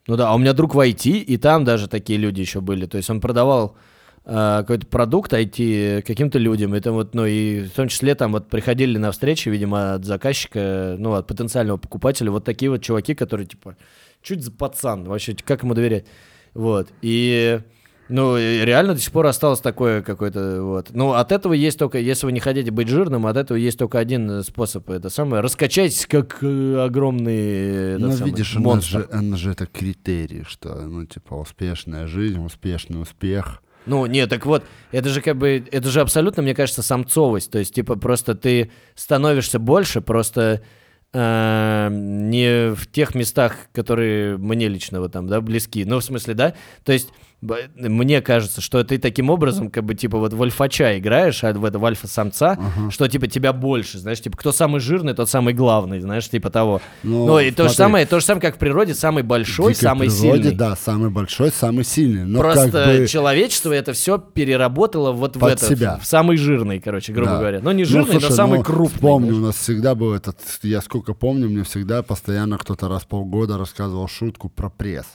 Ну 0.08 0.16
да, 0.16 0.30
а 0.30 0.34
у 0.36 0.40
меня 0.40 0.54
друг 0.54 0.74
в 0.74 0.80
IT, 0.80 1.08
и 1.20 1.38
там 1.38 1.66
даже 1.66 1.88
такие 1.88 2.18
люди 2.18 2.42
еще 2.42 2.60
были. 2.62 2.88
То 2.88 2.98
есть 2.98 3.10
он 3.12 3.22
продавал 3.22 3.76
какой-то 4.28 4.86
продукт 4.88 5.32
IT 5.32 6.02
каким-то 6.02 6.38
людям. 6.38 6.74
Это 6.74 6.92
вот, 6.92 7.16
ну 7.16 7.26
и 7.26 7.62
в 7.62 7.72
том 7.72 7.88
числе 7.88 8.14
там 8.14 8.34
вот 8.34 8.50
приходили 8.50 8.98
на 8.98 9.12
встречи, 9.12 9.48
видимо, 9.48 9.94
от 9.94 10.04
заказчика, 10.06 10.96
ну, 11.00 11.14
от 11.14 11.28
потенциального 11.28 11.78
покупателя, 11.78 12.30
вот 12.32 12.44
такие 12.44 12.70
вот 12.70 12.82
чуваки, 12.82 13.16
которые 13.16 13.48
типа, 13.48 13.78
чуть 14.22 14.44
за 14.44 14.52
пацан, 14.52 15.06
вообще, 15.06 15.36
как 15.46 15.64
ему 15.64 15.74
доверять? 15.74 16.06
Вот, 16.54 16.90
и 17.02 17.62
Ну, 18.10 18.38
реально 18.38 18.94
до 18.96 19.00
сих 19.02 19.12
пор 19.12 19.26
осталось 19.28 19.60
такое 19.60 20.02
какое-то 20.02 20.62
вот. 20.64 20.90
Ну, 20.92 21.12
от 21.14 21.32
этого 21.32 21.54
есть 21.54 21.78
только, 21.78 21.98
если 21.98 22.26
вы 22.26 22.32
не 22.32 22.40
хотите 22.40 22.72
быть 22.72 22.88
жирным, 22.88 23.28
от 23.28 23.36
этого 23.38 23.58
есть 23.58 23.78
только 23.78 24.00
один 24.00 24.30
э, 24.32 24.44
способ. 24.44 24.90
Это 24.90 25.10
самое, 25.10 25.42
раскачайтесь 25.42 26.06
как 26.06 26.38
э, 26.42 26.86
огромный 26.86 27.96
э, 27.96 27.98
Ну, 27.98 28.12
самый 28.12 28.32
видишь, 28.32 28.56
монстр. 28.56 28.90
же, 28.90 29.10
у 29.12 29.22
нас 29.22 29.40
же 29.40 29.52
это 29.52 29.66
критерий, 29.68 30.44
что, 30.48 30.74
ну, 30.82 31.06
типа, 31.06 31.36
успешная 31.36 32.08
жизнь, 32.08 32.44
успешный 32.44 33.02
успех. 33.02 33.62
Ну, 33.88 34.06
нет, 34.06 34.30
так 34.30 34.46
вот, 34.46 34.66
это 34.92 35.10
же 35.10 35.22
как 35.22 35.38
бы, 35.38 35.66
это 35.72 35.90
же 35.90 36.02
абсолютно, 36.02 36.44
мне 36.44 36.54
кажется, 36.54 36.84
самцовость. 36.84 37.52
То 37.52 37.60
есть, 37.60 37.74
типа, 37.74 37.96
просто 37.96 38.36
ты 38.36 38.72
становишься 38.96 39.60
больше, 39.60 40.02
просто 40.02 40.62
э, 41.14 41.90
не 41.92 42.76
в 42.76 42.86
тех 42.92 43.16
местах, 43.16 43.56
которые 43.72 44.38
мне 44.38 44.68
лично 44.68 45.00
вот 45.00 45.14
там, 45.14 45.28
да, 45.28 45.42
близки. 45.42 45.86
Ну, 45.86 46.00
в 46.00 46.04
смысле, 46.04 46.34
да? 46.34 46.54
То 46.84 46.92
есть, 46.92 47.10
мне 47.42 48.22
кажется, 48.22 48.62
что 48.62 48.84
ты 48.84 48.98
таким 48.98 49.30
образом, 49.30 49.70
как 49.70 49.84
бы, 49.84 49.94
типа, 49.94 50.18
вот 50.18 50.34
в 50.34 50.42
альфача 50.42 50.98
играешь, 50.98 51.44
а 51.44 51.54
в 51.54 51.64
это 51.66 51.78
в 51.78 51.86
альфа-самца, 51.86 52.58
что, 52.90 53.08
типа, 53.08 53.28
тебя 53.28 53.54
больше, 53.54 54.00
знаешь, 54.00 54.20
типа, 54.22 54.38
кто 54.38 54.52
самый 54.52 54.80
жирный, 54.82 55.14
тот 55.14 55.30
самый 55.30 55.54
главный, 55.54 56.00
знаешь, 56.00 56.28
типа 56.30 56.50
того. 56.50 56.82
Ну, 57.04 57.28
Ну, 57.28 57.40
и 57.40 57.52
то 57.52 57.68
же 57.70 57.76
самое, 57.76 58.06
то 58.06 58.20
же 58.20 58.26
самое, 58.26 58.42
как 58.42 58.56
в 58.56 58.58
природе, 58.58 58.96
самый 58.96 59.22
большой, 59.24 59.74
В 59.74 59.78
самый 59.78 60.10
природе, 60.10 60.44
сильный. 60.44 60.56
Да, 60.58 60.76
самый 60.76 61.10
большой, 61.12 61.52
самый 61.52 61.86
сильный. 61.86 62.26
Но 62.26 62.40
Просто 62.40 62.72
как 62.72 62.98
бы... 63.02 63.08
человечество 63.08 63.72
это 63.72 63.94
все 63.94 64.18
переработало 64.18 65.12
вот 65.12 65.36
в 65.36 65.40
Под 65.40 65.54
это, 65.54 65.66
себя. 65.68 66.00
в 66.02 66.06
самый 66.08 66.38
жирный, 66.38 66.80
короче, 66.80 67.14
грубо 67.14 67.32
Да. 67.34 67.40
говоря. 67.40 67.60
Ну, 67.62 67.72
не 67.72 67.84
Ну, 67.84 67.90
жирный, 67.90 68.14
но 68.16 68.20
слушай, 68.20 68.34
самый 68.34 68.58
ну, 68.60 68.64
крупный. 68.64 68.96
Вспомню, 68.96 69.36
у 69.36 69.40
нас 69.40 69.56
всегда 69.58 69.94
был 69.94 70.14
этот, 70.14 70.40
я 70.64 70.82
сколько 70.82 71.14
помню, 71.14 71.50
мне 71.50 71.64
всегда 71.64 72.02
постоянно 72.02 72.58
кто-то 72.58 72.88
раз 72.88 73.04
в 73.04 73.08
полгода 73.08 73.58
рассказывал 73.58 74.08
шутку 74.08 74.50
про 74.50 74.70
пресс. 74.70 75.06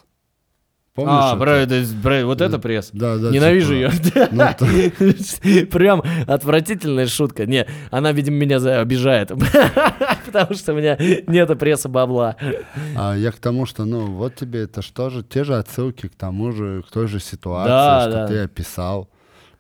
Помнишь 0.95 1.13
А, 1.15 1.37
бро, 1.37 1.53
это- 1.53 1.83
бро, 2.03 2.27
вот 2.27 2.43
это 2.43 2.59
пресс. 2.59 2.91
Да, 2.93 3.17
да. 3.17 3.31
Ненавижу 3.31 3.75
типа, 3.75 4.29
ну, 4.31 4.45
ее. 4.69 5.67
Прям 5.67 6.03
отвратительная 6.27 7.07
шутка. 7.07 7.47
Не, 7.47 7.67
она, 7.91 8.13
видимо, 8.13 8.37
меня 8.37 8.61
за- 8.61 8.81
обижает. 8.81 9.29
Потому 10.27 10.55
что 10.55 10.75
у 10.75 10.77
меня 10.77 10.99
нету 11.27 11.57
пресса 11.57 11.89
бабла. 11.89 12.37
А 12.95 13.15
я 13.17 13.33
к 13.33 13.37
тому, 13.37 13.65
что, 13.65 13.87
ну, 13.87 14.05
вот 14.07 14.35
тебе 14.35 14.65
это 14.65 14.83
что 14.83 15.09
же, 15.09 15.23
те 15.23 15.45
же 15.45 15.57
отсылки 15.57 16.09
к 16.09 16.15
тому 16.15 16.53
же, 16.53 16.83
к 16.87 16.93
той 16.93 17.09
же 17.09 17.21
ситуации, 17.21 17.71
Да, 17.71 18.01
что 18.03 18.13
да. 18.13 18.27
ты 18.27 18.39
описал, 18.41 19.09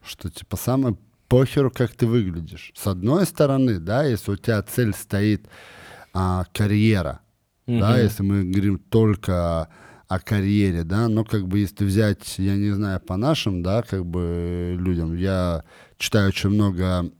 что, 0.04 0.28
типа, 0.28 0.56
самое 0.56 0.96
похеру, 1.28 1.70
как 1.70 1.92
ты 1.92 2.06
выглядишь. 2.06 2.72
С 2.74 2.86
одной 2.86 3.24
стороны, 3.24 3.78
да, 3.78 4.04
если 4.04 4.32
у 4.32 4.36
тебя 4.36 4.60
цель 4.62 4.92
стоит 4.92 5.46
а, 6.12 6.44
карьера, 6.52 7.20
да, 7.66 7.98
если 7.98 8.22
мы 8.22 8.44
говорим 8.44 8.78
только 8.78 9.68
о 10.14 10.20
карьере, 10.20 10.84
да, 10.84 11.08
но 11.08 11.24
как 11.24 11.48
бы 11.48 11.60
если 11.60 11.84
взять, 11.84 12.38
я 12.38 12.54
не 12.56 12.70
знаю, 12.70 13.00
по 13.00 13.16
нашим, 13.16 13.62
да, 13.62 13.82
как 13.82 14.04
бы 14.04 14.76
людям, 14.78 15.16
я 15.16 15.64
читаю 15.96 16.28
очень 16.28 16.50
много 16.50 17.10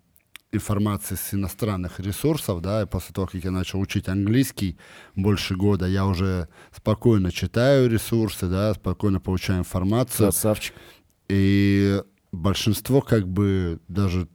информации 0.53 1.15
с 1.15 1.33
иностранных 1.33 2.01
ресурсов, 2.01 2.61
да, 2.61 2.83
и 2.83 2.87
после 2.87 3.15
того, 3.15 3.27
как 3.29 3.43
я 3.43 3.51
начал 3.51 3.81
учить 3.81 4.09
английский 4.09 4.77
больше 5.17 5.57
года, 5.57 5.87
я 5.87 6.05
уже 6.05 6.49
спокойно 6.77 7.33
читаю 7.33 7.89
ресурсы, 7.89 8.47
да, 8.47 8.75
спокойно 8.75 9.21
получаю 9.21 9.61
информацию, 9.61 10.27
Красавчик. 10.27 10.75
и 11.31 12.03
большинство 12.31 13.01
как 13.01 13.27
бы 13.27 13.81
даже 13.89 14.29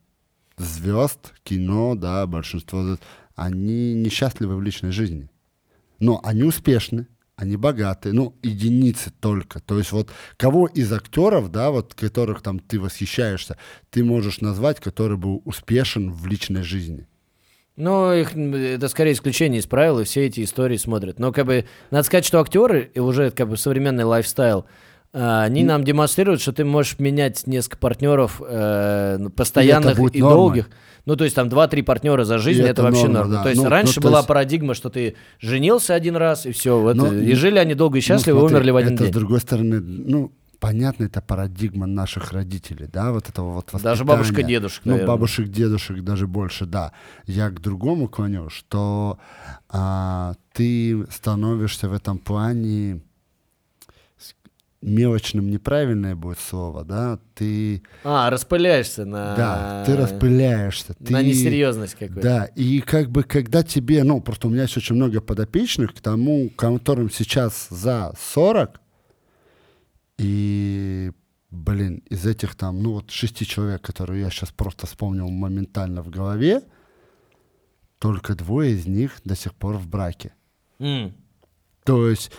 звезд 0.58 1.34
кино, 1.43 1.93
да, 1.93 2.26
большинство, 2.26 2.97
они 3.36 3.93
несчастливы 3.93 4.55
в 4.55 4.64
личной 4.64 4.89
жизни. 4.89 5.30
Но 5.99 6.20
они 6.24 6.41
успешны, 6.41 7.08
они 7.38 7.56
богатые, 7.56 8.14
ну, 8.14 8.36
единицы 8.42 9.12
только. 9.12 9.60
То 9.60 9.78
есть 9.78 9.92
вот 9.92 10.10
кого 10.38 10.66
из 10.66 10.92
актеров, 10.92 11.52
да, 11.52 11.70
вот 11.70 11.94
которых 11.94 12.42
там 12.42 12.60
ты 12.60 12.80
восхищаешься, 12.80 13.58
ты 13.92 14.04
можешь 14.04 14.42
назвать, 14.42 14.80
который 14.80 15.18
был 15.18 15.44
успешен 15.46 16.12
в 16.12 16.26
личной 16.26 16.64
жизни? 16.64 17.08
Ну, 17.76 18.12
их, 18.12 18.36
это 18.36 18.88
скорее 18.88 19.14
исключение 19.14 19.60
из 19.60 19.68
правил, 19.68 20.00
и 20.00 20.04
все 20.04 20.26
эти 20.26 20.44
истории 20.44 20.78
смотрят. 20.78 21.20
Но, 21.20 21.32
как 21.32 21.46
бы, 21.46 21.66
надо 21.92 22.04
сказать, 22.04 22.26
что 22.26 22.40
актеры, 22.40 22.90
и 22.96 23.00
уже, 23.00 23.30
как 23.30 23.48
бы, 23.48 23.56
современный 23.56 24.04
лайфстайл, 24.04 24.66
они 25.20 25.63
нам 25.63 25.84
демонстрируют, 25.84 26.41
что 26.41 26.51
ты 26.53 26.63
можешь 26.65 26.99
менять 26.99 27.47
несколько 27.47 27.78
партнеров 27.78 28.41
э, 28.45 29.18
ну, 29.20 29.30
постоянных 29.30 29.97
и 29.97 30.20
нормой. 30.22 30.36
долгих. 30.38 30.70
Ну, 31.05 31.15
то 31.15 31.24
есть 31.24 31.36
там 31.36 31.47
2-3 31.47 31.84
партнера 31.84 32.24
за 32.26 32.38
жизнь, 32.38 32.59
И 32.59 32.63
это, 32.63 32.72
это 32.72 32.84
вообще 32.84 33.03
норма, 33.07 33.18
норма. 33.20 33.34
да. 33.36 33.43
То 33.43 33.49
есть 33.49 33.61
Ну, 33.63 33.70
раньше 33.70 33.93
ну, 33.95 34.01
то 34.01 34.07
была 34.09 34.18
есть- 34.20 34.28
парадигма, 34.28 34.74
что 34.74 34.89
ты 34.89 35.15
женился 35.39 35.93
один 35.95 36.15
раз, 36.18 36.45
и 36.45 36.51
все, 36.51 36.78
вот, 36.80 36.95
Но- 36.97 37.13
и 37.13 37.34
жили 37.34 37.57
они 37.59 37.76
долго 37.76 37.97
и 37.97 38.01
счастливо, 38.01 38.39
Ну, 38.39 38.45
и 38.45 38.49
смотри, 38.49 38.55
умерли 38.57 38.72
в 38.72 38.76
один 38.76 38.93
это, 38.95 39.03
день. 39.05 39.13
с 39.13 39.15
другой 39.15 39.39
стороны, 39.39 39.80
ну, 39.80 40.34
понятно, 40.59 41.05
это 41.05 41.22
парадигма 41.22 41.86
наших 41.88 42.34
родителей, 42.34 42.89
да, 42.91 43.11
вот 43.13 43.30
этого 43.30 43.53
вот 43.53 43.70
Даже 43.72 44.03
воспитания. 44.03 44.05
бабушка, 44.05 44.43
дедушек, 44.43 44.82
Ну, 44.84 44.91
наверное. 44.91 45.07
бабушек, 45.13 45.47
дедушек 45.47 46.01
даже 46.01 46.28
больше, 46.28 46.65
да. 46.65 46.91
Я 47.26 47.49
к 47.51 47.61
другому 47.61 48.09
клоню, 48.09 48.49
что 48.49 49.18
а, 49.70 50.34
ты 50.53 51.05
становишься 51.09 51.88
в 51.88 51.93
этом 51.93 52.18
плане 52.18 53.01
мелочным 54.82 55.49
неправильное 55.49 56.15
будет 56.15 56.39
слово, 56.39 56.84
да, 56.86 57.19
ты, 57.34 57.82
А, 58.03 58.30
распыляешься 58.30 59.05
на... 59.05 59.36
да, 59.36 59.84
ты 59.86 59.95
распыляешься, 59.97 60.93
ты... 60.93 61.11
На 61.11 61.23
несерьезность 61.23 61.93
какую-то. 61.95 62.21
Да, 62.21 62.45
и 62.55 62.82
как 62.82 63.09
бы 63.09 63.23
когда 63.23 63.63
тебе, 63.63 64.03
ну, 64.03 64.21
просто 64.21 64.47
у 64.47 64.51
меня 64.51 64.63
есть 64.63 64.78
очень 64.78 64.95
много 64.95 65.19
подопечных, 65.19 65.95
к 65.95 65.99
тому, 66.01 66.49
которым 66.51 67.09
сейчас 67.09 67.67
за 67.69 68.13
40, 68.19 68.80
и, 70.19 71.11
блин, 71.51 72.03
из 72.09 72.25
этих 72.25 72.55
там, 72.55 72.82
ну, 72.82 72.93
вот 72.93 73.11
шести 73.11 73.45
человек, 73.45 73.82
которые 73.82 74.21
я 74.21 74.30
сейчас 74.30 74.51
просто 74.51 74.88
вспомнил 74.88 75.30
моментально 75.30 76.01
в 76.01 76.09
голове, 76.09 76.61
только 77.99 78.36
двое 78.36 78.73
из 78.73 78.86
них 78.86 79.19
до 79.25 79.36
сих 79.36 79.53
пор 79.55 79.78
в 79.78 79.88
браке. 79.88 80.34
М, 80.80 81.13
То 81.84 82.07
есть 82.09 82.32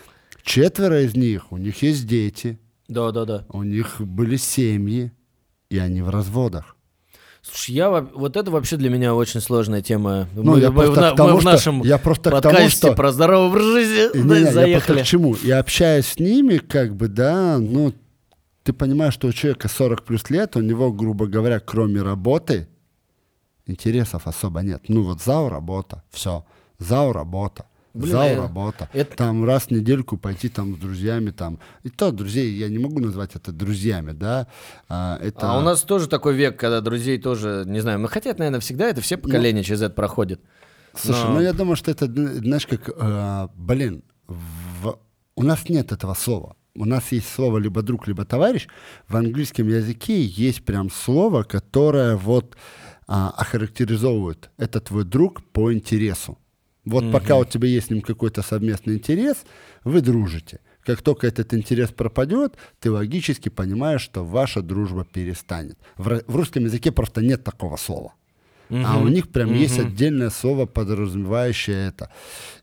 четверо 0.43 1.03
из 1.03 1.14
них, 1.16 1.53
у 1.53 1.57
них 1.57 1.82
есть 1.82 2.07
дети, 2.07 2.59
Да-да-да. 2.89 3.45
у 3.51 3.62
них 3.62 4.01
были 4.01 4.36
семьи, 4.36 5.12
и 5.70 5.78
они 5.78 6.03
в 6.03 6.11
разводах. 6.11 6.76
Слушай, 7.43 7.74
я 7.76 7.89
во- 7.91 8.03
вот 8.14 8.36
это 8.36 8.51
вообще 8.51 8.76
для 8.76 8.91
меня 8.91 9.14
очень 9.14 9.41
сложная 9.41 9.80
тема. 9.80 10.28
Ну, 10.34 10.43
мы, 10.55 10.61
я 10.61 10.70
мы 10.70 10.82
в, 10.82 10.93
просто 10.93 11.12
к 11.12 11.16
тому, 11.16 11.30
мы 11.30 11.36
в 11.39 11.41
что- 11.41 11.51
нашем 11.53 11.82
я 11.82 11.99
просто 11.99 12.30
к 12.30 12.41
тому, 12.41 12.55
подкасте 12.55 12.86
что- 12.89 12.95
про 12.95 13.12
здоровый 13.12 13.49
образ 13.49 13.64
жизни 13.64 14.18
И 14.18 14.22
да, 14.22 14.22
не, 14.22 14.28
не, 14.28 14.34
я 14.34 14.41
просто 14.43 14.53
заехали. 14.61 15.03
к 15.03 15.05
чему? 15.05 15.34
И 15.34 15.51
общаясь 15.51 16.07
с 16.07 16.18
ними, 16.18 16.59
как 16.59 16.95
бы, 16.97 17.09
да, 17.09 17.59
ну, 17.59 17.95
ты 18.64 18.72
понимаешь, 18.72 19.14
что 19.14 19.28
у 19.28 19.32
человека 19.32 19.68
40 19.68 20.05
плюс 20.05 20.28
лет, 20.30 20.57
у 20.57 20.61
него, 20.61 20.93
грубо 20.93 21.26
говоря, 21.26 21.61
кроме 21.61 22.03
работы, 22.03 22.68
интересов 23.66 24.26
особо 24.26 24.61
нет. 24.62 24.82
Ну, 24.89 25.03
вот 25.05 25.22
ЗАО 25.22 25.49
работа, 25.49 26.03
все. 26.11 26.45
ЗАО 26.78 27.12
работа. 27.12 27.66
Блин, 27.95 28.12
ЗАО 28.12 28.26
э, 28.26 28.36
работа. 28.36 28.89
это- 28.93 29.16
Там 29.16 29.45
раз 29.45 29.64
в 29.64 29.70
недельку 29.70 30.16
пойти 30.16 30.49
там 30.49 30.74
с 30.74 30.78
друзьями 30.78 31.30
там. 31.30 31.59
И 31.82 31.89
то 31.91 32.12
друзей, 32.12 32.53
я 32.53 32.68
не 32.68 32.78
могу 32.78 33.01
назвать 33.01 33.34
это 33.34 33.51
друзьями, 33.53 34.12
да. 34.12 34.47
А, 34.89 35.18
это... 35.22 35.53
А 35.53 35.59
у 35.59 35.62
нас 35.62 35.82
тоже 35.82 36.09
такой 36.09 36.34
век, 36.34 36.59
когда 36.59 36.80
друзей 36.80 37.18
тоже, 37.18 37.64
не 37.66 37.80
знаю, 37.80 37.99
ну 37.99 38.09
хотя, 38.09 38.30
это, 38.30 38.41
наверное, 38.41 38.61
всегда 38.61 38.89
это 38.89 39.01
все 39.01 39.16
поколения 39.16 39.62
через 39.64 39.82
это 39.82 39.95
проходят. 39.95 40.41
Слушай, 40.95 41.24
Но- 41.24 41.34
ну 41.34 41.41
я 41.41 41.53
думаю, 41.53 41.76
что 41.76 41.91
это, 41.91 42.07
знаешь, 42.07 42.66
как, 42.66 42.89
э, 42.95 43.49
блин, 43.57 44.03
в- 44.26 44.99
у 45.36 45.43
нас 45.43 45.68
нет 45.68 45.93
этого 45.93 46.14
слова. 46.14 46.55
У 46.74 46.84
нас 46.84 47.11
есть 47.12 47.28
слово 47.28 47.59
либо 47.59 47.82
друг, 47.82 48.07
либо 48.07 48.24
товарищ. 48.24 48.68
В 49.09 49.16
английском 49.16 49.66
языке 49.68 50.22
есть 50.22 50.64
прям 50.64 50.91
слово, 50.91 51.43
которое 51.43 52.16
вот 52.16 52.57
а, 53.11 53.30
охарактеризовывает. 53.36 54.51
Это 54.59 54.80
твой 54.80 55.05
друг 55.05 55.43
по 55.53 55.72
интересу. 55.72 56.36
Вот 56.89 57.12
пока 57.12 57.36
у 57.36 57.45
тебя 57.45 57.68
есть 57.68 57.86
с 57.86 57.91
ним 57.91 58.01
какой-то 58.03 58.43
совместный 58.43 58.95
интерес, 58.95 59.36
вы 59.84 60.01
дружите. 60.01 60.59
Как 60.84 61.03
только 61.03 61.26
этот 61.26 61.53
интерес 61.55 61.91
пропадет, 61.91 62.55
ты 62.80 62.91
логически 62.91 63.51
понимаешь, 63.51 64.01
что 64.01 64.24
ваша 64.24 64.62
дружба 64.62 65.05
перестанет. 65.05 65.76
В, 65.97 66.22
в 66.26 66.36
русском 66.36 66.64
языке 66.64 66.91
просто 66.93 67.20
нет 67.20 67.45
такого 67.45 67.76
слова. 67.76 68.12
А 68.70 68.99
у 68.99 69.09
них 69.09 69.28
прям 69.28 69.55
есть 69.55 69.78
отдельное 69.78 70.28
слово, 70.30 70.66
подразумевающее 70.66 71.89
это. 71.89 72.11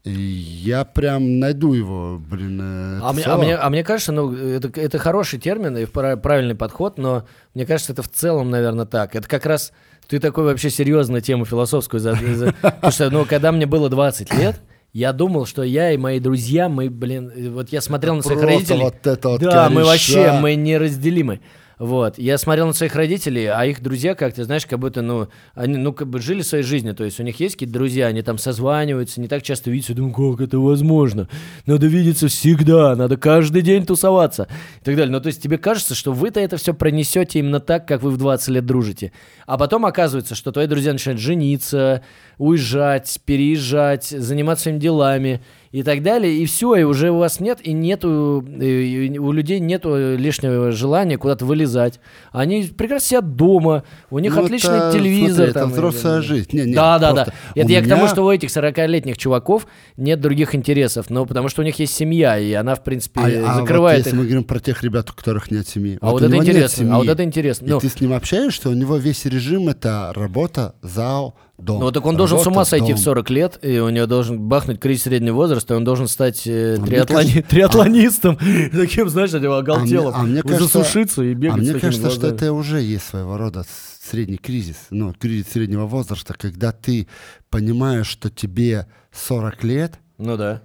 И 0.03 0.11
я 0.11 0.85
прям 0.85 1.39
найду 1.39 1.73
его, 1.73 2.19
блин. 2.19 2.59
э, 2.61 2.99
А 3.01 3.11
мне, 3.13 3.23
а, 3.23 3.37
мне, 3.37 3.55
а 3.55 3.69
мне 3.69 3.83
кажется, 3.83 4.11
ну, 4.11 4.31
это, 4.33 4.69
это 4.79 4.97
хороший 4.99 5.39
термин 5.39 5.75
и 5.77 5.85
пра- 5.85 6.15
правильный 6.17 6.53
подход, 6.55 6.99
но 6.99 7.25
мне 7.55 7.65
кажется, 7.65 7.93
это 7.93 8.03
в 8.03 8.09
целом, 8.09 8.51
наверное, 8.51 8.85
так. 8.85 9.15
Это 9.15 9.27
как 9.27 9.45
раз 9.47 9.71
ты 10.07 10.19
такой 10.19 10.45
вообще 10.45 10.69
серьезную 10.69 11.21
тему 11.21 11.45
философскую. 11.45 11.99
За, 11.99 12.15
потому 12.61 12.91
что, 12.91 13.09
ну, 13.09 13.25
когда 13.25 13.51
мне 13.51 13.65
было 13.65 13.89
20 13.89 14.33
лет, 14.35 14.61
я 14.93 15.11
думал, 15.11 15.45
что 15.45 15.63
я 15.63 15.91
и 15.91 15.97
мои 15.97 16.19
друзья, 16.19 16.69
мы, 16.69 16.89
блин, 16.89 17.31
вот 17.53 17.69
я 17.69 17.81
смотрел 17.81 18.15
на 18.15 18.21
своих 18.21 18.41
родителей. 18.41 18.83
вот 18.83 19.05
это 19.05 19.29
вот 19.29 19.41
да, 19.41 19.69
мы 19.69 19.83
вообще, 19.83 20.31
мы 20.39 20.55
неразделимы. 20.55 21.41
Вот. 21.77 22.17
Я 22.17 22.37
смотрел 22.37 22.67
на 22.67 22.73
своих 22.73 22.95
родителей, 22.95 23.45
а 23.45 23.65
их 23.65 23.81
друзья, 23.81 24.15
как 24.15 24.33
ты 24.33 24.43
знаешь, 24.43 24.65
как 24.65 24.79
будто, 24.79 25.01
ну, 25.01 25.27
они, 25.53 25.77
ну, 25.77 25.93
как 25.93 26.07
бы 26.07 26.21
жили 26.21 26.41
своей 26.41 26.63
жизнью. 26.63 26.95
То 26.95 27.03
есть 27.03 27.19
у 27.19 27.23
них 27.23 27.39
есть 27.39 27.55
какие-то 27.55 27.73
друзья, 27.73 28.07
они 28.07 28.21
там 28.21 28.37
созваниваются, 28.37 29.19
не 29.19 29.27
так 29.27 29.43
часто 29.43 29.69
видятся. 29.69 29.91
Я 29.93 29.97
думаю, 29.97 30.13
как 30.13 30.47
это 30.47 30.59
возможно? 30.59 31.27
Надо 31.65 31.87
видеться 31.87 32.27
всегда, 32.27 32.95
надо 32.95 33.17
каждый 33.17 33.61
день 33.61 33.85
тусоваться. 33.85 34.47
И 34.81 34.85
так 34.85 34.95
далее. 34.95 35.11
Ну, 35.11 35.19
то 35.19 35.27
есть 35.27 35.41
тебе 35.41 35.57
кажется, 35.57 35.95
что 35.95 36.13
вы-то 36.13 36.39
это 36.39 36.57
все 36.57 36.73
пронесете 36.73 37.39
именно 37.39 37.59
так, 37.59 37.87
как 37.87 38.01
вы 38.01 38.11
в 38.11 38.17
20 38.17 38.47
лет 38.49 38.65
дружите. 38.65 39.11
А 39.45 39.57
потом 39.57 39.85
оказывается, 39.85 40.35
что 40.35 40.51
твои 40.51 40.67
друзья 40.67 40.93
начинают 40.93 41.19
жениться, 41.19 42.03
уезжать, 42.37 43.19
переезжать, 43.25 44.05
заниматься 44.05 44.63
своими 44.63 44.79
делами 44.79 45.41
и 45.75 45.83
так 45.83 46.01
далее, 46.03 46.33
и 46.37 46.45
все, 46.45 46.75
и 46.75 46.83
уже 46.83 47.11
у 47.11 47.17
вас 47.17 47.41
нет, 47.41 47.59
и 47.61 47.73
нету, 47.73 48.39
и 48.61 49.19
у 49.19 49.31
людей 49.33 49.59
нету 49.59 50.15
лишнего 50.15 50.71
желания 50.71 51.17
куда-то 51.17 51.43
вылезать. 51.45 51.99
Они 52.31 52.63
прекрасно 52.63 53.05
сидят 53.07 53.35
дома, 53.35 53.83
у 54.09 54.19
них 54.19 54.33
Ну, 54.35 54.45
отличный 54.45 54.77
это, 54.77 54.91
телевизор. 54.93 55.35
смотри, 55.47 55.53
там, 55.53 55.63
это 55.63 55.71
взрослая 55.73 56.19
и- 56.19 56.23
жизнь. 56.23 56.47
Не, 56.53 56.61
не, 56.67 56.73
да, 56.75 56.97
да, 56.97 57.11
да. 57.11 57.27
Это 57.55 57.67
у 57.67 57.69
я 57.71 57.81
к 57.81 57.87
тому, 57.89 58.03
меня- 58.03 58.09
что 58.09 58.23
у 58.23 58.31
этих 58.31 58.51
40-летних 58.51 59.17
чуваков 59.17 59.67
нет 59.97 60.21
других 60.21 60.55
интересов, 60.55 61.09
но 61.09 61.25
потому 61.25 61.49
что 61.49 61.61
у 61.61 61.65
них 61.65 61.77
есть 61.77 61.93
семья, 61.93 62.39
и 62.39 62.53
она, 62.53 62.75
в 62.75 62.81
принципе, 62.83 63.19
А, 63.19 63.25
а 63.25 63.53
вот 63.55 63.61
закрывает 63.63 63.97
если 63.97 64.11
их. 64.11 64.15
мы 64.15 64.23
говорим 64.23 64.43
про 64.45 64.59
тех 64.61 64.81
ребят, 64.81 65.09
у 65.09 65.13
которых 65.13 65.51
нет 65.51 65.67
семьи. 65.67 65.97
А 65.99 66.11
вот 66.11 66.21
у 66.21 66.25
это 66.25 66.37
интересно, 66.37 66.95
а 66.95 66.99
вот 66.99 67.09
это 67.09 67.21
интересно. 67.21 67.65
И 67.65 67.69
Ну, 67.69 67.79
ты 67.81 67.89
с 67.89 67.99
ним 67.99 68.13
общаешься, 68.13 68.69
у 68.69 68.73
него 68.73 68.95
весь 68.95 69.25
режим 69.25 69.67
это 69.67 70.13
работа, 70.15 70.75
зал, 70.81 71.35
дом. 71.57 71.79
Ну, 71.79 71.91
так 71.91 72.05
он 72.05 72.17
должен 72.17 72.37
с 72.37 72.41
Работа, 72.41 72.57
ума 72.57 72.65
сойти 72.65 72.87
дом. 72.93 72.97
в 72.97 72.99
40 72.99 73.29
лет, 73.29 73.59
и 73.61 73.79
у 73.79 73.89
него 73.89 74.05
должен 74.07 74.39
бахнуть 74.39 74.79
кризис 74.79 75.03
среднего 75.03 75.35
возраста, 75.35 75.73
и 75.73 75.77
он 75.77 75.83
должен 75.83 76.07
стать 76.07 76.45
э, 76.47 76.75
А 76.77 76.81
мне 76.81 76.87
триатлони- 76.91 77.05
кажется- 77.33 77.49
триатлонистом. 77.49 78.37
Таким, 78.71 79.09
знаешь, 79.09 79.33
этим 79.33 79.51
оголтелым. 79.51 80.13
а 80.15 80.23
мне 80.23 80.41
кажется- 80.41 80.79
Засушиться 80.79 81.23
и 81.23 81.33
бегать 81.33 81.57
А 81.59 81.61
мне 81.61 81.77
с 81.77 81.81
кажется, 81.81 82.09
что 82.09 82.19
глазами. 82.21 82.35
это 82.37 82.53
уже 82.53 82.81
есть 82.81 83.05
своего 83.05 83.37
рода 83.37 83.63
с- 83.63 84.09
средний 84.09 84.37
кризис, 84.37 84.77
ну, 84.89 85.13
кризис 85.13 85.47
среднего 85.53 85.85
возраста, 85.85 86.33
когда 86.37 86.71
ты 86.71 87.07
понимаешь, 87.49 88.07
что 88.07 88.29
тебе 88.29 88.87
40 89.11 89.63
лет, 89.63 89.99
Ну 90.17 90.37
да. 90.37 90.61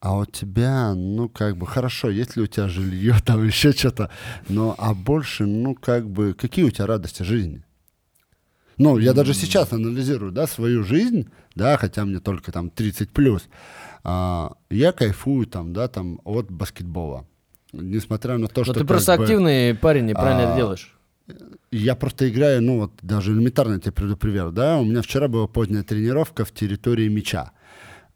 а 0.00 0.16
у 0.18 0.24
тебя, 0.26 0.94
ну, 0.94 1.28
как 1.28 1.56
бы, 1.56 1.66
хорошо, 1.66 2.10
есть 2.10 2.36
ли 2.36 2.42
у 2.42 2.46
тебя 2.46 2.68
жилье, 2.68 3.14
там 3.24 3.46
еще 3.46 3.72
что-то, 3.72 4.10
но, 4.48 4.74
а 4.78 4.94
больше, 4.94 5.44
ну, 5.46 5.74
как 5.74 6.08
бы, 6.08 6.34
какие 6.34 6.64
у 6.64 6.70
тебя 6.70 6.86
радости 6.86 7.22
жизни? 7.22 7.62
Ну, 8.78 8.98
я 8.98 9.12
даже 9.12 9.34
сейчас 9.34 9.72
анализирую, 9.72 10.32
да, 10.32 10.46
свою 10.46 10.82
жизнь, 10.82 11.28
да, 11.54 11.76
хотя 11.76 12.04
мне 12.04 12.20
только 12.20 12.52
там 12.52 12.70
30 12.70 13.10
плюс, 13.10 13.48
а, 14.02 14.54
я 14.70 14.92
кайфую 14.92 15.46
там, 15.46 15.72
да, 15.72 15.88
там 15.88 16.20
от 16.24 16.50
баскетбола. 16.50 17.26
Несмотря 17.72 18.38
на 18.38 18.48
то, 18.48 18.60
Но 18.60 18.64
что... 18.64 18.74
ты 18.74 18.84
просто 18.84 19.16
бы, 19.16 19.24
активный 19.24 19.74
парень, 19.74 20.10
и 20.10 20.14
правильно 20.14 20.42
а, 20.42 20.46
это 20.48 20.56
делаешь. 20.56 20.96
Я 21.70 21.94
просто 21.96 22.28
играю, 22.28 22.62
ну 22.62 22.80
вот 22.80 22.92
даже 23.02 23.32
элементарно 23.32 23.80
тебе 23.80 23.92
приведу 23.92 24.16
пример, 24.16 24.50
да, 24.50 24.78
у 24.78 24.84
меня 24.84 25.02
вчера 25.02 25.28
была 25.28 25.46
поздняя 25.46 25.82
тренировка 25.82 26.44
в 26.44 26.52
территории 26.52 27.08
мяча. 27.08 27.52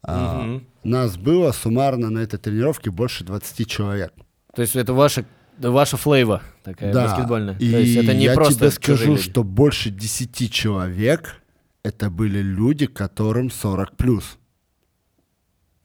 А, 0.03 0.43
Мгм. 0.43 0.67
Нас 0.85 1.17
было 1.17 1.53
суммарно 1.53 2.09
на 2.11 2.21
этой 2.21 2.39
тренировке 2.39 2.91
больше 2.91 3.25
20 3.25 3.69
человек. 3.69 4.13
То 4.55 4.63
есть 4.63 4.77
это 4.77 4.93
ваша, 4.93 5.25
ваша 5.59 5.97
флейва 5.97 6.43
такая 6.63 6.93
да. 6.93 7.07
баскетбольная. 7.09 7.57
И 7.59 7.71
То 7.71 7.79
есть 7.79 7.97
это 7.97 8.15
не 8.15 8.25
я 8.25 8.35
просто 8.35 8.55
тебе 8.55 8.71
скажу, 8.71 9.13
люди. 9.13 9.23
что 9.23 9.45
больше 9.45 9.91
10 9.91 10.53
человек 10.53 11.37
это 11.83 12.11
были 12.11 12.41
люди, 12.41 12.87
которым 12.87 13.51
40 13.51 13.97
плюс. 13.97 14.39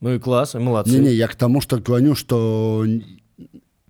Ну 0.00 0.14
и 0.14 0.18
класс, 0.18 0.54
и 0.54 0.58
молодцы. 0.58 0.90
Не-не, 0.90 1.12
я 1.12 1.28
к 1.28 1.34
тому, 1.34 1.60
что 1.60 1.78
говорю, 1.78 2.14
что 2.14 2.84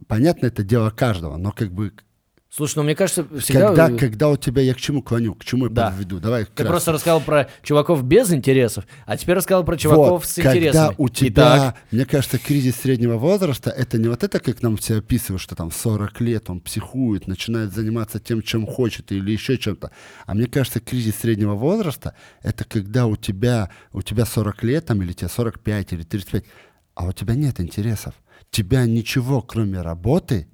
понятно, 0.06 0.46
это 0.46 0.62
дело 0.62 0.90
каждого, 0.90 1.36
но 1.36 1.50
как 1.50 1.72
бы 1.72 1.92
Слушай, 2.56 2.76
ну 2.76 2.82
мне 2.84 2.94
кажется, 2.94 3.26
всегда... 3.40 3.68
когда, 3.74 3.98
когда 3.98 4.28
у 4.28 4.36
тебя, 4.36 4.62
я 4.62 4.74
к 4.74 4.76
чему 4.76 5.02
клоню, 5.02 5.34
к 5.34 5.44
чему 5.44 5.64
я 5.64 5.72
Да. 5.72 5.90
подведу, 5.90 6.20
давай 6.20 6.44
Ты 6.44 6.52
вкратце. 6.52 6.68
просто 6.70 6.92
рассказал 6.92 7.20
про 7.20 7.48
чуваков 7.64 8.04
без 8.04 8.32
интересов, 8.32 8.86
а 9.06 9.16
теперь 9.16 9.34
рассказал 9.34 9.64
про 9.64 9.76
чуваков 9.76 10.22
Вот, 10.22 10.24
с 10.24 10.34
когда 10.36 10.52
интересами. 10.52 10.94
у 10.98 11.08
тебя, 11.08 11.56
Итак, 11.56 11.76
мне 11.90 12.04
кажется, 12.06 12.38
кризис 12.38 12.76
среднего 12.76 13.16
возраста, 13.16 13.70
это 13.70 13.98
не 13.98 14.06
вот 14.06 14.22
это, 14.22 14.38
как 14.38 14.62
нам 14.62 14.76
все 14.76 14.98
описывают, 14.98 15.42
что 15.42 15.56
там 15.56 15.70
в 15.70 15.74
40 15.74 16.20
лет 16.20 16.48
он 16.48 16.60
психует, 16.60 17.26
начинает 17.26 17.72
заниматься 17.72 18.20
тем, 18.20 18.40
чем 18.40 18.68
хочет 18.68 19.10
или 19.10 19.32
еще 19.32 19.58
чем-то. 19.58 19.90
А 20.24 20.34
мне 20.34 20.46
кажется, 20.46 20.78
кризис 20.78 21.16
среднего 21.16 21.54
возраста, 21.54 22.14
это 22.40 22.62
когда 22.62 23.06
у 23.06 23.16
тебя, 23.16 23.70
у 23.92 24.00
тебя 24.00 24.24
40 24.26 24.62
лет, 24.62 24.86
там, 24.86 25.02
или 25.02 25.12
тебе 25.12 25.28
45, 25.28 25.92
или 25.92 26.02
35, 26.04 26.44
а 26.94 27.06
у 27.06 27.12
тебя 27.12 27.34
нет 27.34 27.58
интересов. 27.58 28.14
Тебя 28.52 28.86
ничего, 28.86 29.42
кроме 29.42 29.80
работы, 29.82 30.46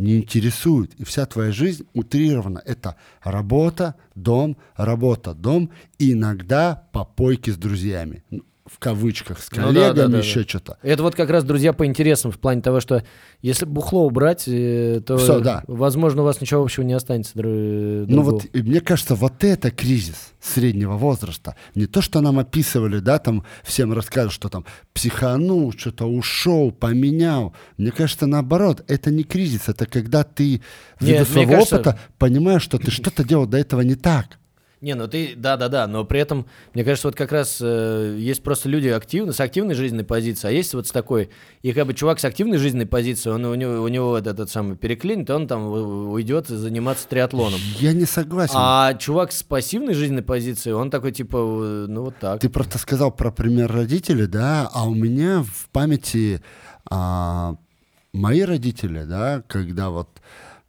не 0.00 0.16
интересует. 0.16 0.94
И 0.94 1.04
вся 1.04 1.26
твоя 1.26 1.52
жизнь 1.52 1.86
утрирована. 1.92 2.62
Это 2.64 2.96
работа, 3.22 3.94
дом, 4.14 4.56
работа, 4.76 5.34
дом. 5.34 5.70
И 5.98 6.12
иногда 6.12 6.88
попойки 6.92 7.50
с 7.50 7.56
друзьями. 7.56 8.24
В 8.70 8.78
кавычках, 8.78 9.40
с 9.42 9.50
Ну 9.50 9.56
да, 9.58 9.62
коллегами, 9.64 9.94
да, 9.96 10.08
да, 10.08 10.18
еще 10.18 10.40
да. 10.42 10.48
что-то. 10.48 10.78
Это 10.82 11.02
вот 11.02 11.14
как 11.14 11.28
раз 11.28 11.44
друзья 11.44 11.72
по 11.72 11.84
интересам, 11.84 12.30
в 12.30 12.38
плане 12.38 12.62
того, 12.62 12.80
что 12.80 13.02
если 13.42 13.64
бухло 13.66 14.06
убрать, 14.06 14.44
э, 14.46 15.02
то, 15.04 15.18
Всё, 15.18 15.40
да. 15.40 15.64
возможно, 15.66 16.22
у 16.22 16.24
вас 16.24 16.40
ничего 16.40 16.62
общего 16.62 16.84
не 16.84 16.94
останется. 16.94 17.32
дру- 17.36 18.06
Ну 18.08 18.22
вот, 18.22 18.44
мне 18.54 18.80
кажется, 18.80 19.14
вот 19.16 19.42
это 19.44 19.70
кризис 19.70 20.32
среднего 20.40 20.96
возраста. 20.96 21.56
Не 21.74 21.86
то, 21.86 22.00
что 22.00 22.20
нам 22.20 22.38
описывали, 22.38 23.00
да, 23.00 23.18
там 23.18 23.44
всем 23.64 23.92
рассказывают, 23.92 24.32
что 24.32 24.48
там 24.48 24.64
психанул, 24.94 25.72
что-то 25.76 26.06
ушел, 26.06 26.70
поменял. 26.72 27.54
Мне 27.76 27.90
кажется, 27.90 28.26
наоборот, 28.26 28.84
это 28.88 29.10
не 29.10 29.24
кризис, 29.24 29.68
это 29.68 29.84
когда 29.86 30.22
ты 30.22 30.62
ввиду 31.00 31.18
Нет, 31.18 31.28
своего 31.28 31.52
кажется- 31.54 31.76
опыта 31.76 31.98
понимаешь, 32.18 32.62
что 32.62 32.78
ты 32.78 32.90
что-то 32.90 33.24
делал 33.24 33.46
до 33.46 33.58
этого 33.58 33.80
не 33.82 33.94
так. 33.96 34.38
Не, 34.80 34.94
ну 34.94 35.08
ты, 35.08 35.34
да-да-да, 35.36 35.86
но 35.86 36.06
при 36.06 36.20
этом, 36.20 36.46
мне 36.72 36.84
кажется, 36.84 37.08
вот 37.08 37.14
как 37.14 37.32
раз 37.32 37.58
э, 37.60 38.16
есть 38.18 38.42
просто 38.42 38.70
люди 38.70 38.88
активны, 38.88 39.34
с 39.34 39.40
активной 39.40 39.74
жизненной 39.74 40.04
позицией, 40.04 40.54
а 40.54 40.56
есть 40.56 40.72
вот 40.72 40.86
с 40.86 40.90
такой. 40.90 41.28
И 41.60 41.72
как 41.74 41.86
бы 41.86 41.92
чувак 41.92 42.18
с 42.18 42.24
активной 42.24 42.56
жизненной 42.56 42.86
позицией, 42.86 43.34
он, 43.34 43.44
у, 43.44 43.54
него, 43.54 43.82
у 43.82 43.88
него 43.88 44.16
этот, 44.16 44.34
этот 44.34 44.50
самый 44.50 44.76
переклинит, 44.76 45.28
он 45.28 45.46
там 45.46 45.66
уйдет 46.10 46.48
заниматься 46.48 47.06
триатлоном. 47.08 47.60
Я 47.78 47.92
не 47.92 48.06
согласен. 48.06 48.54
А 48.56 48.94
чувак 48.94 49.32
с 49.32 49.42
пассивной 49.42 49.92
жизненной 49.92 50.22
позицией, 50.22 50.72
он 50.72 50.90
такой 50.90 51.12
типа, 51.12 51.36
э, 51.36 51.86
ну 51.86 52.04
вот 52.04 52.14
так. 52.18 52.40
Ты 52.40 52.48
просто 52.48 52.78
сказал 52.78 53.10
про 53.10 53.30
пример 53.30 53.70
родителей, 53.70 54.28
да, 54.28 54.66
а 54.72 54.88
у 54.88 54.94
меня 54.94 55.42
в 55.42 55.68
памяти 55.72 56.42
а, 56.90 57.56
мои 58.14 58.40
родители, 58.42 59.04
да, 59.04 59.42
когда 59.46 59.90
вот 59.90 60.08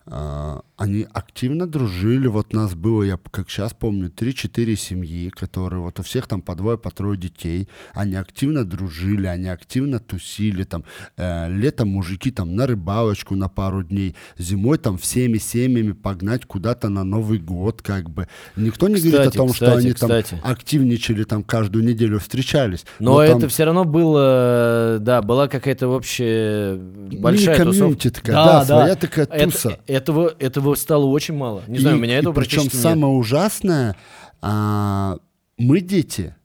они 0.06 1.06
активно 1.14 1.68
дружили, 1.68 2.28
вот 2.28 2.54
нас 2.54 2.74
было, 2.74 3.04
я 3.04 3.20
как 3.30 3.50
сейчас 3.50 3.74
помню, 3.74 4.10
3-4 4.10 4.76
семьи, 4.76 5.30
которые 5.30 5.82
вот 5.82 6.00
у 6.00 6.04
всех 6.04 6.28
там 6.28 6.42
по 6.42 6.56
двое, 6.56 6.78
по 6.78 6.90
трое 6.90 7.18
детей, 7.20 7.68
они 7.94 8.16
активно 8.16 8.66
дружили, 8.66 9.28
они 9.28 9.48
активно 9.48 10.00
тусили, 10.00 10.64
там, 10.64 10.84
э, 11.18 11.50
летом 11.50 11.90
мужики 11.90 12.32
там 12.32 12.56
на 12.56 12.66
рыбалочку 12.66 13.36
на 13.36 13.48
пару 13.48 13.84
дней, 13.84 14.16
зимой 14.38 14.80
там 14.80 14.98
всеми 14.98 15.38
семьями 15.38 15.92
погнать 15.92 16.46
куда-то 16.46 16.90
на 16.90 17.04
Новый 17.04 17.38
год, 17.40 17.82
как 17.84 18.10
бы. 18.10 18.28
Никто 18.56 18.88
не 18.88 18.96
говорит 18.96 19.14
о 19.14 19.18
Кстати, 19.20 19.38
том, 19.38 19.54
что 19.54 19.66
кстати, 19.66 19.80
они 19.86 19.94
там 19.94 20.10
кстати. 20.10 20.42
активничали 20.44 21.24
там 21.26 21.44
каждую 21.44 21.86
неделю 21.86 22.20
встречались. 22.20 22.86
Но, 23.00 23.24
там 23.26 23.38
это 23.38 23.48
все 23.50 23.66
равно 23.66 23.86
было, 23.86 24.98
да, 25.00 25.22
была 25.22 25.48
какая-то 25.48 25.88
общая 25.90 26.76
большая 26.76 27.64
тусовка. 27.64 28.10
такая, 28.12 28.36
да, 28.36 28.66
своя 28.66 28.96
такая 28.96 29.26
Это- 29.26 29.46
туса. 29.46 29.78
Этого, 29.92 30.34
этого 30.40 30.76
стало 30.76 31.06
очень 31.06 31.36
мало. 31.36 31.64
Не 31.68 31.80
знаю, 31.80 31.98
у 31.98 32.00
меня 32.00 32.18
этого 32.20 32.34
причем 32.34 32.58
практически 32.62 32.76
нет. 32.76 32.84
самое 32.84 33.14
ужасное, 33.14 33.96
а, 34.42 35.18
мы 35.58 35.82
дети. 35.82 36.36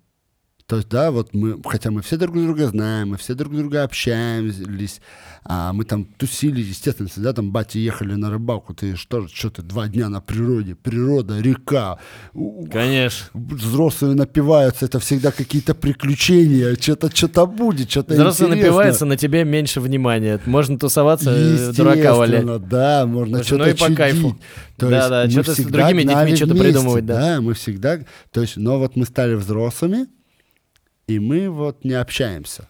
То 0.66 0.76
есть, 0.76 0.88
да, 0.88 1.12
вот 1.12 1.32
мы, 1.32 1.60
хотя 1.64 1.92
мы 1.92 2.02
все 2.02 2.16
друг 2.16 2.34
друга 2.34 2.66
знаем, 2.66 3.10
мы 3.10 3.18
все 3.18 3.34
друг 3.34 3.54
друга 3.54 3.84
общаемся, 3.84 4.64
а 5.44 5.72
мы 5.72 5.84
там 5.84 6.04
тусили, 6.04 6.60
естественно, 6.60 7.08
всегда 7.08 7.32
там 7.32 7.52
бати 7.52 7.78
ехали 7.78 8.14
на 8.14 8.30
рыбалку, 8.30 8.74
ты 8.74 8.96
что, 8.96 9.28
что 9.28 9.48
ты 9.50 9.62
два 9.62 9.86
дня 9.86 10.08
на 10.08 10.20
природе, 10.20 10.74
природа, 10.74 11.40
река, 11.40 11.98
Конечно. 12.72 13.28
взрослые 13.34 14.16
напиваются, 14.16 14.86
это 14.86 14.98
всегда 14.98 15.30
какие-то 15.30 15.76
приключения, 15.76 16.74
что-то 16.74 17.14
что-то 17.14 17.46
будет, 17.46 17.88
что-то 17.88 18.14
Взрослый 18.14 18.48
интересное. 18.48 18.70
напивается, 18.70 19.04
на 19.06 19.16
тебе 19.16 19.44
меньше 19.44 19.80
внимания. 19.80 20.40
Можно 20.46 20.80
тусоваться, 20.80 21.30
э, 21.30 21.72
дурака 21.76 22.16
валять. 22.16 22.68
Да, 22.68 23.06
можно 23.06 23.38
Слушай, 23.44 23.58
ну 23.58 23.64
что-то 23.66 23.86
и 23.86 23.90
по 23.90 23.96
кайфу. 23.96 24.38
То 24.76 24.88
Да, 24.90 24.96
есть 24.96 25.08
да, 25.10 25.30
что-то 25.42 25.62
с 25.62 25.64
другими 25.64 26.02
детьми 26.02 26.34
что-то 26.34 26.54
придумывать, 26.56 27.06
да. 27.06 27.40
мы 27.40 27.54
всегда, 27.54 28.00
то 28.32 28.40
есть, 28.40 28.56
но 28.56 28.80
вот 28.80 28.96
мы 28.96 29.04
стали 29.06 29.34
взрослыми, 29.34 30.08
и 31.06 31.18
мы 31.18 31.48
вот 31.50 31.84
не 31.84 31.92
общаемся. 31.92 32.68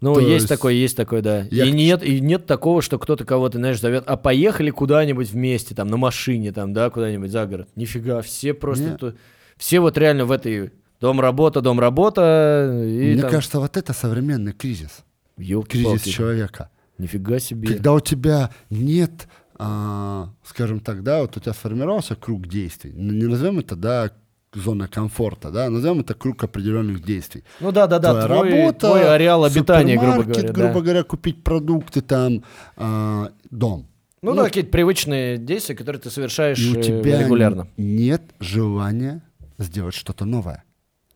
Ну, 0.00 0.14
То 0.14 0.20
есть, 0.20 0.32
есть 0.32 0.48
такое, 0.48 0.74
есть 0.74 0.96
такое, 0.96 1.22
да. 1.22 1.46
я 1.50 1.64
И 1.64 1.72
нет, 1.72 2.02
и 2.02 2.20
нет 2.20 2.44
такого, 2.46 2.82
что 2.82 2.98
кто-то 2.98 3.24
кого-то, 3.24 3.56
знаешь, 3.58 3.80
зовет, 3.80 4.04
а 4.06 4.16
поехали 4.16 4.70
куда-нибудь 4.70 5.30
вместе, 5.30 5.74
там, 5.74 5.88
на 5.88 5.96
машине, 5.96 6.52
там, 6.52 6.74
да, 6.74 6.90
куда-нибудь 6.90 7.30
за 7.30 7.46
город. 7.46 7.68
Нифига, 7.76 8.20
все 8.20 8.52
просто... 8.52 8.96
Ту- 8.98 9.14
Все 9.56 9.80
вот 9.80 9.96
реально 9.96 10.26
в 10.26 10.32
этой 10.32 10.72
дом-работа, 11.00 11.62
дом-работа, 11.62 12.82
и 12.84 13.14
Мне 13.14 13.22
там... 13.22 13.30
кажется, 13.30 13.58
вот 13.58 13.76
это 13.78 13.94
современный 13.94 14.52
кризис. 14.52 15.02
ёлки-палки, 15.38 15.98
Кризис 15.98 16.14
человека. 16.14 16.70
Нифига 16.98 17.38
себе. 17.38 17.68
Когда 17.68 17.94
у 17.94 18.00
тебя 18.00 18.50
нет 18.68 19.28
а, 19.58 20.34
скажем 20.44 20.80
так, 20.80 21.02
да, 21.02 21.22
вот 21.22 21.36
у 21.36 21.40
тебя 21.40 21.54
сформировался 21.54 22.14
круг 22.14 22.46
действий. 22.46 22.92
Не 22.94 23.26
назовем 23.26 23.58
это, 23.58 23.74
да, 23.74 24.10
зона 24.56 24.88
комфорта, 24.88 25.50
да, 25.50 25.70
назовем 25.70 26.00
это 26.00 26.14
круг 26.14 26.42
определенных 26.44 27.02
действий. 27.04 27.44
Ну 27.60 27.72
да, 27.72 27.86
да, 27.86 27.98
да, 27.98 28.12
Твоя 28.12 28.26
твой, 28.26 28.50
работа, 28.50 28.78
твой 28.86 29.14
ареал 29.14 29.44
обитания, 29.44 29.98
грубо 29.98 30.22
говоря. 30.22 30.52
грубо 30.52 30.74
да. 30.74 30.80
говоря, 30.80 31.02
купить 31.02 31.44
продукты 31.44 32.00
там, 32.00 32.42
а, 32.76 33.30
дом. 33.50 33.86
Ну, 34.22 34.34
да, 34.34 34.44
какие-то 34.44 34.70
привычные 34.70 35.38
действия, 35.38 35.74
которые 35.76 36.00
ты 36.00 36.10
совершаешь 36.10 36.58
И 36.58 36.76
у 36.76 36.80
э, 36.80 36.82
тебя 36.82 37.22
регулярно. 37.22 37.68
нет 37.76 38.22
желания 38.40 39.22
сделать 39.58 39.94
что-то 39.94 40.24
новое. 40.24 40.64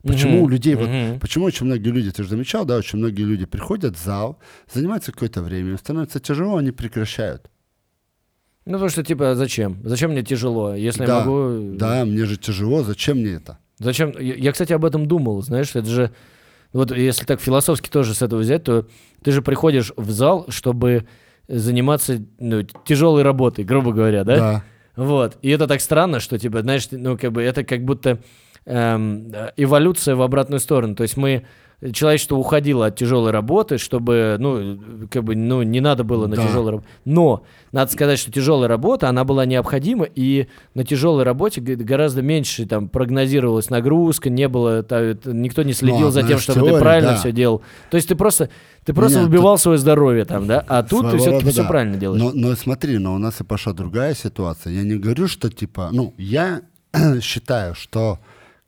Почему 0.02 0.44
у 0.44 0.48
людей, 0.48 0.76
вот, 0.76 0.88
Мгм. 0.88 1.20
почему 1.20 1.44
очень 1.44 1.66
многие 1.66 1.90
люди, 1.90 2.10
ты 2.10 2.22
же 2.22 2.28
замечал, 2.30 2.64
да, 2.64 2.76
очень 2.76 2.98
многие 2.98 3.22
люди 3.22 3.44
приходят 3.46 3.96
в 3.96 4.02
зал, 4.02 4.38
занимаются 4.72 5.12
какое-то 5.12 5.42
время, 5.42 5.76
становится 5.76 6.20
тяжело, 6.20 6.56
они 6.56 6.70
прекращают. 6.70 7.50
Ну, 8.66 8.72
потому 8.72 8.90
что, 8.90 9.02
типа, 9.02 9.34
зачем? 9.34 9.78
Зачем 9.84 10.10
мне 10.12 10.22
тяжело, 10.22 10.74
если 10.74 11.02
я 11.02 11.06
да, 11.06 11.24
могу... 11.24 11.76
да, 11.76 12.04
мне 12.04 12.24
же 12.26 12.36
тяжело, 12.36 12.82
зачем 12.82 13.18
мне 13.18 13.32
это? 13.32 13.58
Зачем? 13.78 14.12
Я, 14.18 14.34
я, 14.34 14.52
кстати, 14.52 14.72
об 14.72 14.84
этом 14.84 15.06
думал, 15.06 15.42
знаешь, 15.42 15.74
это 15.74 15.88
же... 15.88 16.10
Вот 16.72 16.96
если 16.96 17.24
так 17.24 17.40
философски 17.40 17.88
тоже 17.88 18.14
с 18.14 18.22
этого 18.22 18.40
взять, 18.40 18.64
то 18.64 18.86
ты 19.24 19.32
же 19.32 19.42
приходишь 19.42 19.92
в 19.96 20.10
зал, 20.10 20.46
чтобы 20.50 21.06
заниматься 21.48 22.22
ну, 22.38 22.62
тяжелой 22.62 23.22
работой, 23.22 23.64
грубо 23.64 23.92
говоря, 23.92 24.22
да? 24.22 24.36
Да. 24.36 24.64
Вот. 24.94 25.38
И 25.42 25.50
это 25.50 25.66
так 25.66 25.80
странно, 25.80 26.20
что, 26.20 26.38
типа, 26.38 26.60
знаешь, 26.60 26.86
ну, 26.92 27.18
как 27.18 27.32
бы 27.32 27.42
это 27.42 27.64
как 27.64 27.84
будто 27.84 28.20
эм, 28.66 29.32
э, 29.32 29.52
эволюция 29.56 30.14
в 30.14 30.22
обратную 30.22 30.60
сторону. 30.60 30.94
То 30.94 31.02
есть 31.02 31.16
мы 31.16 31.44
человечество 31.92 32.36
уходило 32.36 32.86
от 32.86 32.96
тяжелой 32.96 33.30
работы, 33.30 33.78
чтобы, 33.78 34.36
ну, 34.38 34.78
как 35.10 35.24
бы, 35.24 35.34
ну, 35.34 35.62
не 35.62 35.80
надо 35.80 36.04
было 36.04 36.26
на 36.26 36.36
Да. 36.36 36.46
тяжелой 36.46 36.72
работе. 36.72 36.88
Но 37.06 37.42
надо 37.72 37.90
сказать, 37.90 38.18
что 38.18 38.30
тяжелая 38.30 38.68
работа, 38.68 39.08
она 39.08 39.24
была 39.24 39.46
необходима, 39.46 40.04
и 40.04 40.46
на 40.74 40.84
тяжелой 40.84 41.24
работе 41.24 41.60
гораздо 41.62 42.20
меньше 42.20 42.66
там 42.66 42.88
прогнозировалась 42.88 43.70
нагрузка, 43.70 44.28
не 44.28 44.46
было, 44.48 44.82
та- 44.82 45.00
это- 45.00 45.32
никто 45.32 45.62
не 45.62 45.72
следил 45.72 46.00
Ну, 46.00 46.10
за 46.10 46.22
тем, 46.22 46.38
чтобы 46.38 46.60
ты 46.60 46.66
теорий, 46.66 46.80
правильно 46.82 47.10
да. 47.12 47.16
все 47.16 47.32
делал. 47.32 47.62
То 47.90 47.96
есть 47.96 48.08
ты 48.08 48.14
просто, 48.14 48.50
ты 48.84 48.92
просто 48.92 49.20
Нет, 49.20 49.28
выбивал 49.28 49.56
свое 49.56 49.78
здоровье 49.78 50.24
там, 50.26 50.46
да, 50.46 50.62
а 50.68 50.82
тут 50.82 51.02
ты 51.02 51.08
Своего 51.10 51.18
все-таки 51.18 51.44
рода 51.44 51.50
все 51.52 51.62
да. 51.62 51.68
правильно 51.68 51.96
делаешь. 51.96 52.22
Но, 52.22 52.32
но 52.34 52.54
смотри, 52.56 52.98
но 52.98 53.14
у 53.14 53.18
нас 53.18 53.40
и 53.40 53.44
пошла 53.44 53.72
другая 53.72 54.14
ситуация. 54.14 54.72
Я 54.74 54.82
не 54.82 54.96
говорю, 54.96 55.28
что 55.28 55.48
типа, 55.48 55.88
ну, 55.92 56.12
я 56.18 56.60
считаю, 57.22 57.74
что 57.74 58.18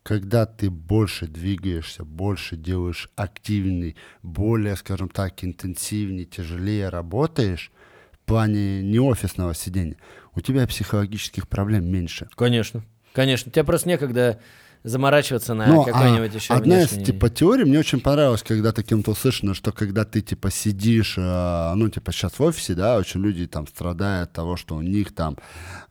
когда 0.03 0.45
ты 0.45 0.69
больше 0.69 1.27
двигаешься, 1.27 2.03
больше 2.03 2.57
делаешь 2.57 3.09
активней, 3.15 3.95
более, 4.21 4.75
скажем 4.75 5.09
так, 5.09 5.43
интенсивнее, 5.43 6.25
тяжелее 6.25 6.89
работаешь 6.89 7.71
в 8.11 8.19
плане 8.25 8.81
не 8.83 8.99
офисного 8.99 9.53
сидения, 9.53 9.97
у 10.35 10.41
тебя 10.41 10.67
психологических 10.67 11.47
проблем 11.47 11.89
меньше. 11.89 12.27
Конечно, 12.35 12.83
конечно. 13.13 13.51
Тебе 13.51 13.63
просто 13.63 13.89
некогда 13.89 14.39
заморачиваться 14.83 15.53
на 15.53 15.67
Ну, 15.67 15.81
а 15.81 15.85
какой-нибудь 15.85 16.33
еще 16.35 16.53
одна 16.53 16.81
из 16.81 16.91
внешний- 16.91 17.05
типа 17.05 17.29
теорий 17.29 17.63
мне 17.63 17.79
очень 17.79 18.01
понравилась, 18.01 18.43
когда 18.43 18.71
ты 18.71 18.83
кем-то 18.83 19.11
услышано, 19.11 19.53
что 19.53 19.71
когда 19.71 20.03
ты 20.03 20.21
типа 20.21 20.51
сидишь, 20.51 21.15
э, 21.17 21.73
ну 21.75 21.89
типа 21.89 22.11
сейчас 22.11 22.37
в 22.37 22.43
офисе, 22.43 22.75
да, 22.75 22.97
очень 22.97 23.21
люди 23.21 23.47
там 23.47 23.65
страдают 23.67 24.29
от 24.29 24.35
того, 24.35 24.57
что 24.57 24.75
у 24.75 24.81
них 24.81 25.13
там 25.15 25.37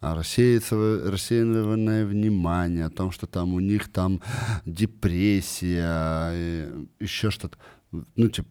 а, 0.01 0.15
рассеянное 0.15 2.05
внимание, 2.05 2.87
о 2.87 2.91
том, 2.91 3.13
что 3.13 3.27
там 3.27 3.55
у 3.55 3.61
них 3.61 3.91
там 3.91 4.21
депрессия, 4.67 6.31
и 6.35 6.69
еще 7.01 7.31
что-то. 7.31 7.57
Ну 7.91 8.29
типа 8.29 8.49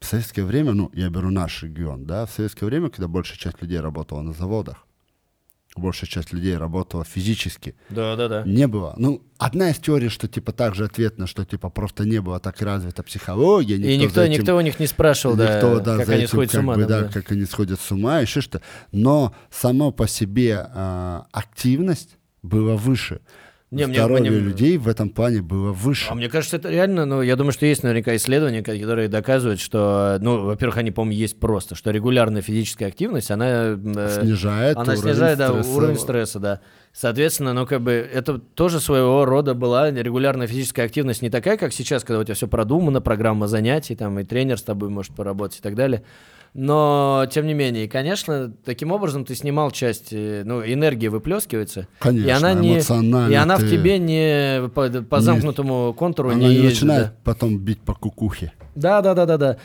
в 0.00 0.06
советское 0.06 0.44
время, 0.44 0.72
ну 0.72 0.90
я 0.92 1.08
беру 1.08 1.30
наш 1.30 1.62
регион, 1.62 2.04
да, 2.04 2.26
в 2.26 2.30
советское 2.30 2.66
время, 2.66 2.90
когда 2.90 3.08
большая 3.08 3.38
часть 3.38 3.62
людей 3.62 3.80
работала 3.80 4.20
на 4.22 4.32
заводах, 4.32 4.86
большая 5.76 6.08
часть 6.08 6.32
людей 6.32 6.56
работала 6.56 7.04
физически, 7.04 7.74
Да, 7.90 8.14
да, 8.16 8.28
да. 8.28 8.42
не 8.44 8.66
было. 8.66 8.94
Ну, 8.96 9.22
одна 9.38 9.70
из 9.70 9.78
теорий, 9.78 10.08
что 10.08 10.28
типа 10.28 10.52
так 10.52 10.74
же 10.74 10.84
ответно, 10.84 11.26
что 11.26 11.44
типа 11.44 11.68
просто 11.70 12.04
не 12.04 12.20
было 12.20 12.38
так 12.40 12.60
развита 12.62 13.02
психология. 13.02 13.76
И 13.76 13.96
никто, 13.98 14.22
этим- 14.22 14.32
никто 14.40 14.56
у 14.56 14.60
них 14.60 14.78
не 14.78 14.86
спрашивал, 14.86 15.36
да, 15.36 15.54
никто, 15.56 15.80
да, 15.80 15.96
как 15.98 16.06
за 16.06 16.12
они 16.12 16.22
этим 16.22 16.28
сходят 16.28 16.50
с 16.50 16.54
как 16.54 16.62
ума. 16.62 16.74
бы, 16.76 16.80
там, 16.82 16.88
да, 16.88 17.00
да. 17.02 17.08
как 17.08 17.32
они 17.32 17.44
сходят 17.44 17.80
с 17.80 17.90
ума, 17.90 18.20
еще 18.20 18.40
что. 18.40 18.62
Но 18.92 19.34
само 19.50 19.90
по 19.90 20.06
себе 20.06 20.66
а, 20.72 21.26
активность 21.32 22.16
была 22.42 22.76
выше. 22.76 23.20
Не, 23.74 23.86
Здоровье 23.92 24.30
мне- 24.30 24.40
людей 24.40 24.76
в 24.78 24.88
этом 24.88 25.10
плане 25.10 25.42
было 25.42 25.72
выше. 25.72 26.06
А 26.10 26.14
мне 26.14 26.28
кажется, 26.28 26.56
это 26.56 26.70
реально, 26.70 27.04
ну, 27.06 27.22
я 27.22 27.36
думаю, 27.36 27.52
что 27.52 27.66
есть 27.66 27.82
наверняка 27.82 28.14
исследования, 28.16 28.62
которые 28.62 29.08
доказывают, 29.08 29.60
что, 29.60 30.18
ну, 30.20 30.44
во-первых, 30.44 30.76
они, 30.78 30.90
по-моему, 30.90 31.18
есть 31.20 31.38
просто, 31.40 31.74
что 31.74 31.90
регулярная 31.90 32.42
физическая 32.42 32.88
активность, 32.88 33.30
она... 33.30 33.76
э, 33.76 34.18
снижает 34.22 34.76
Она 34.76 34.92
уровень 34.92 35.02
снижает, 35.02 35.38
да, 35.38 35.48
стресса. 35.48 35.70
уровень 35.70 35.98
стресса, 35.98 36.38
да. 36.40 36.60
Соответственно, 36.94 37.52
ну, 37.54 37.66
как 37.66 37.80
бы, 37.82 37.90
это 37.90 38.38
тоже 38.38 38.78
своего 38.78 39.24
рода 39.24 39.54
была 39.54 39.90
регулярная 39.90 40.46
физическая 40.46 40.86
активность, 40.86 41.22
не 41.22 41.28
такая, 41.30 41.56
как 41.56 41.72
сейчас, 41.72 42.04
когда 42.04 42.20
у 42.20 42.24
тебя 42.24 42.34
все 42.36 42.46
продумано, 42.46 43.00
программа 43.00 43.48
занятий, 43.48 43.96
там, 43.96 44.20
и 44.20 44.24
тренер 44.24 44.58
с 44.58 44.62
тобой 44.62 44.90
может 44.90 45.12
поработать 45.12 45.58
и 45.58 45.60
так 45.60 45.74
далее. 45.74 46.04
Но, 46.54 47.26
тем 47.32 47.48
не 47.48 47.54
менее, 47.54 47.88
конечно, 47.88 48.52
таким 48.64 48.92
образом 48.92 49.24
ты 49.24 49.34
снимал 49.34 49.72
часть, 49.72 50.12
э, 50.12 50.44
ну, 50.46 50.62
энергия 50.64 51.08
выплескивается. 51.08 51.88
Конечно, 51.98 52.28
и 52.28 52.30
она 52.30 52.52
не, 52.54 52.78
И 52.78 53.34
она 53.34 53.56
в 53.56 53.60
ты- 53.62 53.70
тебе 53.70 53.98
не 53.98 54.68
по, 54.68 54.88
по 54.88 55.16
Не- 55.16 55.20
замкнутому 55.22 55.92
контуру 55.94 56.30
Она 56.30 56.38
не, 56.38 56.46
не 56.46 56.54
ездит, 56.54 56.70
начинает 56.70 57.06
да. 57.06 57.12
потом 57.24 57.58
бить 57.58 57.80
по 57.80 57.92
кукухе. 57.94 58.52
Да, 58.76 59.02
да, 59.02 59.14
да, 59.14 59.26
да, 59.26 59.36
да. 59.36 59.56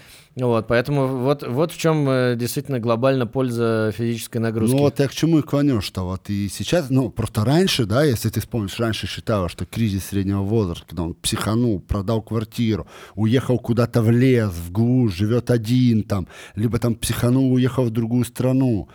Вот, 0.48 0.68
поэтому 0.68 1.08
вот, 1.08 1.44
вот 1.48 1.72
в 1.72 1.78
чем 1.78 2.10
э, 2.10 2.36
действительно 2.36 2.80
глобально 2.80 3.28
польза 3.28 3.92
физической 3.96 4.38
нагрузки. 4.38 4.76
Ну 4.76 4.82
вот 4.82 5.00
я 5.00 5.08
к 5.08 5.12
чему 5.12 5.40
и 5.40 5.42
клоню, 5.42 5.82
что 5.82 6.06
вот 6.06 6.30
и 6.30 6.48
сейчас, 6.50 6.90
ну 6.90 7.10
просто 7.10 7.46
раньше, 7.46 7.86
да, 7.86 8.04
если 8.04 8.30
ты 8.30 8.40
вспомнишь, 8.40 8.80
раньше 8.80 9.08
считала, 9.08 9.50
что 9.50 9.66
кризис 9.66 10.06
среднего 10.06 10.42
возраста, 10.42 10.86
когда 10.88 11.04
он 11.04 11.14
психанул, 11.14 11.80
продал 11.80 12.22
квартиру, 12.22 12.88
уехал 13.16 13.60
куда-то 13.60 14.02
в 14.02 14.10
лес, 14.12 14.52
в 14.52 14.72
глушь, 14.72 15.14
живет 15.14 15.52
один 15.52 16.04
там, 16.04 16.28
либо 16.56 16.80
там 16.80 16.96
психанул, 16.96 17.54
уехал 17.54 17.86
в 17.86 17.92
другую 17.92 18.26
страну. 18.26 18.90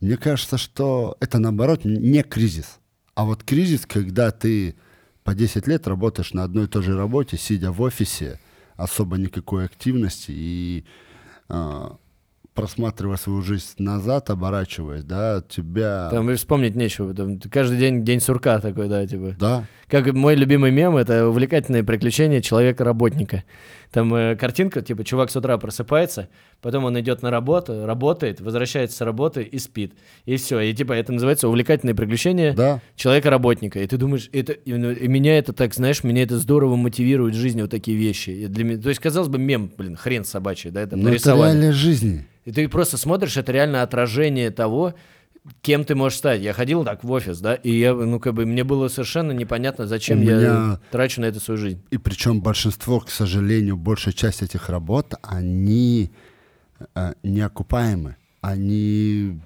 Мне 0.00 0.16
кажется, 0.16 0.58
что 0.58 1.16
это 1.20 1.38
наоборот 1.38 1.84
не 1.84 2.22
кризис, 2.22 2.78
а 3.14 3.24
вот 3.24 3.42
кризис, 3.42 3.86
когда 3.86 4.30
ты 4.30 4.76
по 5.24 5.34
10 5.34 5.66
лет 5.66 5.88
работаешь 5.88 6.32
на 6.32 6.44
одной 6.44 6.64
и 6.64 6.68
той 6.68 6.82
же 6.82 6.96
работе, 6.96 7.36
сидя 7.36 7.72
в 7.72 7.80
офисе, 7.82 8.38
особо 8.76 9.16
никакой 9.16 9.64
активности 9.64 10.32
и 10.34 10.84
а, 11.48 11.96
просматривая 12.54 13.16
свою 13.18 13.42
жизнь 13.42 13.74
назад, 13.78 14.30
оборачиваясь, 14.30 15.04
да, 15.04 15.42
тебя... 15.46 16.08
Там 16.10 16.30
и 16.30 16.34
вспомнить 16.34 16.74
нечего. 16.74 17.14
Там 17.14 17.38
каждый 17.38 17.78
день 17.78 18.04
день 18.04 18.20
сурка 18.20 18.58
такой, 18.58 18.88
да, 18.88 19.06
типа. 19.06 19.36
Да, 19.38 19.64
Как 19.88 20.12
мой 20.12 20.34
любимый 20.34 20.72
мем, 20.72 20.96
это 20.96 21.28
увлекательное 21.28 21.84
приключение 21.84 22.42
человека-работника. 22.42 23.44
Там 23.92 24.12
э, 24.14 24.34
картинка, 24.34 24.82
типа, 24.82 25.04
чувак 25.04 25.30
с 25.30 25.36
утра 25.36 25.56
просыпается, 25.58 26.28
потом 26.60 26.84
он 26.84 26.98
идет 26.98 27.22
на 27.22 27.30
работу, 27.30 27.86
работает, 27.86 28.40
возвращается 28.40 28.96
с 28.96 29.00
работы 29.02 29.42
и 29.42 29.58
спит. 29.58 29.92
И 30.24 30.36
все. 30.36 30.58
И 30.58 30.74
типа 30.74 30.92
это 30.92 31.12
называется 31.12 31.48
увлекательное 31.48 31.94
приключение 31.94 32.52
да. 32.52 32.80
человека-работника. 32.96 33.78
И 33.78 33.86
ты 33.86 33.96
думаешь, 33.96 34.28
это, 34.32 34.52
и, 34.52 34.74
ну, 34.74 34.90
и 34.90 35.06
меня 35.06 35.38
это 35.38 35.52
так, 35.52 35.72
знаешь, 35.72 36.02
меня 36.02 36.24
это 36.24 36.36
здорово 36.38 36.74
мотивирует 36.74 37.34
в 37.34 37.38
жизни 37.38 37.62
вот 37.62 37.70
такие 37.70 37.96
вещи. 37.96 38.30
И 38.30 38.46
для 38.48 38.64
меня, 38.64 38.82
то 38.82 38.88
есть, 38.88 39.00
казалось 39.00 39.28
бы, 39.28 39.38
мем, 39.38 39.70
блин, 39.76 39.94
хрен 39.94 40.24
собачий, 40.24 40.70
да, 40.70 40.80
это 40.80 40.96
Но 40.96 41.02
это 41.02 41.10
нарисовали. 41.10 41.50
реальная 41.50 41.72
жизни. 41.72 42.26
И 42.44 42.52
ты 42.52 42.68
просто 42.68 42.96
смотришь, 42.96 43.36
это 43.36 43.52
реально 43.52 43.82
отражение 43.82 44.50
того, 44.50 44.94
кем 45.62 45.84
ты 45.84 45.94
можешь 45.94 46.18
стать. 46.18 46.40
Я 46.42 46.52
ходил 46.52 46.84
так 46.84 47.04
в 47.04 47.10
офис, 47.10 47.40
да, 47.40 47.54
и 47.54 47.70
я, 47.72 47.94
ну, 47.94 48.18
как 48.20 48.34
бы, 48.34 48.46
мне 48.46 48.64
было 48.64 48.88
совершенно 48.88 49.32
непонятно, 49.32 49.86
зачем 49.86 50.20
У 50.20 50.22
я 50.22 50.36
меня- 50.36 50.80
трачу 50.90 51.20
на 51.20 51.26
это 51.26 51.40
свою 51.40 51.58
жизнь. 51.58 51.80
И 51.90 51.98
причем 51.98 52.40
большинство, 52.40 53.00
к 53.00 53.10
сожалению, 53.10 53.76
большая 53.76 54.14
часть 54.14 54.42
этих 54.42 54.68
работ, 54.68 55.14
они 55.22 56.10
э, 56.94 57.12
неокупаемы. 57.22 58.16
Они... 58.40 59.40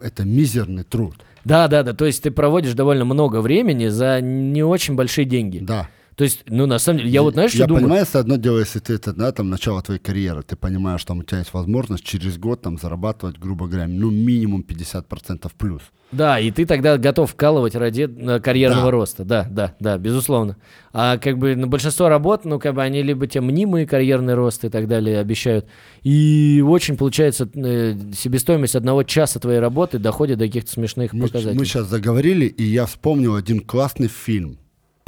Это 0.00 0.24
мизерный 0.24 0.84
труд. 0.84 1.14
Да, 1.44 1.68
да, 1.68 1.82
да, 1.82 1.92
то 1.92 2.06
есть 2.06 2.22
ты 2.22 2.30
проводишь 2.30 2.74
довольно 2.74 3.04
много 3.04 3.40
времени 3.40 3.88
за 3.88 4.20
не 4.20 4.62
очень 4.62 4.94
большие 4.94 5.24
деньги. 5.24 5.58
Да. 5.58 5.88
То 6.18 6.24
есть, 6.24 6.42
ну, 6.48 6.66
на 6.66 6.80
самом 6.80 6.98
деле, 6.98 7.10
я 7.10 7.22
вот, 7.22 7.34
знаешь, 7.34 7.52
что 7.52 7.60
Я 7.60 7.66
думаю? 7.66 7.84
понимаю, 7.84 8.02
если 8.02 8.18
одно 8.18 8.34
дело, 8.36 8.58
если 8.58 8.80
ты 8.80 8.92
это, 8.94 9.12
да, 9.12 9.30
там, 9.30 9.48
начало 9.50 9.80
твоей 9.82 10.00
карьеры, 10.00 10.42
ты 10.42 10.56
понимаешь, 10.56 11.00
что 11.00 11.14
у 11.14 11.22
тебя 11.22 11.38
есть 11.38 11.54
возможность 11.54 12.02
через 12.02 12.36
год 12.38 12.60
там 12.60 12.76
зарабатывать, 12.76 13.38
грубо 13.38 13.68
говоря, 13.68 13.86
ну, 13.86 14.10
минимум 14.10 14.64
50% 14.68 15.48
плюс. 15.56 15.80
Да, 16.10 16.40
и 16.40 16.50
ты 16.50 16.66
тогда 16.66 16.98
готов 16.98 17.30
вкалывать 17.30 17.76
ради 17.76 18.08
э, 18.10 18.40
карьерного 18.40 18.86
Да. 18.86 18.90
роста. 18.90 19.24
Да, 19.24 19.46
да, 19.48 19.76
да, 19.78 19.96
безусловно. 19.96 20.56
А 20.92 21.18
как 21.18 21.38
бы 21.38 21.54
ну, 21.54 21.68
большинство 21.68 22.08
работ, 22.08 22.44
ну, 22.44 22.58
как 22.58 22.74
бы 22.74 22.82
они 22.82 23.02
либо 23.02 23.26
те 23.28 23.40
мнимые 23.40 23.86
карьерный 23.86 24.34
рост 24.34 24.64
и 24.64 24.70
так 24.70 24.88
далее 24.88 25.20
обещают. 25.20 25.66
И 26.02 26.64
очень 26.66 26.96
получается 26.96 27.48
э, 27.54 27.94
себестоимость 28.16 28.74
одного 28.74 29.04
часа 29.04 29.38
твоей 29.38 29.60
работы 29.60 29.98
доходит 30.00 30.38
до 30.38 30.46
каких-то 30.46 30.72
смешных 30.72 31.12
Мы, 31.12 31.26
показателей. 31.28 31.64
сейчас 31.64 31.86
заговорили, 31.86 32.46
и 32.46 32.64
я 32.64 32.86
вспомнил 32.86 33.36
один 33.36 33.60
классный 33.60 34.08
фильм. 34.08 34.58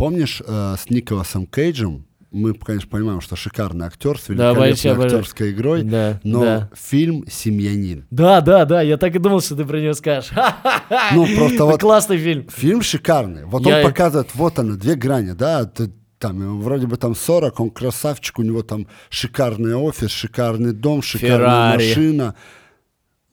Помнишь 0.01 0.40
э, 0.47 0.74
с 0.78 0.89
Николасом 0.89 1.47
Кейджем 1.47 2.06
мы, 2.31 2.55
конечно, 2.55 2.89
понимаем, 2.89 3.20
что 3.20 3.36
шикарный 3.36 3.86
актер 3.86 4.18
с 4.18 4.28
великолепной 4.31 4.68
обожаю. 4.70 5.02
актерской 5.02 5.51
игрой, 5.51 5.82
Да, 5.82 6.20
но 6.24 6.40
да. 6.44 6.70
фильм 6.74 7.24
«Семьянин». 7.28 8.06
Да, 8.10 8.40
да, 8.40 8.64
да, 8.64 8.81
я 8.82 8.97
так 8.97 9.14
и 9.14 9.18
думал, 9.18 9.40
что 9.43 9.56
ты 9.56 9.64
про 9.66 9.78
него 9.81 9.93
скажешь. 9.93 10.31
Ну, 11.12 11.27
просто 11.36 11.64
вот 11.66 11.81
Классный 11.81 12.18
фильм. 12.18 12.48
фильм 12.48 12.82
шикарный. 12.82 13.44
Вот 13.44 13.66
Я- 13.66 13.78
он 13.81 13.85
показывает, 13.85 14.31
вот 14.35 14.59
она, 14.59 14.77
две 14.77 14.94
грани, 14.94 15.32
да, 15.32 15.64
ты- 15.66 15.90
там 16.18 16.40
ему 16.40 16.60
вроде 16.60 16.86
бы 16.86 16.97
там 16.97 17.14
40, 17.14 17.60
он 17.60 17.70
красавчик, 17.70 18.39
у 18.39 18.43
него 18.43 18.62
там 18.62 18.86
шикарный 19.10 19.74
офис, 19.74 20.10
шикарный 20.10 20.72
дом, 20.72 21.02
шикарная 21.02 21.39
Феррари. 21.78 21.89
машина. 21.89 22.35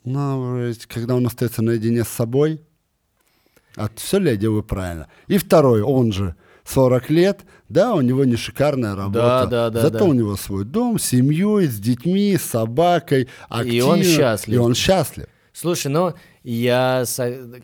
Но 0.04 0.60
когда 0.88 1.16
он 1.16 1.28
остается 1.28 1.62
наедине 1.62 2.04
с 2.04 2.08
собой, 2.10 2.62
а 3.76 3.90
все 3.96 4.18
ли 4.20 4.32
я 4.32 4.38
делаю 4.38 4.64
правильно? 4.64 5.08
И 5.28 5.38
второй, 5.38 5.82
он 5.82 6.12
же 6.12 6.36
40 6.68 7.10
лет, 7.10 7.42
да, 7.70 7.94
у 7.94 8.02
него 8.02 8.26
не 8.26 8.36
шикарная 8.36 8.96
работа. 8.96 9.48
да, 9.50 9.70
да, 9.70 9.82
Зато 9.82 10.00
да. 10.00 10.06
у 10.06 10.14
него 10.14 10.36
свой 10.36 10.66
дом, 10.66 11.00
с 11.00 11.06
семьей, 11.06 11.68
с 11.68 11.80
детьми, 11.80 12.36
с 12.38 12.44
собакой, 12.44 13.24
И 13.24 13.82
он 13.82 14.00
активно, 14.00 14.04
счастлив. 14.04 14.56
И 14.56 14.58
он 14.58 14.76
счастлив. 14.76 15.28
Слушай, 15.54 15.88
ну, 15.88 16.14
я, 16.50 17.04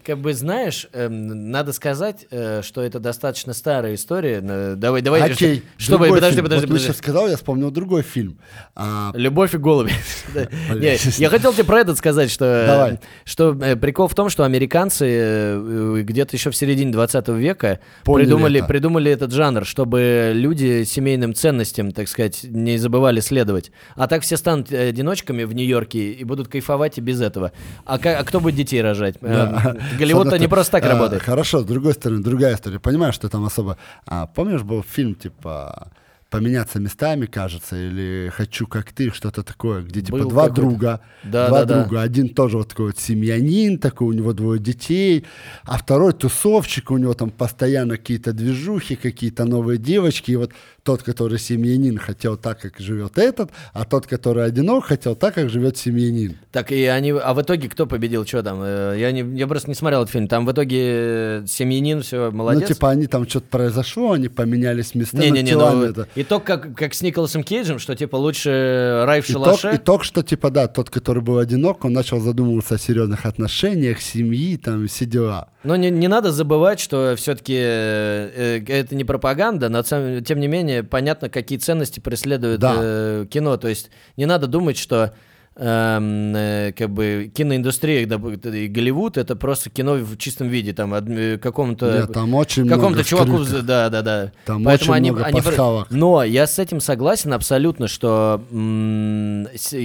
как 0.03 0.17
бы, 0.19 0.33
знаешь, 0.33 0.87
эм, 0.91 1.51
надо 1.51 1.71
сказать, 1.71 2.25
э, 2.31 2.61
что 2.63 2.81
это 2.81 2.99
достаточно 2.99 3.53
старая 3.53 3.95
история. 3.95 4.41
Э, 4.43 4.75
Давай, 4.75 5.01
давай, 5.01 5.21
Окей, 5.21 5.63
чтобы, 5.77 6.05
другой 6.07 6.17
подожди, 6.17 6.35
фильм. 6.35 6.45
подожди, 6.45 6.61
Вот 6.65 6.67
ты 6.67 6.67
подожди. 6.67 6.87
сейчас 6.87 6.97
сказал, 6.97 7.29
я 7.29 7.37
вспомнил 7.37 7.71
другой 7.71 8.01
фильм. 8.01 8.37
А, 8.75 9.11
Любовь 9.15 9.53
и 9.55 9.57
голуби. 9.57 9.91
Да. 10.33 10.47
Блин. 10.71 10.81
Не, 10.81 10.97
Я 11.21 11.29
хотел 11.29 11.53
тебе 11.53 11.63
про 11.63 11.79
этот 11.79 11.97
сказать, 11.97 12.29
что, 12.29 12.45
э, 12.45 12.67
Давай. 12.67 12.99
что 13.23 13.53
э, 13.61 13.75
прикол 13.77 14.07
в 14.09 14.15
том, 14.15 14.29
что 14.29 14.43
американцы 14.43 15.05
э, 15.09 16.01
где-то 16.01 16.35
еще 16.35 16.49
в 16.51 16.55
середине 16.55 16.91
20 16.91 17.27
века 17.29 17.79
Поняли 18.03 18.25
придумали, 18.25 18.59
это. 18.59 18.67
придумали 18.67 19.11
этот 19.11 19.31
жанр, 19.31 19.65
чтобы 19.65 20.31
люди 20.33 20.83
семейным 20.83 21.33
ценностям, 21.35 21.91
так 21.93 22.09
сказать, 22.09 22.41
не 22.43 22.77
забывали 22.77 23.21
следовать. 23.21 23.71
А 23.95 24.07
так 24.07 24.23
все 24.23 24.35
станут 24.35 24.73
одиночками 24.73 25.43
в 25.45 25.53
Нью-Йорке 25.53 26.11
и 26.11 26.23
будут 26.25 26.49
кайфовать 26.49 26.97
и 26.97 27.01
без 27.01 27.21
этого. 27.21 27.53
А, 27.85 27.95
а 28.03 28.23
кто 28.25 28.39
будет 28.41 28.55
детей 28.55 28.72
рожать? 28.81 29.15
Э, 29.21 29.75
Голливуд-то 29.97 30.29
С 30.29 30.33
одной 30.33 30.39
не 30.39 30.47
просто 30.47 30.71
так 30.73 30.85
а, 30.85 30.89
работает. 30.89 31.21
Хорошо, 31.23 31.61
с 31.61 31.65
другой 31.65 31.93
стороны, 31.93 32.23
другая 32.23 32.55
история. 32.55 32.79
Понимаешь, 32.79 33.15
что 33.15 33.29
там 33.29 33.45
особо... 33.45 33.77
А, 34.05 34.27
помнишь, 34.27 34.61
был 34.63 34.83
фильм, 34.83 35.15
типа, 35.15 35.91
«Поменяться 36.29 36.79
местами», 36.79 37.27
кажется, 37.27 37.75
или 37.75 38.31
«Хочу 38.35 38.65
как 38.65 38.91
ты», 38.91 39.11
что-то 39.11 39.43
такое, 39.43 39.83
где, 39.83 40.01
типа, 40.01 40.17
Был 40.17 40.29
два 40.29 40.49
друга, 40.49 40.99
Да, 41.23 41.47
два 41.47 41.59
да, 41.59 41.65
да. 41.65 41.83
друга. 41.83 42.01
Один 42.01 42.29
тоже 42.29 42.57
вот 42.57 42.69
такой 42.69 42.87
вот 42.87 42.99
семьянин, 42.99 43.77
такой, 43.77 44.07
у 44.07 44.13
него 44.13 44.33
двое 44.33 44.59
детей, 44.59 45.25
а 45.63 45.77
второй 45.77 46.13
тусовщик, 46.13 46.89
у 46.89 46.97
него 46.97 47.13
там 47.13 47.29
постоянно 47.29 47.97
какие-то 47.97 48.33
движухи, 48.33 48.95
какие-то 48.95 49.45
новые 49.45 49.77
девочки, 49.77 50.31
и 50.31 50.35
вот 50.35 50.53
тот, 50.83 51.01
который 51.01 51.39
семьянин, 51.39 51.97
хотел 51.97 52.35
так, 52.37 52.59
как 52.59 52.77
живет 52.77 53.17
этот, 53.17 53.51
а 53.73 53.85
тот, 53.85 54.05
который 54.05 54.45
одинок, 54.45 54.85
хотел 54.85 55.15
так, 55.15 55.35
как 55.35 55.49
живет 55.49 55.77
семьянин. 55.77 56.37
Так 56.51 56.71
и 56.73 56.85
они, 56.85 57.11
а 57.11 57.33
в 57.33 57.41
итоге 57.41 57.69
кто 57.69 57.85
победил, 57.87 58.25
что 58.25 58.43
там? 58.43 58.59
Э, 58.61 58.95
Я, 58.97 59.11
не, 59.13 59.21
я 59.37 59.47
просто 59.47 59.69
не 59.69 59.75
смотрел 59.75 60.01
этот 60.01 60.11
фильм. 60.11 60.27
Там 60.27 60.45
в 60.45 60.51
итоге 60.51 60.77
э, 60.81 61.43
семьянин, 61.47 62.01
все, 62.01 62.31
молодец. 62.31 62.67
Ну, 62.67 62.73
типа, 62.75 62.89
они 62.89 63.07
там 63.07 63.27
что-то 63.27 63.47
произошло, 63.49 64.11
они 64.11 64.27
поменялись 64.27 64.93
местами, 64.93 65.23
Не-не-не, 65.23 65.51
телами. 65.51 65.75
ну, 65.75 65.83
это. 65.85 66.07
итог 66.15 66.43
как, 66.43 66.75
как 66.75 66.93
с 66.93 67.01
Николасом 67.01 67.43
Кейджем, 67.43 67.79
что 67.79 67.95
типа 67.95 68.17
лучше 68.17 69.03
рай 69.05 69.21
в 69.21 69.29
Итог, 69.29 69.45
шалаше. 69.59 69.71
итог, 69.75 70.03
что 70.03 70.21
типа, 70.21 70.49
да, 70.49 70.67
тот, 70.67 70.89
который 70.89 71.23
был 71.23 71.37
одинок, 71.37 71.85
он 71.85 71.93
начал 71.93 72.19
задумываться 72.19 72.75
о 72.75 72.77
серьезных 72.77 73.25
отношениях, 73.25 74.01
семьи, 74.01 74.57
там, 74.57 74.87
все 74.87 75.05
дела. 75.05 75.47
Но 75.63 75.77
не, 75.77 75.89
не 75.89 76.09
надо 76.09 76.33
забывать, 76.33 76.81
что 76.81 77.15
все-таки 77.15 77.53
это 77.53 78.95
не 78.95 79.05
пропаганда, 79.05 79.69
но 79.69 79.81
тем 79.81 80.39
не 80.39 80.47
менее 80.47 80.72
понятно, 80.81 81.29
какие 81.29 81.59
ценности 81.59 81.99
преследует 81.99 82.59
Да. 82.59 82.73
э, 82.77 83.25
кино. 83.29 83.57
То 83.57 83.67
есть 83.67 83.91
не 84.17 84.25
надо 84.25 84.47
думать, 84.47 84.77
что 84.77 85.13
эм, 85.55 86.33
э, 86.35 86.73
как 86.75 86.89
бы 86.89 87.31
киноиндустрия 87.31 88.01
и 88.01 88.67
Голливуд 88.67 89.17
это 89.17 89.35
просто 89.35 89.69
кино 89.69 89.93
в 89.97 90.17
чистом 90.17 90.47
виде, 90.47 90.73
там 90.73 90.91
э, 90.95 91.37
какому-то 91.37 91.99
Нет, 91.99 92.11
там 92.11 92.33
очень 92.33 92.63
какому-то 92.67 92.89
много 92.89 93.03
чуваку, 93.03 93.43
скрытых. 93.43 93.65
да, 93.67 93.89
да, 93.89 94.01
да. 94.01 94.31
Там 94.45 94.63
Поэтому 94.63 94.93
очень 94.93 94.93
они, 94.95 95.11
много 95.11 95.25
они 95.27 95.41
пасхалок. 95.41 95.91
Но 95.91 96.23
я 96.23 96.47
с 96.47 96.57
этим 96.57 96.79
согласен 96.81 97.33
абсолютно, 97.33 97.87
что 97.87 98.41
м, 98.51 99.47
с- 99.55 99.75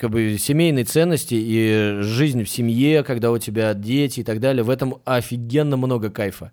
как 0.00 0.08
бы 0.10 0.38
семейные 0.38 0.86
ценности 0.86 1.34
и 1.34 1.98
жизнь 2.00 2.44
в 2.44 2.48
семье, 2.48 3.02
когда 3.02 3.30
у 3.30 3.36
тебя 3.36 3.74
дети 3.74 4.20
и 4.20 4.24
так 4.24 4.40
далее, 4.40 4.62
в 4.62 4.70
этом 4.70 4.96
офигенно 5.04 5.76
много 5.76 6.08
кайфа. 6.08 6.52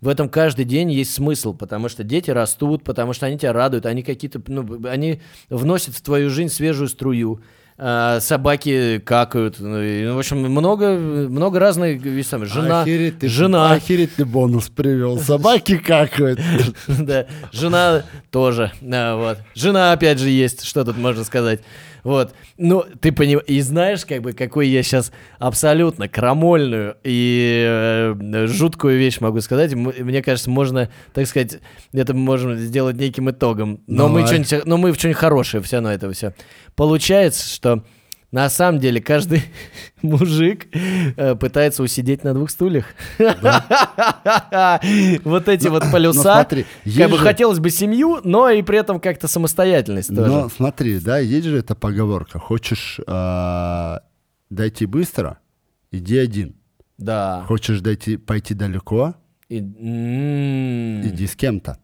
В 0.00 0.08
этом 0.08 0.28
каждый 0.28 0.64
день 0.64 0.90
есть 0.92 1.14
смысл, 1.14 1.54
потому 1.54 1.88
что 1.88 2.04
дети 2.04 2.30
растут, 2.30 2.84
потому 2.84 3.12
что 3.12 3.26
они 3.26 3.38
тебя 3.38 3.52
радуют, 3.52 3.86
они 3.86 4.02
какие-то, 4.02 4.42
ну, 4.46 4.86
они 4.86 5.20
вносят 5.48 5.94
в 5.94 6.02
твою 6.02 6.30
жизнь 6.30 6.52
свежую 6.52 6.88
струю. 6.88 7.40
а, 7.78 8.20
собаки 8.20 9.02
какают, 9.04 9.60
ну, 9.60 9.82
и, 9.82 10.06
в 10.08 10.18
общем, 10.18 10.38
много, 10.38 10.92
много 10.92 11.58
разных, 11.60 12.02
там, 12.30 12.46
жена, 12.46 12.80
Охереть 12.80 13.18
ты- 13.18 13.28
жена, 13.28 13.72
Охереть 13.72 14.14
ты 14.16 14.24
бонус 14.24 14.70
привел. 14.70 15.18
Собаки 15.18 15.76
какают. 15.76 16.40
да, 16.88 17.26
жена 17.52 18.02
тоже, 18.30 18.72
вот. 18.80 19.38
Жена, 19.54 19.92
опять 19.92 20.18
же, 20.18 20.30
есть, 20.30 20.64
что 20.64 20.84
тут 20.86 20.96
можно 20.96 21.22
сказать. 21.24 21.60
Вот, 22.06 22.34
ну, 22.56 22.84
ты 23.00 23.10
понимаешь, 23.10 23.48
и 23.48 23.60
знаешь, 23.60 24.06
как 24.06 24.22
бы, 24.22 24.32
какой 24.32 24.68
я 24.68 24.84
сейчас 24.84 25.10
абсолютно 25.40 26.08
крамольную 26.08 26.96
и 27.02 27.64
э, 27.68 28.46
жуткую 28.46 28.96
вещь 28.96 29.18
могу 29.20 29.40
сказать. 29.40 29.72
М- 29.72 29.92
Мне 29.98 30.22
кажется, 30.22 30.48
можно, 30.48 30.88
так 31.12 31.26
сказать, 31.26 31.58
это 31.92 32.14
можем 32.14 32.54
сделать 32.58 32.94
неким 32.96 33.28
итогом. 33.30 33.80
Но 33.88 34.06
мы, 34.08 34.20
Давай. 34.22 34.44
что-нибудь, 34.44 34.66
но 34.66 34.76
мы 34.76 34.92
в 34.92 34.94
что-нибудь 34.94 35.18
хорошее 35.18 35.60
все 35.64 35.78
равно 35.78 35.92
это 35.92 36.08
все. 36.12 36.32
Получается, 36.76 37.52
что 37.52 37.82
на 38.36 38.50
самом 38.50 38.80
деле 38.80 39.00
каждый 39.00 39.42
мужик 40.02 40.66
э, 40.74 41.34
пытается 41.36 41.82
усидеть 41.82 42.22
на 42.22 42.34
двух 42.34 42.50
стульях. 42.50 42.84
Вот 45.24 45.48
эти 45.48 45.68
вот 45.68 45.84
полюса. 45.90 46.16
ну 46.18 46.22
смотри, 46.22 46.66
Как 46.84 47.10
бы 47.10 47.16
же- 47.16 47.22
хотелось 47.24 47.58
бы 47.60 47.70
семью, 47.70 48.20
но 48.24 48.50
и 48.50 48.62
при 48.62 48.78
этом 48.78 49.00
как-то 49.00 49.26
самостоятельность 49.28 50.10
Но 50.10 50.24
тоже. 50.24 50.54
смотри, 50.54 50.98
да, 51.00 51.18
есть 51.18 51.46
же 51.46 51.58
эта 51.58 51.74
поговорка. 51.74 52.38
Хочешь 52.38 53.00
а, 53.06 54.00
дойти 54.50 54.86
быстро, 54.86 55.38
иди 55.90 56.18
один. 56.18 56.56
Да. 56.98 57.42
Хочешь 57.46 57.80
дойти, 57.80 58.16
пойти 58.18 58.52
далеко, 58.54 59.14
И- 59.48 59.58
м. 59.58 61.06
иди 61.06 61.26
с 61.26 61.34
кем-то. 61.36 61.78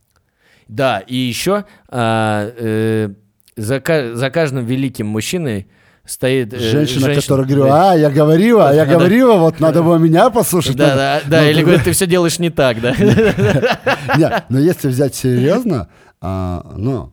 Да, 0.68 1.00
и 1.00 1.16
еще 1.16 1.64
а, 1.88 2.52
э, 2.56 3.08
за 3.56 3.80
каждым 3.80 4.64
великим 4.66 5.06
мужчиной 5.06 5.66
стоит 6.04 6.52
э, 6.52 6.58
Женщина, 6.58 7.14
которая 7.14 7.46
говорила, 7.46 7.68
Да. 7.68 7.92
а, 7.92 7.96
я 7.96 8.10
говорила, 8.10 8.68
а 8.70 8.74
я 8.74 8.84
Да. 8.84 8.92
говорила, 8.94 9.34
вот 9.38 9.60
надо 9.60 9.82
было 9.82 9.96
меня 9.96 10.30
послушать. 10.30 10.76
Да, 10.76 10.88
надо». 10.88 10.96
да, 10.96 11.20
да, 11.28 11.40
Ну, 11.42 11.48
или 11.48 11.54
ты- 11.58 11.62
говорит, 11.62 11.84
ты 11.84 11.92
все 11.92 12.06
делаешь 12.06 12.38
не 12.38 12.50
так, 12.50 12.80
да? 12.80 12.92
Не, 14.18 14.44
но 14.48 14.58
если 14.58 14.88
взять 14.88 15.14
серьезно, 15.14 15.88
а, 16.20 16.74
ну, 16.76 17.12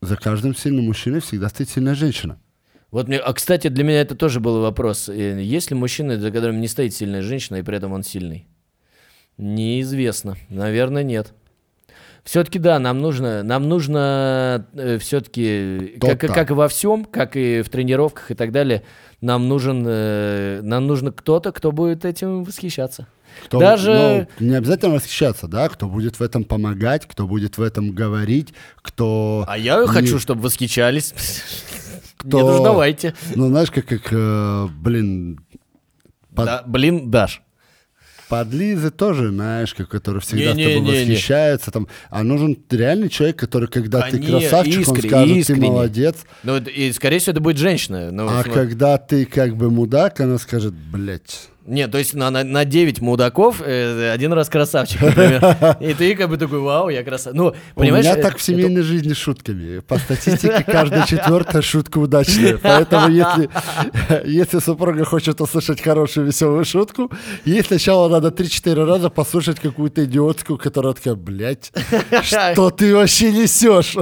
за 0.00 0.16
каждым 0.16 0.54
сильным 0.54 0.86
мужчиной 0.86 1.20
всегда 1.20 1.48
стоит 1.48 1.70
сильная 1.70 1.94
женщина. 1.94 2.38
Вот 2.90 3.08
мне, 3.08 3.16
а 3.18 3.32
кстати, 3.32 3.68
для 3.68 3.84
меня 3.84 4.02
это 4.02 4.14
тоже 4.14 4.38
был 4.38 4.60
вопрос. 4.60 5.08
Э, 5.08 5.40
Есть 5.42 5.70
ли 5.70 5.76
мужчина, 5.76 6.18
за 6.18 6.30
которым 6.30 6.60
не 6.60 6.68
стоит 6.68 6.92
сильная 6.94 7.22
женщина, 7.22 7.56
и 7.56 7.62
при 7.62 7.76
этом 7.78 7.92
он 7.92 8.02
сильный? 8.02 8.46
Неизвестно. 9.38 10.36
Наверное, 10.50 11.02
нет. 11.02 11.32
Все-таки 12.24 12.58
да, 12.60 12.78
нам 12.78 13.00
нужно, 13.00 13.42
нам 13.42 13.68
нужно 13.68 14.66
все-таки, 15.00 15.96
как, 16.00 16.20
как 16.20 16.50
и 16.50 16.54
во 16.54 16.68
всем, 16.68 17.04
как 17.04 17.36
и 17.36 17.62
в 17.62 17.68
тренировках 17.68 18.30
и 18.30 18.34
так 18.34 18.52
далее, 18.52 18.84
нам 19.20 19.48
нужен, 19.48 19.84
э, 19.86 20.60
нам 20.62 20.86
нужно 20.86 21.10
кто-то, 21.10 21.50
кто 21.52 21.72
будет 21.72 22.04
этим 22.04 22.44
восхищаться. 22.44 23.08
Кто, 23.46 23.58
Даже- 23.58 24.28
ну, 24.38 24.46
не 24.46 24.54
обязательно 24.54 24.94
восхищаться, 24.94 25.48
да, 25.48 25.68
кто 25.68 25.88
будет 25.88 26.20
в 26.20 26.22
этом 26.22 26.44
помогать, 26.44 27.06
кто 27.06 27.26
будет 27.26 27.58
в 27.58 27.62
этом 27.62 27.90
говорить, 27.92 28.52
кто... 28.76 29.44
А 29.48 29.58
я 29.58 29.80
не- 29.80 29.86
хочу, 29.88 30.18
чтобы 30.18 30.42
восхищались. 30.42 31.14
Кто- 32.18 32.38
Нет 32.40 32.46
уж, 32.46 32.62
давайте. 32.62 33.14
Ну, 33.34 33.48
знаешь, 33.48 33.70
как, 33.70 33.86
как 33.86 34.08
э, 34.12 34.68
блин, 34.80 35.40
под- 36.34 36.46
Да, 36.46 36.62
блин, 36.66 37.10
Даш. 37.10 37.42
Подлизы 38.32 38.90
тоже, 38.90 39.28
знаешь, 39.28 39.74
как, 39.74 39.90
который 39.90 40.22
всегда 40.22 40.52
с 40.52 40.56
тобой 40.56 40.64
Не-не-не-не. 40.64 41.00
восхищается, 41.02 41.70
там, 41.70 41.86
а 42.08 42.22
нужен 42.22 42.56
реальный 42.70 43.10
человек, 43.10 43.36
который, 43.36 43.68
когда 43.68 44.00
ты 44.08 44.16
Они 44.16 44.26
красавчик, 44.26 44.88
он 44.88 44.96
искрен- 44.96 45.08
скажет, 45.08 45.36
искренне. 45.36 45.60
ты 45.60 45.66
молодец, 45.66 46.16
Ну, 46.42 46.56
и, 46.56 46.90
скорее 46.92 47.18
всего, 47.18 47.32
это 47.32 47.40
будет 47.42 47.58
женщина. 47.58 48.10
Ну, 48.10 48.26
а 48.28 48.42
см- 48.42 48.54
когда 48.54 48.96
ты 48.96 49.26
как 49.26 49.54
бы 49.56 49.70
мудак, 49.70 50.18
она 50.20 50.38
скажет, 50.38 50.72
блядь, 50.72 51.50
Нет, 51.64 51.92
то 51.92 51.98
есть 51.98 52.14
на, 52.14 52.30
на, 52.30 52.42
на 52.42 52.64
9 52.64 53.00
мудаков 53.00 53.62
э, 53.64 54.10
один 54.10 54.32
раз 54.32 54.48
красавчик, 54.48 55.00
например. 55.00 55.76
И 55.80 55.94
ты 55.94 56.16
как 56.16 56.28
бы 56.28 56.36
такой, 56.36 56.58
вау, 56.58 56.88
я 56.88 57.04
красавчик. 57.04 57.40
Ну, 57.40 57.54
понимаешь? 57.76 58.04
У 58.04 58.08
меня 58.08 58.18
э, 58.18 58.22
так 58.22 58.38
в 58.38 58.42
семейной 58.42 58.80
это... 58.80 58.82
жизни 58.82 59.12
шутками. 59.12 59.78
По 59.78 59.96
статистике, 59.98 60.64
каждая 60.66 61.06
четвертая 61.06 61.62
шутка 61.62 61.98
удачная. 61.98 62.58
Поэтому 62.58 63.08
если, 63.10 63.48
если 64.24 64.58
супруга 64.58 65.04
хочет 65.04 65.40
услышать 65.40 65.80
хорошую 65.80 66.26
веселую 66.26 66.64
шутку, 66.64 67.12
ей 67.44 67.62
сначала 67.62 68.08
надо 68.08 68.28
3-4 68.28 68.84
раза 68.84 69.08
послушать 69.08 69.60
какую-то 69.60 70.04
идиотскую, 70.04 70.58
которая 70.58 70.94
такая, 70.94 71.14
блядь, 71.14 71.72
что 72.22 72.70
ты 72.70 72.92
вообще 72.92 73.30
несешь? 73.30 73.96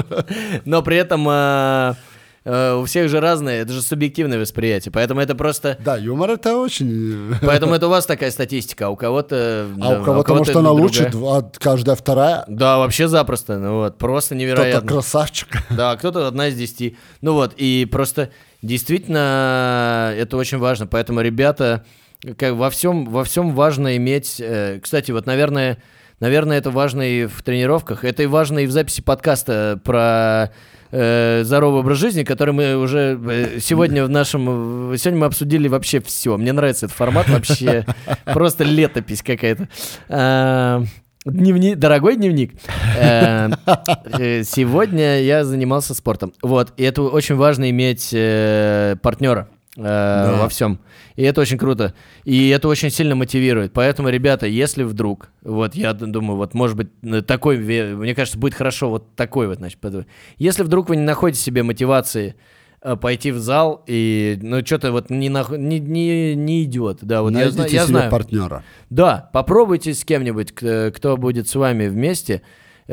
Но 0.65 0.83
при 0.83 0.97
этом... 0.97 1.27
А 1.29 1.95
Э, 2.43 2.75
у 2.75 2.87
всех 2.87 3.11
же 3.11 3.21
разные, 3.21 3.61
это 3.61 3.73
же 3.73 3.83
субъективное 3.83 4.39
восприятие, 4.39 4.91
поэтому 4.91 5.21
это 5.21 5.35
просто... 5.35 5.77
Да, 5.85 5.97
юмор 5.97 6.31
это 6.31 6.57
очень... 6.57 7.35
Поэтому 7.43 7.75
это 7.75 7.87
у 7.87 7.91
вас 7.91 8.07
такая 8.07 8.31
статистика, 8.31 8.87
а 8.87 8.89
у 8.89 8.97
кого-то... 8.97 9.69
А 9.79 9.91
да, 9.91 10.01
у 10.01 10.05
кого-то, 10.05 10.27
кого 10.27 10.39
может, 10.39 10.57
она 10.57 10.71
лучше, 10.71 11.11
а 11.15 11.43
каждая 11.59 11.97
вторая. 11.97 12.45
Да, 12.49 12.79
вообще 12.79 13.09
запросто, 13.09 13.59
ну 13.59 13.75
вот, 13.81 13.99
просто 13.99 14.35
невероятно. 14.35 14.81
Кто-то 14.81 14.95
красавчик. 14.95 15.49
Да, 15.71 15.97
кто-то 15.97 16.27
одна 16.27 16.49
из 16.49 16.57
десяти. 16.57 16.97
Ну 17.21 17.35
вот, 17.35 17.53
и 17.57 17.87
просто 17.91 18.31
действительно 18.63 20.13
это 20.17 20.37
очень 20.37 20.59
важно, 20.59 20.87
поэтому, 20.87 21.21
ребята, 21.21 21.85
как 22.39 22.55
во 22.55 22.71
всем, 22.71 23.05
во 23.07 23.25
всем 23.25 23.55
важно 23.55 23.97
иметь... 23.99 24.41
Э, 24.41 24.81
кстати, 24.83 25.11
вот, 25.11 25.27
наверное, 25.27 25.77
наверное, 26.21 26.57
это 26.57 26.71
важно 26.71 27.03
и 27.03 27.27
в 27.27 27.43
тренировках, 27.43 28.05
это 28.05 28.23
и 28.23 28.27
важно 28.27 28.61
и 28.61 28.67
в 28.67 28.71
записи 28.71 29.03
подкаста 29.03 29.79
про 29.85 30.53
э, 30.91 31.43
здоровый 31.45 31.81
образ 31.81 31.99
жизни, 31.99 32.23
который 32.25 32.55
мы 32.55 32.77
уже 32.77 33.19
э, 33.29 33.59
сегодня 33.61 34.05
в 34.05 34.09
нашем... 34.09 34.97
Сегодня 34.97 35.21
мы 35.21 35.27
обсудили 35.27 35.69
вообще 35.69 36.01
все. 36.01 36.37
Мне 36.37 36.53
нравится 36.53 36.87
этот 36.87 36.97
формат 36.97 37.29
вообще. 37.29 37.87
Просто 38.25 38.65
летопись 38.65 39.23
какая-то. 39.23 39.69
А, 40.09 40.83
дневник, 41.25 41.79
дорогой 41.79 42.17
дневник. 42.17 42.53
Э, 42.99 43.51
э, 44.19 44.43
сегодня 44.45 45.21
я 45.23 45.45
занимался 45.45 45.95
спортом. 45.95 46.33
Вот, 46.43 46.73
и 46.77 46.83
это 46.83 47.03
очень 47.03 47.37
важно 47.37 47.71
иметь 47.71 48.11
партнера 49.03 49.49
во 49.77 50.49
всем. 50.49 50.81
И 51.15 51.23
это 51.23 51.41
очень 51.41 51.57
круто. 51.59 51.95
И 52.25 52.49
это 52.49 52.69
очень 52.69 52.91
сильно 52.91 53.15
мотивирует. 53.15 53.73
Поэтому, 53.73 54.09
ребята, 54.09 54.47
если 54.47 54.83
вдруг, 54.83 55.29
вот 55.43 55.75
я 55.75 55.93
думаю, 55.93 56.37
вот 56.37 56.55
может 56.55 56.77
быть 56.77 56.89
такой, 57.27 57.59
мне 57.59 58.15
кажется, 58.15 58.39
будет 58.39 58.55
хорошо 58.55 58.91
вот 58.91 59.15
такой 59.15 59.47
вот, 59.47 59.59
значит, 59.59 59.79
если 60.39 60.63
вдруг 60.65 60.89
вы 60.89 60.97
не 60.97 61.05
находите 61.05 61.41
себе 61.41 61.63
мотивации 61.63 62.35
э, 62.83 62.97
пойти 62.97 63.31
в 63.31 63.39
зал 63.39 63.85
и 63.87 64.39
ну 64.43 64.65
что-то 64.65 64.91
вот 64.91 65.09
не, 65.09 65.29
на, 65.29 65.47
не, 65.51 65.79
не, 65.79 66.35
не 66.35 66.65
идет, 66.65 66.99
да, 67.03 67.23
вот 67.23 67.31
Найдите 67.31 67.63
я, 67.63 67.65
я 67.65 67.87
себе 67.87 67.99
знаю. 67.99 68.11
партнера. 68.11 68.65
Да, 68.89 69.31
попробуйте 69.33 69.95
с 69.95 70.05
кем-нибудь, 70.05 70.53
кто 70.53 71.17
будет 71.17 71.49
с 71.49 71.55
вами 71.55 71.87
вместе, 71.87 72.43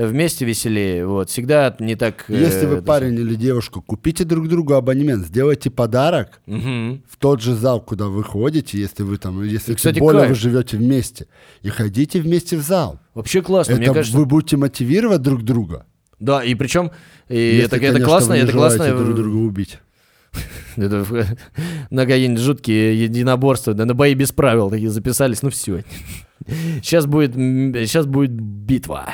вместе 0.06 0.46
веселее. 0.46 1.06
Вот, 1.08 1.30
всегда 1.30 1.76
не 1.80 1.96
так... 1.96 2.26
Если 2.28 2.66
э, 2.66 2.68
вы 2.68 2.82
парень 2.82 3.16
или 3.16 3.36
девушка, 3.36 3.82
купите 3.82 4.24
друг 4.24 4.48
другу 4.48 4.74
абонемент, 4.74 5.26
сделайте 5.26 5.72
подарок 5.72 6.40
угу. 6.46 7.02
в 7.10 7.18
тот 7.18 7.42
же 7.42 7.56
зал, 7.56 7.82
куда 7.82 8.06
вы 8.06 8.24
ходите, 8.24 8.78
если 8.78 9.04
вы 9.04 9.18
там, 9.18 9.44
если 9.44 9.72
и, 9.72 9.76
кстати, 9.76 9.96
тем 9.96 10.06
более 10.06 10.22
кайф. 10.22 10.30
вы 10.32 10.36
живете 10.36 10.78
вместе, 10.78 11.28
и 11.64 11.70
ходите 11.70 12.22
вместе 12.22 12.58
в 12.58 12.62
зал. 12.62 13.00
Вообще 13.16 13.42
классно, 13.42 13.74
это 13.74 13.82
мне 13.82 13.94
кажется. 13.94 14.18
Вы 14.18 14.26
будете 14.26 14.58
мотивировать 14.58 15.22
друг 15.22 15.44
друга. 15.44 15.86
Да, 16.20 16.44
и 16.44 16.54
причем 16.56 16.92
и 17.30 17.38
если, 17.38 17.66
это, 17.66 17.78
конечно, 17.78 17.98
это 17.98 18.06
классно, 18.06 18.30
вы 18.30 18.36
не 18.38 18.44
это 18.44 18.52
классно. 18.52 18.96
друг 18.96 19.16
друга 19.16 19.36
убить. 19.36 19.80
Это 20.76 21.06
на 21.90 22.06
какие-нибудь 22.06 22.42
жуткие 22.42 23.02
единоборства, 23.02 23.74
да 23.74 23.86
на 23.86 23.96
бои 23.96 24.14
без 24.14 24.32
правил 24.32 24.70
такие 24.70 24.90
записались, 24.90 25.42
ну 25.42 25.50
все. 25.50 25.84
Сейчас 26.84 27.08
будет, 27.08 27.34
сейчас 27.34 28.06
будет 28.06 28.32
битва. 28.32 29.10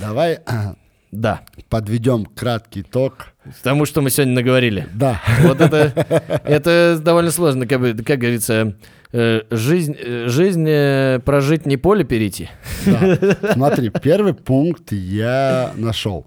Давай 0.00 0.40
да. 1.12 1.42
подведем 1.68 2.26
краткий 2.26 2.82
итог. 2.82 3.28
Тому, 3.62 3.86
что 3.86 4.02
мы 4.02 4.10
сегодня 4.10 4.34
наговорили. 4.34 4.86
Да. 4.94 5.20
Вот 5.42 5.60
это, 5.60 6.40
это 6.44 6.98
довольно 7.00 7.30
сложно, 7.30 7.66
как, 7.66 7.80
бы, 7.80 7.94
как 7.94 8.18
говорится, 8.18 8.76
э, 9.12 9.42
жизнь, 9.50 9.96
э, 9.98 10.26
жизнь 10.28 10.66
э, 10.68 11.20
прожить 11.24 11.66
не 11.66 11.76
поле 11.76 12.04
перейти. 12.04 12.50
Да. 12.84 13.52
Смотри, 13.52 13.90
первый 13.90 14.34
пункт 14.34 14.92
я 14.92 15.72
нашел. 15.76 16.26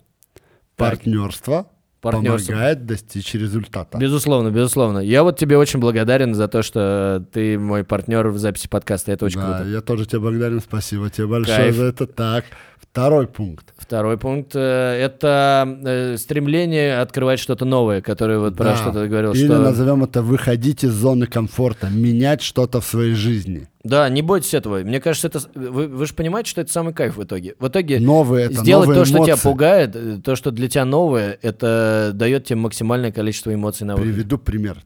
Партнерство 0.76 1.68
партнерство. 2.02 2.52
помогает 2.54 2.86
достичь 2.86 3.34
результата. 3.34 3.98
Безусловно, 3.98 4.50
безусловно. 4.50 5.00
Я 5.00 5.24
вот 5.24 5.38
тебе 5.38 5.58
очень 5.58 5.80
благодарен 5.80 6.34
за 6.34 6.48
то, 6.48 6.62
что 6.62 7.26
ты 7.32 7.58
мой 7.58 7.84
партнер 7.84 8.30
в 8.30 8.38
записи 8.38 8.68
подкаста. 8.68 9.12
Это 9.12 9.26
очень 9.26 9.40
да, 9.40 9.58
круто. 9.58 9.70
я 9.70 9.82
тоже 9.82 10.06
тебе 10.06 10.20
благодарен. 10.20 10.60
Спасибо 10.60 11.10
тебе 11.10 11.28
большое 11.28 11.58
Кайф. 11.58 11.76
за 11.76 11.84
это. 11.86 12.08
Так, 12.08 12.46
Второй 12.92 13.28
пункт. 13.28 13.74
Второй 13.78 14.18
пункт 14.18 14.56
э, 14.56 14.60
это 14.60 15.78
э, 15.84 16.18
стремление 16.18 17.00
открывать 17.00 17.40
что-то 17.40 17.64
новое, 17.64 18.02
которое 18.02 18.40
вот 18.40 18.58
про 18.58 18.76
что 18.76 18.92
ты 18.92 19.08
говорил. 19.08 19.34
Или 19.34 19.46
что... 19.46 19.60
назовем 19.60 20.04
это 20.04 20.24
выходить 20.24 20.84
из 20.84 20.92
зоны 20.94 21.28
комфорта, 21.28 21.88
менять 21.90 22.42
что-то 22.42 22.82
в 22.82 22.86
своей 22.86 23.14
жизни. 23.14 23.68
Да, 23.90 24.08
не 24.10 24.22
бойтесь 24.22 24.54
этого. 24.54 24.80
Мне 24.80 25.02
кажется, 25.02 25.28
это 25.28 25.42
вы, 25.56 25.88
вы 25.88 26.06
же 26.06 26.14
понимаете, 26.14 26.50
что 26.50 26.62
это 26.62 26.72
самый 26.72 26.94
кайф 26.94 27.18
в 27.18 27.24
итоге. 27.24 27.56
В 27.60 27.68
итоге 27.68 28.00
новые, 28.00 28.46
это 28.46 28.56
сделать 28.56 28.88
новые 28.88 29.04
то, 29.04 29.10
эмоции. 29.12 29.16
что 29.16 29.26
тебя 29.26 29.52
пугает, 29.52 29.96
э, 29.96 30.22
то, 30.24 30.36
что 30.36 30.52
для 30.52 30.70
тебя 30.70 30.86
новое, 30.86 31.38
это 31.42 32.12
дает 32.14 32.46
тебе 32.46 32.58
максимальное 32.58 33.12
количество 33.12 33.54
эмоций 33.54 33.86
на 33.88 33.96
выход. 33.96 34.12
Приведу 34.12 34.38
пример. 34.38 34.84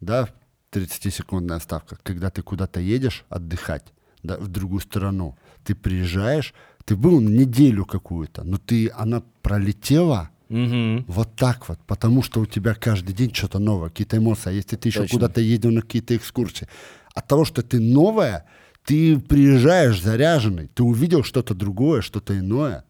Да, 0.00 0.28
30-секундная 0.72 1.60
ставка. 1.60 1.96
Когда 2.02 2.30
ты 2.30 2.42
куда-то 2.42 2.80
едешь 2.80 3.24
отдыхать, 3.28 3.84
да, 4.22 4.36
в 4.36 4.48
другую 4.48 4.80
страну, 4.80 5.36
ты 5.64 5.74
приезжаешь, 5.74 6.54
ты 6.84 6.94
был 6.94 7.20
неделю 7.20 7.84
какую-то, 7.84 8.44
но 8.44 8.58
ты, 8.58 8.90
она 8.90 9.22
пролетела 9.42 10.30
угу. 10.48 11.04
вот 11.06 11.34
так 11.36 11.68
вот, 11.68 11.78
потому 11.86 12.22
что 12.22 12.40
у 12.40 12.46
тебя 12.46 12.74
каждый 12.74 13.14
день 13.14 13.34
что-то 13.34 13.58
новое, 13.58 13.88
какие-то 13.88 14.18
эмоции. 14.18 14.50
А 14.50 14.52
если 14.52 14.76
ты 14.76 14.88
еще 14.88 15.06
куда-то 15.06 15.40
едешь 15.40 15.72
на 15.72 15.80
какие-то 15.80 16.16
экскурсии, 16.16 16.68
от 17.16 17.26
того, 17.26 17.44
что 17.46 17.62
ты 17.62 17.80
новая, 17.80 18.44
ты 18.84 19.18
приезжаешь 19.18 20.00
заряженный, 20.00 20.68
ты 20.68 20.82
увидел 20.82 21.24
что-то 21.24 21.54
другое, 21.54 22.02
что-то 22.02 22.38
иное. 22.38 22.84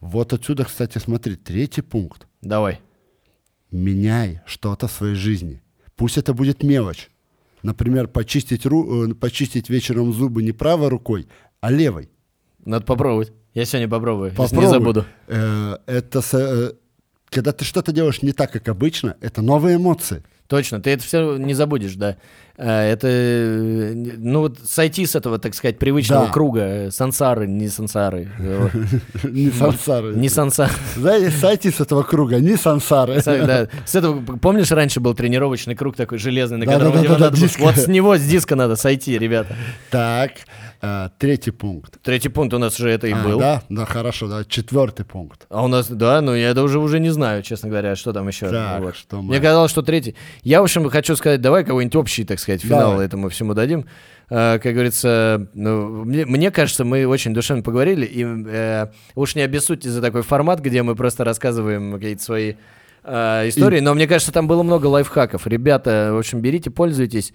Вот 0.00 0.32
отсюда, 0.32 0.64
кстати, 0.64 0.98
смотри, 0.98 1.36
третий 1.36 1.82
пункт. 1.82 2.26
Давай. 2.42 2.80
Меняй 3.70 4.40
что-то 4.44 4.88
в 4.88 4.92
своей 4.92 5.14
жизни. 5.14 5.62
Пусть 5.94 6.18
это 6.18 6.34
будет 6.34 6.64
мелочь. 6.64 7.10
Например, 7.62 8.08
почистить, 8.08 8.66
ру, 8.66 9.10
э, 9.10 9.14
почистить 9.14 9.70
вечером 9.70 10.12
зубы 10.12 10.42
не 10.42 10.52
правой 10.52 10.88
рукой, 10.88 11.28
а 11.60 11.70
левой. 11.70 12.10
Надо 12.64 12.84
попробовать. 12.84 13.32
Я 13.54 13.64
сегодня 13.66 13.88
попробую, 13.88 14.30
Попробуй. 14.30 14.64
не 14.64 14.70
забуду. 14.70 15.04
Э, 15.28 15.76
это, 15.86 16.22
э, 16.32 16.72
когда 17.28 17.52
ты 17.52 17.64
что-то 17.64 17.92
делаешь 17.92 18.22
не 18.22 18.32
так, 18.32 18.50
как 18.50 18.68
обычно, 18.68 19.16
это 19.20 19.42
новые 19.42 19.76
эмоции. 19.76 20.24
Точно, 20.50 20.80
ты 20.80 20.90
это 20.90 21.04
все 21.04 21.36
не 21.36 21.54
забудешь, 21.54 21.94
да. 21.94 22.16
А, 22.62 22.84
это, 22.84 23.08
ну 24.18 24.40
вот 24.40 24.58
сойти 24.66 25.06
с 25.06 25.14
этого, 25.14 25.38
так 25.38 25.54
сказать, 25.54 25.78
привычного 25.78 26.26
да. 26.26 26.32
круга, 26.32 26.88
сансары, 26.90 27.46
не 27.46 27.68
сансары. 27.68 28.28
Не 29.24 29.50
сансары. 29.50 30.14
Не 30.14 30.28
сансары. 30.28 30.70
Сойти 31.40 31.70
с 31.70 31.80
этого 31.80 32.02
круга, 32.02 32.38
не 32.38 32.56
сансары. 32.56 33.20
С 33.20 33.94
этого, 33.94 34.20
помнишь, 34.36 34.70
раньше 34.72 35.00
был 35.00 35.14
тренировочный 35.14 35.74
круг 35.74 35.96
такой 35.96 36.18
железный, 36.18 36.58
на 36.58 36.66
котором 36.66 36.92
вот 37.58 37.76
с 37.76 37.88
него, 37.88 38.16
с 38.16 38.22
диска 38.22 38.56
надо 38.56 38.76
сойти, 38.76 39.18
ребята. 39.18 39.56
Так, 39.90 40.32
а, 40.82 41.10
третий 41.18 41.50
пункт. 41.50 42.00
Третий 42.02 42.30
пункт 42.30 42.54
у 42.54 42.58
нас 42.58 42.78
уже 42.80 42.90
это 42.90 43.06
и 43.06 43.12
а, 43.12 43.22
был. 43.22 43.38
Да, 43.38 43.62
да, 43.68 43.84
хорошо, 43.84 44.28
да. 44.28 44.44
Четвертый 44.44 45.04
пункт. 45.04 45.46
А 45.50 45.62
у 45.62 45.68
нас, 45.68 45.88
да, 45.88 46.22
ну 46.22 46.34
я 46.34 46.50
это 46.50 46.62
уже 46.62 47.00
не 47.00 47.10
знаю, 47.10 47.42
честно 47.42 47.68
говоря, 47.68 47.96
что 47.96 48.12
там 48.12 48.26
еще. 48.28 48.48
Так, 48.48 48.94
что. 48.94 49.20
Мне 49.20 49.40
казалось, 49.40 49.70
что 49.70 49.82
третий. 49.82 50.16
Я, 50.42 50.60
в 50.60 50.64
общем, 50.64 50.88
хочу 50.88 51.16
сказать, 51.16 51.40
давай 51.42 51.64
кого-нибудь 51.64 51.96
общий, 51.96 52.24
так 52.24 52.38
сказать, 52.38 52.49
финал 52.58 52.92
давай. 52.92 53.06
этому 53.06 53.28
всему 53.28 53.54
дадим. 53.54 53.86
А, 54.30 54.58
как 54.58 54.74
говорится, 54.74 55.48
ну, 55.54 56.04
мне, 56.04 56.24
мне 56.24 56.50
кажется, 56.50 56.84
мы 56.84 57.04
очень 57.06 57.34
душевно 57.34 57.62
поговорили, 57.62 58.06
и 58.06 58.24
э, 58.24 58.86
уж 59.16 59.34
не 59.34 59.42
обессудьте 59.42 59.90
за 59.90 60.00
такой 60.00 60.22
формат, 60.22 60.60
где 60.60 60.82
мы 60.82 60.94
просто 60.94 61.24
рассказываем 61.24 61.94
какие-то 61.94 62.22
свои 62.22 62.54
э, 63.02 63.48
истории, 63.48 63.78
и... 63.78 63.80
но 63.80 63.92
мне 63.94 64.06
кажется, 64.06 64.32
там 64.32 64.46
было 64.46 64.62
много 64.62 64.86
лайфхаков. 64.86 65.48
Ребята, 65.48 66.10
в 66.12 66.18
общем, 66.18 66.40
берите, 66.40 66.70
пользуйтесь 66.70 67.32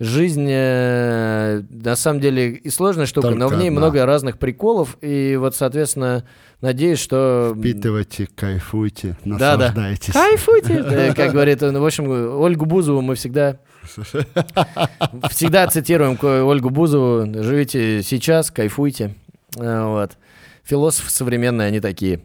жизнь 0.00 0.46
э, 0.48 1.62
на 1.68 1.96
самом 1.96 2.20
деле 2.20 2.52
и 2.52 2.70
сложная 2.70 3.06
штука, 3.06 3.28
Только 3.28 3.40
но 3.40 3.48
в 3.48 3.54
ней 3.58 3.68
одна. 3.68 3.80
много 3.80 4.06
разных 4.06 4.38
приколов, 4.38 4.96
и 5.02 5.36
вот, 5.38 5.54
соответственно, 5.54 6.24
надеюсь, 6.62 6.98
что... 6.98 7.54
Впитывайте, 7.56 8.28
кайфуйте, 8.34 9.18
наслаждайтесь. 9.24 10.14
Да, 10.14 10.20
да. 10.20 10.28
Кайфуйте, 10.28 11.12
как 11.16 11.32
говорит 11.32 11.62
он. 11.62 11.78
В 11.78 11.84
общем, 11.84 12.08
Ольгу 12.08 12.64
Бузову 12.64 13.02
мы 13.02 13.16
всегда... 13.16 13.58
Всегда 15.30 15.66
цитируем 15.68 16.18
Ольгу 16.22 16.70
Бузову. 16.70 17.26
Живите 17.42 18.02
сейчас, 18.02 18.50
кайфуйте. 18.50 19.14
Вот. 19.54 20.16
Философы 20.64 21.10
современные, 21.10 21.68
они 21.68 21.80
такие. 21.80 22.20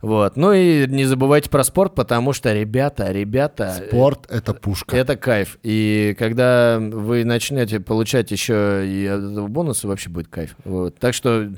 Вот. 0.00 0.36
Ну 0.36 0.52
и 0.52 0.86
не 0.86 1.04
забывайте 1.04 1.50
про 1.50 1.64
спорт, 1.64 1.94
потому 1.94 2.32
что, 2.32 2.52
ребята, 2.52 3.10
ребята... 3.10 3.82
Спорт— 3.88 4.26
это 4.30 4.54
пушка. 4.54 4.96
Это 4.96 5.16
кайф. 5.16 5.58
И 5.62 6.14
когда 6.18 6.78
вы 6.80 7.24
начнете 7.24 7.80
получать 7.80 8.30
еще 8.30 8.84
и 8.86 9.02
этого 9.02 9.48
бонусы, 9.48 9.88
вообще 9.88 10.08
будет 10.08 10.28
кайф. 10.28 10.54
Вот. 10.64 10.98
Так 10.98 11.14
что 11.14 11.50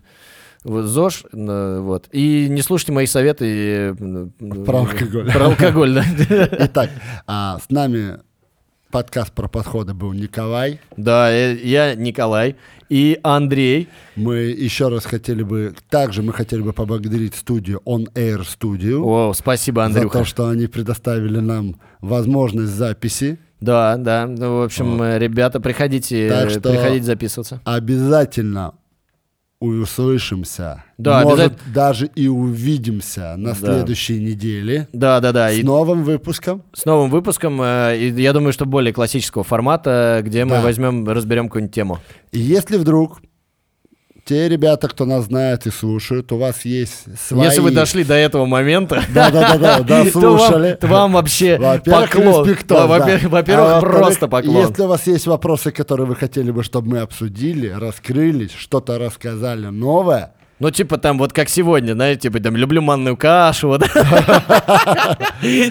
ЗОЖ, 0.64 1.24
ну, 1.32 1.82
вот. 1.82 2.08
И 2.12 2.48
не 2.48 2.62
слушайте 2.62 2.92
мои 2.92 3.06
советы 3.06 3.94
э, 3.98 4.26
Про 4.64 4.80
алкоголь. 4.80 5.32
Про 5.32 5.44
алкоголь, 5.46 5.94
да. 5.94 6.04
Итак, 6.66 6.90
а, 7.26 7.58
с 7.58 7.70
нами 7.70 8.20
подкаст 8.90 9.32
про 9.32 9.48
подходы 9.48 9.94
был 9.94 10.12
Николай. 10.12 10.80
Да, 10.96 11.30
э, 11.30 11.54
я 11.62 11.94
Николай 11.94 12.56
и 12.88 13.18
Андрей. 13.22 13.88
Мы 14.16 14.36
еще 14.38 14.88
раз 14.88 15.04
хотели 15.04 15.42
бы, 15.42 15.74
также 15.88 16.22
мы 16.22 16.32
хотели 16.32 16.60
бы 16.62 16.72
поблагодарить 16.72 17.34
студию 17.34 17.80
On 17.86 18.12
Air 18.14 18.40
Studio 18.40 19.02
О, 19.04 19.32
спасибо, 19.32 19.82
за 19.82 19.86
Андрюха. 19.86 20.18
то, 20.18 20.24
что 20.24 20.48
они 20.48 20.66
предоставили 20.66 21.38
нам 21.38 21.76
возможность 22.00 22.72
записи. 22.72 23.38
Да, 23.60 23.96
да. 23.96 24.26
Ну, 24.26 24.58
в 24.58 24.62
общем, 24.62 25.00
э, 25.02 25.18
ребята, 25.18 25.60
приходите, 25.60 26.28
Так 26.28 26.50
что- 26.50 26.60
приходите 26.70 27.04
записываться. 27.04 27.60
Обязательно 27.64 28.72
услышимся. 29.60 30.84
Да, 30.98 31.22
Может, 31.22 31.38
обязательно. 31.52 31.74
даже 31.74 32.06
и 32.14 32.28
увидимся 32.28 33.34
на 33.36 33.50
Да. 33.50 33.54
следующей 33.54 34.18
неделе 34.18 34.88
Да, 34.92 35.20
да, 35.20 35.32
да. 35.32 35.50
с 35.52 35.58
И 35.58 35.62
новым 35.62 36.02
выпуском. 36.04 36.62
с 36.72 36.84
новым 36.84 37.10
выпуском, 37.10 37.60
э, 37.62 37.96
и 37.98 38.22
я 38.22 38.32
думаю, 38.32 38.52
что 38.52 38.64
более 38.66 38.92
классического 38.92 39.44
формата, 39.44 40.20
где 40.24 40.44
мы 40.44 40.56
Да. 40.56 40.62
возьмем, 40.62 41.08
разберем 41.08 41.48
какую-нибудь 41.48 41.74
тему. 41.74 41.98
И 42.32 42.38
если 42.38 42.76
вдруг 42.76 43.20
те 44.30 44.48
ребята, 44.48 44.86
кто 44.86 45.06
нас 45.06 45.24
знает 45.24 45.66
и 45.66 45.70
слушают, 45.72 46.30
у 46.30 46.36
вас 46.36 46.64
есть 46.64 47.18
свои... 47.18 47.46
Если 47.46 47.60
вы 47.60 47.72
дошли 47.72 48.04
до 48.04 48.14
этого 48.14 48.46
момента, 48.46 49.02
Да-да-да, 49.12 49.80
дослушали. 50.04 50.78
то 50.80 50.86
вам 50.86 51.12
вообще 51.14 51.58
поклон. 51.84 52.46
во-первых, 53.28 53.72
А 53.72 53.80
просто 53.80 54.28
поклон. 54.28 54.68
Если 54.68 54.82
у 54.82 54.86
вас 54.86 55.04
есть 55.08 55.26
вопросы, 55.26 55.72
которые 55.72 56.06
вы 56.06 56.14
хотели 56.14 56.52
бы, 56.52 56.62
чтобы 56.62 56.90
мы 56.90 56.98
обсудили, 57.00 57.66
раскрылись, 57.76 58.52
что-то 58.56 58.98
рассказали 58.98 59.66
новое, 59.66 60.32
Ну, 60.60 60.70
типа 60.70 60.96
там, 60.98 61.18
вот 61.18 61.32
как 61.32 61.48
сегодня, 61.48 61.94
знаете, 61.94 62.20
типа 62.28 62.38
там, 62.38 62.54
люблю 62.54 62.82
манную 62.82 63.16
кашу, 63.16 63.66
вот. 63.68 63.82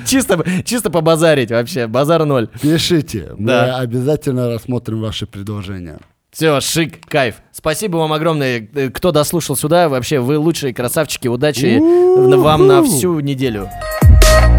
Чисто, 0.06 0.44
чисто 0.66 0.90
побазарить 0.90 1.52
вообще, 1.52 1.88
базар 1.88 2.26
ноль. 2.26 2.50
пишите. 2.62 3.32
Мы 3.38 3.48
Да. 3.48 3.78
обязательно 3.80 4.50
рассмотрим 4.50 5.00
ваши 5.02 5.26
предложения. 5.28 6.00
Все, 6.32 6.62
шик, 6.62 7.06
кайф. 7.08 7.36
Спасибо 7.52 7.98
вам 7.98 8.14
огромное, 8.14 8.68
э, 8.74 8.90
кто 8.90 9.12
дослушал 9.12 9.56
сюда. 9.56 9.90
Вообще, 9.90 10.20
вы 10.20 10.38
лучшие 10.38 10.74
красавчики. 10.74 11.28
Удачи 11.28 11.80
вам 11.80 12.68
на 12.68 12.84
всю 12.84 13.20
неделю. 13.20 13.70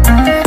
thank 0.03 0.27
you 0.27 0.40